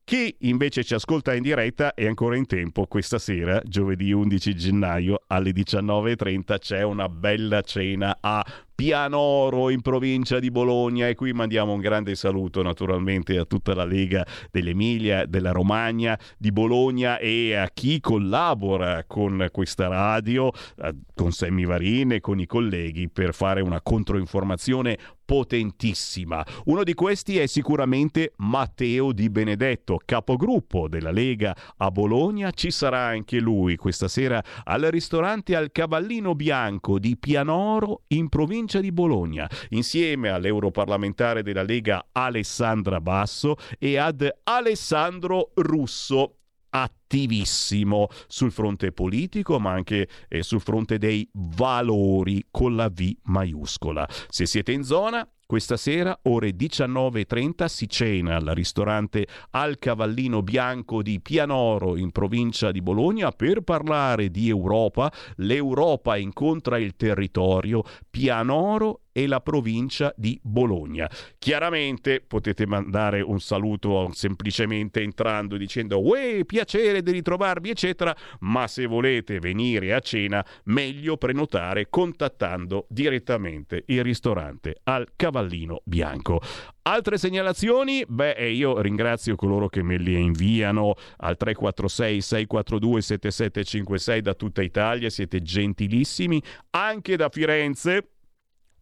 Chi 0.08 0.34
invece 0.40 0.86
ci 0.86 0.94
ascolta 0.94 1.34
in 1.34 1.42
diretta 1.42 1.94
è 1.94 2.08
ancora 2.08 2.38
in 2.38 2.46
tempo. 2.46 2.86
Questa 2.88 3.20
sera, 3.20 3.62
giovedì 3.66 4.14
11 4.14 4.56
gennaio 4.56 5.24
alle 5.28 5.52
19.30, 5.52 6.60
c'è 6.60 6.82
una 6.82 7.10
bella 7.10 7.60
cena 7.60 8.18
a 8.22 8.42
Pianoro 8.78 9.72
in 9.72 9.82
provincia 9.82 10.38
di 10.38 10.52
Bologna 10.52 11.08
e 11.08 11.16
qui 11.16 11.34
mandiamo 11.34 11.74
un 11.74 11.80
grande 11.80 12.14
saluto 12.14 12.62
naturalmente 12.62 13.36
a 13.36 13.44
tutta 13.44 13.74
la 13.74 13.86
Lega 13.86 14.24
dell'Emilia, 14.52 15.26
della 15.26 15.50
Romagna, 15.50 16.16
di 16.38 16.52
Bologna 16.52 17.18
e 17.18 17.56
a 17.56 17.72
chi 17.74 18.00
collabora 18.00 19.04
con 19.08 19.48
questa 19.52 19.88
radio, 19.88 20.52
con 21.16 21.32
Sammy 21.32 21.66
Varin 21.66 22.12
e 22.12 22.20
con 22.20 22.40
i 22.40 22.46
colleghi 22.46 23.10
per 23.10 23.34
fare 23.34 23.62
una 23.62 23.82
controinformazione 23.82 24.96
potentissima. 25.26 26.46
Uno 26.66 26.84
di 26.84 26.94
questi 26.94 27.38
è 27.38 27.48
sicuramente 27.48 28.32
Matteo 28.38 29.12
Di 29.12 29.30
Benedetto, 29.30 30.00
capogruppo 30.06 30.88
della 30.88 31.12
Lega 31.12 31.54
a 31.78 31.90
Bologna. 31.90 32.52
Ci 32.52 32.72
sarà 32.72 33.08
anche 33.08 33.40
lui 33.40 33.76
questa 33.76 34.08
sera 34.08 34.42
al 34.64 34.84
ristorante 34.84 35.56
Al 35.56 35.72
Cavallino 35.74 36.36
Bianco 36.36 37.00
di 37.00 37.18
Pianoro 37.18 38.04
in 38.10 38.30
provincia 38.30 38.66
di 38.68 38.92
Bologna, 38.92 39.50
insieme 39.70 40.30
all'europarlamentare 40.30 41.44
della 41.44 41.64
Lega 41.64 42.08
Alessandra 42.12 43.00
Basso 43.00 43.56
e 43.80 43.98
ad 43.98 44.30
Alessandro 44.44 45.52
Russo 45.56 46.34
attivissimo 46.70 48.10
sul 48.28 48.52
fronte 48.52 48.92
politico 48.92 49.60
ma 49.60 49.72
anche 49.72 50.10
eh, 50.28 50.44
sul 50.44 50.60
fronte 50.60 50.98
dei 50.98 51.28
valori 51.34 52.46
con 52.52 52.76
la 52.76 52.90
V 52.90 53.16
maiuscola. 53.24 54.08
Se 54.28 54.46
siete 54.46 54.74
in 54.74 54.84
zona 54.84 55.28
questa 55.48 55.78
sera, 55.78 56.20
ore 56.24 56.50
19.30, 56.50 57.66
si 57.66 57.88
cena 57.88 58.36
al 58.36 58.48
ristorante 58.48 59.26
Al 59.52 59.80
Cavallino 59.80 60.44
Bianco 60.44 61.02
di 61.02 61.22
Pianoro, 61.22 61.96
in 61.96 62.12
provincia 62.12 62.70
di 62.72 62.82
Bologna, 62.82 63.32
per 63.32 63.62
parlare 63.62 64.30
di 64.30 64.50
Europa. 64.50 65.10
L'Europa 65.38 66.18
incontra 66.18 66.78
il 66.78 66.98
territorio. 66.98 67.84
Pianoro 68.10 69.04
e 69.18 69.26
la 69.26 69.42
provincia 69.42 70.14
di 70.16 70.40
Bologna. 70.44 71.10
Chiaramente 71.40 72.22
potete 72.22 72.68
mandare 72.68 73.22
un 73.22 73.40
saluto 73.40 74.12
semplicemente 74.14 75.02
entrando 75.02 75.58
dicendo 75.58 76.00
Uè, 76.00 76.46
piacere 76.46 77.02
di 77.02 77.10
ritrovarvi, 77.10 77.72
eccetera, 77.72 78.16
ma 78.42 78.68
se 78.68 78.86
volete 78.86 79.40
venire 79.40 79.96
a 79.96 80.00
cena, 80.02 80.46
meglio 80.66 81.18
prenotare 81.18 81.88
contattando 81.90 82.86
direttamente 82.90 83.86
il 83.88 84.04
ristorante 84.04 84.82
al 84.84 85.08
Cavallino 85.16 85.82
Bianco. 85.84 86.40
Altre 86.84 87.18
segnalazioni? 87.18 88.06
Beh, 88.08 88.52
io 88.52 88.80
ringrazio 88.82 89.36
coloro 89.36 89.68
che 89.68 89.82
me 89.82 89.98
le 89.98 90.12
inviano 90.12 90.94
al 91.18 91.38
346 91.38 92.22
642 92.22 93.02
7756 93.02 94.22
da 94.22 94.36
tutta 94.36 94.62
Italia, 94.62 95.10
siete 95.10 95.42
gentilissimi, 95.42 96.40
anche 96.70 97.16
da 97.16 97.30
Firenze 97.30 98.12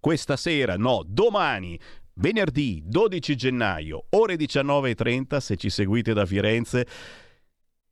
questa 0.06 0.38
sera, 0.38 0.78
no, 0.78 1.02
domani, 1.04 1.80
venerdì 2.18 2.84
12 2.86 3.36
gennaio, 3.36 4.06
ore 4.12 4.36
19.30, 4.36 5.38
se 5.38 5.56
ci 5.56 5.72
seguite 5.72 6.14
da 6.14 6.28
Firenze, 6.28 6.86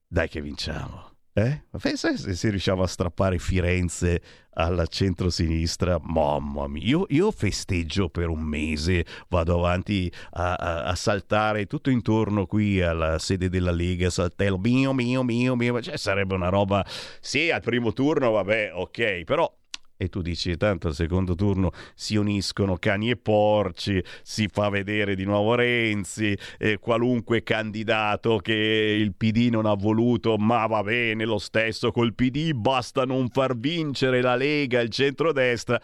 dai 0.05 0.29
che 0.29 0.39
vinciamo. 0.39 1.09
Eh? 1.33 1.63
Pensa 1.81 2.15
se, 2.15 2.35
se 2.35 2.49
riusciamo 2.51 2.83
a 2.83 2.87
strappare 2.87 3.39
Firenze 3.39 4.21
alla 4.51 4.85
centro-sinistra, 4.85 5.97
mamma 6.03 6.67
mia, 6.67 6.83
io, 6.83 7.05
io, 7.09 7.31
festeggio 7.31 8.09
per 8.09 8.29
un 8.29 8.41
mese, 8.41 9.07
vado 9.29 9.57
avanti 9.57 10.13
a, 10.33 10.53
a, 10.53 10.83
a, 10.83 10.93
saltare 10.93 11.65
tutto 11.65 11.89
intorno 11.89 12.45
qui 12.45 12.79
alla 12.79 13.17
sede 13.17 13.49
della 13.49 13.71
Lega, 13.71 14.11
saltello 14.11 14.59
mio, 14.59 14.93
mio, 14.93 15.23
mio, 15.23 15.55
mio, 15.55 15.81
cioè 15.81 15.97
sarebbe 15.97 16.35
una 16.35 16.49
roba, 16.49 16.85
sì, 17.19 17.49
al 17.49 17.61
primo 17.61 17.91
turno, 17.91 18.29
vabbè, 18.29 18.69
ok, 18.75 19.23
però 19.23 19.51
e 19.97 20.09
tu 20.09 20.21
dici 20.21 20.57
tanto 20.57 20.87
al 20.87 20.93
secondo 20.93 21.35
turno 21.35 21.71
si 21.95 22.15
uniscono 22.15 22.77
cani 22.77 23.11
e 23.11 23.15
porci, 23.15 24.03
si 24.21 24.47
fa 24.51 24.69
vedere 24.69 25.15
di 25.15 25.23
nuovo 25.23 25.55
Renzi, 25.55 26.37
eh, 26.57 26.77
qualunque 26.77 27.43
candidato 27.43 28.37
che 28.37 28.53
il 28.53 29.13
PD 29.15 29.49
non 29.51 29.65
ha 29.65 29.75
voluto, 29.75 30.37
ma 30.37 30.65
va 30.65 30.81
bene 30.83 31.25
lo 31.25 31.37
stesso 31.37 31.91
col 31.91 32.13
PD, 32.13 32.53
basta 32.53 33.05
non 33.05 33.29
far 33.29 33.57
vincere 33.57 34.21
la 34.21 34.35
Lega, 34.35 34.81
il 34.81 34.89
centrodestra. 34.89 35.79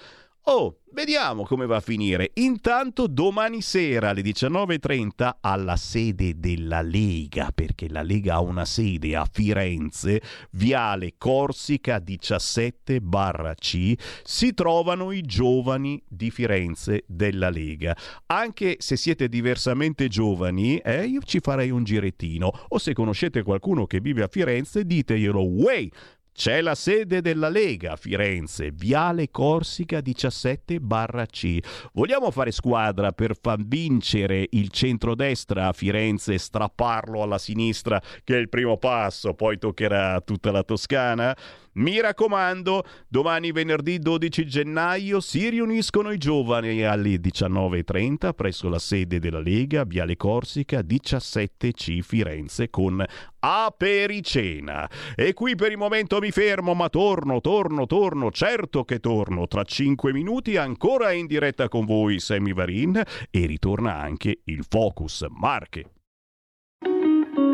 Oh, 0.51 0.79
Vediamo 0.91 1.43
come 1.43 1.67
va 1.67 1.77
a 1.77 1.81
finire. 1.81 2.31
Intanto 2.35 3.05
domani 3.05 3.61
sera 3.61 4.09
alle 4.09 4.21
19.30 4.21 5.35
alla 5.39 5.75
sede 5.75 6.39
della 6.39 6.81
Lega, 6.81 7.51
perché 7.53 7.87
la 7.87 8.01
Lega 8.01 8.35
ha 8.35 8.41
una 8.41 8.65
sede 8.65 9.15
a 9.15 9.27
Firenze, 9.31 10.19
Viale 10.51 11.13
Corsica 11.17 11.99
17 11.99 13.01
barra 13.01 13.53
C, 13.53 13.93
si 14.23 14.53
trovano 14.55 15.11
i 15.11 15.21
giovani 15.21 16.01
di 16.07 16.31
Firenze 16.31 17.03
della 17.05 17.51
Lega. 17.51 17.95
Anche 18.25 18.77
se 18.79 18.97
siete 18.97 19.29
diversamente 19.29 20.07
giovani, 20.07 20.79
eh, 20.79 21.05
io 21.05 21.21
ci 21.21 21.39
farei 21.39 21.69
un 21.69 21.83
girettino. 21.83 22.51
O 22.69 22.79
se 22.79 22.93
conoscete 22.93 23.43
qualcuno 23.43 23.85
che 23.85 23.99
vive 23.99 24.23
a 24.23 24.27
Firenze, 24.27 24.83
diteglielo, 24.85 25.43
way, 25.43 25.89
c'è 26.33 26.61
la 26.61 26.75
sede 26.75 27.21
della 27.21 27.49
Lega 27.49 27.93
a 27.93 27.95
Firenze, 27.95 28.71
Viale 28.71 29.29
Corsica 29.29 29.99
17 30.01 30.79
barra 30.79 31.25
C. 31.25 31.59
Vogliamo 31.93 32.31
fare 32.31 32.51
squadra 32.51 33.11
per 33.11 33.35
far 33.39 33.57
vincere 33.61 34.47
il 34.51 34.69
centrodestra 34.69 35.67
a 35.67 35.73
Firenze 35.73 36.35
e 36.35 36.39
strapparlo 36.39 37.21
alla 37.21 37.37
sinistra, 37.37 38.01
che 38.23 38.35
è 38.35 38.39
il 38.39 38.49
primo 38.49 38.77
passo, 38.77 39.33
poi 39.33 39.57
toccherà 39.57 40.21
tutta 40.21 40.51
la 40.51 40.63
Toscana? 40.63 41.35
Mi 41.73 42.01
raccomando, 42.01 42.83
domani 43.07 43.51
venerdì 43.51 43.99
12 43.99 44.45
gennaio 44.47 45.19
si 45.19 45.49
riuniscono 45.49 46.11
i 46.11 46.17
giovani 46.17 46.83
alle 46.83 47.15
19.30 47.15 48.33
presso 48.33 48.69
la 48.69 48.79
sede 48.79 49.19
della 49.19 49.39
Lega, 49.39 49.83
Viale 49.83 50.17
Corsica 50.17 50.79
17C 50.79 52.01
Firenze 52.01 52.71
con 52.71 53.05
Apericena. 53.39 54.89
E 55.15 55.33
qui 55.33 55.55
per 55.55 55.71
il 55.71 55.77
momento 55.77 56.19
mi 56.19 56.31
fermo, 56.31 56.73
ma 56.73 56.89
torno, 56.89 57.39
torno, 57.39 57.85
torno, 57.85 58.31
certo 58.31 58.83
che 58.83 58.99
torno. 58.99 59.47
Tra 59.47 59.63
5 59.63 60.11
minuti 60.11 60.57
ancora 60.57 61.11
in 61.11 61.27
diretta 61.27 61.69
con 61.69 61.85
voi 61.85 62.19
Sammy 62.19 62.53
Varin 62.53 63.01
e 63.29 63.45
ritorna 63.45 63.95
anche 63.95 64.39
il 64.45 64.65
Focus 64.67 65.25
Marche. 65.29 65.98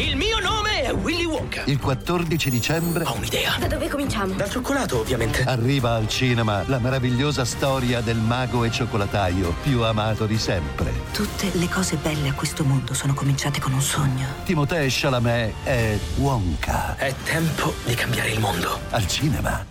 Il 0.00 0.16
mio 0.16 0.38
nome 0.38 0.82
è 0.82 0.94
Willy 0.94 1.26
Wonka. 1.26 1.64
Il 1.66 1.78
14 1.78 2.48
dicembre. 2.48 3.04
Ho 3.04 3.16
un'idea. 3.16 3.56
Da 3.58 3.66
dove 3.66 3.86
cominciamo? 3.86 4.32
Dal 4.32 4.48
cioccolato, 4.48 5.00
ovviamente. 5.00 5.42
Arriva 5.42 5.94
al 5.94 6.08
cinema 6.08 6.64
la 6.68 6.78
meravigliosa 6.78 7.44
storia 7.44 8.00
del 8.00 8.16
mago 8.16 8.64
e 8.64 8.70
cioccolataio 8.70 9.54
più 9.62 9.82
amato 9.82 10.24
di 10.24 10.38
sempre. 10.38 10.90
Tutte 11.12 11.50
le 11.52 11.68
cose 11.68 11.96
belle 11.96 12.30
a 12.30 12.32
questo 12.32 12.64
mondo 12.64 12.94
sono 12.94 13.12
cominciate 13.12 13.60
con 13.60 13.74
un 13.74 13.82
sogno. 13.82 14.26
Timothée 14.44 14.88
Chalamet 14.88 15.52
è 15.64 15.98
Wonka. 16.16 16.96
È 16.96 17.14
tempo 17.22 17.74
di 17.84 17.94
cambiare 17.94 18.30
il 18.30 18.40
mondo. 18.40 18.80
Al 18.90 19.06
cinema. 19.06 19.70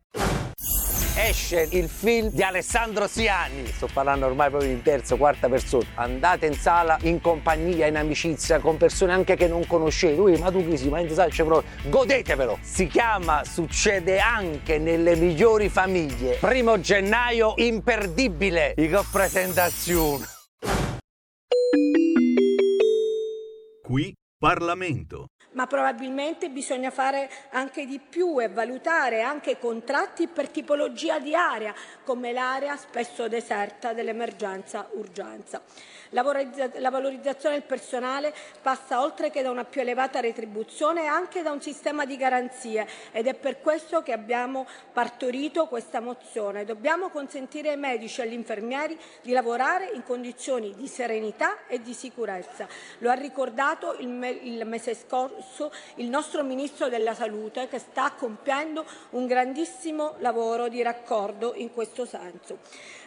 Esce 1.13 1.67
il 1.71 1.89
film 1.89 2.29
di 2.29 2.41
Alessandro 2.41 3.05
Siani. 3.05 3.65
Sto 3.67 3.89
parlando 3.91 4.27
ormai 4.27 4.49
proprio 4.49 4.71
in 4.71 4.81
terza, 4.81 5.17
quarta 5.17 5.49
persona. 5.49 5.85
Andate 5.95 6.45
in 6.45 6.53
sala 6.53 6.97
in 7.01 7.19
compagnia, 7.19 7.85
in 7.87 7.97
amicizia, 7.97 8.59
con 8.59 8.77
persone 8.77 9.11
anche 9.11 9.35
che 9.35 9.47
non 9.47 9.67
conoscete. 9.67 10.19
Ui, 10.19 10.37
ma 10.37 10.49
tu 10.49 10.65
chi 10.65 10.77
sei? 10.77 10.87
Ma 10.87 11.01
in 11.01 11.09
sala 11.09 11.29
c'è 11.29 11.43
proprio. 11.43 11.69
Godetevelo! 11.89 12.57
Si 12.61 12.87
chiama 12.87 13.43
Succede 13.43 14.19
anche 14.19 14.77
nelle 14.77 15.17
migliori 15.17 15.67
famiglie. 15.67 16.37
Primo 16.37 16.79
gennaio, 16.79 17.55
imperdibile. 17.57 18.73
Che 18.75 19.03
presentazione. 19.11 20.25
Qui 23.83 24.15
Parlamento. 24.39 25.27
Ma 25.51 25.67
probabilmente 25.67 26.49
bisogna 26.49 26.91
fare 26.91 27.29
anche 27.49 27.85
di 27.85 27.99
più 27.99 28.41
e 28.41 28.47
valutare 28.47 29.21
anche 29.21 29.57
contratti 29.57 30.27
per 30.27 30.49
tipologia 30.49 31.19
di 31.19 31.35
area, 31.35 31.73
come 32.03 32.31
l'area 32.31 32.77
spesso 32.77 33.27
deserta 33.27 33.93
dell'emergenza 33.93 34.87
urgenza. 34.93 35.61
La 36.11 36.23
valorizza- 36.23 36.69
la 36.75 36.89
valorizzazione 36.89 37.55
del 37.55 37.63
personale 37.65 38.33
passa 38.61 39.01
oltre 39.01 39.29
che 39.29 39.41
da 39.41 39.49
una 39.49 39.63
più 39.63 39.81
elevata 39.81 40.19
retribuzione 40.19 41.07
anche 41.07 41.41
da 41.41 41.51
un 41.51 41.61
sistema 41.61 42.05
di 42.05 42.17
garanzie 42.17 42.87
ed 43.11 43.27
è 43.27 43.33
per 43.33 43.61
questo 43.61 44.03
che 44.03 44.11
abbiamo 44.11 44.67
partorito 44.93 45.67
questa 45.67 45.99
mozione. 45.99 46.65
Dobbiamo 46.65 47.09
consentire 47.09 47.69
ai 47.69 47.77
medici 47.77 48.19
e 48.19 48.23
agli 48.23 48.33
infermieri 48.33 48.97
di 49.21 49.31
lavorare 49.31 49.91
in 49.93 50.03
condizioni 50.03 50.73
di 50.75 50.87
serenità 50.87 51.65
e 51.67 51.81
di 51.81 51.93
sicurezza. 51.93 52.67
Lo 52.99 53.09
ha 53.09 53.13
ricordato 53.13 53.95
il, 53.99 54.07
me- 54.07 54.29
il 54.29 54.65
mese 54.65 54.95
scorso 54.95 55.71
il 55.95 56.09
nostro 56.09 56.43
Ministro 56.43 56.89
della 56.89 57.13
Salute 57.13 57.67
che 57.67 57.79
sta 57.79 58.11
compiendo 58.11 58.85
un 59.11 59.25
grandissimo 59.25 60.15
lavoro 60.19 60.67
di 60.67 60.81
raccordo 60.81 61.53
in 61.55 61.71
questo 61.73 62.05
senso. 62.05 62.59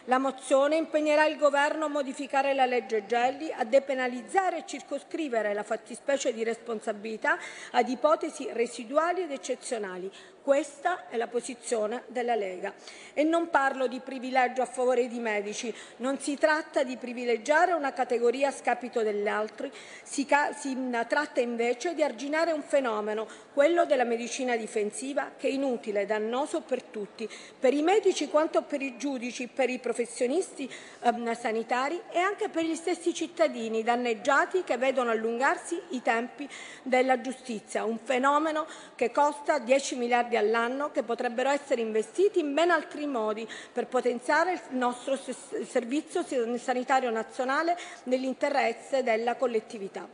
La 0.05 0.19
mozione 0.19 0.75
impegnerà 0.75 1.25
il 1.25 1.37
Governo 1.37 1.85
a 1.85 1.89
modificare 1.89 2.53
la 2.53 2.65
legge 2.65 3.07
Gelli, 3.07 3.51
a 3.51 3.63
depenalizzare 3.63 4.59
e 4.59 4.63
circoscrivere 4.65 5.53
la 5.55 5.63
fattispecie 5.63 6.31
di 6.31 6.43
responsabilità 6.43 7.39
ad 7.71 7.89
ipotesi 7.89 8.47
residuali 8.51 9.23
ed 9.23 9.31
eccezionali. 9.31 10.11
Questa 10.45 11.09
è 11.09 11.17
la 11.17 11.25
posizione 11.25 12.03
della 12.05 12.35
Lega. 12.35 12.71
E 13.15 13.23
non 13.23 13.49
parlo 13.49 13.87
di 13.87 13.99
privilegio 13.99 14.61
a 14.61 14.67
favore 14.67 15.07
di 15.07 15.17
medici, 15.17 15.73
non 15.97 16.19
si 16.19 16.37
tratta 16.37 16.83
di 16.83 16.97
privilegiare 16.97 17.71
una 17.71 17.93
categoria 17.93 18.49
a 18.49 18.51
scapito 18.51 19.01
delle 19.01 19.27
altre, 19.27 19.71
si, 20.03 20.27
si 20.55 20.89
tratta 21.07 21.39
invece 21.39 21.95
di 21.95 22.03
arginare 22.03 22.51
un 22.51 22.61
fenomeno, 22.61 23.25
quello 23.55 23.85
della 23.85 24.03
medicina 24.03 24.55
difensiva, 24.55 25.31
che 25.35 25.47
è 25.47 25.51
inutile 25.51 26.01
e 26.01 26.05
dannoso 26.05 26.61
per 26.61 26.83
tutti, 26.83 27.27
per 27.59 27.73
i 27.73 27.81
medici 27.81 28.29
quanto 28.29 28.61
per 28.61 28.83
i 28.83 28.97
giudici, 28.97 29.47
per 29.47 29.71
i 29.71 29.79
professionisti 29.79 30.71
ehm, 31.01 31.33
sanitari 31.33 31.99
e 32.11 32.19
anche 32.19 32.49
per 32.49 32.65
gli 32.65 32.75
stessi 32.75 33.15
cittadini 33.15 33.81
danneggiati 33.81 34.63
che 34.63 34.77
vedono 34.77 35.09
allungarsi 35.09 35.81
i 35.89 36.03
tempi 36.03 36.47
della 36.83 37.19
giustizia, 37.19 37.83
un 37.83 37.97
fenomeno 37.97 38.67
che 38.93 39.09
costa 39.11 39.57
10 39.57 39.95
miliardi 39.95 40.33
all'anno 40.35 40.91
che 40.91 41.03
potrebbero 41.03 41.49
essere 41.49 41.81
investiti 41.81 42.39
in 42.39 42.53
ben 42.53 42.69
altri 42.69 43.05
modi 43.05 43.47
per 43.71 43.87
potenziare 43.87 44.53
il 44.53 44.61
nostro 44.77 45.17
servizio 45.17 46.23
sanitario 46.57 47.09
nazionale 47.09 47.77
nell'interesse 48.03 49.03
della 49.03 49.35
collettività. 49.35 50.07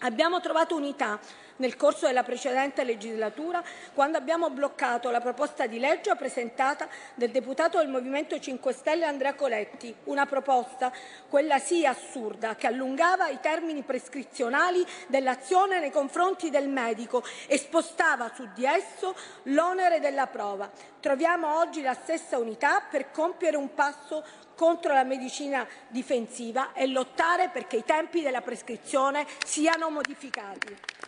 Abbiamo 0.00 0.40
trovato 0.40 0.74
unità 0.74 1.20
nel 1.62 1.76
corso 1.76 2.06
della 2.06 2.24
precedente 2.24 2.82
legislatura 2.82 3.62
quando 3.94 4.18
abbiamo 4.18 4.50
bloccato 4.50 5.10
la 5.10 5.20
proposta 5.20 5.66
di 5.66 5.78
legge 5.78 6.16
presentata 6.16 6.88
del 7.14 7.30
deputato 7.30 7.78
del 7.78 7.86
Movimento 7.86 8.36
5 8.38 8.72
Stelle 8.72 9.04
Andrea 9.04 9.34
Coletti, 9.34 9.94
una 10.04 10.26
proposta, 10.26 10.92
quella 11.28 11.60
sì 11.60 11.86
assurda, 11.86 12.56
che 12.56 12.66
allungava 12.66 13.28
i 13.28 13.38
termini 13.40 13.82
prescrizionali 13.82 14.84
dell'azione 15.06 15.78
nei 15.78 15.92
confronti 15.92 16.50
del 16.50 16.68
medico 16.68 17.22
e 17.46 17.56
spostava 17.58 18.32
su 18.34 18.48
di 18.52 18.64
esso 18.64 19.14
l'onere 19.44 20.00
della 20.00 20.26
prova. 20.26 20.68
Troviamo 20.98 21.58
oggi 21.58 21.80
la 21.80 21.94
stessa 21.94 22.38
unità 22.38 22.80
per 22.80 23.12
compiere 23.12 23.56
un 23.56 23.72
passo 23.72 24.24
contro 24.56 24.92
la 24.92 25.04
medicina 25.04 25.66
difensiva 25.88 26.72
e 26.72 26.86
lottare 26.88 27.50
perché 27.50 27.76
i 27.76 27.84
tempi 27.84 28.20
della 28.20 28.40
prescrizione 28.40 29.26
siano 29.44 29.90
modificati. 29.90 31.01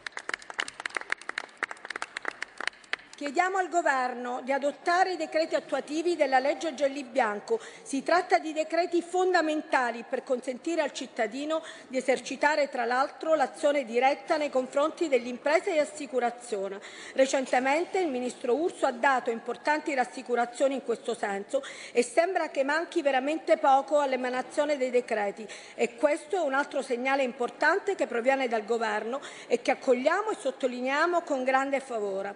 Chiediamo 3.17 3.59
al 3.59 3.69
Governo 3.69 4.41
di 4.43 4.51
adottare 4.51 5.13
i 5.13 5.17
decreti 5.17 5.55
attuativi 5.55 6.17
della 6.17 6.41
legge 6.41 6.75
Gelli 6.75 7.05
Bianco. 7.05 7.61
Si 7.85 8.03
tratta 8.03 8.39
di 8.39 8.53
decreti 8.53 9.03
fondamentali 9.03 10.03
per 10.03 10.25
consentire 10.25 10.83
al 10.83 10.91
cittadino 10.91 11.63
di 11.87 11.97
esercitare 11.97 12.69
tra 12.69 12.85
l'altro 12.85 13.37
l'azione 13.37 13.85
diretta 13.85 14.37
nei 14.37 14.51
confronti 14.51 15.07
delle 15.07 15.29
imprese 15.29 15.71
di 15.71 15.79
assicurazione. 15.79 16.81
Recentemente 17.13 18.01
il 18.01 18.09
Ministro 18.09 18.57
Urso 18.57 18.85
ha 18.87 18.91
dato 18.91 19.31
importanti 19.31 19.95
rassicurazioni 19.95 20.75
in 20.75 20.83
questo 20.83 21.15
senso 21.15 21.63
e 21.93 22.03
sembra 22.03 22.49
che 22.49 22.65
manchi 22.65 23.01
veramente 23.01 23.59
poco 23.59 24.01
all'emanazione 24.01 24.77
dei 24.77 24.91
decreti 24.91 25.47
e 25.77 25.95
questo 25.95 26.35
è 26.35 26.41
un 26.41 26.55
altro 26.55 26.83
segnale 26.83 27.23
importante 27.23 27.95
che 27.95 28.09
proviene 28.09 28.49
dal 28.49 28.65
Governo 28.65 29.21
e 29.47 29.63
che 29.63 29.71
accogliamo 29.71 30.31
e 30.31 30.37
sottolineiamo 30.37 31.21
con 31.21 31.45
grande 31.45 31.79
favore. 31.79 32.35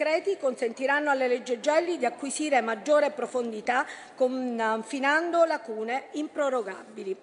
Decreti 0.00 0.38
consentiranno 0.38 1.10
alle 1.10 1.28
legge 1.28 1.60
Gelli 1.60 1.98
di 1.98 2.06
acquisire 2.06 2.62
maggiore 2.62 3.10
profondità, 3.10 3.84
confinando 4.14 5.44
lacune 5.44 6.06
improrogabili. 6.12 7.14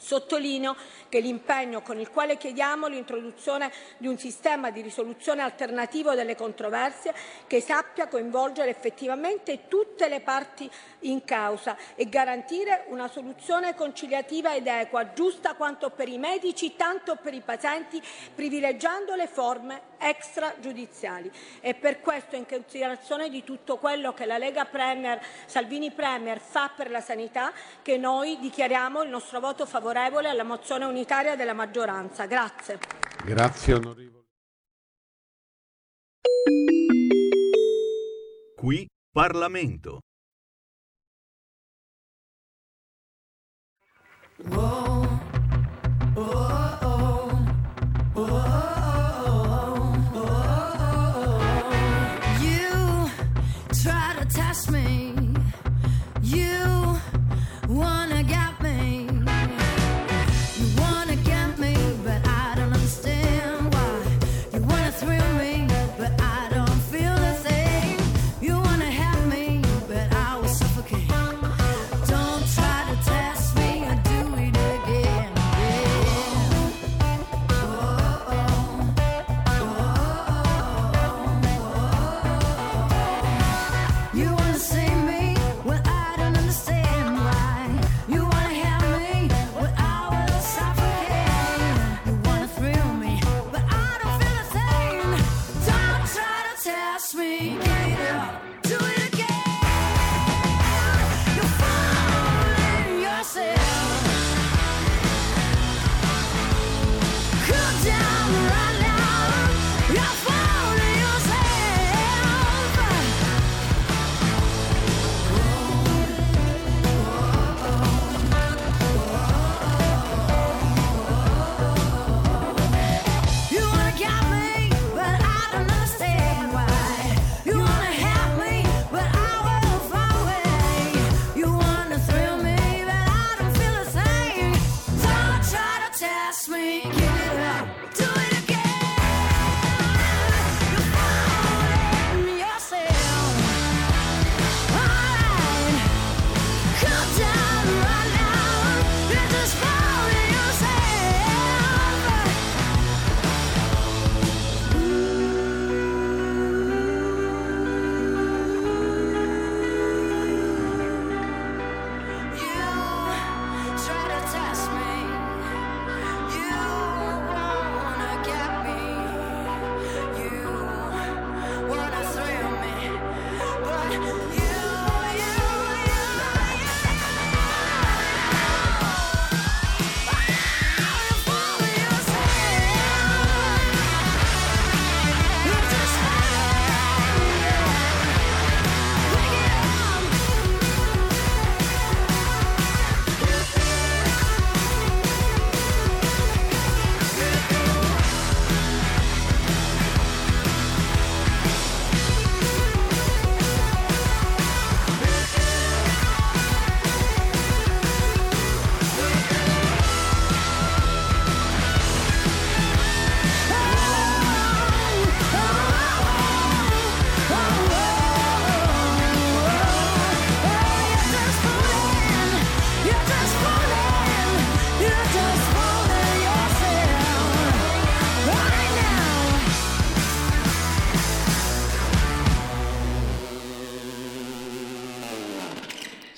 Sottolineo 0.00 0.76
che 1.08 1.18
l'impegno 1.18 1.82
con 1.82 1.98
il 1.98 2.08
quale 2.10 2.36
chiediamo 2.36 2.86
l'introduzione 2.86 3.72
di 3.96 4.06
un 4.06 4.16
sistema 4.16 4.70
di 4.70 4.80
risoluzione 4.80 5.42
alternativo 5.42 6.14
delle 6.14 6.36
controversie 6.36 7.12
che 7.48 7.60
sappia 7.60 8.06
coinvolgere 8.06 8.70
effettivamente 8.70 9.66
tutte 9.66 10.06
le 10.08 10.20
parti 10.20 10.70
in 11.00 11.24
causa 11.24 11.76
e 11.96 12.08
garantire 12.08 12.84
una 12.90 13.08
soluzione 13.08 13.74
conciliativa 13.74 14.54
ed 14.54 14.68
equa, 14.68 15.12
giusta 15.14 15.54
quanto 15.54 15.90
per 15.90 16.08
i 16.08 16.18
medici, 16.18 16.76
tanto 16.76 17.16
per 17.16 17.34
i 17.34 17.40
pazienti, 17.40 18.00
privilegiando 18.32 19.16
le 19.16 19.26
forme 19.26 19.96
extragiudiziali. 19.98 21.30
E 21.60 21.74
per 21.74 22.00
questo, 22.00 22.36
in 22.36 22.46
considerazione 22.46 23.28
di 23.28 23.44
tutto 23.44 23.76
quello 23.78 24.12
che 24.12 24.26
la 24.26 24.38
Lega 24.38 24.64
Premier, 24.64 25.20
Salvini 25.46 25.90
Premier 25.90 26.40
fa 26.40 26.70
per 26.74 26.90
la 26.90 27.00
sanità, 27.00 27.52
che 27.82 27.96
noi 27.96 28.38
dichiariamo 28.38 29.02
il 29.02 29.10
nostro 29.10 29.40
voto 29.40 29.66
favorevole 29.66 30.28
alla 30.28 30.44
mozione 30.44 30.84
unitaria 30.84 31.36
della 31.36 31.54
maggioranza. 31.54 32.26
Grazie. 32.26 32.78
Grazie 33.24 33.74
onorevole. 33.74 34.16
Qui 38.56 38.86
Parlamento. 39.12 40.00
You 44.40 44.97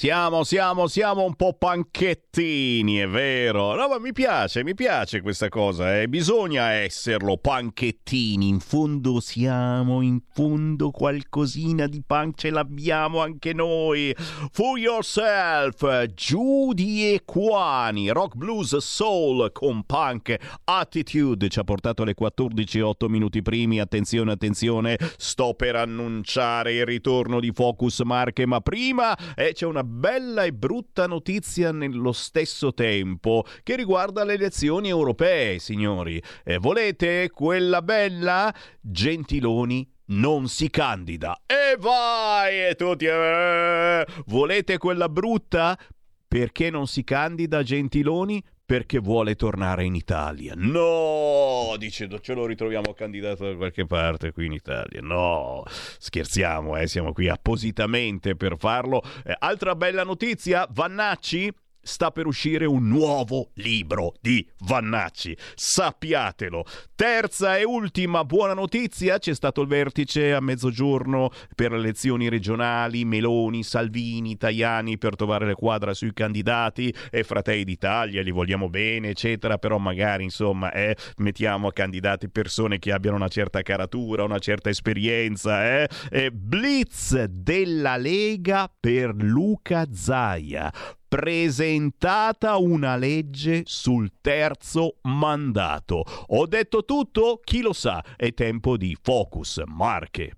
Siamo, 0.01 0.45
siamo, 0.45 0.87
siamo 0.87 1.25
un 1.25 1.35
po' 1.35 1.53
panchettini, 1.53 2.97
è 2.97 3.07
vero. 3.07 3.75
No, 3.75 3.87
ma 3.87 3.99
mi 3.99 4.13
piace, 4.13 4.65
mi 4.65 4.75
piace 4.75 5.21
questa 5.21 5.51
cosa, 5.51 6.01
eh. 6.01 6.09
Bisogna 6.09 6.71
esserlo, 6.71 7.37
panchettini. 7.37 8.49
In 8.49 8.61
fondo 8.61 9.21
siamo, 9.21 10.01
in 10.01 10.21
fondo 10.33 10.91
qualcosina 10.91 11.87
di 11.87 12.03
punk 12.03 12.39
ce 12.39 12.49
l'abbiamo 12.49 13.21
anche 13.21 13.53
noi. 13.53 14.17
For 14.53 14.79
yourself, 14.79 16.07
Judy 16.15 17.03
Equani, 17.13 18.09
rock 18.09 18.37
blues 18.37 18.79
soul 18.79 19.53
con 19.53 19.85
punk 19.85 20.35
attitude. 20.65 21.51
Ci 21.51 21.59
ha 21.59 21.65
portato 21.65 22.05
alle 22.05 22.15
14 22.15 22.81
8 22.81 23.07
minuti 23.11 23.43
primi. 23.43 23.81
Attenzione, 23.81 24.33
attenzione, 24.33 24.97
sto 25.19 25.53
per 25.53 25.77
annunciare 25.77 26.73
il 26.73 26.87
ritorno 26.87 27.39
di 27.39 27.53
Focus 27.53 28.01
Marche, 28.01 28.47
ma 28.47 28.63
prima 28.63 29.15
eh, 29.35 29.53
c'è 29.53 29.67
una 29.67 29.89
bella 30.01 30.45
e 30.45 30.53
brutta 30.55 31.07
notizia 31.07 31.73
nello 31.73 32.13
stesso 32.13 32.73
tempo 32.73 33.45
che 33.63 33.77
riguarda 33.77 34.25
le 34.25 34.33
elezioni 34.33 34.89
europee, 34.89 35.59
signori. 35.59 36.21
Eh, 36.43 36.57
volete 36.57 37.29
quella 37.31 37.83
bella? 37.83 38.53
Gentiloni 38.81 39.87
non 40.07 40.49
si 40.49 40.71
candida. 40.71 41.43
E 41.47 41.77
vai! 41.79 42.69
E 42.69 42.75
tutti... 42.77 43.05
Eh, 43.05 44.07
volete 44.25 44.79
quella 44.79 45.11
brutta? 45.11 45.79
Perché 46.27 46.71
non 46.71 46.87
si 46.87 47.05
candida 47.05 47.63
Gentiloni? 47.63 48.43
Perché 48.71 49.01
vuole 49.01 49.35
tornare 49.35 49.83
in 49.83 49.97
Italia. 49.97 50.53
No, 50.57 51.75
dice, 51.77 52.09
ce 52.21 52.35
lo 52.35 52.47
ritroviamo 52.47 52.93
candidato 52.93 53.45
da 53.45 53.57
qualche 53.57 53.85
parte 53.85 54.31
qui 54.31 54.47
in 54.47 54.53
Italia. 54.53 55.01
No, 55.01 55.65
scherziamo, 55.67 56.77
eh, 56.77 56.87
siamo 56.87 57.13
qui 57.13 57.29
appositamente 57.29 58.37
per 58.37 58.55
farlo. 58.59 59.03
Eh, 59.25 59.35
altra 59.37 59.75
bella 59.75 60.05
notizia, 60.05 60.69
Vannacci 60.71 61.53
sta 61.83 62.11
per 62.11 62.27
uscire 62.27 62.67
un 62.67 62.89
nuovo 62.89 63.51
libro 63.55 64.15
di 64.21 64.47
Vannacci. 64.61 65.37
Sappiatelo. 65.55 66.65
Terza 66.95 67.57
e 67.57 67.65
ultima 67.65 68.25
buona 68.25 68.55
notizia, 68.55 69.19
c'è 69.19 69.35
stato 69.35 69.63
il 69.63 69.69
vertice 69.69 70.35
a 70.35 70.41
mezzogiorno 70.41 71.31
per 71.55 71.73
le 71.73 71.79
elezioni 71.79 72.29
regionali, 72.29 73.05
Meloni, 73.05 73.63
Salvini, 73.63 74.37
Tajani 74.37 74.99
per 74.99 75.17
trovare 75.17 75.47
la 75.47 75.55
quadra 75.55 75.95
sui 75.95 76.13
candidati 76.13 76.95
e 77.11 77.25
Fratelli 77.25 77.65
d'Italia, 77.65 78.23
li 78.23 78.31
vogliamo 78.31 78.69
bene, 78.69 79.11
eccetera, 79.11 79.59
però 79.59 79.79
magari 79.79 80.25
insomma 80.25 80.73
eh, 80.73 80.97
mettiamo 81.17 81.69
a 81.69 81.73
candidati 81.73 82.29
persone 82.29 82.79
che 82.79 82.93
abbiano 82.93 83.17
una 83.17 83.29
certa 83.29 83.63
caratura, 83.63 84.25
una 84.25 84.39
certa 84.39 84.69
esperienza. 84.69 85.83
Eh? 85.83 85.89
E 86.11 86.31
Blitz 86.31 87.25
della 87.25 87.97
Lega 87.97 88.71
per 88.79 89.15
Luca 89.15 89.87
Zaia 89.91 90.71
presentata 91.11 92.57
una 92.57 92.95
legge 92.95 93.63
sul 93.65 94.13
terzo 94.21 94.99
mandato. 95.03 96.05
Ho 96.29 96.47
detto 96.47 96.85
tutto? 96.85 97.41
Chi 97.43 97.63
lo 97.63 97.73
sa? 97.73 98.01
È 98.17 98.33
tempo 98.33 98.77
di 98.77 98.97
Focus 99.03 99.61
Marche. 99.67 100.37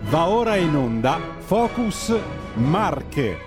Va 0.00 0.28
ora 0.28 0.56
in 0.56 0.74
onda 0.74 1.20
Focus 1.38 2.18
Marche. 2.54 3.38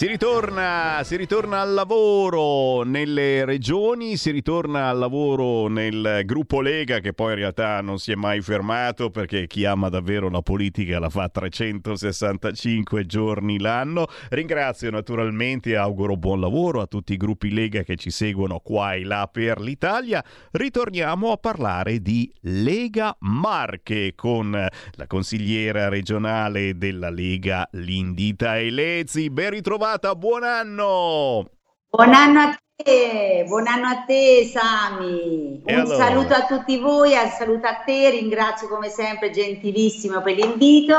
Si 0.00 0.06
ritorna, 0.06 1.02
si 1.04 1.14
ritorna, 1.16 1.60
al 1.60 1.74
lavoro 1.74 2.84
nelle 2.84 3.44
regioni, 3.44 4.16
si 4.16 4.30
ritorna 4.30 4.88
al 4.88 4.96
lavoro 4.96 5.68
nel 5.68 6.22
gruppo 6.24 6.62
Lega 6.62 7.00
che 7.00 7.12
poi 7.12 7.32
in 7.32 7.38
realtà 7.40 7.82
non 7.82 7.98
si 7.98 8.10
è 8.10 8.14
mai 8.14 8.40
fermato 8.40 9.10
perché 9.10 9.46
chi 9.46 9.66
ama 9.66 9.90
davvero 9.90 10.30
la 10.30 10.40
politica 10.40 10.98
la 10.98 11.10
fa 11.10 11.28
365 11.28 13.04
giorni 13.04 13.58
l'anno. 13.58 14.06
Ringrazio 14.30 14.90
naturalmente 14.90 15.72
e 15.72 15.76
auguro 15.76 16.16
buon 16.16 16.40
lavoro 16.40 16.80
a 16.80 16.86
tutti 16.86 17.12
i 17.12 17.18
gruppi 17.18 17.52
Lega 17.52 17.82
che 17.82 17.96
ci 17.96 18.08
seguono 18.08 18.60
qua 18.60 18.94
e 18.94 19.04
là 19.04 19.28
per 19.30 19.60
l'Italia. 19.60 20.24
Ritorniamo 20.52 21.30
a 21.30 21.36
parlare 21.36 22.00
di 22.00 22.32
Lega 22.44 23.14
Marche 23.18 24.14
con 24.14 24.50
la 24.50 25.06
consigliera 25.06 25.90
regionale 25.90 26.78
della 26.78 27.10
Lega 27.10 27.68
Lindita 27.72 28.58
Elezi. 28.58 29.28
Ben 29.28 29.50
ritrovati 29.50 29.88
ritrovata, 29.90 30.14
buon 30.14 30.44
anno! 30.44 31.50
Buon 31.90 32.14
anno 32.14 32.40
a 32.40 32.58
te, 32.76 33.44
buon 33.48 33.66
anno 33.66 33.86
a 33.88 34.04
te 34.06 34.44
Sami, 34.44 35.62
E 35.64 35.74
un 35.74 35.80
allora? 35.80 35.96
saluto 35.96 36.34
a 36.34 36.46
tutti 36.46 36.78
voi, 36.78 37.12
un 37.12 37.30
saluto 37.30 37.66
a 37.66 37.74
te, 37.84 38.10
ringrazio 38.10 38.68
come 38.68 38.88
sempre 38.88 39.30
gentilissimo 39.30 40.22
per 40.22 40.36
l'invito 40.36 40.94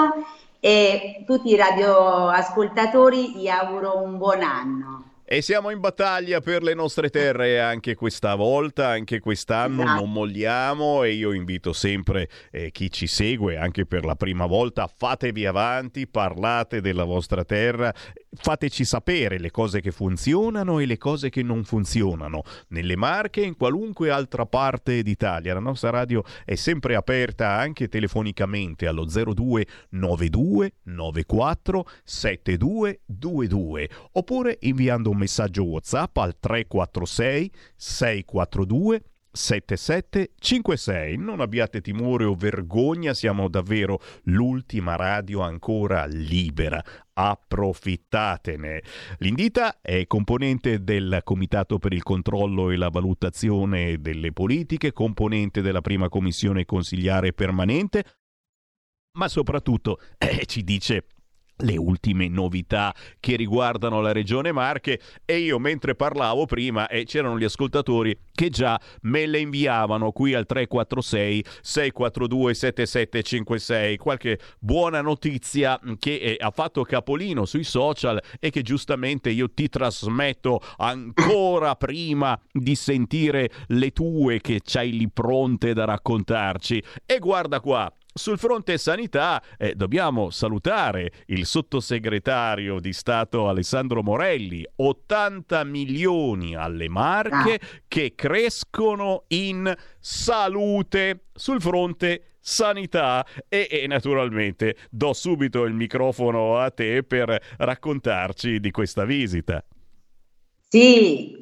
e 0.60 1.24
tutti 1.26 1.50
i 1.50 1.56
radioascoltatori 1.56 3.36
gli 3.38 3.48
auguro 3.48 3.98
un 4.04 4.18
buon 4.18 4.42
anno. 4.42 5.06
E 5.32 5.42
siamo 5.42 5.70
in 5.70 5.80
battaglia 5.80 6.42
per 6.42 6.62
le 6.62 6.74
nostre 6.74 7.10
terre 7.10 7.62
anche 7.62 7.96
questa 7.96 8.36
volta, 8.36 8.90
anche 8.90 9.22
quest'anno 9.22 9.84
Esatto. 9.84 10.00
non 10.02 10.12
molliamo 10.12 11.04
e 11.04 11.14
io 11.14 11.32
invito 11.32 11.72
sempre 11.72 12.28
eh, 12.52 12.70
chi 12.72 12.92
ci 12.92 13.08
segue 13.08 13.56
anche 13.56 13.86
per 13.86 14.04
la 14.04 14.16
prima 14.16 14.46
volta, 14.46 14.88
fatevi 14.94 15.46
avanti, 15.46 16.06
parlate 16.06 16.82
della 16.82 17.06
vostra 17.06 17.46
terra, 17.46 17.94
fateci 18.34 18.86
sapere 18.86 19.38
le 19.40 19.52
cose 19.52 19.82
che 19.82 19.92
funzionano 19.92 20.80
e 20.80 20.86
le 20.86 20.98
cose 20.98 21.30
che 21.30 21.44
non 21.44 21.64
funzionano 21.64 22.44
nelle 22.70 22.96
Marche 22.96 23.42
e 23.42 23.46
in 23.46 23.58
qualunque 23.58 24.10
altra 24.10 24.46
parte 24.46 25.04
d'Italia. 25.04 25.54
La 25.54 25.60
nostra 25.60 25.90
radio 25.90 26.24
è 26.46 26.56
sempre 26.56 26.96
aperta 26.96 27.50
anche 27.50 27.90
telefonicamente 27.90 28.88
allo 28.88 29.06
02 29.06 29.66
92 29.90 30.74
94 30.84 31.86
7222 32.04 33.90
oppure 34.14 34.58
inviando 34.62 35.10
un 35.10 35.18
messaggio 35.18 35.66
WhatsApp 35.66 36.18
al 36.18 36.38
346 36.40 37.52
642 37.76 39.04
7756. 39.32 41.18
Non 41.18 41.40
abbiate 41.40 41.82
timore 41.82 42.26
o 42.26 42.36
vergogna, 42.36 43.14
siamo 43.14 43.48
davvero 43.48 44.00
l'ultima 44.24 44.96
radio 44.96 45.42
ancora 45.42 46.06
libera. 46.06 46.84
Approfittatene. 47.14 48.82
L'Indita 49.18 49.80
è 49.82 50.06
componente 50.08 50.84
del 50.84 51.22
Comitato 51.24 51.78
per 51.78 51.94
il 51.94 52.04
controllo 52.04 52.72
e 52.72 52.78
la 52.78 52.90
valutazione 52.90 54.00
delle 54.00 54.32
politiche, 54.32 54.92
componente 54.92 55.62
della 55.62 55.82
prima 55.82 56.10
commissione 56.10 56.66
consigliare 56.66 57.34
permanente, 57.34 58.04
ma 59.18 59.28
soprattutto 59.28 60.00
eh, 60.18 60.46
ci 60.46 60.64
dice 60.64 61.06
le 61.62 61.78
ultime 61.78 62.28
novità 62.28 62.94
che 63.20 63.36
riguardano 63.36 64.02
la 64.02 64.12
regione 64.12 64.52
Marche. 64.52 65.00
E 65.26 65.40
io 65.40 65.60
mentre 65.60 65.96
parlavo 65.96 66.46
prima 66.46 66.88
e 66.88 67.06
c'erano 67.06 67.38
gli 67.38 67.44
ascoltatori 67.44 68.18
che 68.34 68.50
già 68.50 68.80
me 69.02 69.26
le 69.26 69.40
inviavano 69.40 70.12
qui 70.12 70.34
al 70.34 70.46
346 70.46 71.46
642 71.62 72.54
7756 72.54 73.98
qualche 73.98 74.40
buona 74.60 75.02
notizia 75.02 75.80
che 76.00 76.16
eh, 76.16 76.38
ha 76.40 76.52
fatto 76.52 76.84
capolino 76.84 77.46
sui 77.46 77.64
social 77.64 78.22
e 78.40 78.50
che 78.50 78.62
giustamente 78.62 79.30
io 79.30 79.52
ti 79.52 79.70
trasmetto 79.70 80.62
ancora 80.78 81.76
prima 81.76 82.40
di 82.52 82.76
sentire 82.76 83.50
le 83.68 83.92
tue 83.92 84.42
che 84.42 84.62
c'hai 84.64 84.92
lì 84.92 85.10
pronte 85.10 85.74
da 85.74 85.86
raccontarci. 85.86 86.84
E 87.06 87.20
guarda 87.20 87.60
qua 87.60 87.92
sul 88.14 88.38
fronte 88.38 88.78
sanità 88.78 89.42
eh, 89.58 89.74
dobbiamo 89.76 90.30
salutare 90.30 91.12
il 91.28 91.46
sottosegretario 91.46 92.80
di 92.80 92.94
Stato 92.94 93.48
Alessandro 93.48 94.04
Morelli, 94.04 94.66
80 94.76 95.64
milioni 95.64 96.56
alle 96.56 96.90
Marche 96.90 97.60
che 97.88 98.14
crescono 98.16 99.24
in 99.28 99.74
salute 100.00 101.26
sul 101.34 101.62
fronte 101.62 102.36
sanità. 102.40 103.26
E, 103.48 103.68
e 103.70 103.88
naturalmente 103.88 104.76
do 104.90 105.14
subito 105.14 105.64
il 105.64 105.74
microfono 105.74 106.58
a 106.58 106.70
te 106.72 107.04
per 107.04 107.42
raccontarci 107.58 108.60
di 108.60 108.72
questa 108.72 109.06
visita. 109.06 109.64
Sì, 110.68 111.40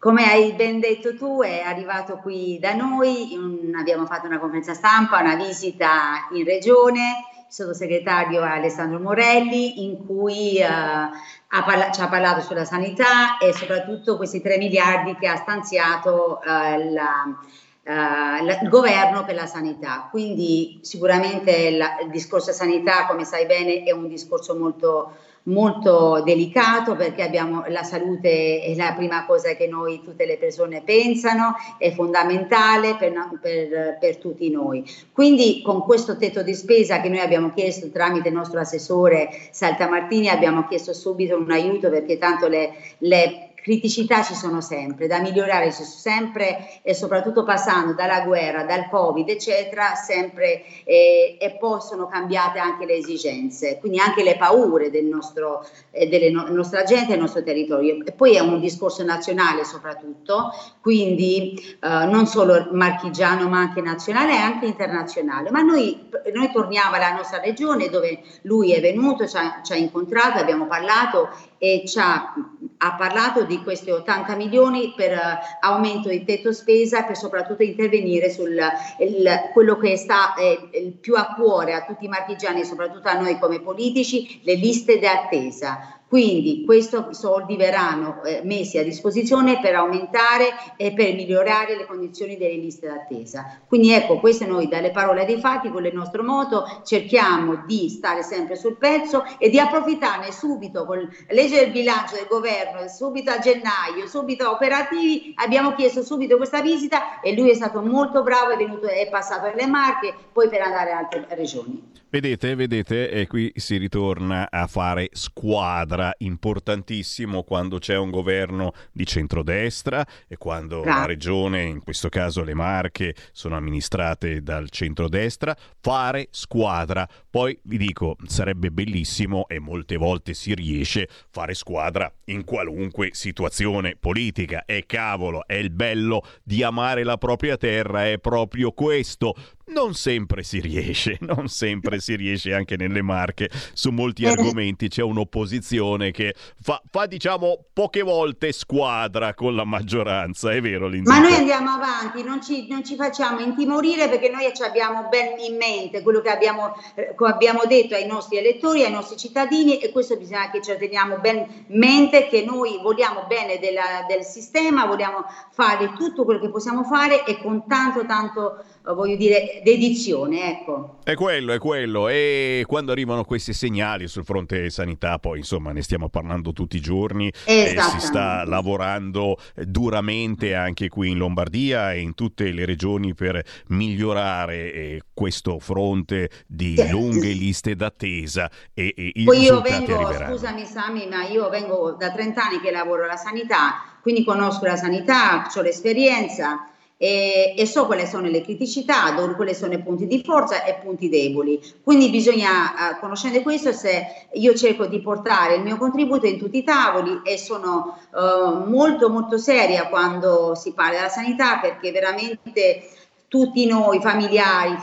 come 0.00 0.24
hai 0.24 0.54
ben 0.54 0.80
detto 0.80 1.14
tu, 1.14 1.42
è 1.42 1.60
arrivato 1.60 2.16
qui 2.16 2.58
da 2.58 2.72
noi, 2.72 3.34
in- 3.34 3.74
abbiamo 3.78 4.06
fatto 4.06 4.26
una 4.26 4.38
conferenza 4.38 4.72
stampa, 4.72 5.20
una 5.20 5.34
visita 5.36 6.26
in 6.32 6.42
regione, 6.44 7.26
il 7.46 7.52
sottosegretario 7.52 8.40
Alessandro 8.40 8.98
Morelli, 8.98 9.84
in 9.84 10.06
cui 10.06 10.56
eh, 10.56 10.64
ha 10.64 11.62
parla- 11.66 11.90
ci 11.90 12.00
ha 12.00 12.08
parlato 12.08 12.40
sulla 12.40 12.64
sanità 12.64 13.36
e 13.38 13.52
soprattutto 13.52 14.16
questi 14.16 14.40
3 14.40 14.56
miliardi 14.56 15.16
che 15.16 15.28
ha 15.28 15.36
stanziato 15.36 16.40
eh, 16.42 16.90
la- 16.92 17.38
eh, 17.82 18.42
la- 18.42 18.58
il 18.62 18.68
governo 18.70 19.24
per 19.26 19.34
la 19.34 19.46
sanità. 19.46 20.08
Quindi 20.10 20.78
sicuramente 20.82 21.70
la- 21.76 21.98
il 22.02 22.08
discorso 22.10 22.52
sanità, 22.52 23.04
come 23.06 23.24
sai 23.24 23.44
bene, 23.44 23.82
è 23.82 23.90
un 23.92 24.08
discorso 24.08 24.56
molto 24.56 25.14
molto 25.44 26.22
delicato 26.22 26.96
perché 26.96 27.22
abbiamo 27.22 27.64
la 27.68 27.82
salute 27.82 28.60
è 28.60 28.74
la 28.74 28.92
prima 28.94 29.24
cosa 29.24 29.54
che 29.54 29.66
noi 29.66 30.02
tutte 30.02 30.26
le 30.26 30.36
persone 30.36 30.82
pensano, 30.82 31.54
è 31.78 31.92
fondamentale 31.92 32.96
per, 32.96 33.12
per, 33.40 33.98
per 33.98 34.16
tutti 34.18 34.50
noi. 34.50 34.84
Quindi 35.12 35.62
con 35.62 35.82
questo 35.82 36.16
tetto 36.16 36.42
di 36.42 36.54
spesa 36.54 37.00
che 37.00 37.08
noi 37.08 37.20
abbiamo 37.20 37.52
chiesto 37.52 37.90
tramite 37.90 38.28
il 38.28 38.34
nostro 38.34 38.60
assessore 38.60 39.30
Saltamartini 39.50 40.28
abbiamo 40.28 40.66
chiesto 40.66 40.92
subito 40.92 41.36
un 41.36 41.50
aiuto 41.50 41.88
perché 41.90 42.18
tanto 42.18 42.46
le, 42.48 42.72
le 42.98 43.49
criticità 43.62 44.22
ci 44.22 44.34
sono 44.34 44.60
sempre, 44.60 45.06
da 45.06 45.20
migliorare 45.20 45.72
ci 45.72 45.82
sono 45.84 45.86
sempre 45.86 46.80
e 46.82 46.94
soprattutto 46.94 47.44
passando 47.44 47.92
dalla 47.92 48.22
guerra, 48.22 48.64
dal 48.64 48.88
Covid, 48.88 49.28
eccetera, 49.28 49.94
sempre 49.94 50.62
eh, 50.84 51.36
e 51.38 51.56
possono 51.58 52.06
cambiare 52.06 52.58
anche 52.58 52.86
le 52.86 52.94
esigenze, 52.94 53.78
quindi 53.78 53.98
anche 53.98 54.22
le 54.22 54.36
paure 54.36 54.90
del 54.90 55.04
nostro, 55.04 55.66
eh, 55.90 56.08
delle 56.08 56.30
no, 56.30 56.46
nostra 56.48 56.84
gente 56.84 57.06
e 57.06 57.10
del 57.10 57.20
nostro 57.20 57.42
territorio. 57.42 58.02
E 58.04 58.12
poi 58.12 58.36
è 58.36 58.40
un 58.40 58.60
discorso 58.60 59.04
nazionale 59.04 59.64
soprattutto, 59.64 60.52
quindi 60.80 61.54
eh, 61.80 61.88
non 62.06 62.26
solo 62.26 62.68
marchigiano 62.72 63.48
ma 63.48 63.58
anche 63.58 63.80
nazionale 63.80 64.32
e 64.32 64.38
anche 64.38 64.66
internazionale. 64.66 65.50
Ma 65.50 65.60
noi, 65.60 66.08
noi 66.32 66.50
torniamo 66.52 66.96
alla 66.96 67.14
nostra 67.14 67.40
regione 67.40 67.88
dove 67.88 68.22
lui 68.42 68.72
è 68.72 68.80
venuto, 68.80 69.26
ci 69.26 69.36
ha, 69.36 69.60
ci 69.62 69.72
ha 69.72 69.76
incontrato, 69.76 70.38
abbiamo 70.38 70.66
parlato 70.66 71.28
e 71.62 71.82
ha, 71.96 72.34
ha 72.78 72.94
parlato 72.94 73.44
di 73.44 73.62
questi 73.62 73.90
80 73.90 74.34
milioni 74.34 74.94
per 74.96 75.12
uh, 75.12 75.66
aumento 75.66 76.08
di 76.08 76.24
tetto 76.24 76.54
spesa 76.54 77.02
per 77.02 77.18
soprattutto 77.18 77.62
intervenire 77.62 78.34
il, 78.34 79.50
quello 79.52 79.76
che 79.76 79.98
sta 79.98 80.32
eh, 80.36 80.96
più 80.98 81.16
a 81.16 81.34
cuore 81.34 81.74
a 81.74 81.84
tutti 81.84 82.06
i 82.06 82.08
marchigiani 82.08 82.60
e 82.60 82.64
soprattutto 82.64 83.08
a 83.08 83.20
noi 83.20 83.38
come 83.38 83.60
politici, 83.60 84.40
le 84.44 84.54
liste 84.54 84.98
d'attesa. 84.98 85.99
Quindi 86.10 86.64
questi 86.64 86.96
soldi 87.10 87.54
verranno 87.54 88.24
eh, 88.24 88.40
messi 88.42 88.78
a 88.78 88.82
disposizione 88.82 89.60
per 89.60 89.76
aumentare 89.76 90.48
e 90.76 90.92
per 90.92 91.14
migliorare 91.14 91.76
le 91.76 91.86
condizioni 91.86 92.36
delle 92.36 92.56
liste 92.56 92.88
d'attesa. 92.88 93.60
Quindi 93.68 93.92
ecco, 93.92 94.18
queste 94.18 94.44
noi 94.44 94.66
dalle 94.66 94.90
parole 94.90 95.24
dei 95.24 95.38
fatti, 95.38 95.70
con 95.70 95.86
il 95.86 95.94
nostro 95.94 96.24
moto, 96.24 96.64
cerchiamo 96.84 97.62
di 97.64 97.88
stare 97.88 98.24
sempre 98.24 98.56
sul 98.56 98.76
pezzo 98.76 99.22
e 99.38 99.50
di 99.50 99.60
approfittarne 99.60 100.32
subito 100.32 100.84
con 100.84 101.08
legge 101.28 101.60
del 101.60 101.70
bilancio 101.70 102.16
del 102.16 102.26
governo, 102.28 102.88
subito 102.88 103.30
a 103.30 103.38
gennaio, 103.38 104.08
subito 104.08 104.50
operativi. 104.50 105.32
Abbiamo 105.36 105.74
chiesto 105.74 106.02
subito 106.02 106.36
questa 106.38 106.60
visita 106.60 107.20
e 107.20 107.36
lui 107.36 107.50
è 107.50 107.54
stato 107.54 107.82
molto 107.82 108.24
bravo, 108.24 108.50
è, 108.50 108.56
venuto, 108.56 108.88
è 108.88 109.08
passato 109.08 109.46
alle 109.46 109.68
Marche, 109.68 110.12
poi 110.32 110.48
per 110.48 110.60
andare 110.62 110.90
in 110.90 110.96
altre 110.96 111.26
regioni. 111.36 111.98
Vedete, 112.12 112.56
vedete, 112.56 113.08
e 113.08 113.28
qui 113.28 113.52
si 113.54 113.76
ritorna 113.76 114.48
a 114.50 114.66
fare 114.66 115.10
squadra, 115.12 115.99
importantissimo 116.18 117.42
quando 117.42 117.78
c'è 117.78 117.96
un 117.96 118.10
governo 118.10 118.72
di 118.92 119.04
centrodestra 119.06 120.06
e 120.26 120.36
quando 120.36 120.82
la 120.84 121.04
regione, 121.06 121.62
in 121.62 121.82
questo 121.82 122.08
caso 122.08 122.42
le 122.42 122.54
Marche, 122.54 123.14
sono 123.32 123.56
amministrate 123.56 124.42
dal 124.42 124.70
centrodestra, 124.70 125.56
fare 125.80 126.28
squadra. 126.30 127.08
Poi 127.28 127.58
vi 127.64 127.78
dico, 127.78 128.16
sarebbe 128.26 128.70
bellissimo 128.70 129.46
e 129.48 129.58
molte 129.58 129.96
volte 129.96 130.34
si 130.34 130.54
riesce 130.54 131.08
fare 131.30 131.54
squadra 131.54 132.12
in 132.26 132.44
qualunque 132.44 133.10
situazione 133.12 133.96
politica. 133.98 134.64
E 134.64 134.84
cavolo, 134.86 135.46
è 135.46 135.54
il 135.54 135.70
bello 135.70 136.22
di 136.42 136.62
amare 136.62 137.04
la 137.04 137.18
propria 137.18 137.56
terra, 137.56 138.06
è 138.06 138.18
proprio 138.18 138.72
questo 138.72 139.34
non 139.72 139.94
sempre 139.94 140.42
si 140.42 140.60
riesce, 140.60 141.16
non 141.22 141.48
sempre 141.48 142.00
si 142.00 142.16
riesce 142.16 142.52
anche 142.52 142.76
nelle 142.76 143.02
marche. 143.02 143.48
Su 143.72 143.90
molti 143.90 144.24
eh. 144.24 144.30
argomenti 144.30 144.88
c'è 144.88 145.02
un'opposizione 145.02 146.10
che 146.10 146.34
fa, 146.60 146.80
fa, 146.90 147.06
diciamo, 147.06 147.66
poche 147.72 148.02
volte 148.02 148.52
squadra 148.52 149.34
con 149.34 149.54
la 149.54 149.64
maggioranza, 149.64 150.52
è 150.52 150.60
vero 150.60 150.88
Lindsay? 150.88 151.18
Ma 151.20 151.26
noi 151.26 151.36
andiamo 151.36 151.70
avanti, 151.70 152.22
non 152.22 152.42
ci, 152.42 152.66
non 152.68 152.84
ci, 152.84 152.96
facciamo 152.96 153.40
intimorire 153.40 154.08
perché 154.08 154.28
noi 154.28 154.50
ci 154.54 154.62
abbiamo 154.62 155.08
ben 155.08 155.38
in 155.38 155.56
mente 155.56 156.02
quello 156.02 156.20
che 156.20 156.30
abbiamo, 156.30 156.74
eh, 156.94 157.14
abbiamo 157.16 157.62
detto 157.66 157.94
ai 157.94 158.06
nostri 158.06 158.36
elettori, 158.36 158.84
ai 158.84 158.92
nostri 158.92 159.16
cittadini 159.16 159.78
e 159.78 159.90
questo 159.90 160.16
bisogna 160.16 160.50
che 160.50 160.60
ci 160.60 160.76
teniamo 160.76 161.18
ben 161.18 161.36
in 161.68 161.78
mente, 161.78 162.28
che 162.28 162.44
noi 162.44 162.78
vogliamo 162.82 163.24
bene 163.26 163.58
della, 163.58 164.04
del 164.08 164.24
sistema, 164.24 164.86
vogliamo 164.86 165.24
fare 165.52 165.92
tutto 165.96 166.24
quello 166.24 166.40
che 166.40 166.50
possiamo 166.50 166.84
fare 166.84 167.24
e 167.24 167.40
con 167.40 167.66
tanto 167.66 168.04
tanto 168.04 168.64
voglio 168.94 169.16
dire, 169.16 169.59
dedizione, 169.62 170.50
ecco. 170.50 170.98
È 171.02 171.14
quello, 171.14 171.52
è 171.52 171.58
quello. 171.58 172.08
E 172.08 172.64
quando 172.66 172.92
arrivano 172.92 173.24
questi 173.24 173.52
segnali 173.52 174.08
sul 174.08 174.24
fronte 174.24 174.70
sanità, 174.70 175.18
poi 175.18 175.38
insomma 175.38 175.72
ne 175.72 175.82
stiamo 175.82 176.08
parlando 176.08 176.52
tutti 176.52 176.76
i 176.76 176.80
giorni, 176.80 177.32
e 177.44 177.76
si 177.78 178.00
sta 178.00 178.44
lavorando 178.44 179.36
duramente 179.54 180.54
anche 180.54 180.88
qui 180.88 181.10
in 181.10 181.18
Lombardia 181.18 181.92
e 181.92 182.00
in 182.00 182.14
tutte 182.14 182.50
le 182.52 182.64
regioni 182.64 183.14
per 183.14 183.42
migliorare 183.68 184.72
eh, 184.72 185.02
questo 185.12 185.58
fronte 185.58 186.30
di 186.46 186.76
sì. 186.76 186.88
lunghe 186.88 187.32
liste 187.32 187.74
d'attesa 187.74 188.50
e, 188.72 188.94
e 188.96 189.12
i 189.14 189.24
poi 189.24 189.40
io 189.40 189.60
vengo, 189.60 189.96
arriveranno. 189.96 190.36
scusami 190.36 190.64
Sami, 190.64 191.06
ma 191.06 191.26
io 191.26 191.48
vengo 191.48 191.96
da 191.98 192.10
30 192.10 192.42
anni 192.42 192.60
che 192.60 192.70
lavoro 192.70 193.04
alla 193.04 193.16
sanità, 193.16 193.98
quindi 194.02 194.24
conosco 194.24 194.64
la 194.64 194.76
sanità, 194.76 195.46
ho 195.54 195.60
l'esperienza 195.60 196.70
e, 197.02 197.54
e, 197.56 197.64
so 197.64 197.86
quali 197.86 198.06
sono 198.06 198.28
le 198.28 198.42
criticità, 198.42 199.14
quali 199.34 199.54
sono 199.54 199.72
i 199.72 199.80
punti 199.80 200.06
di 200.06 200.22
forza 200.22 200.64
e 200.64 200.74
punti 200.74 201.08
deboli. 201.08 201.58
Quindi 201.82 202.10
bisogna, 202.10 202.50
uh, 202.50 203.00
conoscendo 203.00 203.40
questo, 203.40 203.72
se 203.72 204.28
io 204.34 204.54
cerco 204.54 204.84
di 204.84 205.00
portare 205.00 205.54
il 205.54 205.62
mio 205.62 205.78
contributo 205.78 206.26
in 206.26 206.36
tutti 206.36 206.58
i 206.58 206.62
tavoli 206.62 207.22
e 207.24 207.38
sono 207.38 207.96
uh, 208.12 208.68
molto 208.68 209.08
molto 209.08 209.38
seria 209.38 209.88
quando 209.88 210.54
si 210.54 210.74
parla 210.74 210.96
della 210.96 211.08
sanità 211.08 211.58
perché 211.58 211.90
veramente 211.90 212.82
tutti 213.28 213.64
noi 213.64 213.98
familiari, 214.02 214.76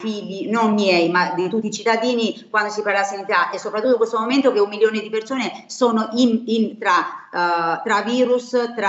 figli, 0.00 0.48
non 0.48 0.74
miei, 0.74 1.10
ma 1.10 1.34
di 1.34 1.48
tutti 1.48 1.66
i 1.66 1.72
cittadini 1.72 2.46
quando 2.50 2.70
si 2.70 2.82
parla 2.82 3.00
di 3.00 3.06
sanità 3.06 3.50
e 3.50 3.58
soprattutto 3.58 3.94
in 3.94 3.96
questo 3.96 4.16
momento 4.16 4.52
che 4.52 4.60
un 4.60 4.68
milione 4.68 5.00
di 5.00 5.10
persone 5.10 5.64
sono 5.66 6.10
in, 6.12 6.44
in, 6.46 6.78
tra, 6.78 7.26
uh, 7.32 7.82
tra, 7.82 8.02
virus, 8.02 8.50
tra 8.76 8.88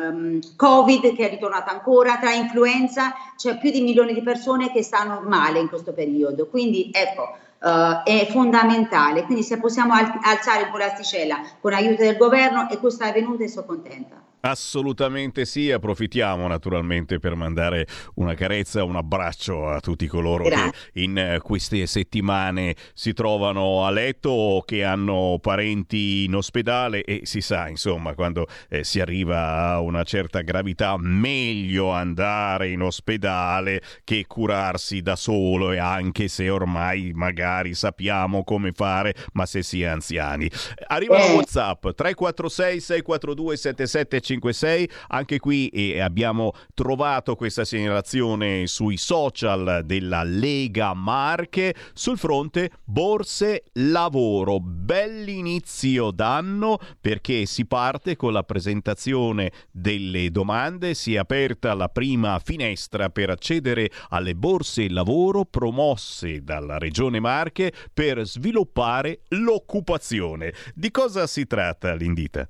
uh, 0.00 0.08
um, 0.08 0.40
Covid 0.56 1.14
che 1.14 1.26
è 1.26 1.28
ritornato 1.28 1.68
ancora, 1.68 2.16
tra 2.16 2.32
influenza, 2.32 3.12
c'è 3.36 3.58
più 3.58 3.70
di 3.70 3.80
un 3.80 3.84
milione 3.84 4.14
di 4.14 4.22
persone 4.22 4.72
che 4.72 4.82
stanno 4.82 5.20
male 5.22 5.58
in 5.58 5.68
questo 5.68 5.92
periodo. 5.92 6.46
Quindi 6.46 6.90
ecco, 6.90 7.36
Uh, 7.64 8.02
è 8.04 8.26
fondamentale. 8.30 9.24
Quindi 9.24 9.42
se 9.42 9.58
possiamo 9.58 9.94
al- 9.94 10.18
alzare 10.22 10.64
un 10.64 10.70
po' 10.70 10.76
l'asticella 10.76 11.40
con 11.62 11.70
l'aiuto 11.70 12.02
del 12.02 12.18
governo 12.18 12.68
e 12.68 12.76
questo 12.76 13.04
è 13.04 13.08
avvenuto 13.08 13.42
e 13.42 13.48
sono 13.48 13.64
contenta. 13.64 14.22
Assolutamente 14.46 15.46
sì, 15.46 15.70
approfittiamo 15.70 16.46
naturalmente 16.46 17.18
per 17.18 17.34
mandare 17.34 17.86
una 18.16 18.34
carezza, 18.34 18.84
un 18.84 18.94
abbraccio 18.94 19.70
a 19.70 19.80
tutti 19.80 20.06
coloro 20.06 20.44
Grazie. 20.44 20.70
che 20.92 21.00
in 21.00 21.16
eh, 21.16 21.40
queste 21.40 21.86
settimane 21.86 22.76
si 22.92 23.14
trovano 23.14 23.86
a 23.86 23.90
letto 23.90 24.28
o 24.28 24.62
che 24.62 24.84
hanno 24.84 25.38
parenti 25.40 26.24
in 26.24 26.34
ospedale 26.34 27.04
e 27.04 27.22
si 27.24 27.40
sa, 27.40 27.68
insomma, 27.68 28.14
quando 28.14 28.46
eh, 28.68 28.84
si 28.84 29.00
arriva 29.00 29.70
a 29.70 29.80
una 29.80 30.02
certa 30.02 30.42
gravità, 30.42 30.94
meglio 30.98 31.88
andare 31.88 32.68
in 32.68 32.82
ospedale 32.82 33.80
che 34.04 34.26
curarsi 34.26 35.00
da 35.00 35.16
solo 35.16 35.72
e 35.72 35.78
anche 35.78 36.28
se 36.28 36.50
ormai 36.50 37.12
magari 37.14 37.72
sappiamo 37.72 38.44
come 38.44 38.72
fare, 38.72 39.14
ma 39.32 39.46
se 39.46 39.62
si 39.62 39.80
è 39.80 39.86
anziani. 39.86 40.50
Arriva 40.88 41.16
eh. 41.16 41.32
WhatsApp 41.32 41.80
346 41.80 42.80
642 42.80 43.56
77 43.56 44.20
356. 44.40 44.90
Anche 45.08 45.38
qui 45.38 45.68
eh, 45.68 46.00
abbiamo 46.00 46.52
trovato 46.74 47.34
questa 47.36 47.64
segnalazione 47.64 48.66
sui 48.66 48.96
social 48.96 49.82
della 49.84 50.22
Lega 50.22 50.94
Marche 50.94 51.74
sul 51.92 52.18
fronte 52.18 52.70
borse 52.84 53.64
lavoro. 53.74 54.60
Bell'inizio 54.60 56.10
d'anno 56.10 56.78
perché 57.00 57.46
si 57.46 57.66
parte 57.66 58.16
con 58.16 58.32
la 58.32 58.42
presentazione 58.42 59.52
delle 59.70 60.30
domande, 60.30 60.94
si 60.94 61.14
è 61.14 61.18
aperta 61.18 61.74
la 61.74 61.88
prima 61.88 62.40
finestra 62.42 63.10
per 63.10 63.30
accedere 63.30 63.90
alle 64.10 64.34
borse 64.34 64.88
lavoro 64.88 65.44
promosse 65.44 66.42
dalla 66.42 66.78
Regione 66.78 67.20
Marche 67.20 67.72
per 67.92 68.26
sviluppare 68.26 69.20
l'occupazione. 69.28 70.52
Di 70.74 70.90
cosa 70.90 71.26
si 71.26 71.46
tratta 71.46 71.94
l'indita? 71.94 72.48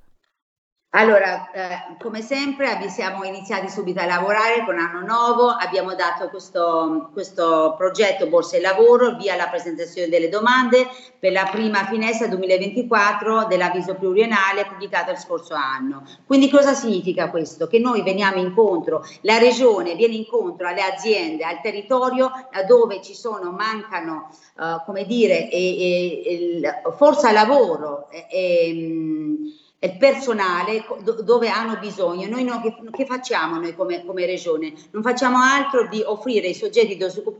Allora, 0.97 1.51
eh, 1.51 1.97
come 1.99 2.21
sempre 2.21 2.79
siamo 2.87 3.25
iniziati 3.25 3.67
subito 3.67 3.99
a 3.99 4.05
lavorare 4.05 4.63
con 4.63 4.77
Anno 4.77 5.05
Nuovo, 5.05 5.49
abbiamo 5.49 5.93
dato 5.93 6.29
questo, 6.29 7.09
questo 7.11 7.75
progetto 7.77 8.27
Borsa 8.27 8.55
e 8.55 8.61
Lavoro 8.61 9.17
via 9.17 9.35
la 9.35 9.49
presentazione 9.49 10.07
delle 10.07 10.29
domande 10.29 10.87
per 11.19 11.33
la 11.33 11.49
prima 11.51 11.83
finestra 11.83 12.27
2024 12.27 13.43
dell'avviso 13.43 13.95
pluriennale 13.95 14.67
pubblicato 14.67 15.11
il 15.11 15.17
scorso 15.17 15.53
anno. 15.53 16.03
Quindi 16.25 16.49
cosa 16.49 16.73
significa 16.73 17.29
questo? 17.29 17.67
Che 17.67 17.77
noi 17.77 18.01
veniamo 18.01 18.37
incontro, 18.37 19.05
la 19.21 19.37
regione 19.37 19.95
viene 19.95 20.15
incontro 20.15 20.65
alle 20.65 20.81
aziende, 20.81 21.43
al 21.43 21.59
territorio 21.59 22.31
dove 22.65 23.01
ci 23.01 23.13
sono, 23.13 23.51
mancano, 23.51 24.29
eh, 24.57 24.81
come 24.85 25.05
dire, 25.05 25.49
e, 25.49 25.57
e, 25.59 26.61
e, 26.61 26.81
forza 26.95 27.33
lavoro 27.33 28.07
e, 28.09 28.27
e 28.29 29.63
il 29.85 29.97
personale 29.97 30.85
do, 31.01 31.21
dove 31.21 31.49
hanno 31.49 31.77
bisogno. 31.77 32.27
Noi 32.27 32.43
no, 32.43 32.61
che, 32.61 32.75
che, 32.91 33.05
facciamo 33.05 33.57
noi 33.59 33.75
come, 33.75 34.05
come, 34.05 34.25
regione? 34.25 34.73
Non 34.91 35.03
facciamo 35.03 35.37
altro 35.37 35.87
di 35.87 36.01
offrire 36.05 36.47
ai 36.47 36.53
soggetti 36.53 36.97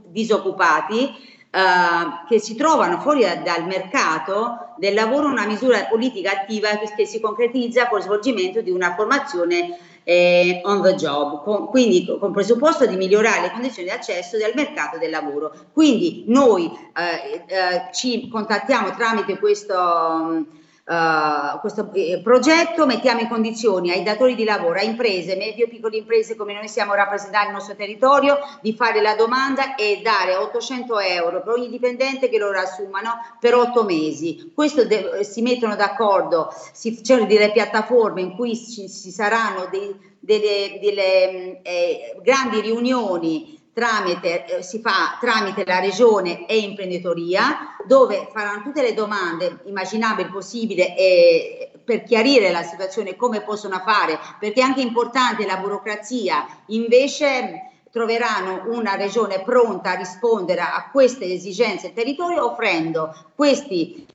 disoccupati 0.08 1.34
Uh, 1.56 2.28
che 2.28 2.38
si 2.38 2.54
trovano 2.54 3.00
fuori 3.00 3.22
da, 3.22 3.36
dal 3.36 3.66
mercato 3.66 4.74
del 4.78 4.94
lavoro 4.94 5.30
una 5.30 5.46
misura 5.46 5.86
politica 5.86 6.32
attiva 6.32 6.68
che, 6.72 6.92
che 6.94 7.06
si 7.06 7.22
concretizza 7.22 7.88
con 7.88 8.00
lo 8.00 8.04
svolgimento 8.04 8.60
di 8.60 8.72
una 8.72 8.94
formazione 8.94 9.78
eh, 10.04 10.62
on 10.64 10.82
the 10.82 10.94
job, 10.96 11.44
con, 11.44 11.68
quindi 11.68 12.06
con 12.20 12.32
presupposto 12.32 12.86
di 12.86 12.96
migliorare 12.96 13.42
le 13.42 13.52
condizioni 13.52 13.90
di 13.90 13.94
accesso 13.94 14.38
del 14.38 14.52
mercato 14.56 14.98
del 14.98 15.10
lavoro. 15.10 15.54
Quindi 15.74 16.26
noi 16.28 16.66
eh, 16.66 17.44
eh, 17.48 17.94
ci 17.94 18.30
contattiamo 18.30 18.92
tramite 18.92 19.40
questo 19.40 20.46
uh, 20.86 21.60
questo 21.60 21.90
eh, 21.94 22.22
progetto 22.24 22.86
mettiamo 22.86 23.22
in 23.22 23.28
condizioni 23.28 23.92
ai 23.92 24.04
datori 24.04 24.36
di 24.36 24.44
lavoro, 24.44 24.80
a 24.80 24.84
imprese, 24.84 25.36
medio 25.36 25.66
e 25.66 25.68
piccole 25.68 25.98
imprese 25.98 26.36
come 26.36 26.54
noi 26.54 26.68
siamo 26.68 26.94
rappresentati 26.94 27.46
nel 27.46 27.56
nostro 27.56 27.76
territorio, 27.76 28.38
di 28.62 28.74
fare 28.74 29.02
la 29.02 29.16
domanda 29.16 29.76
e 29.76 30.02
dare 30.04 30.36
800 30.36 31.00
euro 31.00 31.42
per 31.42 31.54
ogni 31.54 31.70
dipendente 31.70 32.30
che 32.30 32.38
loro 32.38 32.60
assumano 32.60 33.14
per 33.40 33.56
otto 33.56 33.84
mesi. 33.84 34.52
Questo 34.54 34.86
de- 34.86 35.24
si 35.24 35.42
mettono 35.42 35.76
d'accordo, 35.76 36.54
si 36.74 37.02
c'erano 37.02 37.28
delle 37.28 37.52
piattaforme 37.52 38.22
in 38.22 38.36
cui 38.36 38.56
ci, 38.56 38.90
ci 38.90 39.12
saranno 39.12 39.68
dei, 39.72 39.96
delle, 40.20 40.80
delle 40.82 41.62
eh, 41.62 42.16
grandi 42.22 42.62
riunioni 42.62 43.64
tramite, 43.76 44.46
eh, 44.46 44.64
si 44.64 44.80
fa 44.80 45.18
tramite 45.20 45.66
la 45.66 45.82
regione 45.82 46.46
e 46.48 46.60
imprenditoria, 46.60 47.76
dove 47.86 48.30
faranno 48.32 48.64
tutte 48.64 48.82
le 48.82 48.94
domande 48.94 49.60
immaginabili, 49.66 50.30
possibili 50.30 50.96
e 50.96 51.72
per 51.84 52.04
chiarire 52.04 52.52
la 52.52 52.64
situazione 52.64 53.18
come 53.18 53.42
possono 53.42 53.78
fare, 53.86 54.18
perché 54.40 54.62
è 54.62 54.64
anche 54.64 54.80
importante 54.80 55.46
la 55.46 55.58
burocrazia, 55.58 56.46
invece 56.68 57.72
troveranno 57.92 58.64
una 58.68 58.96
regione 58.96 59.42
pronta 59.44 59.92
a 59.92 59.96
rispondere 59.96 60.62
a 60.62 60.90
queste 60.90 61.26
esigenze 61.26 61.88
del 61.88 61.96
territorio 61.96 62.46
offrendo 62.46 63.14
questi 63.36 64.08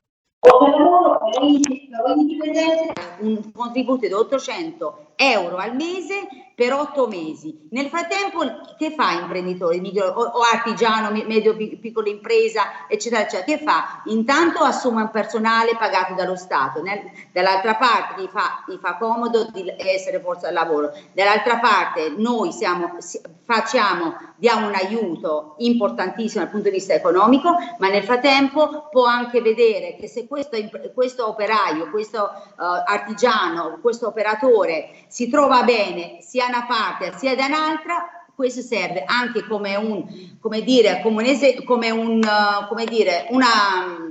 un 3.19 3.51
contributo 3.53 4.07
di 4.07 4.13
800 4.13 5.13
euro 5.15 5.57
al 5.57 5.75
mese 5.75 6.27
per 6.61 6.73
otto 6.73 7.07
mesi. 7.07 7.67
Nel 7.71 7.87
frattempo, 7.87 8.45
che 8.77 8.91
fa 8.91 9.13
imprenditore 9.13 9.81
o, 9.99 10.21
o 10.21 10.41
artigiano, 10.53 11.09
medio, 11.09 11.55
piccola 11.55 12.07
impresa, 12.07 12.87
eccetera, 12.87 13.23
eccetera? 13.23 13.57
Che 13.57 13.63
fa? 13.63 14.03
Intanto 14.05 14.59
assume 14.59 15.01
un 15.01 15.09
personale 15.09 15.75
pagato 15.75 16.13
dallo 16.13 16.35
Stato, 16.35 16.83
nel, 16.83 16.99
dall'altra 17.31 17.77
parte 17.77 18.21
gli 18.21 18.27
fa, 18.27 18.63
gli 18.67 18.77
fa, 18.79 18.95
comodo 18.97 19.49
di 19.51 19.73
essere 19.75 20.19
forza 20.19 20.45
del 20.45 20.53
lavoro, 20.53 20.91
dall'altra 21.13 21.57
parte 21.57 22.13
noi 22.15 22.51
siamo, 22.51 22.95
facciamo, 23.43 24.13
diamo 24.35 24.67
un 24.67 24.75
aiuto 24.75 25.55
importantissimo 25.57 26.43
dal 26.43 26.51
punto 26.51 26.69
di 26.69 26.75
vista 26.75 26.93
economico, 26.93 27.55
ma 27.79 27.87
nel 27.89 28.03
frattempo 28.03 28.87
può 28.91 29.05
anche 29.05 29.41
vedere 29.41 29.95
che 29.95 30.07
se 30.07 30.27
questo, 30.27 30.57
questo 30.93 31.27
operaio, 31.27 31.89
questo 31.89 32.21
uh, 32.21 32.61
artigiano, 32.85 33.79
questo 33.81 34.05
operatore 34.05 34.91
si 35.07 35.27
trova 35.27 35.63
bene 35.63 36.19
sia 36.21 36.49
una 36.51 36.65
parte 36.65 37.13
sia 37.17 37.35
da 37.35 37.45
un'altra, 37.45 38.25
questo 38.35 38.61
serve 38.61 39.03
anche 39.05 39.45
come 39.47 39.75
un, 39.75 40.37
come 40.39 40.61
dire, 40.61 40.99
come 41.01 41.31
un, 41.31 41.63
come 41.63 41.89
un, 41.89 42.21
come 42.67 42.85
dire, 42.85 43.27
una 43.29 44.10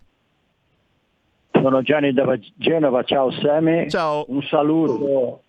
Sono 1.51 1.81
Gianni 1.81 2.13
da 2.13 2.37
Genova, 2.55 3.03
ciao 3.03 3.31
Semi. 3.31 3.89
Ciao. 3.89 4.25
Un 4.27 4.43
saluto 4.43 5.41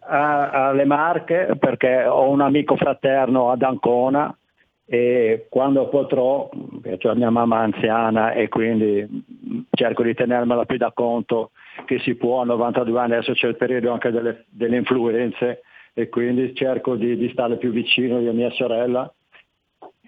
alle 0.00 0.84
Marche 0.84 1.56
perché 1.58 2.04
ho 2.04 2.30
un 2.30 2.40
amico 2.40 2.76
fraterno 2.76 3.50
ad 3.50 3.62
Ancona 3.62 4.36
e 4.84 5.46
quando 5.50 5.88
potrò, 5.88 6.48
perché 6.80 7.08
ho 7.08 7.14
mia 7.14 7.30
mamma 7.30 7.58
anziana 7.58 8.32
e 8.32 8.48
quindi 8.48 9.66
cerco 9.72 10.02
di 10.02 10.14
tenermela 10.14 10.64
più 10.64 10.76
da 10.76 10.92
conto 10.94 11.50
che 11.84 11.98
si 11.98 12.14
può, 12.14 12.42
a 12.42 12.44
92 12.44 13.00
anni 13.00 13.12
adesso 13.14 13.32
c'è 13.32 13.48
il 13.48 13.56
periodo 13.56 13.90
anche 13.90 14.10
delle, 14.10 14.44
delle 14.48 14.76
influenze 14.76 15.62
e 15.92 16.08
quindi 16.08 16.54
cerco 16.54 16.94
di, 16.94 17.16
di 17.16 17.28
stare 17.30 17.56
più 17.56 17.70
vicino 17.70 18.20
io 18.20 18.30
a 18.30 18.34
mia 18.34 18.50
sorella 18.50 19.12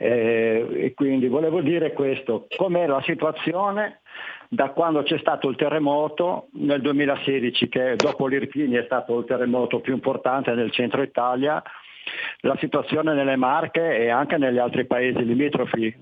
eh, 0.03 0.67
e 0.87 0.95
quindi 0.95 1.29
volevo 1.29 1.61
dire 1.61 1.93
questo, 1.93 2.47
com'è 2.57 2.87
la 2.87 3.03
situazione 3.03 4.01
da 4.49 4.71
quando 4.71 5.03
c'è 5.03 5.19
stato 5.19 5.47
il 5.51 5.57
terremoto 5.57 6.49
nel 6.55 6.81
2016, 6.81 7.69
che 7.69 7.97
dopo 7.97 8.27
l'Irpini 8.27 8.77
è 8.77 8.85
stato 8.85 9.19
il 9.19 9.27
terremoto 9.27 9.81
più 9.81 9.93
importante 9.93 10.55
nel 10.55 10.71
centro 10.71 11.03
Italia, 11.03 11.63
la 12.41 12.57
situazione 12.59 13.13
nelle 13.13 13.37
Marche 13.37 13.99
e 13.99 14.09
anche 14.09 14.39
negli 14.39 14.57
altri 14.57 14.87
paesi 14.87 15.23
limitrofi, 15.23 15.95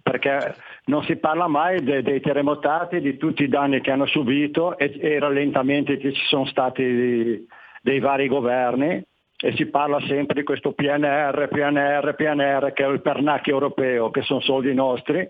perché 0.00 0.54
non 0.84 1.02
si 1.02 1.16
parla 1.16 1.48
mai 1.48 1.82
de- 1.82 2.02
dei 2.02 2.20
terremotati, 2.20 3.00
di 3.00 3.16
tutti 3.16 3.42
i 3.42 3.48
danni 3.48 3.80
che 3.80 3.90
hanno 3.90 4.06
subito 4.06 4.78
e, 4.78 4.84
i 4.84 5.18
rallentamenti 5.18 5.96
che 5.96 6.12
ci 6.12 6.24
sono 6.26 6.46
stati 6.46 7.44
dei 7.82 7.98
vari 7.98 8.28
governi 8.28 9.04
e 9.44 9.52
si 9.56 9.66
parla 9.66 10.00
sempre 10.06 10.34
di 10.36 10.44
questo 10.44 10.72
PNR, 10.72 11.48
PNR, 11.48 12.14
PNR 12.14 12.72
che 12.72 12.84
è 12.84 12.88
il 12.88 13.02
pernacchio 13.02 13.54
europeo, 13.54 14.10
che 14.10 14.22
sono 14.22 14.40
soldi 14.40 14.72
nostri, 14.72 15.28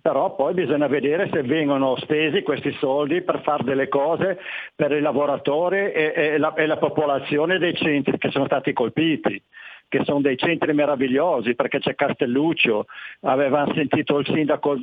però 0.00 0.34
poi 0.34 0.54
bisogna 0.54 0.86
vedere 0.86 1.28
se 1.30 1.42
vengono 1.42 1.94
spesi 1.96 2.42
questi 2.42 2.72
soldi 2.80 3.20
per 3.20 3.42
fare 3.42 3.62
delle 3.62 3.88
cose 3.88 4.38
per 4.74 4.92
i 4.92 5.00
lavoratori 5.00 5.92
e, 5.92 6.12
e, 6.16 6.38
la, 6.38 6.54
e 6.54 6.64
la 6.64 6.78
popolazione 6.78 7.58
dei 7.58 7.74
centri 7.74 8.16
che 8.16 8.30
sono 8.30 8.46
stati 8.46 8.72
colpiti 8.72 9.40
che 9.86 10.04
sono 10.04 10.22
dei 10.22 10.38
centri 10.38 10.72
meravigliosi, 10.72 11.54
perché 11.54 11.78
c'è 11.78 11.94
Castelluccio, 11.94 12.86
avevamo 13.24 13.74
sentito 13.74 14.18
il 14.20 14.24
sindaco 14.24 14.78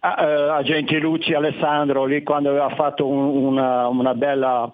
a, 0.00 0.56
a 0.56 0.62
Gentilucci 0.62 1.34
Alessandro 1.34 2.04
lì 2.04 2.22
quando 2.22 2.50
aveva 2.50 2.70
fatto 2.70 3.06
un, 3.06 3.18
una, 3.18 3.88
una, 3.88 4.14
bella 4.14 4.72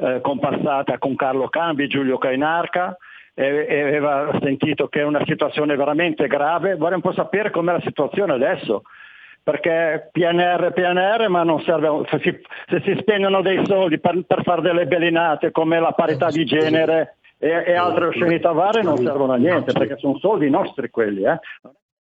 eh, 0.00 0.20
compassata 0.22 0.96
con 0.98 1.16
Carlo 1.16 1.48
Cambi, 1.48 1.88
Giulio 1.88 2.18
Cainarca, 2.18 2.96
e, 3.34 3.66
e 3.68 3.82
aveva 3.82 4.38
sentito 4.40 4.88
che 4.88 5.00
è 5.00 5.04
una 5.04 5.24
situazione 5.24 5.76
veramente 5.76 6.26
grave. 6.26 6.76
Vorrei 6.76 6.96
un 6.96 7.02
po' 7.02 7.12
sapere 7.12 7.50
com'è 7.50 7.72
la 7.72 7.80
situazione 7.80 8.32
adesso 8.32 8.82
perché 9.40 10.10
PNR 10.12 10.72
PNR 10.74 11.28
ma 11.28 11.42
non 11.42 11.62
serve 11.62 12.04
se 12.10 12.18
si, 12.20 12.38
se 12.66 12.82
si 12.82 12.98
spendono 13.00 13.40
dei 13.40 13.64
soldi 13.64 13.98
per, 13.98 14.22
per 14.26 14.42
fare 14.42 14.60
delle 14.60 14.86
bellinate 14.86 15.52
come 15.52 15.80
la 15.80 15.92
parità 15.92 16.28
di 16.28 16.44
genere 16.44 17.16
e, 17.38 17.64
e 17.66 17.74
altre 17.74 18.08
oscenità 18.08 18.52
varie 18.52 18.82
non 18.82 18.98
servono 18.98 19.32
a 19.32 19.36
niente 19.36 19.72
perché 19.72 19.96
sono 19.96 20.18
soldi 20.18 20.50
nostri 20.50 20.90
quelli 20.90 21.22
eh. 21.22 21.40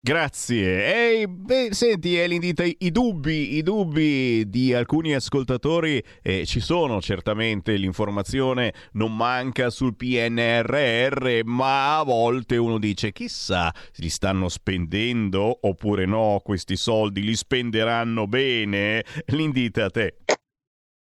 Grazie. 0.05 1.23
E, 1.23 1.27
beh, 1.27 1.69
senti, 1.73 2.15
Elindita, 2.15 2.63
i 2.63 2.91
dubbi, 2.91 3.55
i 3.55 3.63
dubbi 3.63 4.47
di 4.51 4.75
alcuni 4.75 5.15
ascoltatori 5.15 6.05
eh, 6.21 6.45
ci 6.45 6.61
sono 6.61 7.01
certamente, 7.01 7.75
l'informazione 7.77 8.75
non 8.93 9.17
manca 9.17 9.71
sul 9.71 9.97
PNRR, 9.97 11.41
ma 11.45 12.01
a 12.01 12.03
volte 12.03 12.59
uno 12.59 12.79
dice 12.79 13.13
chissà, 13.13 13.73
li 13.95 14.11
stanno 14.11 14.51
spendendo 14.51 15.61
oppure 15.63 16.05
no 16.05 16.39
questi 16.45 16.77
soldi, 16.77 17.23
li 17.23 17.35
spenderanno 17.35 18.27
bene? 18.27 19.07
L'indita 19.29 19.87
a 19.87 19.91
te. 19.91 20.17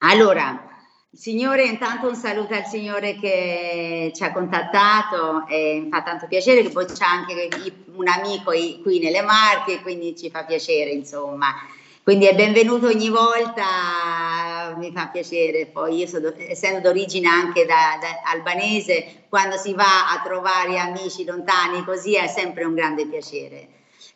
Allora, 0.04 0.73
Signore, 1.16 1.66
intanto 1.66 2.08
un 2.08 2.16
saluto 2.16 2.56
al 2.56 2.66
Signore 2.66 3.20
che 3.20 4.12
ci 4.16 4.24
ha 4.24 4.32
contattato 4.32 5.46
e 5.48 5.82
mi 5.84 5.90
fa 5.92 6.02
tanto 6.02 6.26
piacere 6.26 6.64
che 6.64 6.70
poi 6.70 6.86
c'è 6.86 7.06
anche 7.06 7.50
un 7.94 8.08
amico 8.08 8.50
qui 8.50 9.00
nelle 9.00 9.22
Marche, 9.22 9.82
quindi 9.82 10.18
ci 10.18 10.32
fa 10.32 10.44
piacere, 10.44 10.90
insomma. 10.90 11.54
Quindi 12.02 12.26
è 12.26 12.34
benvenuto 12.34 12.88
ogni 12.88 13.10
volta, 13.10 14.74
mi 14.76 14.92
fa 14.92 15.10
piacere. 15.10 15.68
Poi 15.68 15.98
io 15.98 16.08
sono, 16.08 16.34
essendo 16.36 16.80
d'origine 16.80 17.28
anche 17.28 17.66
da, 17.66 17.98
da 18.02 18.32
albanese, 18.32 19.26
quando 19.30 19.56
si 19.58 19.74
va 19.76 20.10
a 20.10 20.20
trovare 20.24 20.80
amici 20.80 21.26
lontani 21.26 21.84
così 21.86 22.16
è 22.16 22.26
sempre 22.26 22.64
un 22.64 22.74
grande 22.74 23.06
piacere. 23.06 23.68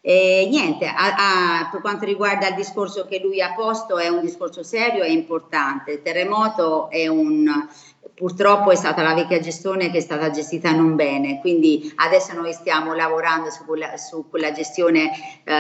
E 0.10 0.48
niente, 0.50 0.86
a, 0.86 1.16
a, 1.18 1.70
per 1.70 1.82
quanto 1.82 2.06
riguarda 2.06 2.48
il 2.48 2.56
discorso 2.56 3.06
che 3.06 3.20
lui 3.20 3.42
ha 3.42 3.54
posto, 3.54 3.98
è 3.98 4.08
un 4.08 4.22
discorso 4.22 4.64
serio 4.64 5.04
e 5.04 5.12
importante. 5.12 5.92
Il 5.92 6.02
terremoto 6.02 6.90
è 6.90 7.08
un, 7.08 7.68
purtroppo 8.14 8.72
è 8.72 8.76
stata 8.76 9.04
la 9.04 9.14
vecchia 9.14 9.42
gestione 9.42 9.92
che 9.92 9.98
è 9.98 10.00
stata 10.00 10.30
gestita 10.30 10.72
non 10.72 10.96
bene, 10.96 11.42
quindi 11.42 11.92
adesso 11.98 12.32
noi 12.32 12.54
stiamo 12.54 12.94
lavorando 12.94 13.50
su 13.50 13.66
quella, 13.66 13.98
su 13.98 14.30
quella 14.30 14.54
gestione 14.54 15.12
eh, 15.44 15.54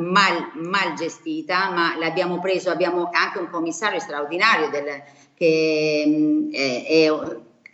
mal, 0.00 0.50
mal, 0.54 0.94
gestita, 0.96 1.70
ma 1.70 1.96
l'abbiamo 1.96 2.40
preso, 2.40 2.70
abbiamo 2.70 3.10
anche 3.12 3.38
un 3.38 3.48
commissario 3.48 4.00
straordinario 4.00 4.70
del, 4.70 5.02
che 5.36 6.04
mh, 6.04 6.52
è, 6.52 6.84
è 6.86 7.10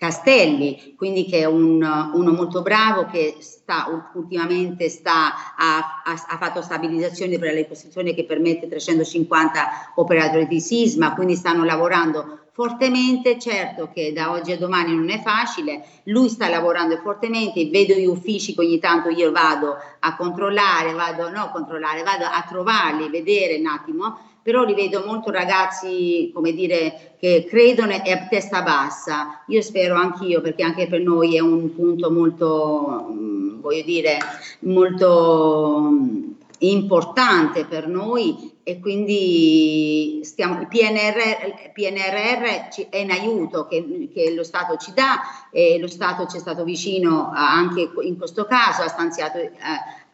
Castelli, 0.01 0.95
quindi 0.97 1.27
che 1.27 1.41
è 1.41 1.45
un, 1.45 1.83
uno 2.15 2.33
molto 2.33 2.63
bravo 2.63 3.05
che 3.05 3.37
sta, 3.41 4.09
ultimamente 4.15 4.89
sta, 4.89 5.55
ha, 5.55 6.03
ha, 6.03 6.39
fatto 6.39 6.63
stabilizzazione 6.63 7.39
per 7.39 7.49
la 7.49 7.59
ricostruzione 7.59 8.15
che 8.15 8.25
permette 8.25 8.67
350 8.67 9.93
operatori 9.97 10.47
di 10.47 10.59
sisma, 10.59 11.13
quindi 11.13 11.37
stanno 11.37 11.65
lavorando 11.65 12.39
fortemente, 12.53 13.39
certo 13.39 13.91
che 13.93 14.15
da 14.15 14.31
oggi 14.31 14.53
a 14.53 14.57
domani 14.57 14.95
non 14.95 15.11
è 15.11 15.21
facile, 15.21 15.85
lui 16.05 16.31
sta 16.31 16.49
lavorando 16.49 16.97
fortemente, 16.97 17.69
vedo 17.69 17.93
gli 17.93 18.07
uffici 18.07 18.55
che 18.55 18.61
ogni 18.63 18.79
tanto 18.79 19.11
io 19.11 19.31
vado 19.31 19.77
a 19.99 20.17
controllare, 20.17 20.95
vado, 20.95 21.29
no 21.29 21.51
controllare, 21.53 22.03
vado 22.03 22.25
a 22.25 22.43
trovarli, 22.49 23.11
vedere 23.11 23.57
un 23.57 23.67
attimo, 23.67 24.19
però 24.51 24.65
li 24.65 24.75
vedo 24.75 25.05
molto 25.07 25.31
ragazzi, 25.31 26.29
come 26.35 26.53
dire, 26.53 27.15
che 27.21 27.47
credono 27.49 27.93
e 28.03 28.11
a 28.11 28.27
testa 28.27 28.63
bassa. 28.63 29.45
Io 29.47 29.63
spero 29.63 29.95
anch'io, 29.95 30.41
perché 30.41 30.65
anche 30.65 30.89
per 30.89 31.01
noi 31.03 31.37
è 31.37 31.39
un 31.39 31.73
punto 31.73 32.11
molto, 32.11 33.07
mm, 33.13 33.61
voglio 33.61 33.85
dire, 33.85 34.19
molto 34.61 35.89
mm, 35.89 36.31
importante 36.59 37.65
per 37.65 37.87
noi 37.87 38.59
e 38.65 38.81
quindi 38.81 40.21
stiamo, 40.25 40.61
il 40.61 40.67
PNRR, 40.67 41.73
PNRR 41.73 42.89
è 42.91 42.99
in 42.99 43.11
aiuto 43.11 43.67
che, 43.67 44.11
che, 44.13 44.35
lo 44.35 44.43
Stato 44.43 44.77
ci 44.77 44.93
dà 44.93 45.49
e 45.51 45.79
lo 45.79 45.89
Stato 45.89 46.27
ci 46.27 46.37
è 46.37 46.41
stato 46.41 46.65
vicino 46.65 47.31
anche 47.33 47.89
in 48.03 48.19
questo 48.19 48.47
caso, 48.47 48.83
ha 48.83 48.89
stanziato, 48.89 49.39
eh, 49.39 49.55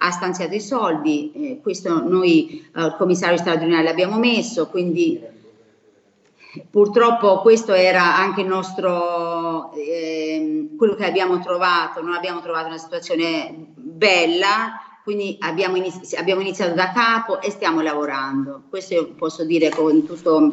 ha 0.07 0.11
stanziato 0.11 0.55
i 0.55 0.61
soldi, 0.61 1.33
eh, 1.35 1.61
questo 1.63 2.03
noi 2.07 2.69
eh, 2.75 2.85
il 2.85 2.95
commissario 2.97 3.37
straordinario 3.37 3.85
l'abbiamo 3.85 4.19
messo, 4.19 4.69
quindi 4.69 5.21
purtroppo 6.71 7.41
questo 7.41 7.73
era 7.73 8.17
anche 8.17 8.41
il 8.41 8.47
nostro, 8.47 9.73
eh, 9.73 10.71
quello 10.77 10.95
che 10.95 11.05
abbiamo 11.05 11.41
trovato, 11.41 12.03
non 12.03 12.15
abbiamo 12.15 12.41
trovato 12.41 12.69
una 12.69 12.79
situazione 12.79 13.53
bella, 13.75 14.81
quindi 15.03 15.37
abbiamo, 15.41 15.77
inizi- 15.77 16.17
abbiamo 16.17 16.41
iniziato 16.41 16.75
da 16.75 16.91
capo 16.93 17.41
e 17.41 17.51
stiamo 17.51 17.81
lavorando. 17.81 18.63
Questo 18.69 19.13
posso 19.17 19.45
dire 19.45 19.69
con 19.69 20.05
tutto 20.05 20.51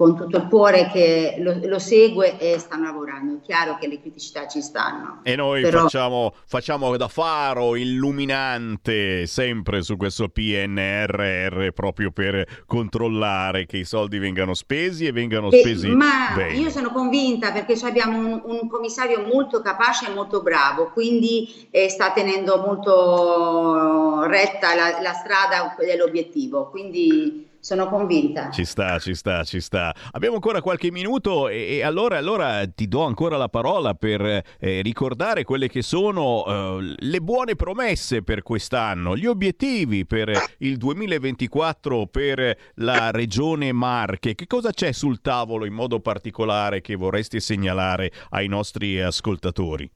con 0.00 0.16
tutto 0.16 0.38
il 0.38 0.46
cuore 0.48 0.88
che 0.90 1.34
lo, 1.40 1.60
lo, 1.62 1.78
segue 1.78 2.38
e 2.38 2.58
stanno 2.58 2.84
lavorando. 2.84 3.36
È 3.36 3.40
chiaro 3.42 3.76
che 3.78 3.86
le 3.86 4.00
criticità 4.00 4.48
ci 4.48 4.62
stanno. 4.62 5.20
E 5.24 5.36
noi 5.36 5.60
Però... 5.60 5.82
facciamo, 5.82 6.32
facciamo, 6.46 6.96
da 6.96 7.08
faro 7.08 7.76
illuminante 7.76 9.26
sempre 9.26 9.82
su 9.82 9.98
questo 9.98 10.30
PNRR 10.30 11.72
proprio 11.74 12.12
per 12.12 12.62
controllare 12.64 13.66
che 13.66 13.76
i 13.76 13.84
soldi 13.84 14.16
vengano 14.16 14.54
spesi 14.54 15.04
e 15.04 15.12
vengano 15.12 15.50
e, 15.50 15.58
spesi 15.58 15.90
ma 15.90 16.32
bene. 16.34 16.54
io 16.54 16.70
sono 16.70 16.92
convinta 16.92 17.52
perché 17.52 17.78
abbiamo 17.84 18.16
un, 18.16 18.42
un, 18.42 18.68
commissario 18.70 19.26
molto 19.26 19.60
capace 19.60 20.06
e 20.06 20.14
molto 20.14 20.40
bravo, 20.40 20.92
quindi 20.94 21.68
eh, 21.70 21.90
sta 21.90 22.10
tenendo 22.12 22.56
molto 22.56 24.22
retta 24.22 24.74
la, 24.74 25.02
la 25.02 25.12
strada 25.12 25.74
dell'obiettivo. 25.78 26.70
Quindi 26.70 27.48
sono 27.60 27.88
convinta. 27.88 28.50
Ci 28.50 28.64
sta, 28.64 28.98
ci 28.98 29.14
sta, 29.14 29.44
ci 29.44 29.60
sta. 29.60 29.94
Abbiamo 30.12 30.36
ancora 30.36 30.62
qualche 30.62 30.90
minuto 30.90 31.48
e, 31.48 31.76
e 31.76 31.82
allora, 31.82 32.16
allora, 32.16 32.66
ti 32.66 32.88
do 32.88 33.04
ancora 33.04 33.36
la 33.36 33.48
parola 33.48 33.94
per 33.94 34.22
eh, 34.22 34.82
ricordare 34.82 35.44
quelle 35.44 35.68
che 35.68 35.82
sono 35.82 36.78
eh, 36.78 36.94
le 36.96 37.20
buone 37.20 37.56
promesse 37.56 38.22
per 38.22 38.42
quest'anno, 38.42 39.16
gli 39.16 39.26
obiettivi 39.26 40.06
per 40.06 40.32
il 40.58 40.76
2024 40.76 42.06
per 42.06 42.56
la 42.76 43.10
regione 43.10 43.72
Marche. 43.72 44.34
Che 44.34 44.46
cosa 44.46 44.72
c'è 44.72 44.92
sul 44.92 45.20
tavolo 45.20 45.66
in 45.66 45.74
modo 45.74 46.00
particolare 46.00 46.80
che 46.80 46.96
vorresti 46.96 47.40
segnalare 47.40 48.10
ai 48.30 48.48
nostri 48.48 49.00
ascoltatori? 49.00 49.90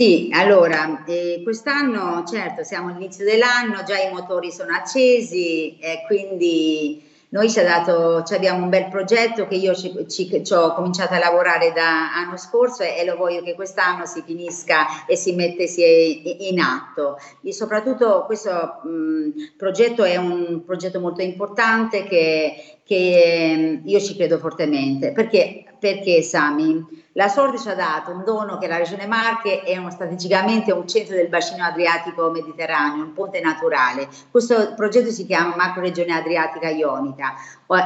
Sì, 0.00 0.30
allora, 0.32 1.04
eh, 1.04 1.42
quest'anno 1.42 2.24
certo 2.24 2.62
siamo 2.64 2.88
all'inizio 2.88 3.22
dell'anno, 3.22 3.82
già 3.82 3.98
i 3.98 4.10
motori 4.10 4.50
sono 4.50 4.72
accesi, 4.72 5.76
eh, 5.78 6.04
quindi 6.06 7.06
noi 7.28 7.50
ci, 7.50 7.60
dato, 7.60 8.22
ci, 8.22 8.32
abbiamo 8.32 8.62
un 8.62 8.70
bel 8.70 8.88
progetto 8.88 9.46
che 9.46 9.56
io 9.56 9.74
ci, 9.74 9.92
ci, 10.08 10.42
ci, 10.42 10.52
ho 10.54 10.72
cominciato 10.72 11.12
a 11.12 11.18
lavorare 11.18 11.72
da 11.72 12.14
anno 12.14 12.38
scorso 12.38 12.82
e, 12.82 12.96
e, 12.96 13.04
lo 13.04 13.16
voglio 13.16 13.42
che 13.42 13.54
quest'anno 13.54 14.06
si 14.06 14.22
finisca 14.24 15.04
e 15.04 15.16
si 15.16 15.34
mettesse 15.34 15.84
in 15.84 16.58
atto. 16.60 17.18
E 17.42 17.52
soprattutto 17.52 18.24
questo 18.24 18.80
mh, 18.82 19.56
progetto 19.58 20.04
è 20.04 20.16
un 20.16 20.64
progetto 20.64 20.98
molto 20.98 21.20
importante 21.20 22.04
che, 22.04 22.79
che 22.90 23.80
io 23.84 24.00
ci 24.00 24.16
credo 24.16 24.40
fortemente. 24.40 25.12
Perché, 25.12 25.62
perché 25.78 26.22
Sami? 26.22 26.84
La 27.12 27.28
sorte 27.28 27.56
ci 27.56 27.68
ha 27.68 27.74
dato 27.76 28.10
un 28.10 28.24
dono 28.24 28.58
che 28.58 28.66
la 28.66 28.78
Regione 28.78 29.06
Marche 29.06 29.62
è 29.62 29.76
uno, 29.76 29.92
strategicamente 29.92 30.72
un 30.72 30.88
centro 30.88 31.14
del 31.14 31.28
bacino 31.28 31.62
adriatico 31.62 32.30
mediterraneo, 32.30 33.04
un 33.04 33.12
ponte 33.12 33.40
naturale. 33.40 34.08
Questo 34.28 34.74
progetto 34.74 35.12
si 35.12 35.24
chiama 35.24 35.54
Macro 35.54 35.82
Regione 35.82 36.14
Adriatica 36.14 36.68
Ionica 36.68 37.34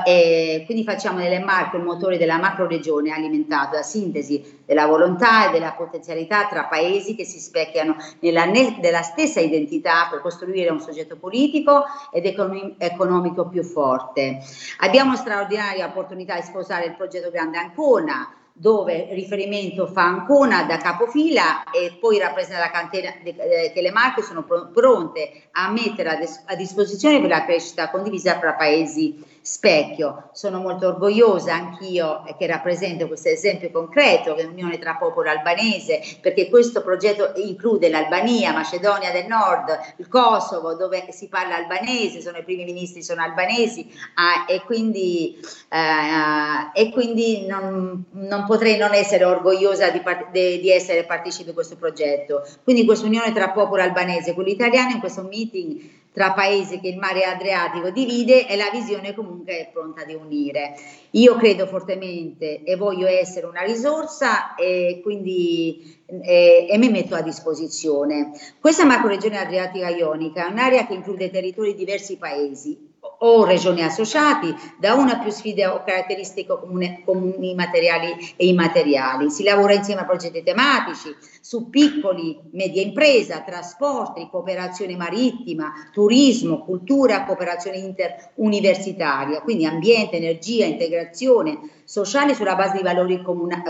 e 0.05 0.62
quindi 0.65 0.82
facciamo 0.82 1.19
nelle 1.19 1.40
Marche 1.40 1.77
il 1.77 1.82
motore 1.82 2.16
della 2.16 2.39
macro 2.39 2.66
regione 2.66 3.12
alimentato 3.12 3.77
da 3.77 3.82
sintesi 3.82 4.62
della 4.65 4.86
volontà 4.86 5.48
e 5.48 5.52
della 5.52 5.73
potenzialità 5.73 6.47
tra 6.47 6.65
paesi 6.65 7.15
che 7.15 7.24
si 7.24 7.39
specchiano 7.39 7.97
nella, 8.20 8.47
nella 8.47 9.02
stessa 9.02 9.40
identità 9.40 10.09
per 10.11 10.20
costruire 10.20 10.70
un 10.70 10.81
soggetto 10.81 11.16
politico 11.16 11.85
ed 12.12 12.24
econom- 12.24 12.74
economico 12.78 13.48
più 13.48 13.62
forte. 13.62 14.39
Abbiamo 14.78 15.16
straordinaria 15.16 15.86
opportunità 15.86 16.36
di 16.36 16.43
sposare 16.43 16.86
il 16.86 16.94
progetto 16.94 17.31
Grande 17.31 17.59
Ancona 17.59 18.35
dove 18.56 19.09
riferimento 19.11 19.89
fa 19.89 20.05
Ancona 20.05 20.62
da 20.62 20.77
capofila 20.77 21.65
e 21.73 21.98
poi 21.98 22.20
rappresenta 22.20 22.61
la 22.61 22.70
cantera 22.70 23.12
eh, 23.24 23.73
che 23.74 23.82
le 23.82 23.90
marche 23.90 24.23
sono 24.23 24.44
pr- 24.44 24.70
pronte 24.73 25.48
a 25.51 25.73
mettere 25.73 26.09
a, 26.11 26.19
a, 26.47 26.55
disposizione 26.55 27.20
per 27.20 27.31
la 27.31 27.44
crescita 27.44 27.90
condivisa 27.90 28.39
fra 28.39 28.52
paesi 28.52 29.20
specchio. 29.45 30.31
Sono 30.33 30.59
molto 30.59 30.89
orgogliosa 30.89 31.53
anch'io 31.53 32.25
che 32.39 32.47
rappresento 32.47 33.07
questo 33.07 33.29
esempio 33.29 33.71
concreto 33.71 34.35
che 34.35 34.41
è 34.41 34.45
l'unione 34.47 34.79
tra 34.79 34.95
popolo 34.95 35.29
albanese, 35.29 36.01
perché 36.23 36.49
questo 36.49 36.81
progetto 36.83 37.33
include 37.37 37.91
l'Albania, 37.91 38.55
Macedonia 38.55 39.12
del 39.12 39.27
Nord, 39.27 39.79
il 39.99 40.09
Kosovo, 40.09 40.73
dove 40.77 41.09
si 41.11 41.29
parla 41.29 41.57
albanese, 41.57 42.23
sono 42.23 42.39
i 42.39 42.43
primi 42.43 42.65
ministri 42.65 43.03
sono 43.03 43.23
albanesi 43.23 43.87
ah, 44.15 44.47
e 44.49 44.62
quindi, 44.62 45.39
eh, 45.69 46.81
e 46.81 46.91
quindi 46.91 47.45
non, 47.47 48.03
non, 48.12 48.47
potrei 48.47 48.79
non 48.79 48.95
essere 48.95 49.25
orgogliosa 49.25 49.91
di, 49.91 50.01
di, 50.33 50.71
essere 50.71 51.05
partecipe 51.05 51.51
di 51.51 51.55
questo 51.55 51.77
progetto. 51.77 52.47
Quindi 52.62 52.87
questa 52.87 53.05
unione 53.05 53.31
tra 53.35 53.51
popolo 53.51 53.83
albanese 53.83 54.31
e 54.31 54.35
quello 54.35 54.49
italiano 54.49 54.93
in 54.93 55.01
questo 55.01 55.21
meeting 55.21 56.03
tra 56.15 56.32
paesi 56.32 56.78
che 56.78 56.86
il 56.86 56.97
mare 56.97 57.24
Adriatico 57.24 57.91
divide 57.91 58.47
e 58.47 58.57
la 58.57 58.70
visione 58.73 59.15
comunque 59.15 59.59
è 59.59 59.70
pronta 59.73 60.05
di 60.05 60.15
unire. 60.15 60.77
Io 61.11 61.35
credo 61.35 61.66
fortemente 61.66 62.62
e 62.62 62.77
voglio 62.77 63.09
essere 63.09 63.47
una 63.47 63.62
risorsa 63.62 64.55
e 64.55 65.01
quindi 65.03 66.03
e, 66.07 66.69
e 66.70 66.78
mi 66.78 66.89
metto 66.89 67.16
a 67.16 67.20
disposizione. 67.20 68.31
Questa 68.61 68.85
macroregione 68.85 69.39
adriatica 69.39 69.89
ionica 69.89 70.47
è 70.47 70.51
un'area 70.51 70.86
che 70.86 70.95
include 70.95 71.31
territori 71.31 71.73
di 71.73 71.78
diversi 71.78 72.16
paesi 72.16 72.94
o 73.19 73.45
regioni 73.45 73.82
associati 73.82 74.55
da 74.78 74.95
una 74.95 75.19
più 75.19 75.31
sfide 75.31 75.66
o 75.66 75.82
caratteristiche 75.85 76.59
comune, 76.59 77.03
comuni 77.05 77.55
materiali 77.55 78.35
e 78.36 78.47
immateriali. 78.47 79.31
Si 79.31 79.43
lavora 79.43 79.74
insieme 79.74 80.03
a 80.03 80.05
progetti 80.05 80.43
tematici 80.43 81.15
su 81.41 81.69
piccoli, 81.69 82.39
media 82.53 82.82
impresa, 82.82 83.41
trasporti, 83.41 84.28
cooperazione 84.31 84.97
marittima, 84.97 85.73
turismo, 85.93 86.65
cultura, 86.65 87.24
cooperazione 87.24 87.77
interuniversitaria, 87.77 89.41
quindi 89.43 89.66
ambiente, 89.66 90.16
energia, 90.16 90.65
integrazione 90.65 91.59
sociale 91.85 92.35
sulla 92.35 92.55
base 92.55 92.78
di 92.78 92.82
valori 92.82 93.23
comuni, 93.23 93.62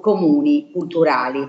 comuni 0.00 0.70
culturali. 0.72 1.48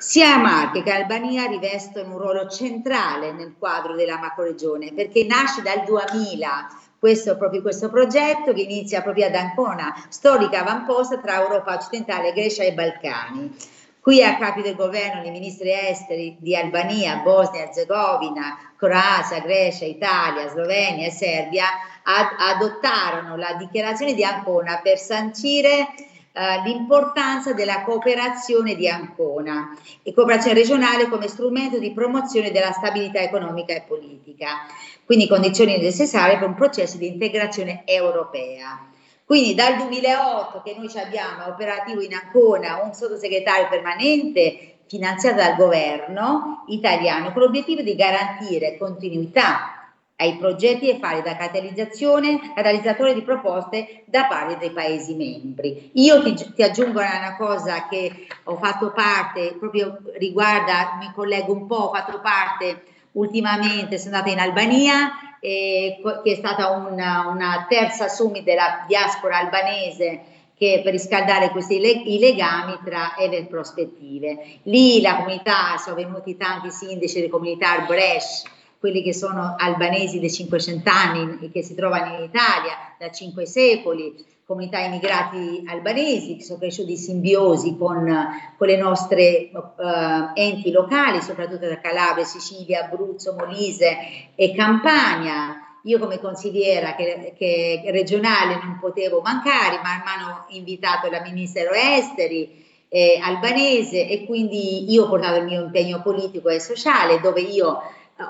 Sia 0.00 0.38
Marche 0.38 0.82
che 0.82 0.92
Albania 0.92 1.44
rivestono 1.44 2.14
un 2.14 2.18
ruolo 2.18 2.48
centrale 2.48 3.32
nel 3.32 3.54
quadro 3.58 3.94
della 3.94 4.16
macroregione 4.16 4.94
perché 4.94 5.26
nasce 5.26 5.60
dal 5.60 5.84
2000 5.84 6.68
questo, 6.98 7.36
proprio 7.36 7.60
questo 7.60 7.90
progetto 7.90 8.54
che 8.54 8.62
inizia 8.62 9.02
proprio 9.02 9.26
ad 9.26 9.34
Ancona, 9.34 9.94
storica 10.08 10.60
avamposta 10.60 11.18
tra 11.18 11.42
Europa 11.42 11.74
occidentale, 11.74 12.32
Grecia 12.32 12.62
e 12.62 12.72
Balcani. 12.72 13.54
Qui 14.00 14.24
a 14.24 14.38
capi 14.38 14.62
del 14.62 14.74
governo 14.74 15.22
i 15.22 15.30
ministri 15.30 15.70
esteri 15.70 16.34
di 16.40 16.56
Albania, 16.56 17.16
Bosnia 17.16 17.60
e 17.60 17.64
Herzegovina, 17.64 18.72
Croazia, 18.78 19.40
Grecia, 19.40 19.84
Italia, 19.84 20.48
Slovenia 20.48 21.08
e 21.08 21.10
Serbia 21.10 21.66
ad, 22.04 22.56
adottarono 22.56 23.36
la 23.36 23.52
dichiarazione 23.58 24.14
di 24.14 24.24
Ancona 24.24 24.80
per 24.82 24.96
sancire 24.96 25.88
Uh, 26.32 26.62
l'importanza 26.64 27.52
della 27.54 27.82
cooperazione 27.82 28.76
di 28.76 28.88
Ancona 28.88 29.76
e 30.04 30.14
cooperazione 30.14 30.60
regionale 30.60 31.08
come 31.08 31.26
strumento 31.26 31.80
di 31.80 31.90
promozione 31.90 32.52
della 32.52 32.70
stabilità 32.70 33.18
economica 33.18 33.74
e 33.74 33.82
politica, 33.84 34.66
quindi 35.04 35.26
condizioni 35.26 35.76
necessarie 35.76 36.38
per 36.38 36.46
un 36.46 36.54
processo 36.54 36.98
di 36.98 37.08
integrazione 37.08 37.82
europea. 37.84 38.86
Quindi 39.24 39.56
dal 39.56 39.76
2008 39.76 40.62
che 40.62 40.76
noi 40.76 40.88
abbiamo 41.04 41.46
operativo 41.48 42.00
in 42.00 42.14
Ancona 42.14 42.80
un 42.82 42.94
sottosegretario 42.94 43.66
permanente 43.68 44.78
finanziato 44.86 45.36
dal 45.36 45.56
governo 45.56 46.64
italiano 46.68 47.32
con 47.32 47.42
l'obiettivo 47.42 47.82
di 47.82 47.96
garantire 47.96 48.76
continuità 48.78 49.79
ai 50.20 50.36
progetti 50.36 50.88
e 50.88 50.98
fare 50.98 51.22
da 51.22 51.34
catalizzazione, 51.34 52.52
catalizzatore 52.54 53.14
di 53.14 53.22
proposte 53.22 54.02
da 54.04 54.26
parte 54.26 54.58
dei 54.58 54.70
Paesi 54.70 55.14
membri. 55.14 55.90
Io 55.94 56.22
ti, 56.22 56.34
ti, 56.54 56.62
aggiungo 56.62 57.00
una 57.00 57.36
cosa 57.38 57.88
che 57.88 58.26
ho 58.44 58.56
fatto 58.58 58.92
parte, 58.92 59.56
proprio 59.58 59.98
riguarda, 60.18 60.98
mi 61.00 61.10
collego 61.14 61.52
un 61.52 61.66
po', 61.66 61.74
ho 61.74 61.94
fatto 61.94 62.20
parte 62.20 62.82
ultimamente, 63.12 63.98
sono 63.98 64.16
andata 64.16 64.32
in 64.32 64.40
Albania, 64.40 65.38
eh, 65.40 66.00
che 66.22 66.32
è 66.32 66.34
stata 66.34 66.68
una, 66.70 67.26
una 67.28 67.66
terza 67.66 68.08
summit 68.08 68.44
della 68.44 68.84
diaspora 68.86 69.38
albanese 69.38 70.20
che 70.54 70.82
per 70.84 70.92
riscaldare 70.92 71.48
questi 71.48 71.80
leg- 71.80 72.06
i 72.06 72.18
legami 72.18 72.78
tra 72.84 73.16
Ever 73.16 73.46
Prospettive. 73.46 74.58
Lì 74.64 75.00
la 75.00 75.16
comunità, 75.16 75.78
sono 75.78 75.96
venuti 75.96 76.36
tanti 76.36 76.70
sindaci 76.70 77.14
delle 77.14 77.30
comunità 77.30 77.70
Arbresh, 77.70 78.42
quelli 78.80 79.02
che 79.02 79.12
sono 79.12 79.56
albanesi 79.58 80.18
dei 80.20 80.30
500 80.30 80.90
anni 80.90 81.38
e 81.42 81.50
che 81.52 81.62
si 81.62 81.74
trovano 81.74 82.16
in 82.16 82.22
Italia 82.24 82.94
da 82.98 83.10
cinque 83.10 83.44
secoli, 83.44 84.24
comunità 84.46 84.78
immigrati 84.80 85.64
albanesi 85.66 86.36
che 86.36 86.42
sono 86.42 86.58
cresciuti 86.58 86.92
in 86.92 86.96
simbiosi 86.96 87.76
con, 87.76 88.26
con 88.56 88.66
le 88.66 88.78
nostre 88.78 89.50
uh, 89.52 90.32
enti 90.34 90.72
locali, 90.72 91.20
soprattutto 91.20 91.68
da 91.68 91.78
Calabria, 91.78 92.24
Sicilia, 92.24 92.86
Abruzzo, 92.86 93.36
Molise 93.38 93.96
e 94.34 94.54
Campania. 94.54 95.78
Io 95.84 95.98
come 95.98 96.18
consigliera 96.18 96.94
che, 96.94 97.34
che 97.36 97.82
regionale 97.86 98.58
non 98.62 98.78
potevo 98.80 99.20
mancare, 99.20 99.76
ma 99.82 100.02
mi 100.02 100.22
hanno 100.24 100.44
invitato 100.48 101.06
il 101.06 101.20
Ministero 101.22 101.72
Esteri 101.72 102.66
eh, 102.88 103.20
albanese 103.22 104.08
e 104.08 104.24
quindi 104.24 104.90
io 104.90 105.04
ho 105.04 105.08
portato 105.08 105.36
il 105.36 105.44
mio 105.44 105.62
impegno 105.62 106.02
politico 106.02 106.48
e 106.48 106.58
sociale 106.58 107.20
dove 107.20 107.40
io 107.40 107.80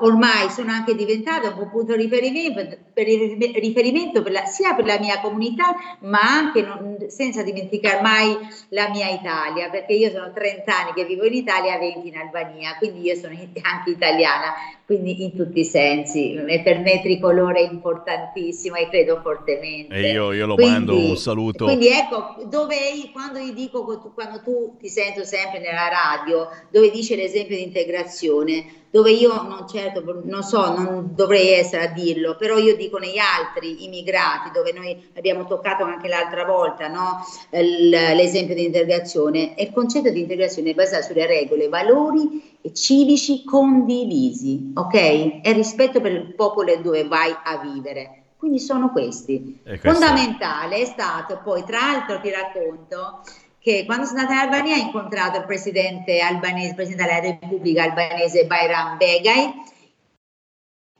ormai 0.01 0.49
sono 0.51 0.71
anche 0.71 0.95
diventata 0.95 1.49
un 1.49 1.69
punto 1.71 1.97
di 1.97 2.03
riferimento, 2.03 2.77
per 2.93 3.07
riferimento 3.07 4.23
per 4.23 4.33
la, 4.33 4.45
sia 4.45 4.75
per 4.75 4.85
la 4.85 4.99
mia 4.99 5.21
comunità, 5.21 5.75
ma 6.01 6.21
anche 6.21 6.63
non, 6.63 6.97
senza 7.09 7.43
dimenticare 7.43 8.01
mai 8.01 8.37
la 8.69 8.89
mia 8.89 9.09
Italia, 9.09 9.69
perché 9.69 9.95
io 9.95 10.11
sono 10.11 10.33
30 10.33 10.77
anni 10.77 10.93
che 10.95 11.05
vivo 11.05 11.25
in 11.25 11.35
Italia, 11.35 11.79
20 11.79 12.09
in 12.09 12.17
Albania, 12.17 12.77
quindi 12.79 13.03
io 13.03 13.15
sono 13.17 13.35
anche 13.35 13.91
italiana, 13.91 14.55
quindi 14.87 15.23
in 15.23 15.37
tutti 15.37 15.61
i 15.61 15.65
sensi. 15.65 16.35
E 16.35 16.61
per 16.63 16.79
me 16.79 17.01
tricolore 17.03 17.61
è 17.61 17.71
importantissimo 17.71 18.77
e 18.77 18.89
credo 18.89 19.21
fortemente. 19.23 19.95
E 19.95 20.13
io, 20.13 20.33
io 20.33 20.47
lo 20.47 20.55
quindi, 20.55 20.73
mando 20.73 20.97
un 20.97 21.17
saluto. 21.17 21.65
Quindi 21.65 21.89
ecco, 21.89 22.37
dove 22.47 22.77
quando 23.13 23.39
io 23.39 23.53
dico, 23.53 24.13
quando 24.15 24.41
tu 24.43 24.77
ti 24.79 24.89
sento 24.89 25.25
sempre 25.25 25.61
nella 25.61 25.89
radio, 25.89 26.49
dove 26.71 26.91
dice 26.91 27.17
l'esempio 27.17 27.57
di 27.57 27.63
integrazione, 27.63 28.80
dove 28.91 29.13
io 29.13 29.43
non 29.43 29.69
certo, 29.69 30.03
non 30.25 30.43
so, 30.43 30.77
non 30.77 31.13
dovrei 31.15 31.53
essere 31.53 31.85
a 31.85 31.93
dirlo, 31.93 32.37
però 32.37 32.59
io 32.59 32.75
dico 32.77 32.99
negli 32.99 33.19
altri 33.19 33.85
immigrati, 33.85 34.51
dove 34.53 34.73
noi 34.73 35.11
abbiamo 35.17 35.47
toccato 35.47 35.85
anche 35.85 36.09
l'altra 36.09 36.45
volta, 36.45 36.89
no? 36.89 37.25
l'esempio 37.51 38.55
di 38.55 38.65
integrazione, 38.65 39.55
il 39.57 39.71
concetto 39.73 40.11
di 40.11 40.21
integrazione 40.21 40.71
è 40.71 40.75
basato 40.75 41.05
sulle 41.05 41.27
regole, 41.27 41.69
valori 41.69 42.59
e 42.61 42.75
civici 42.75 43.45
condivisi, 43.45 44.73
ok? 44.75 44.95
E 44.95 45.53
rispetto 45.53 46.01
per 46.01 46.13
il 46.13 46.35
popolo 46.35 46.77
dove 46.77 47.07
vai 47.07 47.35
a 47.45 47.59
vivere. 47.59 48.17
Quindi 48.37 48.59
sono 48.59 48.91
questi. 48.91 49.61
Fondamentale 49.81 50.77
è 50.77 50.85
stato 50.87 51.41
poi, 51.45 51.63
tra 51.63 51.79
l'altro 51.79 52.21
ti 52.21 52.31
racconto, 52.31 53.21
che 53.61 53.85
quando 53.85 54.07
sono 54.07 54.21
andata 54.21 54.43
in 54.43 54.49
Albania 54.49 54.77
ho 54.77 54.87
incontrato 54.87 55.39
il 55.39 55.45
presidente 55.45 56.21
albanese, 56.21 56.69
il 56.69 56.75
presidente 56.75 57.05
della 57.05 57.21
Repubblica 57.21 57.83
albanese 57.83 58.47
Bayram 58.47 58.97
Begay, 58.97 59.53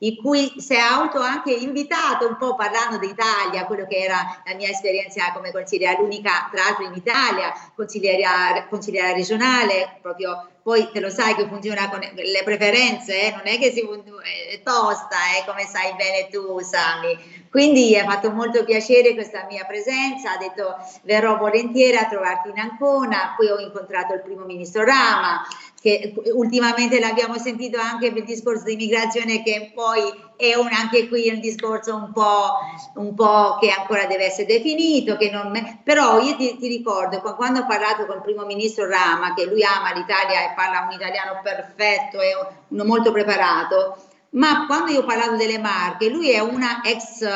in 0.03 0.15
cui 0.17 0.53
si 0.57 0.73
è 0.73 0.79
auto 0.79 1.19
anche 1.19 1.51
invitato 1.51 2.27
un 2.27 2.37
po' 2.37 2.55
parlando 2.55 2.97
d'Italia, 2.97 3.65
quello 3.65 3.85
che 3.85 3.97
era 3.97 4.41
la 4.45 4.55
mia 4.55 4.69
esperienza 4.69 5.31
come 5.33 5.51
consigliera, 5.51 5.99
l'unica 5.99 6.49
tra 6.51 6.63
l'altro 6.63 6.85
in 6.85 6.93
Italia, 6.95 7.53
consigliera, 7.75 9.13
regionale, 9.13 9.97
proprio 10.01 10.47
poi 10.63 10.89
te 10.91 10.99
lo 10.99 11.09
sai 11.09 11.35
che 11.35 11.47
funziona 11.47 11.89
con 11.89 11.99
le 11.99 12.41
preferenze, 12.43 13.21
eh? 13.21 13.31
non 13.31 13.45
è 13.45 13.57
che 13.57 13.71
si 13.71 13.81
è 13.81 14.61
tosta, 14.63 15.17
eh? 15.37 15.45
come 15.45 15.65
sai 15.65 15.93
bene 15.95 16.27
tu 16.29 16.59
Sami. 16.61 17.39
Quindi 17.49 17.97
ha 17.97 18.05
fatto 18.05 18.31
molto 18.31 18.63
piacere 18.63 19.13
questa 19.13 19.45
mia 19.49 19.65
presenza, 19.65 20.33
ha 20.33 20.37
detto 20.37 20.77
verrò 21.03 21.37
volentieri 21.37 21.97
a 21.97 22.05
trovarti 22.05 22.49
in 22.49 22.59
Ancona, 22.59 23.33
poi 23.35 23.49
ho 23.49 23.59
incontrato 23.59 24.13
il 24.13 24.21
primo 24.21 24.45
ministro 24.45 24.85
Rama, 24.85 25.45
che 25.81 26.13
ultimamente 26.35 26.99
l'abbiamo 26.99 27.39
sentito 27.39 27.79
anche 27.79 28.09
per 28.09 28.19
il 28.19 28.25
discorso 28.25 28.65
di 28.65 28.73
immigrazione 28.73 29.41
che 29.41 29.71
poi 29.73 30.01
è 30.37 30.53
un, 30.53 30.69
anche 30.71 31.07
qui 31.07 31.27
un 31.29 31.39
discorso 31.39 31.95
un 31.95 32.11
po', 32.13 32.59
un 32.95 33.15
po', 33.15 33.57
che 33.59 33.71
ancora 33.71 34.05
deve 34.05 34.25
essere 34.25 34.45
definito, 34.45 35.17
non, 35.31 35.79
però 35.83 36.19
io 36.19 36.35
ti, 36.35 36.55
ti, 36.57 36.67
ricordo 36.67 37.19
quando 37.35 37.61
ho 37.61 37.65
parlato 37.65 38.05
con 38.05 38.17
il 38.17 38.21
primo 38.21 38.45
ministro 38.45 38.87
Rama, 38.87 39.33
che 39.33 39.45
lui 39.45 39.63
ama 39.63 39.91
l'Italia 39.93 40.43
e 40.43 40.53
parla 40.55 40.85
un 40.87 40.91
italiano 40.91 41.39
perfetto 41.41 42.21
e 42.21 42.29
uno 42.67 42.85
molto 42.85 43.11
preparato, 43.11 43.97
ma 44.31 44.67
quando 44.67 44.91
io 44.91 44.99
ho 44.99 45.05
parlato 45.05 45.35
delle 45.35 45.57
marche, 45.57 46.09
lui 46.09 46.29
è 46.29 46.41
ex, 46.41 47.27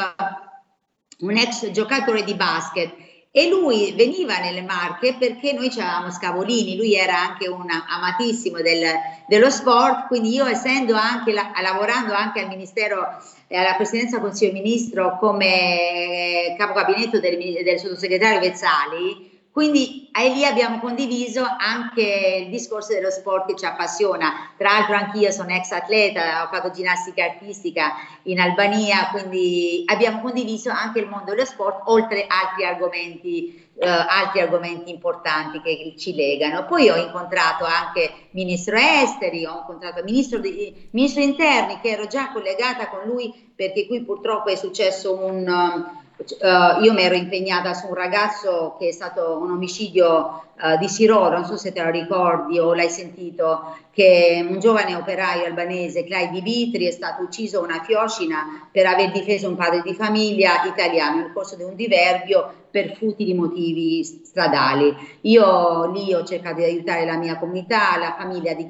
un 1.20 1.36
ex 1.36 1.72
giocatore 1.72 2.24
di 2.24 2.36
basket 2.36 2.94
e 3.38 3.50
lui 3.50 3.92
veniva 3.98 4.38
nelle 4.38 4.62
Marche 4.62 5.18
perché 5.20 5.52
noi 5.52 5.68
avevamo 5.68 6.10
Scavolini, 6.10 6.78
lui 6.78 6.96
era 6.96 7.20
anche 7.20 7.50
un 7.50 7.68
amatissimo 7.70 8.62
del, 8.62 8.86
dello 9.28 9.50
sport, 9.50 10.08
quindi 10.08 10.34
io 10.34 10.46
essendo 10.46 10.96
anche 10.96 11.34
la, 11.34 11.52
lavorando 11.62 12.14
anche 12.14 12.40
al 12.40 12.48
Ministero 12.48 13.22
e 13.48 13.58
alla 13.58 13.74
Presidenza 13.74 14.16
del 14.16 14.28
Consiglio 14.28 14.54
Ministro 14.54 15.18
come 15.20 16.56
capo 16.58 16.76
gabinetto 16.76 17.20
del, 17.20 17.38
del 17.62 17.78
sottosegretario 17.78 18.40
Vezzali, 18.40 19.25
quindi 19.56 20.10
eh, 20.12 20.34
lì 20.34 20.44
abbiamo 20.44 20.82
condiviso 20.82 21.42
anche 21.42 22.42
il 22.44 22.50
discorso 22.50 22.92
dello 22.92 23.10
sport 23.10 23.48
che 23.48 23.56
ci 23.56 23.64
appassiona. 23.64 24.52
Tra 24.58 24.72
l'altro 24.72 24.96
anch'io 24.96 25.32
sono 25.32 25.56
ex 25.56 25.72
atleta, 25.72 26.44
ho 26.44 26.54
fatto 26.54 26.72
ginnastica 26.72 27.24
artistica 27.24 27.94
in 28.24 28.42
Albania, 28.42 29.08
quindi 29.12 29.84
abbiamo 29.86 30.20
condiviso 30.20 30.70
anche 30.72 31.00
il 31.00 31.08
mondo 31.08 31.32
dello 31.32 31.46
sport, 31.46 31.84
oltre 31.86 32.26
altri 32.28 32.66
argomenti, 32.66 33.66
eh, 33.78 33.88
altri 33.88 34.42
argomenti 34.42 34.92
importanti 34.92 35.62
che 35.62 35.94
ci 35.98 36.14
legano. 36.14 36.66
Poi 36.66 36.90
ho 36.90 36.98
incontrato 36.98 37.64
anche 37.64 38.12
Ministro 38.32 38.76
Esteri, 38.76 39.46
ho 39.46 39.60
incontrato 39.60 40.04
Ministro, 40.04 40.40
di, 40.40 40.90
Ministro 40.90 41.22
Interni, 41.22 41.80
che 41.80 41.92
ero 41.92 42.08
già 42.08 42.30
collegata 42.34 42.90
con 42.90 43.06
lui 43.06 43.34
perché 43.56 43.88
qui 43.88 44.04
purtroppo 44.04 44.50
è 44.50 44.56
successo 44.56 45.16
un 45.18 46.04
Uh, 46.18 46.82
io 46.82 46.94
mi 46.94 47.02
ero 47.02 47.16
impegnata 47.16 47.74
su 47.74 47.88
un 47.88 47.94
ragazzo 47.94 48.78
che 48.80 48.88
è 48.88 48.92
stato 48.92 49.38
un 49.38 49.52
omicidio 49.52 50.44
uh, 50.58 50.78
di 50.78 50.88
Siroro, 50.88 51.36
non 51.36 51.46
so 51.46 51.58
se 51.58 51.74
te 51.74 51.84
lo 51.84 51.90
ricordi 51.90 52.58
o 52.58 52.74
l'hai 52.74 52.90
sentito, 52.90 53.76
che 53.92 54.46
un 54.48 54.60
giovane 54.60 54.96
operaio 54.96 55.46
albanese, 55.46 56.06
Clay 56.06 56.30
Di 56.30 56.40
Vitri, 56.40 56.88
è 56.88 56.92
stato 56.92 57.22
ucciso 57.22 57.62
una 57.62 57.84
fiocina 57.84 58.70
per 58.72 58.86
aver 58.86 59.12
difeso 59.12 59.50
un 59.50 59.56
padre 59.56 59.82
di 59.82 59.94
famiglia 59.94 60.64
italiano 60.64 61.18
nel 61.18 61.34
corso 61.34 61.58
di 61.58 61.64
un 61.64 61.76
diverbio 61.76 62.64
per 62.72 62.96
futili 62.96 63.34
motivi 63.34 64.02
stradali. 64.04 64.96
Io 65.22 65.92
lì 65.92 66.14
ho 66.14 66.24
cercato 66.24 66.56
di 66.56 66.64
aiutare 66.64 67.06
la 67.06 67.18
mia 67.18 67.38
comunità, 67.38 67.98
la 67.98 68.16
famiglia 68.18 68.54
di 68.54 68.70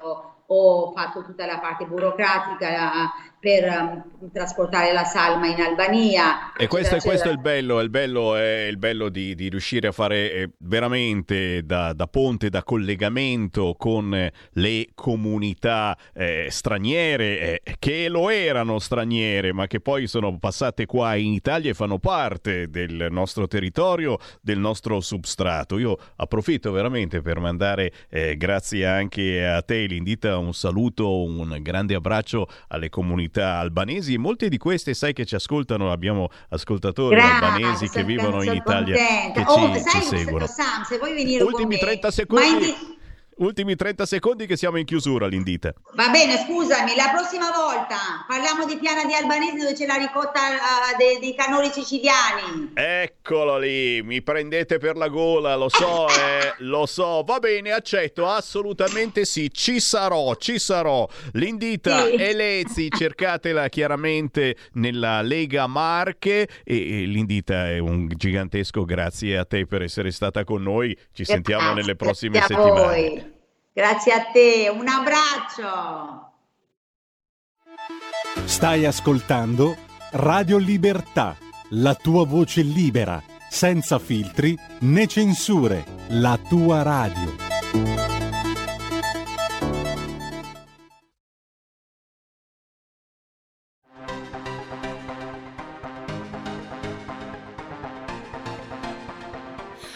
ho, 0.00 0.34
ho 0.46 0.92
fatto 0.92 1.22
tutta 1.22 1.46
la 1.46 1.58
parte 1.58 1.84
burocratica 1.84 3.12
per 3.40 3.64
um, 4.20 4.30
trasportare 4.30 4.92
la 4.92 5.04
salma 5.04 5.46
in 5.46 5.58
Albania. 5.62 6.52
E 6.52 6.66
questo, 6.66 6.96
è, 6.96 7.00
questo 7.00 7.28
è 7.28 7.32
il 7.32 7.40
bello, 7.40 7.80
il 7.80 7.88
bello 7.88 8.36
è 8.36 8.66
il 8.66 8.76
bello 8.76 9.08
di, 9.08 9.34
di 9.34 9.48
riuscire 9.48 9.88
a 9.88 9.92
fare 9.92 10.30
eh, 10.30 10.50
veramente 10.58 11.64
da, 11.64 11.94
da, 11.94 12.06
ponte, 12.06 12.50
da 12.50 12.62
collegamento 12.62 13.74
con 13.78 14.14
eh, 14.14 14.30
le 14.52 14.88
comunità 14.94 15.96
eh, 16.12 16.48
straniere, 16.50 17.62
eh, 17.62 17.76
che 17.78 18.10
lo 18.10 18.28
erano 18.28 18.78
straniere, 18.78 19.54
ma 19.54 19.66
che 19.66 19.80
poi 19.80 20.06
sono 20.06 20.38
passate 20.38 20.84
qua 20.84 21.14
in 21.14 21.32
Italia 21.32 21.70
e 21.70 21.74
fanno 21.74 21.98
parte 21.98 22.68
del 22.68 23.06
nostro 23.10 23.46
territorio, 23.46 24.18
del 24.42 24.58
nostro 24.58 25.00
substrato. 25.00 25.78
Io 25.78 25.96
approfitto 26.16 26.72
veramente 26.72 27.22
per 27.22 27.40
mandare, 27.40 27.90
eh, 28.10 28.36
grazie 28.36 28.84
anche 28.84 29.46
a 29.46 29.62
te, 29.62 29.86
Lindita, 29.86 30.36
un 30.36 30.52
saluto, 30.52 31.22
un 31.22 31.56
grande 31.62 31.94
abbraccio 31.94 32.46
alle 32.68 32.90
comunità 32.90 33.28
comunità 33.30 33.58
albanesi 33.58 34.14
e 34.14 34.18
molte 34.18 34.48
di 34.48 34.58
queste 34.58 34.92
sai 34.94 35.12
che 35.12 35.24
ci 35.24 35.36
ascoltano, 35.36 35.92
abbiamo 35.92 36.28
ascoltatori 36.50 37.14
Grazie, 37.14 37.46
albanesi 37.46 37.88
che 37.88 38.04
vivono 38.04 38.42
in 38.42 38.54
Italia 38.54 38.96
contenta. 38.96 39.44
che 39.44 39.50
oh, 39.50 39.74
ci, 39.74 39.80
sai, 39.80 40.02
ci 40.02 40.06
seguono. 40.16 40.46
Sam, 40.46 40.82
se 40.82 40.98
vuoi 40.98 41.14
venire 41.14 41.42
Ultimi 41.44 41.78
30 41.78 42.10
secondi. 42.10 42.98
Ultimi 43.40 43.74
30 43.74 44.04
secondi 44.04 44.46
che 44.46 44.54
siamo 44.54 44.76
in 44.76 44.84
chiusura 44.84 45.26
l'indita. 45.26 45.72
Va 45.94 46.10
bene, 46.10 46.44
scusami, 46.44 46.94
la 46.94 47.10
prossima 47.10 47.50
volta 47.50 47.96
parliamo 48.28 48.66
di 48.66 48.76
Piana 48.76 49.06
di 49.06 49.14
Albanese 49.14 49.56
dove 49.56 49.72
c'è 49.72 49.86
la 49.86 49.94
ricotta 49.94 50.40
uh, 50.40 50.96
dei, 50.98 51.18
dei 51.18 51.34
canori 51.34 51.70
siciliani. 51.70 52.72
Eccolo 52.74 53.56
lì, 53.56 54.02
mi 54.02 54.20
prendete 54.20 54.76
per 54.76 54.98
la 54.98 55.08
gola, 55.08 55.56
lo 55.56 55.70
so, 55.70 56.06
eh, 56.12 56.52
lo 56.58 56.84
so. 56.84 57.22
Va 57.24 57.38
bene, 57.38 57.72
accetto, 57.72 58.28
assolutamente 58.28 59.24
sì, 59.24 59.50
ci 59.50 59.80
sarò, 59.80 60.34
ci 60.34 60.58
sarò. 60.58 61.08
L'indita 61.32 62.04
sì. 62.04 62.16
Elezi, 62.16 62.88
cercatela 62.94 63.70
chiaramente 63.70 64.54
nella 64.72 65.22
Lega 65.22 65.66
Marche 65.66 66.46
e, 66.62 67.02
e 67.02 67.04
l'indita 67.06 67.70
è 67.70 67.78
un 67.78 68.06
gigantesco 68.06 68.84
grazie 68.84 69.38
a 69.38 69.46
te 69.46 69.64
per 69.64 69.80
essere 69.80 70.10
stata 70.10 70.44
con 70.44 70.62
noi. 70.62 70.94
Ci 71.10 71.24
sentiamo 71.24 71.72
nelle 71.72 71.96
prossime 71.96 72.38
settimane. 72.38 72.70
Voi. 72.70 73.29
Grazie 73.80 74.12
a 74.12 74.26
te, 74.30 74.68
un 74.68 74.86
abbraccio. 74.86 76.32
Stai 78.44 78.84
ascoltando 78.84 79.74
Radio 80.10 80.58
Libertà, 80.58 81.34
la 81.70 81.94
tua 81.94 82.26
voce 82.26 82.60
libera, 82.60 83.22
senza 83.48 83.98
filtri 83.98 84.54
né 84.80 85.06
censure, 85.06 85.86
la 86.08 86.38
tua 86.46 86.82
radio. 86.82 87.34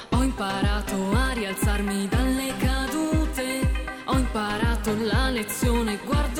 Ho 0.09 0.23
imparato 0.23 1.11
a 1.12 1.32
rialzarmi 1.35 2.09
dalle 2.09 2.24
lezione, 5.35 5.98
guardo 6.05 6.34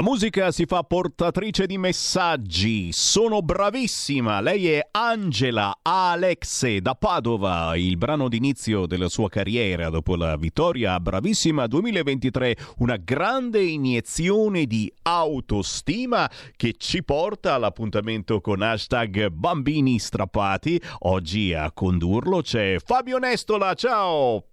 La 0.00 0.06
musica 0.06 0.50
si 0.50 0.64
fa 0.64 0.82
portatrice 0.82 1.66
di 1.66 1.76
messaggi. 1.76 2.90
Sono 2.90 3.42
bravissima. 3.42 4.40
Lei 4.40 4.68
è 4.68 4.88
Angela 4.92 5.80
Alexe 5.82 6.80
da 6.80 6.94
Padova. 6.94 7.76
Il 7.76 7.98
brano 7.98 8.30
d'inizio 8.30 8.86
della 8.86 9.10
sua 9.10 9.28
carriera 9.28 9.90
dopo 9.90 10.16
la 10.16 10.36
vittoria 10.36 10.98
Bravissima 10.98 11.66
2023. 11.66 12.56
Una 12.78 12.96
grande 12.96 13.60
iniezione 13.60 14.64
di 14.64 14.90
autostima 15.02 16.30
che 16.56 16.76
ci 16.78 17.04
porta 17.04 17.52
all'appuntamento 17.52 18.40
con 18.40 18.62
hashtag 18.62 19.28
Bambini 19.28 19.98
Strappati. 19.98 20.80
Oggi 21.00 21.52
a 21.52 21.70
condurlo 21.72 22.40
c'è 22.40 22.78
Fabio 22.82 23.18
Nestola. 23.18 23.74
Ciao! 23.74 24.49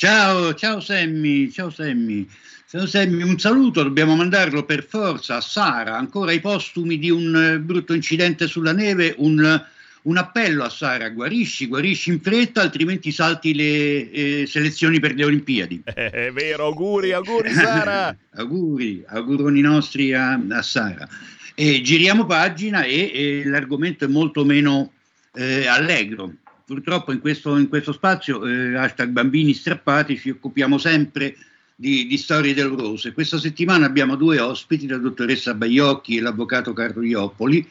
Ciao, 0.00 0.54
ciao 0.54 0.80
Sammy, 0.80 1.50
ciao 1.50 1.68
Sammy. 1.68 2.26
Ciao 2.66 2.86
Sammy, 2.86 3.22
un 3.22 3.38
saluto 3.38 3.82
dobbiamo 3.82 4.16
mandarlo 4.16 4.64
per 4.64 4.82
forza 4.82 5.36
a 5.36 5.40
Sara, 5.42 5.94
ancora 5.94 6.32
i 6.32 6.40
postumi 6.40 6.98
di 6.98 7.10
un 7.10 7.36
eh, 7.36 7.58
brutto 7.58 7.92
incidente 7.92 8.46
sulla 8.46 8.72
neve, 8.72 9.14
un, 9.18 9.62
un 10.02 10.16
appello 10.16 10.64
a 10.64 10.70
Sara, 10.70 11.10
guarisci, 11.10 11.66
guarisci 11.66 12.08
in 12.08 12.22
fretta, 12.22 12.62
altrimenti 12.62 13.12
salti 13.12 13.54
le 13.54 14.10
eh, 14.10 14.46
selezioni 14.46 15.00
per 15.00 15.14
le 15.16 15.24
Olimpiadi. 15.26 15.82
È 15.92 16.30
vero, 16.32 16.64
auguri, 16.64 17.12
auguri 17.12 17.52
Sara. 17.52 18.16
auguri, 18.36 19.04
auguroni 19.06 19.60
nostri 19.60 20.14
a, 20.14 20.40
a 20.48 20.62
Sara. 20.62 21.06
E 21.54 21.82
giriamo 21.82 22.24
pagina 22.24 22.84
e, 22.84 23.10
e 23.12 23.42
l'argomento 23.44 24.06
è 24.06 24.08
molto 24.08 24.46
meno 24.46 24.92
eh, 25.34 25.66
allegro 25.66 26.36
purtroppo 26.70 27.10
in 27.10 27.18
questo, 27.18 27.56
in 27.56 27.68
questo 27.68 27.90
spazio, 27.90 28.46
eh, 28.46 28.76
hashtag 28.76 29.08
bambini 29.08 29.54
strappati, 29.54 30.16
ci 30.16 30.30
occupiamo 30.30 30.78
sempre 30.78 31.36
di, 31.74 32.06
di, 32.06 32.16
storie 32.16 32.54
dolorose. 32.54 33.12
Questa 33.12 33.40
settimana 33.40 33.86
abbiamo 33.86 34.14
due 34.14 34.38
ospiti, 34.38 34.86
la 34.86 34.98
dottoressa 34.98 35.54
Baiocchi 35.54 36.16
e 36.16 36.20
l'avvocato 36.20 36.72
Carlo 36.72 37.02
Iopoli, 37.02 37.68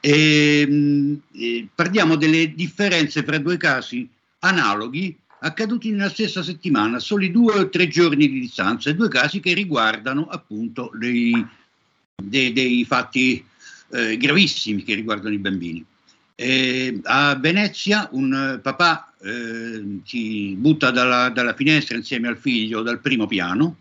e, 0.00 0.66
mh, 0.68 0.74
mm, 0.74 1.14
e 1.32 1.68
parliamo 1.74 2.16
delle 2.16 2.52
differenze 2.52 3.22
fra 3.22 3.38
due 3.38 3.56
casi 3.56 4.06
analoghi 4.40 5.16
accaduti 5.38 5.90
nella 5.90 6.10
stessa 6.10 6.42
settimana, 6.42 6.98
soli 6.98 7.30
due 7.30 7.54
o 7.54 7.68
tre 7.70 7.88
giorni 7.88 8.28
di 8.28 8.38
distanza, 8.38 8.92
due 8.92 9.08
casi 9.08 9.40
che 9.40 9.54
riguardano 9.54 10.26
appunto 10.26 10.90
dei, 10.92 11.32
dei, 12.22 12.52
dei 12.52 12.84
fatti 12.84 13.42
eh, 13.92 14.18
gravissimi 14.18 14.82
che 14.82 14.94
riguardano 14.94 15.32
i 15.34 15.38
bambini. 15.38 15.86
Eh, 16.34 17.00
a 17.04 17.36
Venezia 17.36 18.08
un 18.12 18.54
eh, 18.54 18.58
papà 18.58 19.12
eh, 19.20 20.00
si 20.04 20.54
butta 20.56 20.90
dalla, 20.90 21.28
dalla, 21.28 21.54
finestra 21.54 21.96
insieme 21.96 22.28
al 22.28 22.38
figlio 22.38 22.82
dal 22.82 23.00
primo 23.00 23.26
piano 23.26 23.76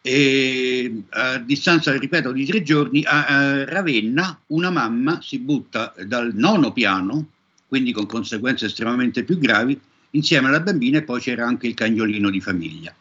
e 0.00 1.02
a 1.10 1.38
distanza, 1.38 1.96
ripeto, 1.96 2.32
di 2.32 2.44
tre 2.44 2.62
giorni 2.62 3.04
a, 3.04 3.26
a 3.26 3.64
Ravenna 3.64 4.38
una 4.48 4.70
mamma 4.70 5.20
si 5.22 5.38
butta 5.38 5.94
dal 6.06 6.32
nono 6.34 6.72
piano, 6.72 7.28
quindi 7.68 7.92
con 7.92 8.06
conseguenze 8.06 8.66
estremamente 8.66 9.24
più 9.24 9.38
gravi, 9.38 9.78
insieme 10.10 10.48
alla 10.48 10.60
bambina 10.60 10.98
e 10.98 11.02
poi 11.04 11.20
c'era 11.20 11.46
anche 11.46 11.66
il 11.66 11.74
cagnolino 11.74 12.28
di 12.30 12.40
famiglia. 12.40 12.94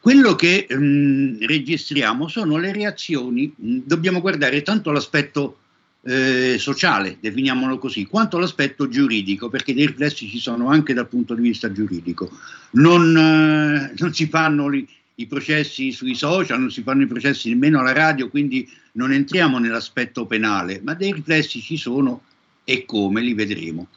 Quello 0.00 0.34
che 0.34 0.66
mh, 0.68 0.74
mm, 0.76 1.36
registriamo 1.46 2.28
sono 2.28 2.58
le 2.58 2.72
reazioni, 2.72 3.50
mh, 3.56 3.78
dobbiamo 3.84 4.20
guardare 4.20 4.60
tanto 4.60 4.90
l'aspetto 4.90 5.60
eh, 6.06 6.56
sociale, 6.58 7.16
definiamolo 7.18 7.78
così, 7.78 8.04
quanto 8.06 8.38
l'aspetto 8.38 8.88
giuridico, 8.88 9.48
perché 9.48 9.74
dei 9.74 9.86
riflessi 9.86 10.28
ci 10.28 10.38
sono 10.38 10.68
anche 10.68 10.92
dal 10.92 11.08
punto 11.08 11.34
di 11.34 11.42
vista 11.42 11.72
giuridico. 11.72 12.30
Non, 12.72 13.16
eh, 13.16 13.94
non 13.96 14.12
si 14.12 14.26
fanno 14.26 14.68
li, 14.68 14.86
i 15.16 15.26
processi 15.26 15.92
sui 15.92 16.14
social, 16.14 16.60
non 16.60 16.70
si 16.70 16.82
fanno 16.82 17.02
i 17.02 17.06
processi 17.06 17.48
nemmeno 17.48 17.80
alla 17.80 17.92
radio, 17.92 18.28
quindi 18.28 18.68
non 18.92 19.12
entriamo 19.12 19.58
nell'aspetto 19.58 20.26
penale, 20.26 20.80
ma 20.82 20.94
dei 20.94 21.12
riflessi 21.12 21.60
ci 21.60 21.76
sono 21.76 22.22
e 22.64 22.84
come 22.84 23.22
li 23.22 23.32
vedremo. 23.32 23.88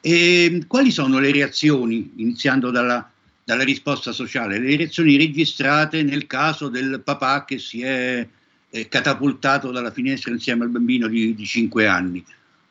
E, 0.00 0.64
quali 0.66 0.90
sono 0.90 1.20
le 1.20 1.30
reazioni, 1.30 2.12
iniziando 2.16 2.70
dalla, 2.70 3.08
dalla 3.44 3.62
risposta 3.62 4.10
sociale? 4.10 4.58
Le 4.58 4.76
reazioni 4.76 5.16
registrate 5.16 6.02
nel 6.02 6.26
caso 6.26 6.68
del 6.68 7.02
papà 7.04 7.44
che 7.44 7.58
si 7.58 7.82
è 7.82 8.26
eh, 8.74 8.88
catapultato 8.88 9.70
dalla 9.70 9.90
finestra 9.90 10.32
insieme 10.32 10.64
al 10.64 10.70
bambino 10.70 11.06
di, 11.06 11.34
di 11.34 11.44
5 11.44 11.86
anni. 11.86 12.24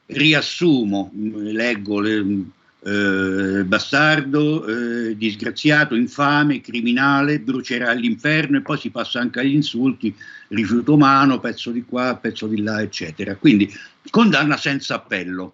Riassumo, 0.08 1.12
mm, 1.16 1.36
leggo 1.50 2.00
le, 2.00 2.24
mm, 2.24 2.42
eh, 2.84 3.64
bastardo, 3.64 4.66
eh, 4.66 5.16
disgraziato, 5.16 5.94
infame, 5.94 6.62
criminale, 6.62 7.40
brucerà 7.40 7.92
all'inferno 7.92 8.58
e 8.58 8.62
poi 8.62 8.80
si 8.80 8.90
passa 8.90 9.20
anche 9.20 9.40
agli 9.42 9.54
insulti, 9.54 10.14
rifiuto 10.48 10.96
umano, 10.96 11.40
pezzo 11.40 11.70
di 11.70 11.84
qua, 11.84 12.18
pezzo 12.20 12.48
di 12.48 12.62
là, 12.64 12.82
eccetera. 12.82 13.36
Quindi 13.36 13.72
condanna 14.10 14.58
senza 14.58 14.96
appello. 14.96 15.54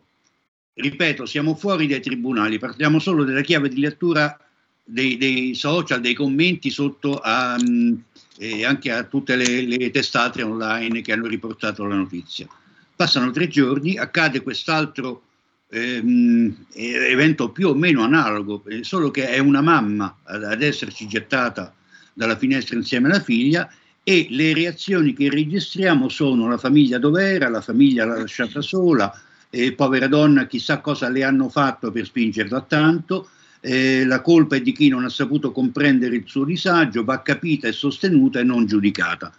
Ripeto, 0.73 1.25
siamo 1.25 1.55
fuori 1.55 1.87
dai 1.87 1.99
tribunali, 1.99 2.57
parliamo 2.57 2.99
solo 2.99 3.25
della 3.25 3.41
chiave 3.41 3.67
di 3.67 3.81
lettura 3.81 4.39
dei, 4.81 5.17
dei 5.17 5.53
social, 5.55 5.99
dei 5.99 6.13
commenti 6.13 6.69
sotto 6.69 7.17
a, 7.17 7.57
um, 7.59 8.01
e 8.37 8.65
anche 8.65 8.91
a 8.91 9.03
tutte 9.03 9.35
le, 9.35 9.61
le, 9.65 9.89
testate 9.91 10.41
online 10.41 11.01
che 11.01 11.13
hanno 11.13 11.27
riportato 11.27 11.85
la 11.85 11.95
notizia. 11.95 12.47
Passano 12.95 13.31
tre 13.31 13.47
giorni, 13.47 13.97
accade 13.97 14.41
quest'altro 14.41 15.23
ehm, 15.69 16.65
evento 16.73 17.49
più 17.51 17.69
o 17.69 17.73
meno 17.73 18.03
analogo, 18.03 18.63
eh, 18.67 18.83
solo 18.83 19.11
che 19.11 19.29
è 19.29 19.39
una 19.39 19.61
mamma 19.61 20.17
ad, 20.23 20.43
ad 20.43 20.61
esserci 20.61 21.07
gettata 21.07 21.73
dalla 22.13 22.37
finestra 22.37 22.75
insieme 22.75 23.09
alla 23.09 23.21
figlia 23.21 23.69
e 24.03 24.27
le 24.29 24.53
reazioni 24.53 25.13
che 25.13 25.29
registriamo 25.29 26.07
sono 26.07 26.47
la 26.47 26.57
famiglia 26.57 26.97
dov'era, 26.97 27.49
la 27.49 27.61
famiglia 27.61 28.05
l'ha 28.05 28.17
lasciata 28.17 28.61
sola, 28.61 29.13
eh, 29.49 29.73
povera 29.73 30.07
donna, 30.07 30.47
chissà 30.47 30.79
cosa 30.79 31.09
le 31.09 31.23
hanno 31.23 31.49
fatto 31.49 31.91
per 31.91 32.05
spingerla 32.05 32.61
tanto, 32.61 33.29
eh, 33.61 34.05
la 34.05 34.21
colpa 34.21 34.55
è 34.55 34.61
di 34.61 34.71
chi 34.71 34.87
non 34.87 35.03
ha 35.03 35.09
saputo 35.09 35.51
comprendere 35.51 36.15
il 36.15 36.23
suo 36.25 36.43
disagio, 36.43 37.03
va 37.03 37.21
capita 37.21 37.67
e 37.67 37.71
sostenuta 37.71 38.39
e 38.39 38.43
non 38.43 38.65
giudicata. 38.65 39.33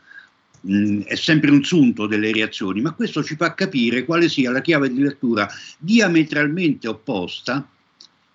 Mm, 0.69 1.03
è 1.03 1.15
sempre 1.15 1.51
un 1.51 1.63
sunto 1.63 2.07
delle 2.07 2.33
reazioni, 2.33 2.81
ma 2.81 2.93
questo 2.93 3.23
ci 3.23 3.37
fa 3.37 3.55
capire 3.55 4.05
quale 4.05 4.29
sia 4.29 4.51
la 4.51 4.61
chiave 4.61 4.93
di 4.93 5.01
lettura 5.01 5.49
diametralmente 5.79 6.89
opposta 6.89 7.67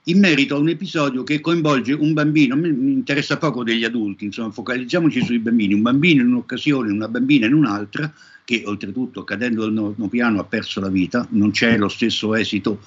in 0.08 0.20
merito 0.20 0.56
a 0.56 0.60
un 0.60 0.68
episodio 0.68 1.24
che 1.24 1.40
coinvolge 1.40 1.94
un 1.94 2.12
bambino, 2.14 2.56
mi 2.58 2.92
interessa 2.92 3.38
poco 3.38 3.64
degli 3.64 3.86
adulti, 3.86 4.26
insomma 4.26 4.52
focalizziamoci 4.52 5.24
sui 5.24 5.40
bambini, 5.40 5.74
un 5.74 5.82
bambino 5.82 6.22
in 6.22 6.28
un'occasione, 6.28 6.92
una 6.92 7.08
bambina 7.08 7.46
in 7.46 7.54
un'altra, 7.54 8.14
che 8.44 8.64
oltretutto 8.66 9.24
cadendo 9.24 9.62
dal 9.62 9.72
nono 9.72 10.08
piano 10.10 10.42
ha 10.42 10.44
perso 10.44 10.82
la 10.82 10.90
vita, 10.90 11.26
non 11.32 11.52
c'è 11.52 11.78
lo 11.78 11.88
stesso 11.88 12.36
esito 12.36 12.82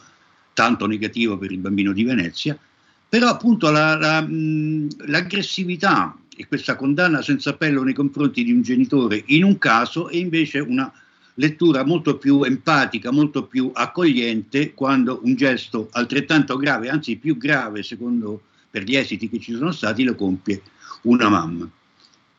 tanto 0.53 0.87
negativo 0.87 1.39
per 1.39 1.53
il 1.53 1.59
bambino 1.59 1.93
di 1.93 2.05
Venezia, 2.05 2.59
però 3.09 3.29
appunto 3.29 3.71
la, 3.71 3.97
la, 3.97 4.27
l'aggressività 5.07 6.17
e 6.37 6.47
questa 6.47 6.77
condanna 6.77 7.23
senza 7.23 7.51
appello 7.51 7.83
nei 7.83 7.95
confronti 7.95 8.45
di 8.45 8.53
un 8.53 8.63
genitore 8.63 9.23
in 9.27 9.45
un 9.45 9.59
caso 9.59 10.09
è 10.09 10.17
invece 10.17 10.59
una 10.59 10.93
lettura 11.39 11.85
molto 11.85 12.17
più 12.17 12.43
empatica, 12.43 13.11
molto 13.11 13.45
più 13.45 13.71
accogliente 13.73 14.75
quando 14.75 15.21
un 15.23 15.35
gesto 15.35 15.89
altrettanto 15.93 16.57
grave, 16.57 16.89
anzi 16.89 17.17
più 17.17 17.37
grave 17.37 17.83
secondo 17.83 18.43
per 18.71 18.83
gli 18.83 18.97
esiti 18.97 19.29
che 19.29 19.39
ci 19.39 19.53
sono 19.55 19.73
stati, 19.73 20.03
lo 20.03 20.15
compie 20.15 20.61
una 21.03 21.29
mamma. 21.29 21.69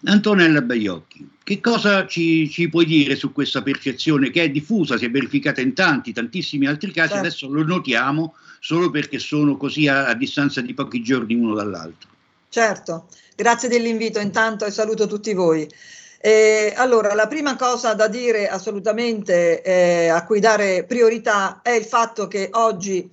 Antonella 0.05 0.61
Baiocchi, 0.61 1.27
che 1.43 1.59
cosa 1.59 2.05
ci, 2.05 2.47
ci, 2.49 2.69
puoi 2.69 2.85
dire 2.85 3.15
su 3.15 3.31
questa 3.31 3.63
percezione 3.63 4.29
che 4.29 4.43
è 4.43 4.51
diffusa, 4.51 4.97
si 4.97 5.05
è 5.05 5.09
verificata 5.09 5.61
in 5.61 5.73
tanti, 5.73 6.13
tantissimi 6.13 6.67
altri 6.67 6.91
casi, 6.91 7.13
certo. 7.13 7.25
adesso 7.25 7.49
lo 7.49 7.63
notiamo 7.63 8.35
solo 8.59 8.89
perché 8.89 9.19
sono 9.19 9.57
così 9.57 9.87
a, 9.87 10.07
a 10.07 10.13
distanza 10.13 10.61
di 10.61 10.73
pochi 10.73 11.01
giorni 11.01 11.35
uno 11.35 11.53
dall'altro. 11.53 12.09
Certo, 12.49 13.07
grazie 13.35 13.69
dell'invito 13.69 14.19
intanto 14.19 14.65
e 14.65 14.71
saluto 14.71 15.07
tutti 15.07 15.33
voi. 15.33 15.69
Eh, 16.19 16.73
allora, 16.75 17.13
la 17.13 17.27
prima 17.27 17.55
cosa 17.55 17.93
da 17.93 18.07
dire 18.07 18.47
assolutamente 18.47 19.61
eh, 19.61 20.07
a 20.07 20.25
cui 20.25 20.39
dare 20.39 20.83
priorità 20.83 21.61
è 21.61 21.71
il 21.71 21.85
fatto 21.85 22.27
che 22.27 22.49
oggi 22.53 23.09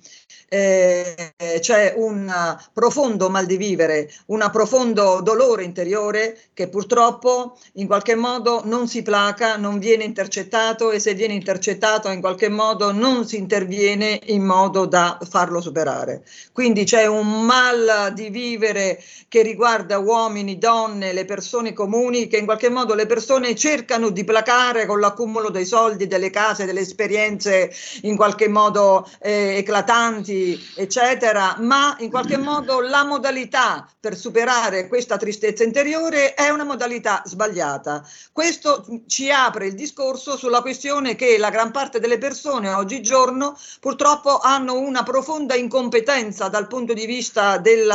eh, 0.47 1.33
c'è 1.59 1.93
un 1.95 2.31
profondo 2.73 3.29
mal 3.29 3.45
di 3.45 3.57
vivere, 3.57 4.11
un 4.27 4.47
profondo 4.51 5.21
dolore 5.21 5.63
interiore 5.63 6.37
che 6.53 6.67
purtroppo 6.67 7.57
in 7.73 7.87
qualche 7.87 8.15
modo 8.15 8.61
non 8.65 8.87
si 8.87 9.01
placa, 9.01 9.57
non 9.57 9.79
viene 9.79 10.03
intercettato 10.03 10.91
e 10.91 10.99
se 10.99 11.13
viene 11.13 11.33
intercettato 11.33 12.09
in 12.09 12.21
qualche 12.21 12.49
modo 12.49 12.91
non 12.91 13.25
si 13.27 13.37
interviene 13.37 14.19
in 14.25 14.43
modo 14.43 14.85
da 14.85 15.17
farlo 15.27 15.61
superare. 15.61 16.23
Quindi 16.51 16.83
c'è 16.83 17.05
un 17.05 17.45
mal 17.45 18.11
di 18.13 18.29
vivere 18.29 19.01
che 19.27 19.41
riguarda 19.41 19.97
uomini, 19.97 20.57
donne, 20.57 21.13
le 21.13 21.25
persone 21.25 21.73
comuni 21.73 22.27
che 22.27 22.37
in 22.37 22.45
qualche 22.45 22.69
modo 22.69 22.93
le 22.93 23.05
persone 23.05 23.55
cercano 23.55 24.09
di 24.09 24.23
placare 24.23 24.85
con 24.85 24.99
l'accumulo 24.99 25.49
dei 25.49 25.65
soldi, 25.65 26.07
delle 26.07 26.29
case, 26.29 26.65
delle 26.65 26.81
esperienze 26.81 27.71
in 28.03 28.15
qualche 28.15 28.47
modo 28.47 29.09
eh, 29.19 29.57
eclatanti, 29.57 30.34
eccetera, 30.75 31.55
ma 31.59 31.95
in 31.99 32.09
qualche 32.09 32.37
modo 32.37 32.81
la 32.81 33.03
modalità 33.03 33.87
per 33.99 34.15
superare 34.15 34.87
questa 34.87 35.17
tristezza 35.17 35.63
interiore 35.63 36.33
è 36.33 36.49
una 36.49 36.63
modalità 36.63 37.21
sbagliata. 37.25 38.03
Questo 38.31 38.85
ci 39.07 39.31
apre 39.31 39.67
il 39.67 39.75
discorso 39.75 40.37
sulla 40.37 40.61
questione 40.61 41.15
che 41.15 41.37
la 41.37 41.49
gran 41.49 41.71
parte 41.71 41.99
delle 41.99 42.17
persone 42.17 42.73
oggigiorno 42.73 43.57
purtroppo 43.79 44.39
hanno 44.39 44.77
una 44.77 45.03
profonda 45.03 45.55
incompetenza 45.55 46.47
dal 46.49 46.67
punto 46.67 46.93
di 46.93 47.05
vista 47.05 47.57
del 47.57 47.91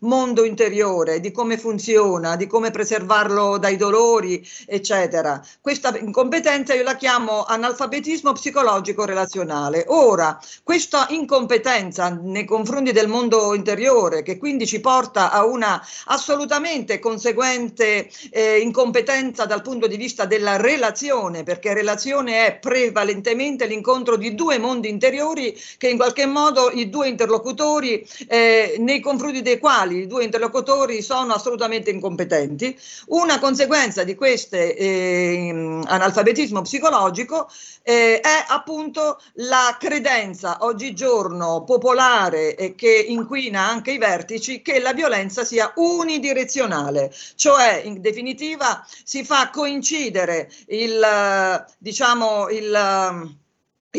mondo 0.00 0.44
interiore, 0.44 1.20
di 1.20 1.30
come 1.30 1.58
funziona, 1.58 2.36
di 2.36 2.46
come 2.46 2.70
preservarlo 2.70 3.58
dai 3.58 3.76
dolori, 3.76 4.46
eccetera. 4.66 5.42
Questa 5.60 5.96
incompetenza 5.96 6.74
io 6.74 6.82
la 6.82 6.96
chiamo 6.96 7.44
analfabetismo 7.44 8.32
psicologico 8.32 9.04
relazionale. 9.04 9.84
Ora, 9.88 10.38
questa 10.62 11.06
incompetenza 11.10 11.82
nei 12.22 12.44
confronti 12.44 12.92
del 12.92 13.08
mondo 13.08 13.54
interiore, 13.54 14.22
che 14.22 14.38
quindi 14.38 14.66
ci 14.66 14.80
porta 14.80 15.30
a 15.30 15.44
una 15.44 15.84
assolutamente 16.06 16.98
conseguente 16.98 18.08
eh, 18.30 18.60
incompetenza 18.60 19.44
dal 19.44 19.62
punto 19.62 19.86
di 19.86 19.96
vista 19.96 20.24
della 20.24 20.56
relazione, 20.56 21.42
perché 21.42 21.74
relazione 21.74 22.46
è 22.46 22.58
prevalentemente 22.58 23.66
l'incontro 23.66 24.16
di 24.16 24.34
due 24.34 24.58
mondi 24.58 24.88
interiori 24.88 25.56
che 25.78 25.88
in 25.88 25.96
qualche 25.96 26.26
modo 26.26 26.70
i 26.70 26.88
due 26.88 27.08
interlocutori, 27.08 28.06
eh, 28.28 28.76
nei 28.78 29.00
confronti 29.00 29.42
dei 29.42 29.58
quali 29.58 30.02
i 30.02 30.06
due 30.06 30.24
interlocutori 30.24 31.02
sono 31.02 31.32
assolutamente 31.34 31.90
incompetenti. 31.90 32.76
Una 33.08 33.38
conseguenza 33.38 34.04
di 34.04 34.14
questo 34.14 34.56
eh, 34.56 35.80
analfabetismo 35.84 36.62
psicologico 36.62 37.48
eh, 37.84 38.18
è 38.20 38.44
appunto 38.48 39.20
la 39.34 39.76
credenza 39.78 40.58
oggigiorno 40.60 41.64
popolare 41.64 42.56
e 42.56 42.74
che 42.74 42.92
inquina 43.08 43.60
anche 43.60 43.92
i 43.92 43.98
vertici 43.98 44.62
che 44.62 44.80
la 44.80 44.94
violenza 44.94 45.44
sia 45.44 45.70
unidirezionale, 45.76 47.12
cioè 47.34 47.82
in 47.84 48.00
definitiva 48.00 48.84
si 49.04 49.22
fa 49.24 49.50
coincidere 49.50 50.50
il 50.68 51.62
diciamo 51.78 52.48
il, 52.48 53.36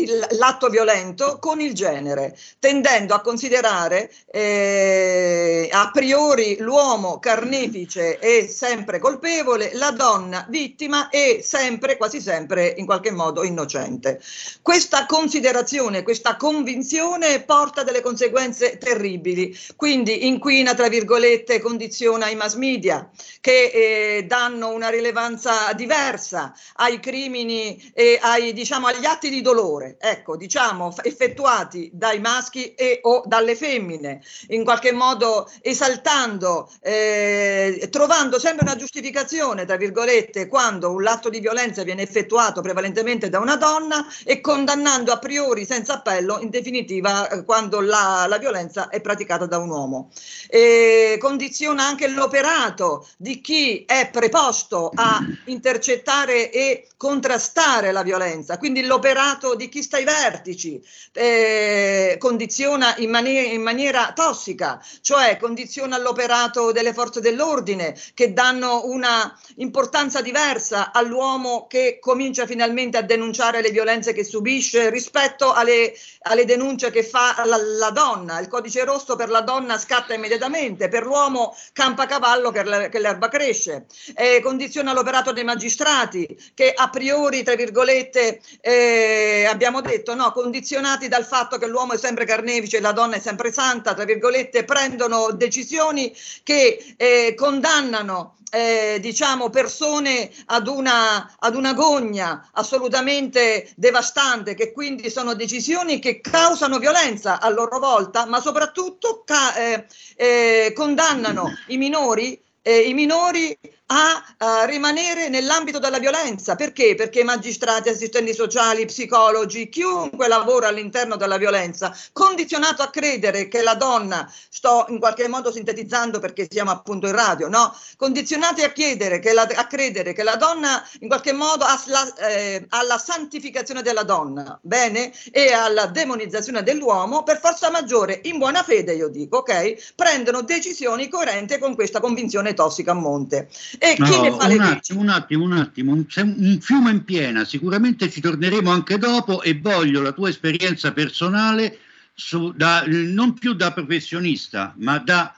l'atto 0.04 0.68
violento 0.68 1.38
con 1.38 1.60
il 1.60 1.72
genere, 1.72 2.36
tendendo 2.58 3.14
a 3.14 3.20
considerare 3.20 4.12
eh, 4.30 5.68
a 5.72 5.90
priori 5.92 6.56
l'uomo 6.58 7.18
carnefice 7.18 8.18
e 8.18 8.48
sempre 8.48 8.98
colpevole, 8.98 9.70
la 9.74 9.90
donna 9.92 10.46
vittima 10.48 11.08
e 11.08 11.40
sempre, 11.42 11.96
quasi 11.96 12.20
sempre, 12.20 12.74
in 12.76 12.84
qualche 12.84 13.10
modo 13.10 13.42
innocente. 13.42 14.20
Questa 14.60 15.06
considerazione, 15.06 16.02
questa 16.02 16.36
convinzione 16.36 17.42
porta 17.42 17.82
delle 17.82 18.02
conseguenze 18.02 18.78
terribili, 18.78 19.56
quindi 19.76 20.26
inquina, 20.26 20.74
tra 20.74 20.88
virgolette, 20.88 21.60
condiziona 21.60 22.28
i 22.28 22.34
mass 22.34 22.54
media 22.54 23.08
che 23.40 23.70
eh, 23.72 24.24
danno 24.26 24.70
una 24.70 24.88
rilevanza 24.88 25.72
diversa 25.72 26.52
ai 26.74 27.00
crimini 27.00 27.92
e 27.94 28.18
ai, 28.20 28.52
diciamo, 28.52 28.86
agli 28.88 29.04
atti 29.04 29.30
di 29.30 29.40
dolore 29.40 29.85
ecco, 29.98 30.36
diciamo, 30.36 30.94
effettuati 31.02 31.90
dai 31.92 32.18
maschi 32.18 32.74
e 32.74 33.00
o 33.02 33.22
dalle 33.24 33.54
femmine, 33.54 34.20
in 34.48 34.64
qualche 34.64 34.92
modo 34.92 35.48
esaltando, 35.60 36.70
eh, 36.80 37.88
trovando 37.90 38.38
sempre 38.38 38.64
una 38.64 38.76
giustificazione, 38.76 39.64
tra 39.64 39.76
virgolette, 39.76 40.48
quando 40.48 40.90
un 40.90 41.06
atto 41.06 41.28
di 41.28 41.40
violenza 41.40 41.82
viene 41.82 42.02
effettuato 42.02 42.60
prevalentemente 42.60 43.28
da 43.28 43.38
una 43.38 43.56
donna 43.56 44.06
e 44.24 44.40
condannando 44.40 45.12
a 45.12 45.18
priori 45.18 45.64
senza 45.64 45.94
appello, 45.94 46.38
in 46.40 46.50
definitiva, 46.50 47.28
eh, 47.28 47.44
quando 47.44 47.80
la, 47.80 48.26
la, 48.28 48.38
violenza 48.38 48.88
è 48.88 49.00
praticata 49.00 49.46
da 49.46 49.58
un 49.58 49.70
uomo. 49.70 50.10
E 50.48 51.16
condiziona 51.20 51.84
anche 51.86 52.08
l'operato 52.08 53.06
di 53.16 53.40
chi 53.40 53.84
è 53.84 54.10
preposto 54.10 54.90
a 54.94 55.20
intercettare 55.44 56.50
e 56.50 56.88
contrastare 56.96 57.92
la 57.92 58.02
violenza, 58.02 58.58
quindi 58.58 58.84
l'operato 58.84 59.54
di 59.54 59.68
chi 59.68 59.75
chi 59.76 59.82
sta 59.82 59.98
ai 59.98 60.04
vertici, 60.04 60.82
eh, 61.12 62.16
condiziona 62.18 62.96
in, 62.96 63.10
mani- 63.10 63.52
in, 63.52 63.60
maniera 63.60 64.12
tossica, 64.14 64.82
cioè 65.02 65.36
condiziona 65.36 65.98
l'operato 65.98 66.72
delle 66.72 66.94
forze 66.94 67.20
dell'ordine 67.20 67.94
che 68.14 68.32
danno 68.32 68.86
una 68.86 69.38
importanza 69.56 70.22
diversa 70.22 70.92
all'uomo 70.92 71.66
che 71.66 71.98
comincia 72.00 72.46
finalmente 72.46 72.96
a 72.96 73.02
denunciare 73.02 73.60
le 73.60 73.70
violenze 73.70 74.14
che 74.14 74.24
subisce 74.24 74.88
rispetto 74.88 75.52
alle, 75.52 75.92
alle 76.22 76.46
denunce 76.46 76.90
che 76.90 77.02
fa 77.02 77.42
la, 77.44 77.58
la, 77.58 77.90
donna. 77.90 78.40
Il 78.40 78.48
codice 78.48 78.82
rosso 78.82 79.14
per 79.14 79.28
la 79.28 79.42
donna 79.42 79.76
scatta 79.76 80.14
immediatamente, 80.14 80.88
per 80.88 81.04
l'uomo 81.04 81.54
campa 81.74 82.06
cavallo 82.06 82.50
che, 82.50 82.64
la, 82.64 82.88
che 82.88 82.98
l'erba 82.98 83.28
cresce. 83.28 83.84
Eh, 84.14 84.40
condiziona 84.40 84.94
l'operato 84.94 85.32
dei 85.32 85.44
magistrati 85.44 86.26
che 86.54 86.72
a 86.74 86.88
priori, 86.88 87.42
tra 87.42 87.54
virgolette, 87.54 88.40
eh, 88.62 89.44
abbiamo 89.46 89.65
abbiamo 89.66 89.80
detto, 89.80 90.14
no, 90.14 90.30
condizionati 90.30 91.08
dal 91.08 91.24
fatto 91.24 91.58
che 91.58 91.66
l'uomo 91.66 91.94
è 91.94 91.98
sempre 91.98 92.24
carnefice 92.24 92.76
e 92.76 92.80
la 92.80 92.92
donna 92.92 93.16
è 93.16 93.18
sempre 93.18 93.52
santa, 93.52 93.94
tra 93.94 94.04
virgolette, 94.04 94.64
prendono 94.64 95.32
decisioni 95.32 96.14
che 96.44 96.94
eh, 96.96 97.34
condannano 97.36 98.36
eh, 98.50 98.98
diciamo 99.00 99.50
persone 99.50 100.30
ad 100.46 100.68
una, 100.68 101.34
ad 101.40 101.56
una 101.56 101.74
gogna 101.74 102.48
assolutamente 102.52 103.68
devastante, 103.74 104.54
che 104.54 104.70
quindi 104.70 105.10
sono 105.10 105.34
decisioni 105.34 105.98
che 105.98 106.20
causano 106.20 106.78
violenza 106.78 107.40
a 107.40 107.48
loro 107.48 107.80
volta, 107.80 108.24
ma 108.24 108.40
soprattutto 108.40 109.24
ca- 109.24 109.56
eh, 109.56 109.86
eh, 110.14 110.72
condannano 110.76 111.52
i 111.66 111.76
minori, 111.76 112.40
eh, 112.62 112.82
i 112.82 112.94
minori 112.94 113.58
a 113.86 114.24
uh, 114.38 114.66
rimanere 114.66 115.28
nell'ambito 115.28 115.78
della 115.78 115.98
violenza. 115.98 116.56
Perché? 116.56 116.94
Perché 116.94 117.22
magistrati, 117.22 117.88
assistenti 117.88 118.34
sociali, 118.34 118.84
psicologi, 118.86 119.68
chiunque 119.68 120.26
lavora 120.26 120.68
all'interno 120.68 121.16
della 121.16 121.36
violenza, 121.36 121.96
condizionato 122.12 122.82
a 122.82 122.90
credere 122.90 123.48
che 123.48 123.62
la 123.62 123.74
donna, 123.74 124.30
sto 124.48 124.86
in 124.88 124.98
qualche 124.98 125.28
modo 125.28 125.52
sintetizzando 125.52 126.18
perché 126.18 126.48
siamo 126.50 126.70
appunto 126.70 127.06
in 127.06 127.14
radio, 127.14 127.48
no? 127.48 127.74
Condizionati 127.96 128.62
a, 128.62 128.72
che 128.72 129.32
la, 129.32 129.42
a 129.42 129.66
credere 129.66 130.12
che 130.12 130.22
la 130.22 130.36
donna 130.36 130.82
in 131.00 131.08
qualche 131.08 131.32
modo 131.32 131.64
ha 131.64 131.80
la, 131.86 132.14
eh, 132.28 132.66
alla 132.70 132.98
santificazione 132.98 133.82
della 133.82 134.02
donna, 134.02 134.58
bene? 134.62 135.12
E 135.30 135.52
alla 135.52 135.86
demonizzazione 135.86 136.62
dell'uomo, 136.62 137.22
per 137.22 137.38
forza 137.38 137.70
maggiore, 137.70 138.20
in 138.24 138.38
buona 138.38 138.62
fede 138.64 138.94
io 138.94 139.08
dico, 139.08 139.38
ok? 139.38 139.94
Prendono 139.94 140.42
decisioni 140.42 141.08
coerenti 141.08 141.58
con 141.58 141.74
questa 141.74 142.00
convinzione 142.00 142.54
tossica 142.54 142.90
a 142.90 142.94
monte. 142.94 143.48
E 143.78 143.94
chi 143.94 144.02
no, 144.02 144.22
ne 144.22 144.30
fa 144.30 144.46
un 144.46 144.60
attimo, 144.60 145.00
un 145.00 145.08
attimo, 145.08 145.44
un 145.44 145.52
attimo, 145.52 146.04
c'è 146.06 146.22
un 146.22 146.58
fiume 146.60 146.90
in 146.90 147.04
piena, 147.04 147.44
sicuramente 147.44 148.10
ci 148.10 148.20
torneremo 148.20 148.70
anche 148.70 148.98
dopo 148.98 149.42
e 149.42 149.58
voglio 149.58 150.02
la 150.02 150.12
tua 150.12 150.28
esperienza 150.28 150.92
personale 150.92 151.78
su, 152.14 152.52
da, 152.52 152.84
non 152.86 153.34
più 153.34 153.52
da 153.54 153.72
professionista, 153.72 154.74
ma 154.78 154.98
da 154.98 155.34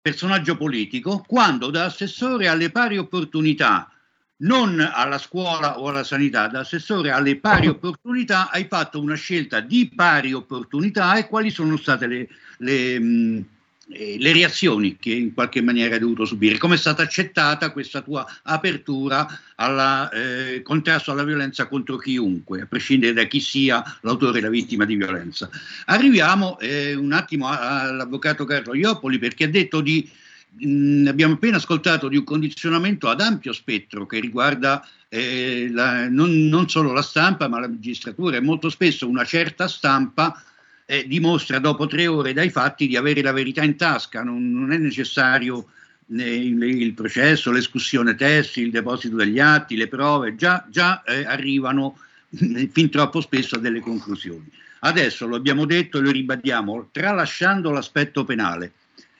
personaggio 0.00 0.56
politico, 0.56 1.24
quando 1.26 1.70
da 1.70 1.84
assessore 1.84 2.48
alle 2.48 2.70
pari 2.70 2.96
opportunità, 2.96 3.90
non 4.38 4.80
alla 4.80 5.18
scuola 5.18 5.78
o 5.78 5.88
alla 5.88 6.04
sanità, 6.04 6.48
da 6.48 6.60
assessore 6.60 7.10
alle 7.10 7.36
pari 7.36 7.66
opportunità, 7.68 8.50
hai 8.50 8.66
fatto 8.68 9.00
una 9.00 9.16
scelta 9.16 9.60
di 9.60 9.90
pari 9.94 10.32
opportunità 10.32 11.16
e 11.16 11.26
quali 11.26 11.50
sono 11.50 11.76
state 11.76 12.06
le, 12.06 12.28
le 12.58 12.98
mh, 12.98 13.44
eh, 13.92 14.16
le 14.18 14.32
reazioni 14.32 14.96
che 14.96 15.10
in 15.10 15.34
qualche 15.34 15.60
maniera 15.60 15.94
hai 15.94 16.00
dovuto 16.00 16.24
subire, 16.24 16.58
come 16.58 16.76
è 16.76 16.78
stata 16.78 17.02
accettata 17.02 17.72
questa 17.72 18.02
tua 18.02 18.26
apertura 18.42 19.26
al 19.56 20.10
eh, 20.12 20.62
contrasto 20.62 21.10
alla 21.10 21.24
violenza 21.24 21.66
contro 21.66 21.96
chiunque, 21.96 22.62
a 22.62 22.66
prescindere 22.66 23.12
da 23.12 23.24
chi 23.24 23.40
sia 23.40 23.82
l'autore 24.02 24.38
e 24.38 24.42
la 24.42 24.48
vittima 24.48 24.84
di 24.84 24.94
violenza. 24.94 25.50
Arriviamo 25.86 26.58
eh, 26.60 26.94
un 26.94 27.12
attimo 27.12 27.48
all'avvocato 27.48 28.44
Carlo 28.44 28.74
Iopoli 28.74 29.18
perché 29.18 29.44
ha 29.44 29.48
detto 29.48 29.80
di 29.80 30.08
mh, 30.58 31.06
abbiamo 31.08 31.34
appena 31.34 31.56
ascoltato 31.56 32.08
di 32.08 32.16
un 32.16 32.24
condizionamento 32.24 33.08
ad 33.08 33.20
ampio 33.20 33.52
spettro 33.52 34.06
che 34.06 34.20
riguarda 34.20 34.86
eh, 35.08 35.68
la, 35.72 36.08
non, 36.08 36.46
non, 36.46 36.68
solo 36.68 36.92
la 36.92 37.02
stampa 37.02 37.48
ma 37.48 37.58
la 37.58 37.68
magistratura 37.68 38.36
e 38.36 38.40
molto 38.40 38.68
spesso 38.68 39.08
una 39.08 39.24
certa 39.24 39.66
stampa 39.66 40.40
eh, 40.90 41.06
dimostra 41.06 41.60
dopo 41.60 41.86
tre 41.86 42.08
ore 42.08 42.32
dai 42.32 42.50
fatti 42.50 42.88
di 42.88 42.96
avere 42.96 43.22
la 43.22 43.30
verità 43.30 43.62
in 43.62 43.76
tasca, 43.76 44.24
non, 44.24 44.50
non 44.50 44.72
è 44.72 44.76
necessario 44.76 45.66
eh, 46.18 46.34
il, 46.34 46.60
il, 46.60 46.94
processo, 46.94 47.52
l'escussione 47.52 48.16
testi, 48.16 48.60
il 48.60 48.72
deposito 48.72 49.14
degli 49.14 49.38
atti, 49.38 49.76
le 49.76 49.86
prove, 49.86 50.34
già, 50.34 50.66
già 50.68 51.04
eh, 51.04 51.24
arrivano 51.24 51.96
fin 52.72 52.90
troppo 52.90 53.20
spesso 53.20 53.54
a 53.54 53.58
delle 53.60 53.78
conclusioni. 53.78 54.50
Adesso 54.80 55.28
lo 55.28 55.36
abbiamo 55.36 55.64
detto 55.64 55.98
e 55.98 56.00
lo 56.00 56.10
ribadiamo, 56.10 56.88
tralasciando 56.90 57.70
l'aspetto 57.70 58.24
penale. 58.24 58.72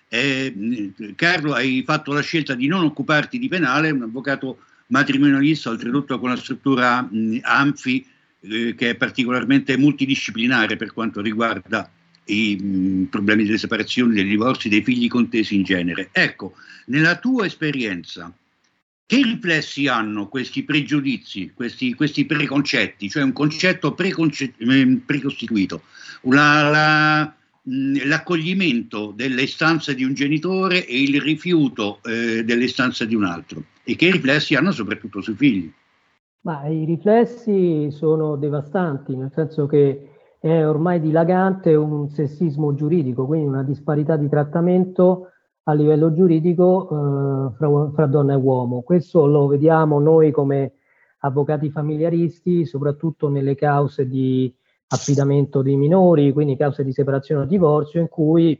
Eh, 0.09 0.91
Carlo, 1.15 1.53
hai 1.53 1.85
fatto 1.87 2.13
la 2.13 2.23
scelta 2.23 2.57
di 2.57 2.67
non 2.67 2.83
occuparti 2.83 3.39
di 3.39 3.47
penale, 3.47 3.93
un 3.93 4.03
avvocato 4.03 4.59
matrimonialista, 4.87 5.71
oltretutto 5.71 6.19
con 6.19 6.31
la 6.31 6.37
struttura 6.37 7.01
mh, 7.01 7.39
ANFI 7.43 8.07
eh, 8.41 8.75
che 8.75 8.91
è 8.91 8.95
particolarmente 8.95 9.77
multidisciplinare 9.77 10.77
per 10.77 10.93
quanto 10.93 11.21
riguarda 11.21 11.91
i 12.27 12.57
mh, 12.57 13.05
problemi 13.11 13.45
delle 13.45 13.59
separazioni, 13.59 14.15
dei 14.15 14.25
divorzi, 14.25 14.69
dei 14.69 14.83
figli 14.83 15.09
contesi 15.09 15.55
in 15.55 15.63
genere. 15.63 16.09
Ecco, 16.13 16.55
nella 16.87 17.19
tua 17.19 17.47
esperienza, 17.47 18.33
che 19.07 19.23
riflessi 19.23 19.89
hanno 19.89 20.29
questi 20.29 20.63
pregiudizi, 20.63 21.51
questi, 21.53 21.95
questi 21.95 22.25
preconcetti, 22.27 23.11
cioè 23.11 23.25
un 23.25 23.33
concetto 23.33 23.93
preconce- 23.93 24.55
eh, 24.57 25.01
precostituito, 25.05 25.83
la, 26.23 26.69
la, 26.69 27.35
mh, 27.63 28.07
l'accoglimento 28.07 29.13
delle 29.15 29.43
istanze 29.43 29.97
di 29.97 30.05
un 30.05 30.15
genitore 30.15 30.87
e 30.87 31.03
il 31.03 31.21
rifiuto 31.21 32.01
eh, 32.05 32.45
delle 32.45 32.65
istanze 32.65 33.07
di 33.07 33.17
un 33.17 33.25
altro? 33.25 33.65
E 33.83 33.97
che 33.97 34.13
riflessi 34.13 34.55
hanno 34.55 34.71
soprattutto 34.71 35.21
sui 35.21 35.35
figli? 35.35 35.73
Ma 36.43 36.67
i 36.67 36.85
riflessi 36.85 37.91
sono 37.91 38.37
devastanti, 38.37 39.15
nel 39.15 39.31
senso 39.31 39.67
che 39.67 40.11
è 40.39 40.67
ormai 40.67 40.99
dilagante 40.99 41.75
un 41.75 42.09
sessismo 42.09 42.73
giuridico, 42.75 43.27
quindi 43.27 43.47
una 43.47 43.63
disparità 43.63 44.17
di 44.17 44.27
trattamento 44.27 45.33
a 45.65 45.75
livello 45.75 46.15
giuridico 46.15 46.89
eh, 46.89 47.55
fra, 47.57 47.91
fra, 47.93 48.07
donna 48.07 48.33
e 48.33 48.37
uomo. 48.37 48.81
Questo 48.81 49.27
lo 49.27 49.47
vediamo 49.49 50.01
noi 50.01 50.31
come 50.31 50.73
avvocati 51.19 51.71
familiaristi, 51.71 52.65
soprattutto 52.65 53.29
nelle 53.29 53.55
cause 53.55 54.09
di 54.09 54.53
affidamento 54.89 55.61
dei 55.61 55.77
minori, 55.77 56.33
quindi 56.33 56.57
cause 56.57 56.83
di 56.83 56.93
separazione 56.93 57.43
o 57.43 57.47
divorzio, 57.47 58.01
in 58.01 58.09
cui 58.09 58.59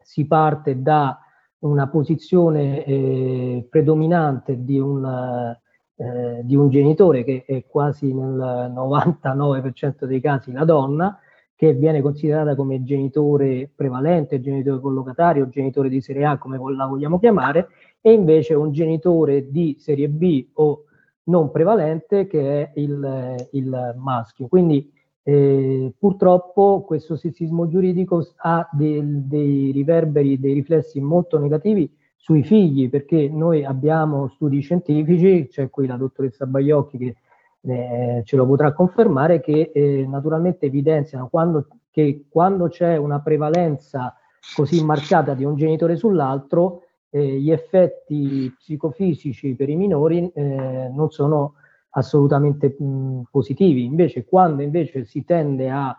si 0.00 0.26
parte 0.26 0.80
da 0.80 1.18
una 1.58 1.86
posizione 1.88 2.82
eh, 2.84 3.66
predominante 3.68 4.64
di 4.64 4.78
un 4.78 5.54
eh, 5.96 6.40
di 6.42 6.56
un 6.56 6.70
genitore 6.70 7.24
che 7.24 7.44
è 7.46 7.64
quasi 7.66 8.12
nel 8.12 8.72
99% 8.74 10.04
dei 10.04 10.20
casi 10.20 10.52
la 10.52 10.64
donna, 10.64 11.18
che 11.56 11.72
viene 11.72 12.00
considerata 12.00 12.56
come 12.56 12.82
genitore 12.82 13.70
prevalente, 13.72 14.40
genitore 14.40 14.80
collocatario, 14.80 15.48
genitore 15.48 15.88
di 15.88 16.00
serie 16.00 16.24
A, 16.24 16.36
come 16.38 16.58
la 16.74 16.86
vogliamo 16.86 17.18
chiamare, 17.18 17.68
e 18.00 18.12
invece 18.12 18.54
un 18.54 18.72
genitore 18.72 19.50
di 19.50 19.76
serie 19.78 20.08
B 20.08 20.48
o 20.54 20.84
non 21.24 21.50
prevalente 21.50 22.26
che 22.26 22.62
è 22.62 22.72
il, 22.80 23.48
il 23.52 23.94
maschio. 23.96 24.48
Quindi 24.48 24.92
eh, 25.22 25.92
purtroppo 25.98 26.82
questo 26.82 27.16
sessismo 27.16 27.66
giuridico 27.68 28.26
ha 28.38 28.68
dei, 28.72 29.00
dei 29.26 29.70
riverberi, 29.70 30.38
dei 30.38 30.52
riflessi 30.52 31.00
molto 31.00 31.38
negativi 31.38 31.90
sui 32.24 32.42
figli, 32.42 32.88
perché 32.88 33.28
noi 33.28 33.66
abbiamo 33.66 34.28
studi 34.28 34.60
scientifici, 34.60 35.46
c'è 35.50 35.68
qui 35.68 35.86
la 35.86 35.96
dottoressa 35.96 36.46
Baiocchi 36.46 36.96
che 36.96 37.16
eh, 37.60 38.22
ce 38.24 38.36
lo 38.36 38.46
potrà 38.46 38.72
confermare, 38.72 39.42
che 39.42 39.70
eh, 39.74 40.06
naturalmente 40.08 40.64
evidenziano 40.64 41.28
quando, 41.28 41.66
che 41.90 42.24
quando 42.30 42.68
c'è 42.68 42.96
una 42.96 43.20
prevalenza 43.20 44.16
così 44.56 44.82
marcata 44.82 45.34
di 45.34 45.44
un 45.44 45.54
genitore 45.54 45.96
sull'altro, 45.96 46.84
eh, 47.10 47.38
gli 47.38 47.50
effetti 47.50 48.50
psicofisici 48.56 49.54
per 49.54 49.68
i 49.68 49.76
minori 49.76 50.26
eh, 50.32 50.90
non 50.94 51.10
sono 51.10 51.56
assolutamente 51.90 52.74
mh, 52.78 53.24
positivi. 53.30 53.84
Invece, 53.84 54.24
quando 54.24 54.62
invece 54.62 55.04
si 55.04 55.26
tende 55.26 55.68
a 55.68 55.94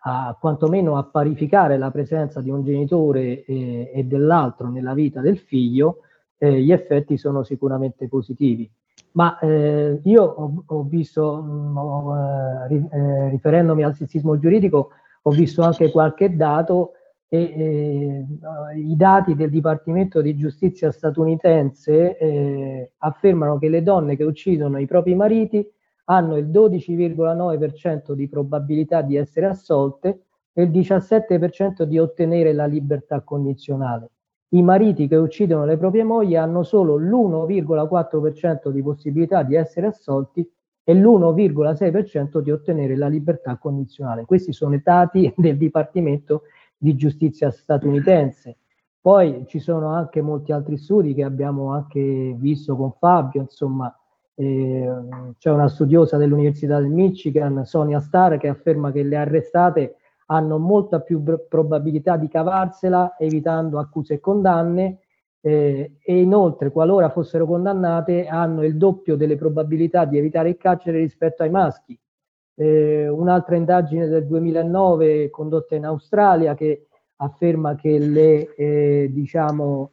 a 0.00 0.36
quantomeno 0.38 0.96
a 0.96 1.04
parificare 1.04 1.76
la 1.76 1.90
presenza 1.90 2.40
di 2.40 2.50
un 2.50 2.62
genitore 2.62 3.44
eh, 3.44 3.90
e 3.92 4.04
dell'altro 4.04 4.68
nella 4.68 4.94
vita 4.94 5.20
del 5.20 5.38
figlio, 5.38 6.02
eh, 6.38 6.60
gli 6.60 6.70
effetti 6.70 7.16
sono 7.16 7.42
sicuramente 7.42 8.08
positivi. 8.08 8.70
Ma 9.12 9.38
eh, 9.38 10.00
io 10.04 10.22
ho, 10.22 10.62
ho 10.64 10.82
visto, 10.84 11.42
mh, 11.42 11.76
ho, 11.76 12.16
eh, 12.70 12.74
eh, 12.74 13.28
riferendomi 13.30 13.82
al 13.82 13.94
sessismo 13.94 14.38
giuridico, 14.38 14.90
ho 15.22 15.30
visto 15.30 15.62
anche 15.62 15.90
qualche 15.90 16.36
dato 16.36 16.92
e 17.30 17.42
eh, 17.42 18.26
i 18.76 18.96
dati 18.96 19.34
del 19.34 19.50
Dipartimento 19.50 20.22
di 20.22 20.34
Giustizia 20.36 20.90
statunitense 20.90 22.90
affermano 22.98 23.58
che 23.58 23.68
le 23.68 23.82
donne 23.82 24.16
che 24.16 24.24
uccidono 24.24 24.78
i 24.78 24.86
propri 24.86 25.14
mariti 25.14 25.68
hanno 26.10 26.36
il 26.36 26.48
12,9% 26.48 28.12
di 28.12 28.28
probabilità 28.28 29.02
di 29.02 29.16
essere 29.16 29.46
assolte 29.46 30.22
e 30.52 30.62
il 30.62 30.70
17% 30.70 31.82
di 31.82 31.98
ottenere 31.98 32.52
la 32.52 32.66
libertà 32.66 33.20
condizionale. 33.20 34.10
I 34.50 34.62
mariti 34.62 35.06
che 35.06 35.16
uccidono 35.16 35.66
le 35.66 35.76
proprie 35.76 36.04
mogli 36.04 36.34
hanno 36.34 36.62
solo 36.62 36.96
l'1,4% 36.96 38.70
di 38.70 38.82
possibilità 38.82 39.42
di 39.42 39.54
essere 39.54 39.88
assolti 39.88 40.48
e 40.82 40.94
l'1,6% 40.94 42.38
di 42.38 42.50
ottenere 42.50 42.96
la 42.96 43.08
libertà 43.08 43.58
condizionale. 43.58 44.24
Questi 44.24 44.54
sono 44.54 44.74
i 44.74 44.80
dati 44.82 45.30
del 45.36 45.58
Dipartimento 45.58 46.44
di 46.78 46.96
Giustizia 46.96 47.50
statunitense. 47.50 48.56
Poi 48.98 49.44
ci 49.46 49.58
sono 49.58 49.88
anche 49.88 50.22
molti 50.22 50.52
altri 50.52 50.78
studi 50.78 51.12
che 51.12 51.24
abbiamo 51.24 51.72
anche 51.72 52.34
visto 52.38 52.74
con 52.74 52.92
Fabio, 52.98 53.42
insomma, 53.42 53.94
c'è 54.38 55.50
una 55.50 55.68
studiosa 55.68 56.16
dell'Università 56.16 56.78
del 56.78 56.90
Michigan, 56.90 57.64
Sonia 57.64 57.98
Starr, 57.98 58.36
che 58.36 58.46
afferma 58.46 58.92
che 58.92 59.02
le 59.02 59.16
arrestate 59.16 59.96
hanno 60.26 60.58
molta 60.58 61.00
più 61.00 61.22
probabilità 61.48 62.16
di 62.16 62.28
cavarsela 62.28 63.16
evitando 63.18 63.80
accuse 63.80 64.14
e 64.14 64.20
condanne 64.20 65.00
eh, 65.40 65.96
e 66.00 66.20
inoltre 66.20 66.70
qualora 66.70 67.10
fossero 67.10 67.46
condannate 67.46 68.26
hanno 68.26 68.62
il 68.64 68.76
doppio 68.76 69.16
delle 69.16 69.36
probabilità 69.36 70.04
di 70.04 70.18
evitare 70.18 70.50
il 70.50 70.56
carcere 70.56 70.98
rispetto 70.98 71.42
ai 71.42 71.50
maschi. 71.50 71.98
Eh, 72.54 73.08
un'altra 73.08 73.56
indagine 73.56 74.06
del 74.06 74.26
2009 74.26 75.30
condotta 75.30 75.74
in 75.74 75.84
Australia 75.84 76.54
che 76.54 76.88
afferma 77.16 77.74
che 77.74 77.98
le, 77.98 78.54
eh, 78.54 79.08
diciamo, 79.10 79.92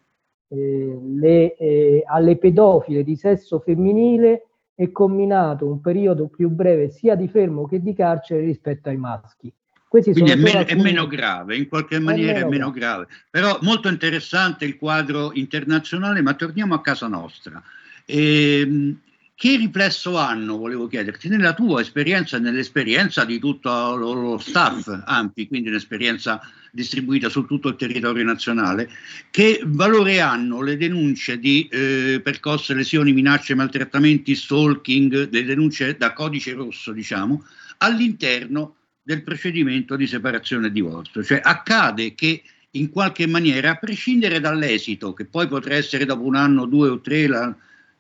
eh, 0.56 0.99
le, 1.18 1.56
eh, 1.56 2.03
alle 2.06 2.38
pedofile 2.38 3.03
di 3.03 3.15
sesso 3.15 3.60
femminile 3.60 4.48
è 4.76 4.91
combinato 4.91 5.65
un 5.65 5.80
periodo 5.82 6.27
più 6.27 6.49
breve 6.49 6.90
sia 6.90 7.15
di 7.15 7.27
fermo 7.27 7.65
che 7.68 7.82
di 7.82 7.94
carcere 7.94 8.41
rispetto 8.41 8.90
ai 8.90 8.98
maschi. 8.98 9.52
Questi 9.88 10.11
Quindi 10.11 10.32
è 10.32 10.36
meno, 10.36 10.65
è 10.65 10.76
meno, 10.76 11.07
grave, 11.07 11.56
in 11.56 11.69
qualche 11.69 11.99
maniera 11.99 12.32
è 12.32 12.44
meno, 12.44 12.48
è 12.48 12.49
meno 12.49 12.72
grave. 12.72 13.06
grave. 13.06 13.23
Però 13.30 13.57
molto 13.61 13.88
interessante 13.88 14.65
il 14.65 14.76
quadro 14.77 15.32
internazionale, 15.34 16.22
ma 16.22 16.34
torniamo 16.34 16.73
a 16.73 16.82
casa 16.82 17.07
nostra. 17.07 17.64
E, 18.03 18.98
che 19.36 19.57
riflesso 19.57 20.18
hanno, 20.18 20.57
volevo 20.57 20.88
chiederti, 20.88 21.28
nella 21.28 21.53
tua 21.53 21.82
esperienza 21.82 22.38
e 22.38 22.40
nell'esperienza 22.40 23.26
di 23.26 23.38
tutto 23.38 23.95
lo 23.95 24.38
staff 24.38 24.88
AMPI, 25.06 25.48
quindi 25.48 25.68
un'esperienza 25.68 26.40
distribuita 26.72 27.28
su 27.28 27.45
tutto 27.45 27.68
il 27.68 27.76
territorio 27.76 28.24
nazionale, 28.24 28.90
che 29.32 29.62
valore 29.66 30.22
hanno 30.22 30.62
le 30.62 30.78
denunce 30.78 31.38
di 31.38 31.68
eh, 31.70 32.22
percosse, 32.24 32.74
lesioni, 32.74 33.12
minacce, 33.12 33.56
maltrattamenti, 33.56 34.36
stalking, 34.36 35.30
le 35.30 35.44
denunce 35.44 35.98
da 35.98 36.14
codice 36.14 36.53
rosso, 36.53 36.94
diciamo, 36.94 37.44
all'interno 37.80 38.76
del 39.03 39.22
procedimento 39.22 39.98
di 39.98 40.07
separazione 40.07 40.68
e 40.68 40.72
divorzio. 40.72 41.22
Cioè 41.22 41.41
accade 41.44 42.16
che 42.16 42.41
in 42.72 42.90
qualche 42.90 43.28
maniera, 43.28 43.72
a 43.72 43.76
prescindere 43.76 44.40
dall'esito, 44.40 45.14
che 45.14 45.26
poi 45.26 45.48
potrà 45.48 45.76
essere 45.76 46.06
dopo 46.06 46.24
un 46.24 46.36
anno, 46.36 46.66
due 46.66 46.90
o 46.90 47.02
tre, 47.02 47.28
la, 47.28 47.56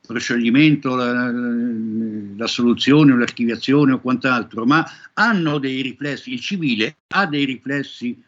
proscioglimento, 0.05 0.95
la, 0.95 1.31
la 1.31 2.47
soluzione 2.47 3.11
o 3.11 3.17
l'archiviazione 3.17 3.93
o 3.93 3.99
quant'altro, 3.99 4.65
ma 4.65 4.85
hanno 5.13 5.57
dei 5.57 5.81
riflessi, 5.81 6.33
il 6.33 6.39
civile 6.39 6.97
ha 7.07 7.25
dei 7.25 7.45
riflessi 7.45 8.21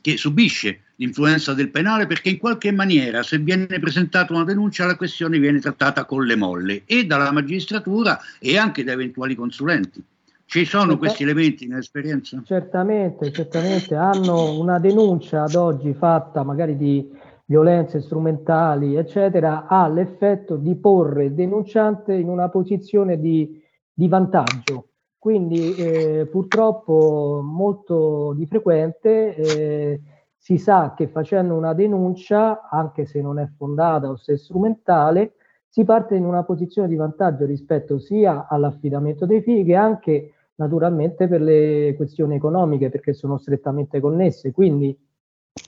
che 0.00 0.16
subisce 0.16 0.80
l'influenza 0.96 1.54
del 1.54 1.70
penale 1.70 2.06
perché 2.06 2.28
in 2.28 2.38
qualche 2.38 2.70
maniera 2.70 3.22
se 3.22 3.38
viene 3.38 3.66
presentata 3.66 4.32
una 4.34 4.44
denuncia 4.44 4.86
la 4.86 4.96
questione 4.96 5.38
viene 5.38 5.58
trattata 5.58 6.04
con 6.04 6.24
le 6.24 6.36
molle 6.36 6.82
e 6.84 7.06
dalla 7.06 7.32
magistratura 7.32 8.20
e 8.38 8.56
anche 8.56 8.84
da 8.84 8.92
eventuali 8.92 9.34
consulenti. 9.34 10.02
Ci 10.44 10.64
sono 10.64 10.98
questi 10.98 11.22
elementi 11.22 11.68
nell'esperienza? 11.68 12.42
Certamente, 12.44 13.30
certamente. 13.30 13.94
Hanno 13.94 14.58
una 14.58 14.80
denuncia 14.80 15.44
ad 15.44 15.54
oggi 15.54 15.94
fatta 15.94 16.42
magari 16.42 16.76
di 16.76 17.08
violenze 17.50 18.00
strumentali, 18.00 18.94
eccetera, 18.94 19.66
ha 19.66 19.88
l'effetto 19.88 20.54
di 20.54 20.76
porre 20.76 21.24
il 21.24 21.34
denunciante 21.34 22.14
in 22.14 22.28
una 22.28 22.48
posizione 22.48 23.18
di, 23.18 23.60
di 23.92 24.06
vantaggio. 24.06 24.90
Quindi 25.18 25.74
eh, 25.74 26.28
purtroppo 26.30 27.40
molto 27.42 28.34
di 28.34 28.46
frequente 28.46 29.34
eh, 29.34 30.00
si 30.36 30.58
sa 30.58 30.94
che 30.96 31.08
facendo 31.08 31.56
una 31.56 31.74
denuncia, 31.74 32.68
anche 32.70 33.04
se 33.04 33.20
non 33.20 33.40
è 33.40 33.48
fondata 33.56 34.08
o 34.08 34.16
se 34.16 34.34
è 34.34 34.36
strumentale, 34.36 35.32
si 35.68 35.82
parte 35.84 36.14
in 36.14 36.24
una 36.24 36.44
posizione 36.44 36.86
di 36.86 36.94
vantaggio 36.94 37.46
rispetto 37.46 37.98
sia 37.98 38.46
all'affidamento 38.48 39.26
dei 39.26 39.42
figli 39.42 39.66
che 39.66 39.74
anche 39.74 40.34
naturalmente 40.54 41.26
per 41.26 41.40
le 41.40 41.94
questioni 41.96 42.36
economiche 42.36 42.90
perché 42.90 43.12
sono 43.12 43.38
strettamente 43.38 43.98
connesse. 43.98 44.52
Quindi 44.52 44.96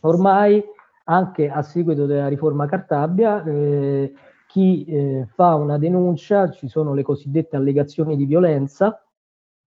ormai 0.02 0.62
anche 1.04 1.48
a 1.48 1.62
seguito 1.62 2.06
della 2.06 2.28
riforma 2.28 2.66
Cartabia, 2.66 3.42
eh, 3.44 4.12
chi 4.46 4.84
eh, 4.84 5.26
fa 5.34 5.54
una 5.54 5.78
denuncia, 5.78 6.50
ci 6.50 6.68
sono 6.68 6.94
le 6.94 7.02
cosiddette 7.02 7.56
allegazioni 7.56 8.16
di 8.16 8.26
violenza, 8.26 9.02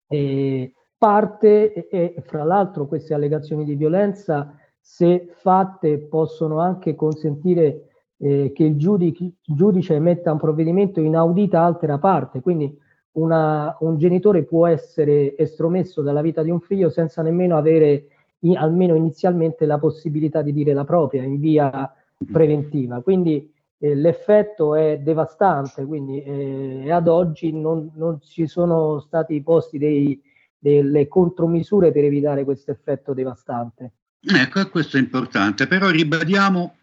e 0.07 0.73
parte 0.97 1.73
e, 1.73 2.15
e 2.17 2.23
fra 2.23 2.45
l'altro 2.45 2.87
queste 2.87 3.15
allegazioni 3.15 3.65
di 3.65 3.75
violenza, 3.75 4.55
se 4.81 5.29
fatte, 5.35 5.99
possono 5.99 6.59
anche 6.59 6.95
consentire 6.95 7.91
eh, 8.17 8.53
che 8.55 8.65
il 8.65 8.77
giudice, 8.77 9.33
giudice 9.43 9.95
emetta 9.95 10.33
un 10.33 10.39
provvedimento 10.39 11.01
inaudita 11.01 11.63
altera 11.63 11.99
parte, 11.99 12.41
quindi 12.41 12.77
una, 13.13 13.77
un 13.81 13.99
genitore 13.99 14.45
può 14.45 14.67
essere 14.67 15.37
estromesso 15.37 16.03
dalla 16.03 16.23
vita 16.23 16.43
di 16.43 16.51
un 16.51 16.61
figlio 16.61 16.91
senza 16.91 17.23
nemmeno 17.23 17.57
avere 17.57 18.07
in, 18.41 18.57
almeno 18.57 18.95
inizialmente 18.95 19.67
la 19.67 19.79
possibilità 19.79 20.43
di 20.43 20.53
dire 20.53 20.73
la 20.73 20.85
propria 20.85 21.23
in 21.23 21.41
via 21.41 21.93
preventiva. 22.31 23.01
Quindi 23.03 23.53
eh, 23.79 23.95
l'effetto 23.95 24.75
è 24.75 24.99
devastante, 24.99 25.85
quindi 25.85 26.23
eh, 26.23 26.91
ad 26.91 27.09
oggi 27.09 27.53
non, 27.53 27.91
non, 27.95 28.21
ci 28.23 28.47
sono 28.47 29.01
stati 29.01 29.41
posti 29.43 29.79
dei, 29.79 30.21
delle 30.59 31.09
contromisure 31.09 31.93
per 31.93 32.05
evitare 32.05 32.45
questo 32.45 32.71
effetto 32.71 33.15
devastante. 33.15 33.93
Ecco, 34.23 34.69
questo 34.69 34.99
è 34.99 35.01
importante, 35.01 35.67
però 35.67 35.89
ribadiamo 35.89 36.75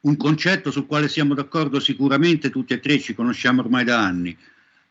un 0.00 0.16
concetto 0.16 0.72
sul 0.72 0.86
quale 0.86 1.08
siamo 1.08 1.34
d'accordo 1.34 1.78
sicuramente 1.78 2.50
tutti 2.50 2.72
e 2.72 2.80
tre, 2.80 2.98
ci 2.98 3.14
conosciamo 3.14 3.60
ormai 3.60 3.84
da 3.84 4.04
anni. 4.04 4.36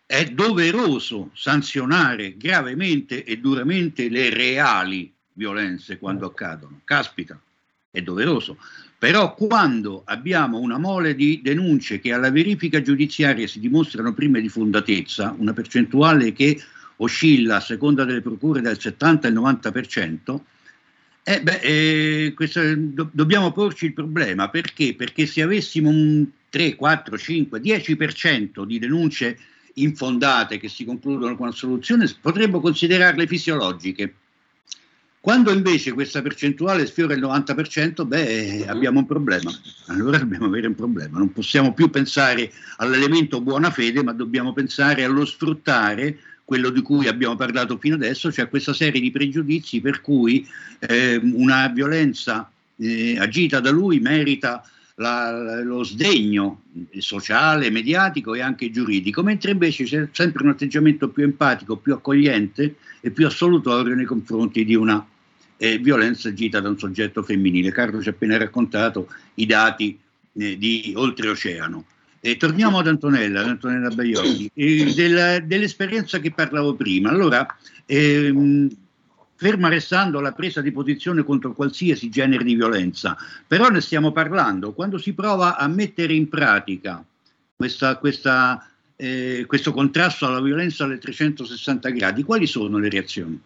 È 0.05 0.23
doveroso 0.25 1.31
sanzionare 1.33 2.37
gravemente 2.37 3.23
e 3.25 3.39
duramente 3.39 4.09
le 4.09 4.29
reali 4.29 5.13
violenze 5.33 5.97
quando 5.97 6.25
accadono. 6.25 6.81
Caspita, 6.83 7.39
è 7.89 8.01
doveroso. 8.01 8.57
Però 8.97 9.33
quando 9.33 10.03
abbiamo 10.05 10.59
una 10.59 10.77
mole 10.77 11.15
di 11.15 11.41
denunce 11.43 11.99
che 11.99 12.13
alla 12.13 12.29
verifica 12.29 12.81
giudiziaria 12.81 13.47
si 13.47 13.59
dimostrano 13.59 14.13
prime 14.13 14.41
di 14.41 14.49
fondatezza, 14.49 15.35
una 15.37 15.53
percentuale 15.53 16.33
che 16.33 16.61
oscilla 16.97 17.57
a 17.57 17.61
seconda 17.61 18.05
delle 18.05 18.21
procure 18.21 18.61
dal 18.61 18.79
70 18.79 19.27
al 19.27 19.33
90%, 19.33 20.39
eh 21.23 21.41
beh, 21.41 21.59
eh, 21.61 22.33
questo, 22.35 22.61
do, 22.75 23.09
dobbiamo 23.11 23.51
porci 23.51 23.85
il 23.85 23.93
problema 23.93 24.49
perché? 24.49 24.95
Perché 24.95 25.25
se 25.25 25.41
avessimo 25.41 25.89
un 25.89 26.27
3, 26.49 26.75
4, 26.75 27.17
5, 27.17 27.59
10% 27.59 28.63
di 28.65 28.79
denunce 28.79 29.37
infondate 29.75 30.57
che 30.57 30.67
si 30.67 30.83
concludono 30.83 31.35
con 31.35 31.47
assoluzione, 31.47 32.11
potremmo 32.19 32.59
considerarle 32.59 33.25
fisiologiche. 33.25 34.15
Quando 35.21 35.53
invece 35.53 35.91
questa 35.91 36.23
percentuale 36.23 36.87
sfiora 36.87 37.13
il 37.13 37.21
90%, 37.21 38.07
beh, 38.07 38.65
abbiamo 38.65 38.97
un 38.97 39.05
problema. 39.05 39.51
Allora 39.85 40.17
dobbiamo 40.17 40.47
avere 40.47 40.65
un 40.65 40.73
problema. 40.73 41.19
Non 41.19 41.31
possiamo 41.31 41.75
più 41.75 41.91
pensare 41.91 42.51
all'elemento 42.77 43.39
buona 43.39 43.69
fede, 43.69 44.01
ma 44.01 44.13
dobbiamo 44.13 44.51
pensare 44.51 45.03
allo 45.03 45.23
sfruttare 45.23 46.17
quello 46.43 46.71
di 46.71 46.81
cui 46.81 47.07
abbiamo 47.07 47.35
parlato 47.35 47.77
fino 47.77 47.93
adesso, 47.93 48.31
cioè 48.31 48.49
questa 48.49 48.73
serie 48.73 48.99
di 48.99 49.11
pregiudizi 49.11 49.79
per 49.79 50.01
cui 50.01 50.43
eh, 50.79 51.21
una 51.21 51.67
violenza 51.67 52.49
eh, 52.77 53.19
agita 53.19 53.59
da 53.59 53.69
lui 53.69 53.99
merita 53.99 54.67
la, 54.95 55.61
lo 55.61 55.83
sdegno 55.83 56.63
sociale, 56.97 57.69
mediatico 57.69 58.33
e 58.33 58.41
anche 58.41 58.71
giuridico, 58.71 59.21
mentre 59.21 59.51
invece 59.51 59.83
c'è 59.83 60.09
sempre 60.11 60.43
un 60.43 60.49
atteggiamento 60.49 61.09
più 61.09 61.23
empatico, 61.23 61.77
più 61.77 61.93
accogliente 61.93 62.75
e 63.01 63.11
più 63.11 63.25
assolutorio 63.25 63.95
nei 63.95 64.05
confronti 64.05 64.63
di 64.63 64.75
una 64.75 65.05
eh, 65.57 65.77
violenza 65.77 66.29
agita 66.29 66.59
da 66.59 66.69
un 66.69 66.79
soggetto 66.79 67.21
femminile. 67.23 67.71
Carlo 67.71 68.01
ci 68.01 68.07
ha 68.07 68.11
appena 68.11 68.37
raccontato 68.37 69.09
i 69.35 69.45
dati 69.45 69.99
eh, 70.33 70.57
di 70.57 70.93
oltreoceano. 70.95 71.85
E 72.19 72.37
torniamo 72.37 72.77
ad 72.77 72.87
Antonella, 72.87 73.41
ad 73.41 73.47
Antonella 73.47 73.89
Baioli, 73.89 74.49
eh, 74.53 74.93
della, 74.93 75.39
dell'esperienza 75.39 76.19
che 76.19 76.31
parlavo 76.31 76.75
prima. 76.75 77.09
Allora, 77.09 77.45
ehm, 77.85 78.69
ferma 79.35 79.69
restando 79.69 80.19
la 80.19 80.33
presa 80.33 80.61
di 80.61 80.71
posizione 80.71 81.23
contro 81.23 81.53
qualsiasi 81.53 82.09
genere 82.09 82.43
di 82.43 82.53
violenza, 82.53 83.17
però 83.47 83.69
ne 83.69 83.81
stiamo 83.81 84.11
parlando. 84.11 84.73
Quando 84.73 84.99
si 84.99 85.13
prova 85.13 85.57
a 85.57 85.67
mettere 85.67 86.13
in 86.13 86.29
pratica 86.29 87.03
questa, 87.55 87.97
questa, 87.97 88.70
eh, 89.01 89.45
questo 89.47 89.73
contrasto 89.73 90.27
alla 90.27 90.39
violenza 90.39 90.83
alle 90.83 90.99
360 90.99 91.89
gradi, 91.89 92.21
quali 92.21 92.45
sono 92.45 92.77
le 92.77 92.87
reazioni? 92.87 93.41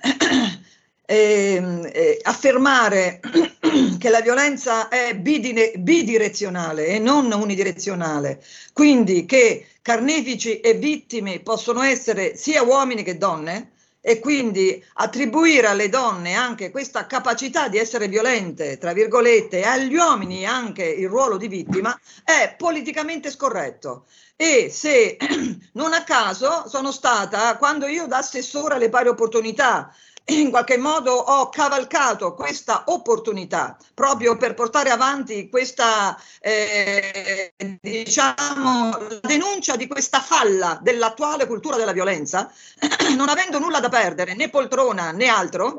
eh, 1.06 1.90
eh, 1.92 2.18
affermare 2.22 3.20
che 3.98 4.08
la 4.08 4.20
violenza 4.20 4.88
è 4.88 5.14
bidine, 5.14 5.72
bidirezionale 5.76 6.86
e 6.88 6.98
non 6.98 7.30
unidirezionale, 7.30 8.42
quindi 8.72 9.24
che 9.24 9.66
carnefici 9.82 10.58
e 10.58 10.74
vittime 10.74 11.38
possono 11.38 11.82
essere 11.82 12.34
sia 12.34 12.62
uomini 12.62 13.04
che 13.04 13.16
donne, 13.16 13.70
e 14.02 14.18
quindi 14.18 14.82
attribuire 14.94 15.66
alle 15.66 15.90
donne 15.90 16.32
anche 16.32 16.70
questa 16.70 17.06
capacità 17.06 17.68
di 17.68 17.76
essere 17.76 18.08
violente, 18.08 18.78
tra 18.78 18.92
virgolette, 18.94 19.58
e 19.58 19.66
agli 19.66 19.94
uomini 19.94 20.46
anche 20.46 20.84
il 20.84 21.08
ruolo 21.08 21.36
di 21.36 21.48
vittima, 21.48 21.98
è 22.24 22.54
politicamente 22.56 23.30
scorretto. 23.30 24.06
E 24.42 24.70
se 24.70 25.18
non 25.74 25.92
a 25.92 26.02
caso 26.02 26.66
sono 26.66 26.92
stata, 26.92 27.58
quando 27.58 27.86
io 27.86 28.06
da 28.06 28.16
assessore 28.16 28.76
alle 28.76 28.88
pari 28.88 29.08
opportunità 29.08 29.94
in 30.32 30.48
qualche 30.48 30.78
modo 30.78 31.12
ho 31.12 31.50
cavalcato 31.50 32.32
questa 32.32 32.84
opportunità 32.86 33.76
proprio 33.92 34.38
per 34.38 34.54
portare 34.54 34.88
avanti 34.88 35.50
questa 35.50 36.18
eh, 36.40 37.52
diciamo 37.82 38.96
denuncia 39.20 39.76
di 39.76 39.86
questa 39.86 40.20
falla 40.20 40.78
dell'attuale 40.80 41.46
cultura 41.46 41.76
della 41.76 41.92
violenza 41.92 42.50
non 43.16 43.28
avendo 43.28 43.58
nulla 43.58 43.80
da 43.80 43.90
perdere 43.90 44.34
né 44.34 44.48
poltrona 44.48 45.10
né 45.10 45.26
altro 45.26 45.76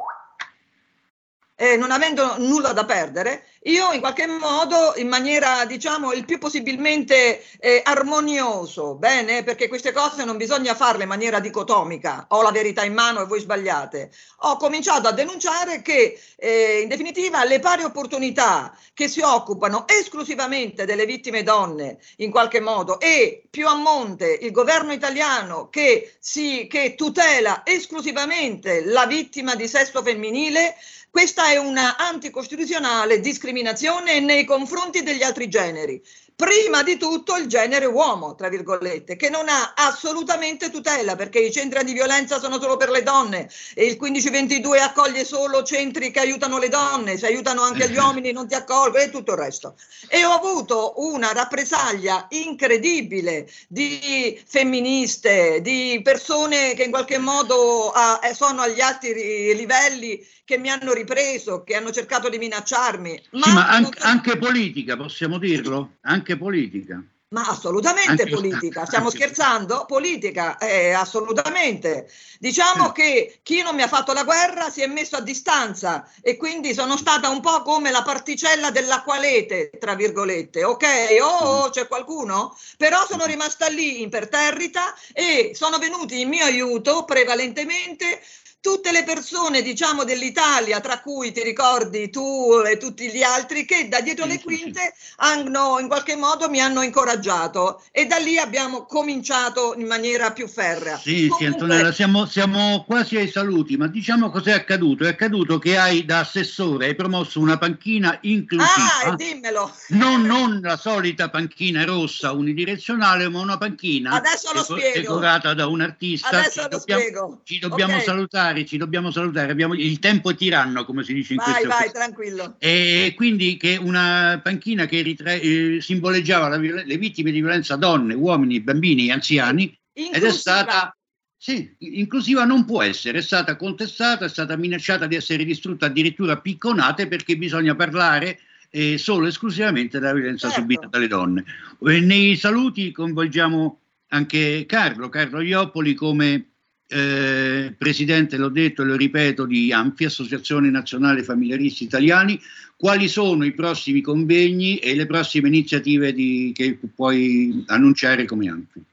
eh, 1.62 1.78
non 1.78 1.92
avendo 1.92 2.40
nulla 2.40 2.74
da 2.74 2.86
perdere, 2.86 3.46
io 3.66 3.92
in 3.92 4.00
qualche 4.00 4.26
modo, 4.26 4.94
in 4.96 5.08
maniera 5.08 5.64
diciamo 5.66 6.12
il 6.12 6.26
più 6.26 6.40
possibilmente 6.40 7.44
eh, 7.60 7.82
armonioso, 7.86 8.96
bene, 8.96 9.44
perché 9.44 9.68
queste 9.68 9.92
cose 9.92 10.24
non 10.26 10.38
bisogna 10.38 10.74
farle 10.74 11.04
in 11.04 11.10
maniera 11.10 11.40
dicotomica, 11.40 12.26
ho 12.30 12.42
la 12.42 12.50
verità 12.50 12.84
in 12.84 12.96
mano 12.96 13.22
e 13.22 13.26
voi 13.26 13.42
sbagliate, 13.42 14.10
ho 14.38 14.58
cominciato 14.58 15.08
a 15.08 15.12
denunciare 15.12 15.84
che 15.84 16.20
eh, 16.36 16.80
in 16.82 16.88
definitiva 16.88 17.44
le 17.44 17.60
pari 17.60 17.84
opportunità 17.84 18.76
che 18.96 19.08
si 19.08 19.22
occupano 19.22 19.86
esclusivamente 19.88 20.86
delle 20.86 21.06
vittime 21.06 21.44
donne 21.44 22.00
in 22.18 22.32
qualche 22.32 22.60
modo 22.60 23.00
e 23.00 23.44
più 23.52 23.68
a 23.68 23.76
monte 23.76 24.36
il 24.42 24.50
governo 24.50 24.94
italiano 24.94 25.70
che, 25.70 26.16
si, 26.18 26.66
che 26.68 26.96
tutela 26.96 27.62
esclusivamente 27.64 28.84
la 28.84 29.06
vittima 29.06 29.54
di 29.54 29.68
sesso 29.68 30.02
femminile, 30.02 30.76
questa 31.12 31.50
è 31.50 31.58
una 31.58 31.98
anticostituzionale 31.98 33.20
discriminazione 33.20 34.22
nei 34.22 34.46
confronti 34.46 35.04
degli 35.04 35.24
altri 35.24 35.50
generi 35.50 36.02
prima 36.42 36.82
di 36.82 36.98
tutto 36.98 37.36
il 37.36 37.46
genere 37.46 37.86
uomo, 37.86 38.34
tra 38.34 38.50
virgolette, 38.50 39.16
che 39.16 39.30
non 39.30 39.48
ha 39.48 39.74
assolutamente 39.76 40.72
tutela 40.72 41.16
perché 41.16 41.38
i 41.38 41.52
centri 41.52 41.84
di 41.84 41.94
violenza 41.94 42.40
sono 42.40 42.60
solo 42.60 42.78
per 42.78 42.90
le 42.90 43.04
donne 43.04 43.48
e 43.76 43.86
il 43.86 43.98
1522 44.00 44.80
accoglie 44.80 45.24
solo 45.24 45.62
centri 45.62 46.10
che 46.10 46.20
aiutano 46.20 46.58
le 46.58 46.68
donne, 46.68 47.20
se 47.20 47.28
aiutano 47.28 47.62
anche 47.62 47.88
gli 47.88 47.98
uomini 48.00 48.32
non 48.32 48.48
ti 48.48 48.56
accolgono 48.56 49.04
e 49.04 49.12
tutto 49.12 49.34
il 49.34 49.38
resto. 49.38 49.76
E 50.08 50.26
ho 50.26 50.32
avuto 50.32 50.94
una 50.98 51.32
rappresaglia 51.32 52.26
incredibile 52.30 53.48
di 53.68 54.42
femministe, 54.44 55.62
di 55.62 56.02
persone 56.04 56.74
che 56.74 56.84
in 56.84 56.90
qualche 56.90 57.20
modo 57.20 57.92
ah, 57.92 58.20
sono 58.34 58.62
agli 58.62 58.82
alti 58.82 59.14
livelli 59.54 60.26
che 60.52 60.58
mi 60.58 60.70
hanno 60.70 60.92
ripreso, 60.92 61.64
che 61.64 61.76
hanno 61.76 61.92
cercato 61.92 62.28
di 62.28 62.38
minacciarmi. 62.38 63.24
Ma, 63.32 63.46
sì, 63.46 63.54
ma 63.54 63.70
anche, 63.70 64.00
anche 64.00 64.38
politica, 64.38 64.98
possiamo 64.98 65.38
dirlo? 65.38 65.94
Anche 66.02 66.38
politica. 66.38 67.02
Ma 67.30 67.48
assolutamente 67.48 68.24
anche 68.24 68.28
politica, 68.28 68.84
stiamo 68.86 69.06
anche... 69.06 69.18
scherzando? 69.18 69.86
Politica, 69.88 70.58
eh, 70.58 70.92
assolutamente. 70.92 72.12
Diciamo 72.38 72.88
sì. 72.88 72.92
che 72.92 73.40
chi 73.44 73.62
non 73.62 73.76
mi 73.76 73.82
ha 73.82 73.88
fatto 73.88 74.12
la 74.12 74.26
guerra 74.26 74.70
si 74.70 74.82
è 74.82 74.88
messo 74.88 75.16
a 75.16 75.22
distanza 75.22 76.06
e 76.22 76.36
quindi 76.36 76.74
sono 76.74 76.98
stata 76.98 77.30
un 77.30 77.40
po' 77.40 77.62
come 77.62 77.90
la 77.90 78.02
particella 78.02 78.72
dell'acqualete, 78.72 79.70
tra 79.80 79.96
virgolette, 79.96 80.66
ok? 80.66 80.86
Oh, 81.22 81.70
c'è 81.70 81.88
qualcuno? 81.88 82.58
Però 82.76 83.06
sono 83.08 83.24
rimasta 83.24 83.68
lì 83.68 84.02
imperterrita 84.02 84.94
e 85.14 85.52
sono 85.54 85.78
venuti 85.78 86.20
in 86.20 86.28
mio 86.28 86.44
aiuto 86.44 87.06
prevalentemente 87.06 88.22
tutte 88.62 88.92
le 88.92 89.04
persone, 89.04 89.62
diciamo, 89.62 90.04
dell'Italia, 90.04 90.80
tra 90.80 91.02
cui 91.02 91.32
ti 91.32 91.42
ricordi 91.44 92.10
tu 92.10 92.62
e 92.66 92.78
tutti 92.78 93.12
gli 93.12 93.24
altri, 93.24 93.66
che 93.66 93.88
da 93.88 94.02
dietro 94.02 94.26
le 94.26 94.40
quinte 94.40 94.94
hanno 95.18 95.80
in 95.80 95.88
qualche 95.88 96.16
modo 96.16 96.50
mi 96.50 96.62
hanno 96.62 96.82
incoraggiato 96.84 97.82
e 97.92 98.06
da 98.06 98.18
lì 98.18 98.38
abbiamo 98.38 98.86
cominciato 98.86 99.74
in 99.76 99.88
maniera 99.88 100.32
più 100.32 100.48
ferrea. 100.48 100.98
Sì, 100.98 101.28
Comunque... 101.28 101.38
sì 101.38 101.46
Antonella, 101.46 101.92
siamo, 101.92 102.26
siamo, 102.26 102.84
quasi 102.86 103.18
ai 103.18 103.30
saluti, 103.30 103.78
ma 103.78 103.88
diciamo 103.88 104.30
cos'è 104.30 104.52
accaduto? 104.52 105.06
È 105.06 105.10
accaduto 105.10 105.58
che 105.58 105.78
hai 105.78 106.06
da 106.06 106.20
assessore, 106.20 106.86
hai 106.88 106.96
promosso 106.96 107.40
una 107.40 107.58
panchina 107.58 108.18
inclusiva. 108.22 109.06
Ah, 109.06 109.16
dimmelo! 109.16 109.74
Non, 109.90 110.22
non 110.22 110.60
la 110.62 110.78
solita 110.78 111.30
panchina 111.30 111.84
rossa 111.84 112.32
unidirezionale, 112.32 113.28
ma 113.30 113.40
una 113.40 113.58
panchina 113.58 114.12
Adesso 114.12 114.54
lo 114.54 114.64
spiego. 114.64 115.00
decorata 115.00 115.54
da 115.54 115.68
un 115.68 115.82
artista. 115.82 116.30
Adesso 116.30 116.62
lo 116.62 116.68
dobbiamo, 116.68 117.02
spiego. 117.02 117.42
Ci 117.44 117.60
dobbiamo 117.60 117.90
Okay. 117.92 118.06
salutare, 118.06 118.51
ci 118.66 118.78
dobbiamo 118.78 119.12
salutare. 119.12 119.52
Abbiamo, 119.52 119.74
il 119.74 120.00
tempo 120.00 120.30
è 120.30 120.36
tiranno, 120.36 120.86
come 120.86 121.04
si 121.04 121.14
dice 121.14 121.34
in 121.34 121.40
Vai, 121.40 121.52
queste 121.52 121.68
vai, 121.68 121.78
occasioni. 121.88 122.06
tranquillo. 122.14 122.56
E 122.60 123.14
quindi 123.16 123.58
che 123.58 123.78
una 123.78 124.40
panchina 124.44 124.86
che 124.86 125.02
ritre- 125.02 125.42
eh, 125.42 125.78
simboleggiava 125.82 126.58
violen- 126.58 126.86
le 126.86 126.98
vittime 126.98 127.32
di 127.32 127.40
violenza 127.40 127.76
donne, 127.76 128.14
uomini, 128.14 128.62
bambini 128.62 129.10
anziani 129.12 129.64
ed 129.94 130.04
è 130.04 130.16
Inclusiva. 130.16 130.32
stata 130.32 130.96
sì, 131.38 131.74
inclusiva 131.80 132.46
non 132.46 132.66
può 132.66 132.84
essere, 132.84 133.18
è 133.18 133.22
stata 133.22 133.56
contestata, 133.56 134.26
è 134.26 134.30
stata 134.30 134.56
minacciata 134.56 135.08
di 135.08 135.16
essere 135.16 135.44
distrutta, 135.44 135.88
addirittura 135.88 136.38
picconate 136.38 137.08
perché 137.08 137.36
bisogna 137.36 137.74
parlare 137.74 138.42
eh, 138.70 139.00
solo 139.00 139.26
e 139.26 139.30
esclusivamente 139.30 139.98
della 140.00 140.14
violenza 140.14 140.48
Certo. 140.48 140.62
subita 140.62 140.86
dalle 140.88 141.08
donne. 141.08 141.44
Nei 141.80 142.36
saluti 142.36 142.92
coinvolgiamo 142.92 143.80
anche 144.10 144.66
Carlo, 144.68 145.10
Carlo 145.10 145.42
Ioppoli 145.42 145.96
come 145.96 146.51
eh, 146.92 147.74
presidente, 147.78 148.38
l'ho 148.38 148.50
detto 148.50 148.82
e 148.82 148.86
lo 148.86 148.96
ripeto, 148.96 149.46
di 149.46 149.72
ANFI, 149.72 150.06
Associazione 150.06 150.70
Nazionale 150.70 151.24
Familiaristi 151.24 151.84
Italiani. 151.86 152.40
Quali 152.78 153.08
sono 153.08 153.46
i 153.46 153.54
prossimi 153.54 154.02
convegni 154.02 154.78
e 154.78 154.96
le 154.96 155.06
prossime 155.06 155.48
iniziative 155.48 156.14
di- 156.14 156.52
che 156.54 156.78
puoi 156.94 157.64
annunciare 157.68 158.26
come 158.26 158.50
ANFI? 158.50 158.84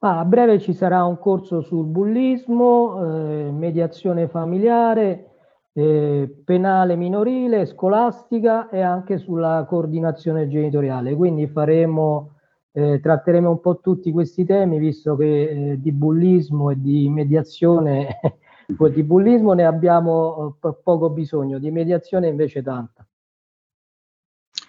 Ah, 0.00 0.20
a 0.20 0.24
breve 0.24 0.60
ci 0.60 0.74
sarà 0.74 1.04
un 1.04 1.18
corso 1.18 1.60
sul 1.60 1.84
bullismo, 1.86 3.02
eh, 3.02 3.50
mediazione 3.50 4.28
familiare, 4.28 5.24
eh, 5.72 6.28
penale 6.44 6.94
minorile, 6.94 7.66
scolastica 7.66 8.68
e 8.68 8.80
anche 8.80 9.18
sulla 9.18 9.66
coordinazione 9.68 10.48
genitoriale. 10.48 11.14
Quindi 11.16 11.48
faremo, 11.48 12.37
eh, 12.78 13.00
tratteremo 13.00 13.50
un 13.50 13.60
po' 13.60 13.80
tutti 13.80 14.12
questi 14.12 14.44
temi, 14.44 14.78
visto 14.78 15.16
che 15.16 15.72
eh, 15.72 15.80
di 15.80 15.90
bullismo 15.90 16.70
e 16.70 16.76
di 16.80 17.08
mediazione, 17.08 18.20
di 18.66 19.02
bullismo 19.02 19.52
ne 19.52 19.64
abbiamo 19.64 20.54
eh, 20.54 20.58
po- 20.60 20.80
poco 20.84 21.10
bisogno, 21.10 21.58
di 21.58 21.72
mediazione 21.72 22.28
invece 22.28 22.62
tanta. 22.62 23.04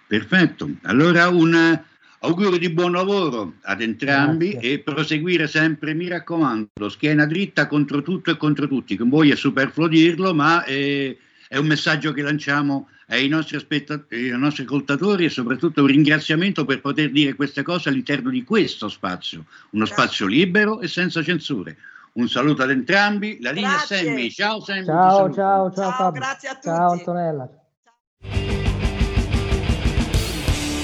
Perfetto, 0.08 0.68
allora 0.82 1.28
un 1.28 1.80
augurio 2.22 2.58
di 2.58 2.68
buon 2.70 2.92
lavoro 2.92 3.54
ad 3.62 3.80
entrambi 3.80 4.50
Grazie. 4.50 4.72
e 4.72 4.78
proseguire 4.80 5.46
sempre, 5.46 5.94
mi 5.94 6.08
raccomando, 6.08 6.88
schiena 6.88 7.26
dritta 7.26 7.68
contro 7.68 8.02
tutto 8.02 8.32
e 8.32 8.36
contro 8.36 8.66
tutti. 8.66 8.96
Con 8.96 9.08
voi 9.08 9.30
è 9.30 9.36
superfluo 9.36 9.86
dirlo, 9.86 10.34
ma 10.34 10.64
eh, 10.64 11.16
è 11.46 11.58
un 11.58 11.66
messaggio 11.66 12.12
che 12.12 12.22
lanciamo 12.22 12.88
ai 13.10 13.28
nostri, 13.28 13.56
aspetta- 13.56 14.04
ai 14.10 14.30
nostri 14.36 14.64
ascoltatori 14.64 15.24
e 15.24 15.28
soprattutto 15.28 15.80
un 15.82 15.88
ringraziamento 15.88 16.64
per 16.64 16.80
poter 16.80 17.10
dire 17.10 17.34
queste 17.34 17.62
cose 17.62 17.88
all'interno 17.88 18.30
di 18.30 18.44
questo 18.44 18.88
spazio, 18.88 19.44
uno 19.70 19.84
spazio 19.84 20.26
libero 20.26 20.80
e 20.80 20.88
senza 20.88 21.22
censure. 21.22 21.76
Un 22.12 22.28
saluto 22.28 22.62
ad 22.62 22.70
entrambi, 22.70 23.38
la 23.40 23.50
linea 23.52 23.70
Grazie. 23.70 23.96
Sammy, 23.98 24.30
ciao 24.30 24.60
Sammy. 24.60 24.84
Ciao, 24.84 25.32
ciao, 25.32 25.32
ciao, 25.32 25.72
Ciao, 25.72 25.90
Fabio. 25.92 26.20
grazie 26.20 26.48
a 26.48 26.58
Ciao 26.60 26.88
tutti. 26.90 26.98
Antonella. 27.00 27.48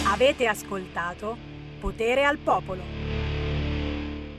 Avete 0.09 0.47
ascoltato 0.47 1.37
Potere 1.81 2.25
al 2.25 2.39
Popolo. 2.39 2.83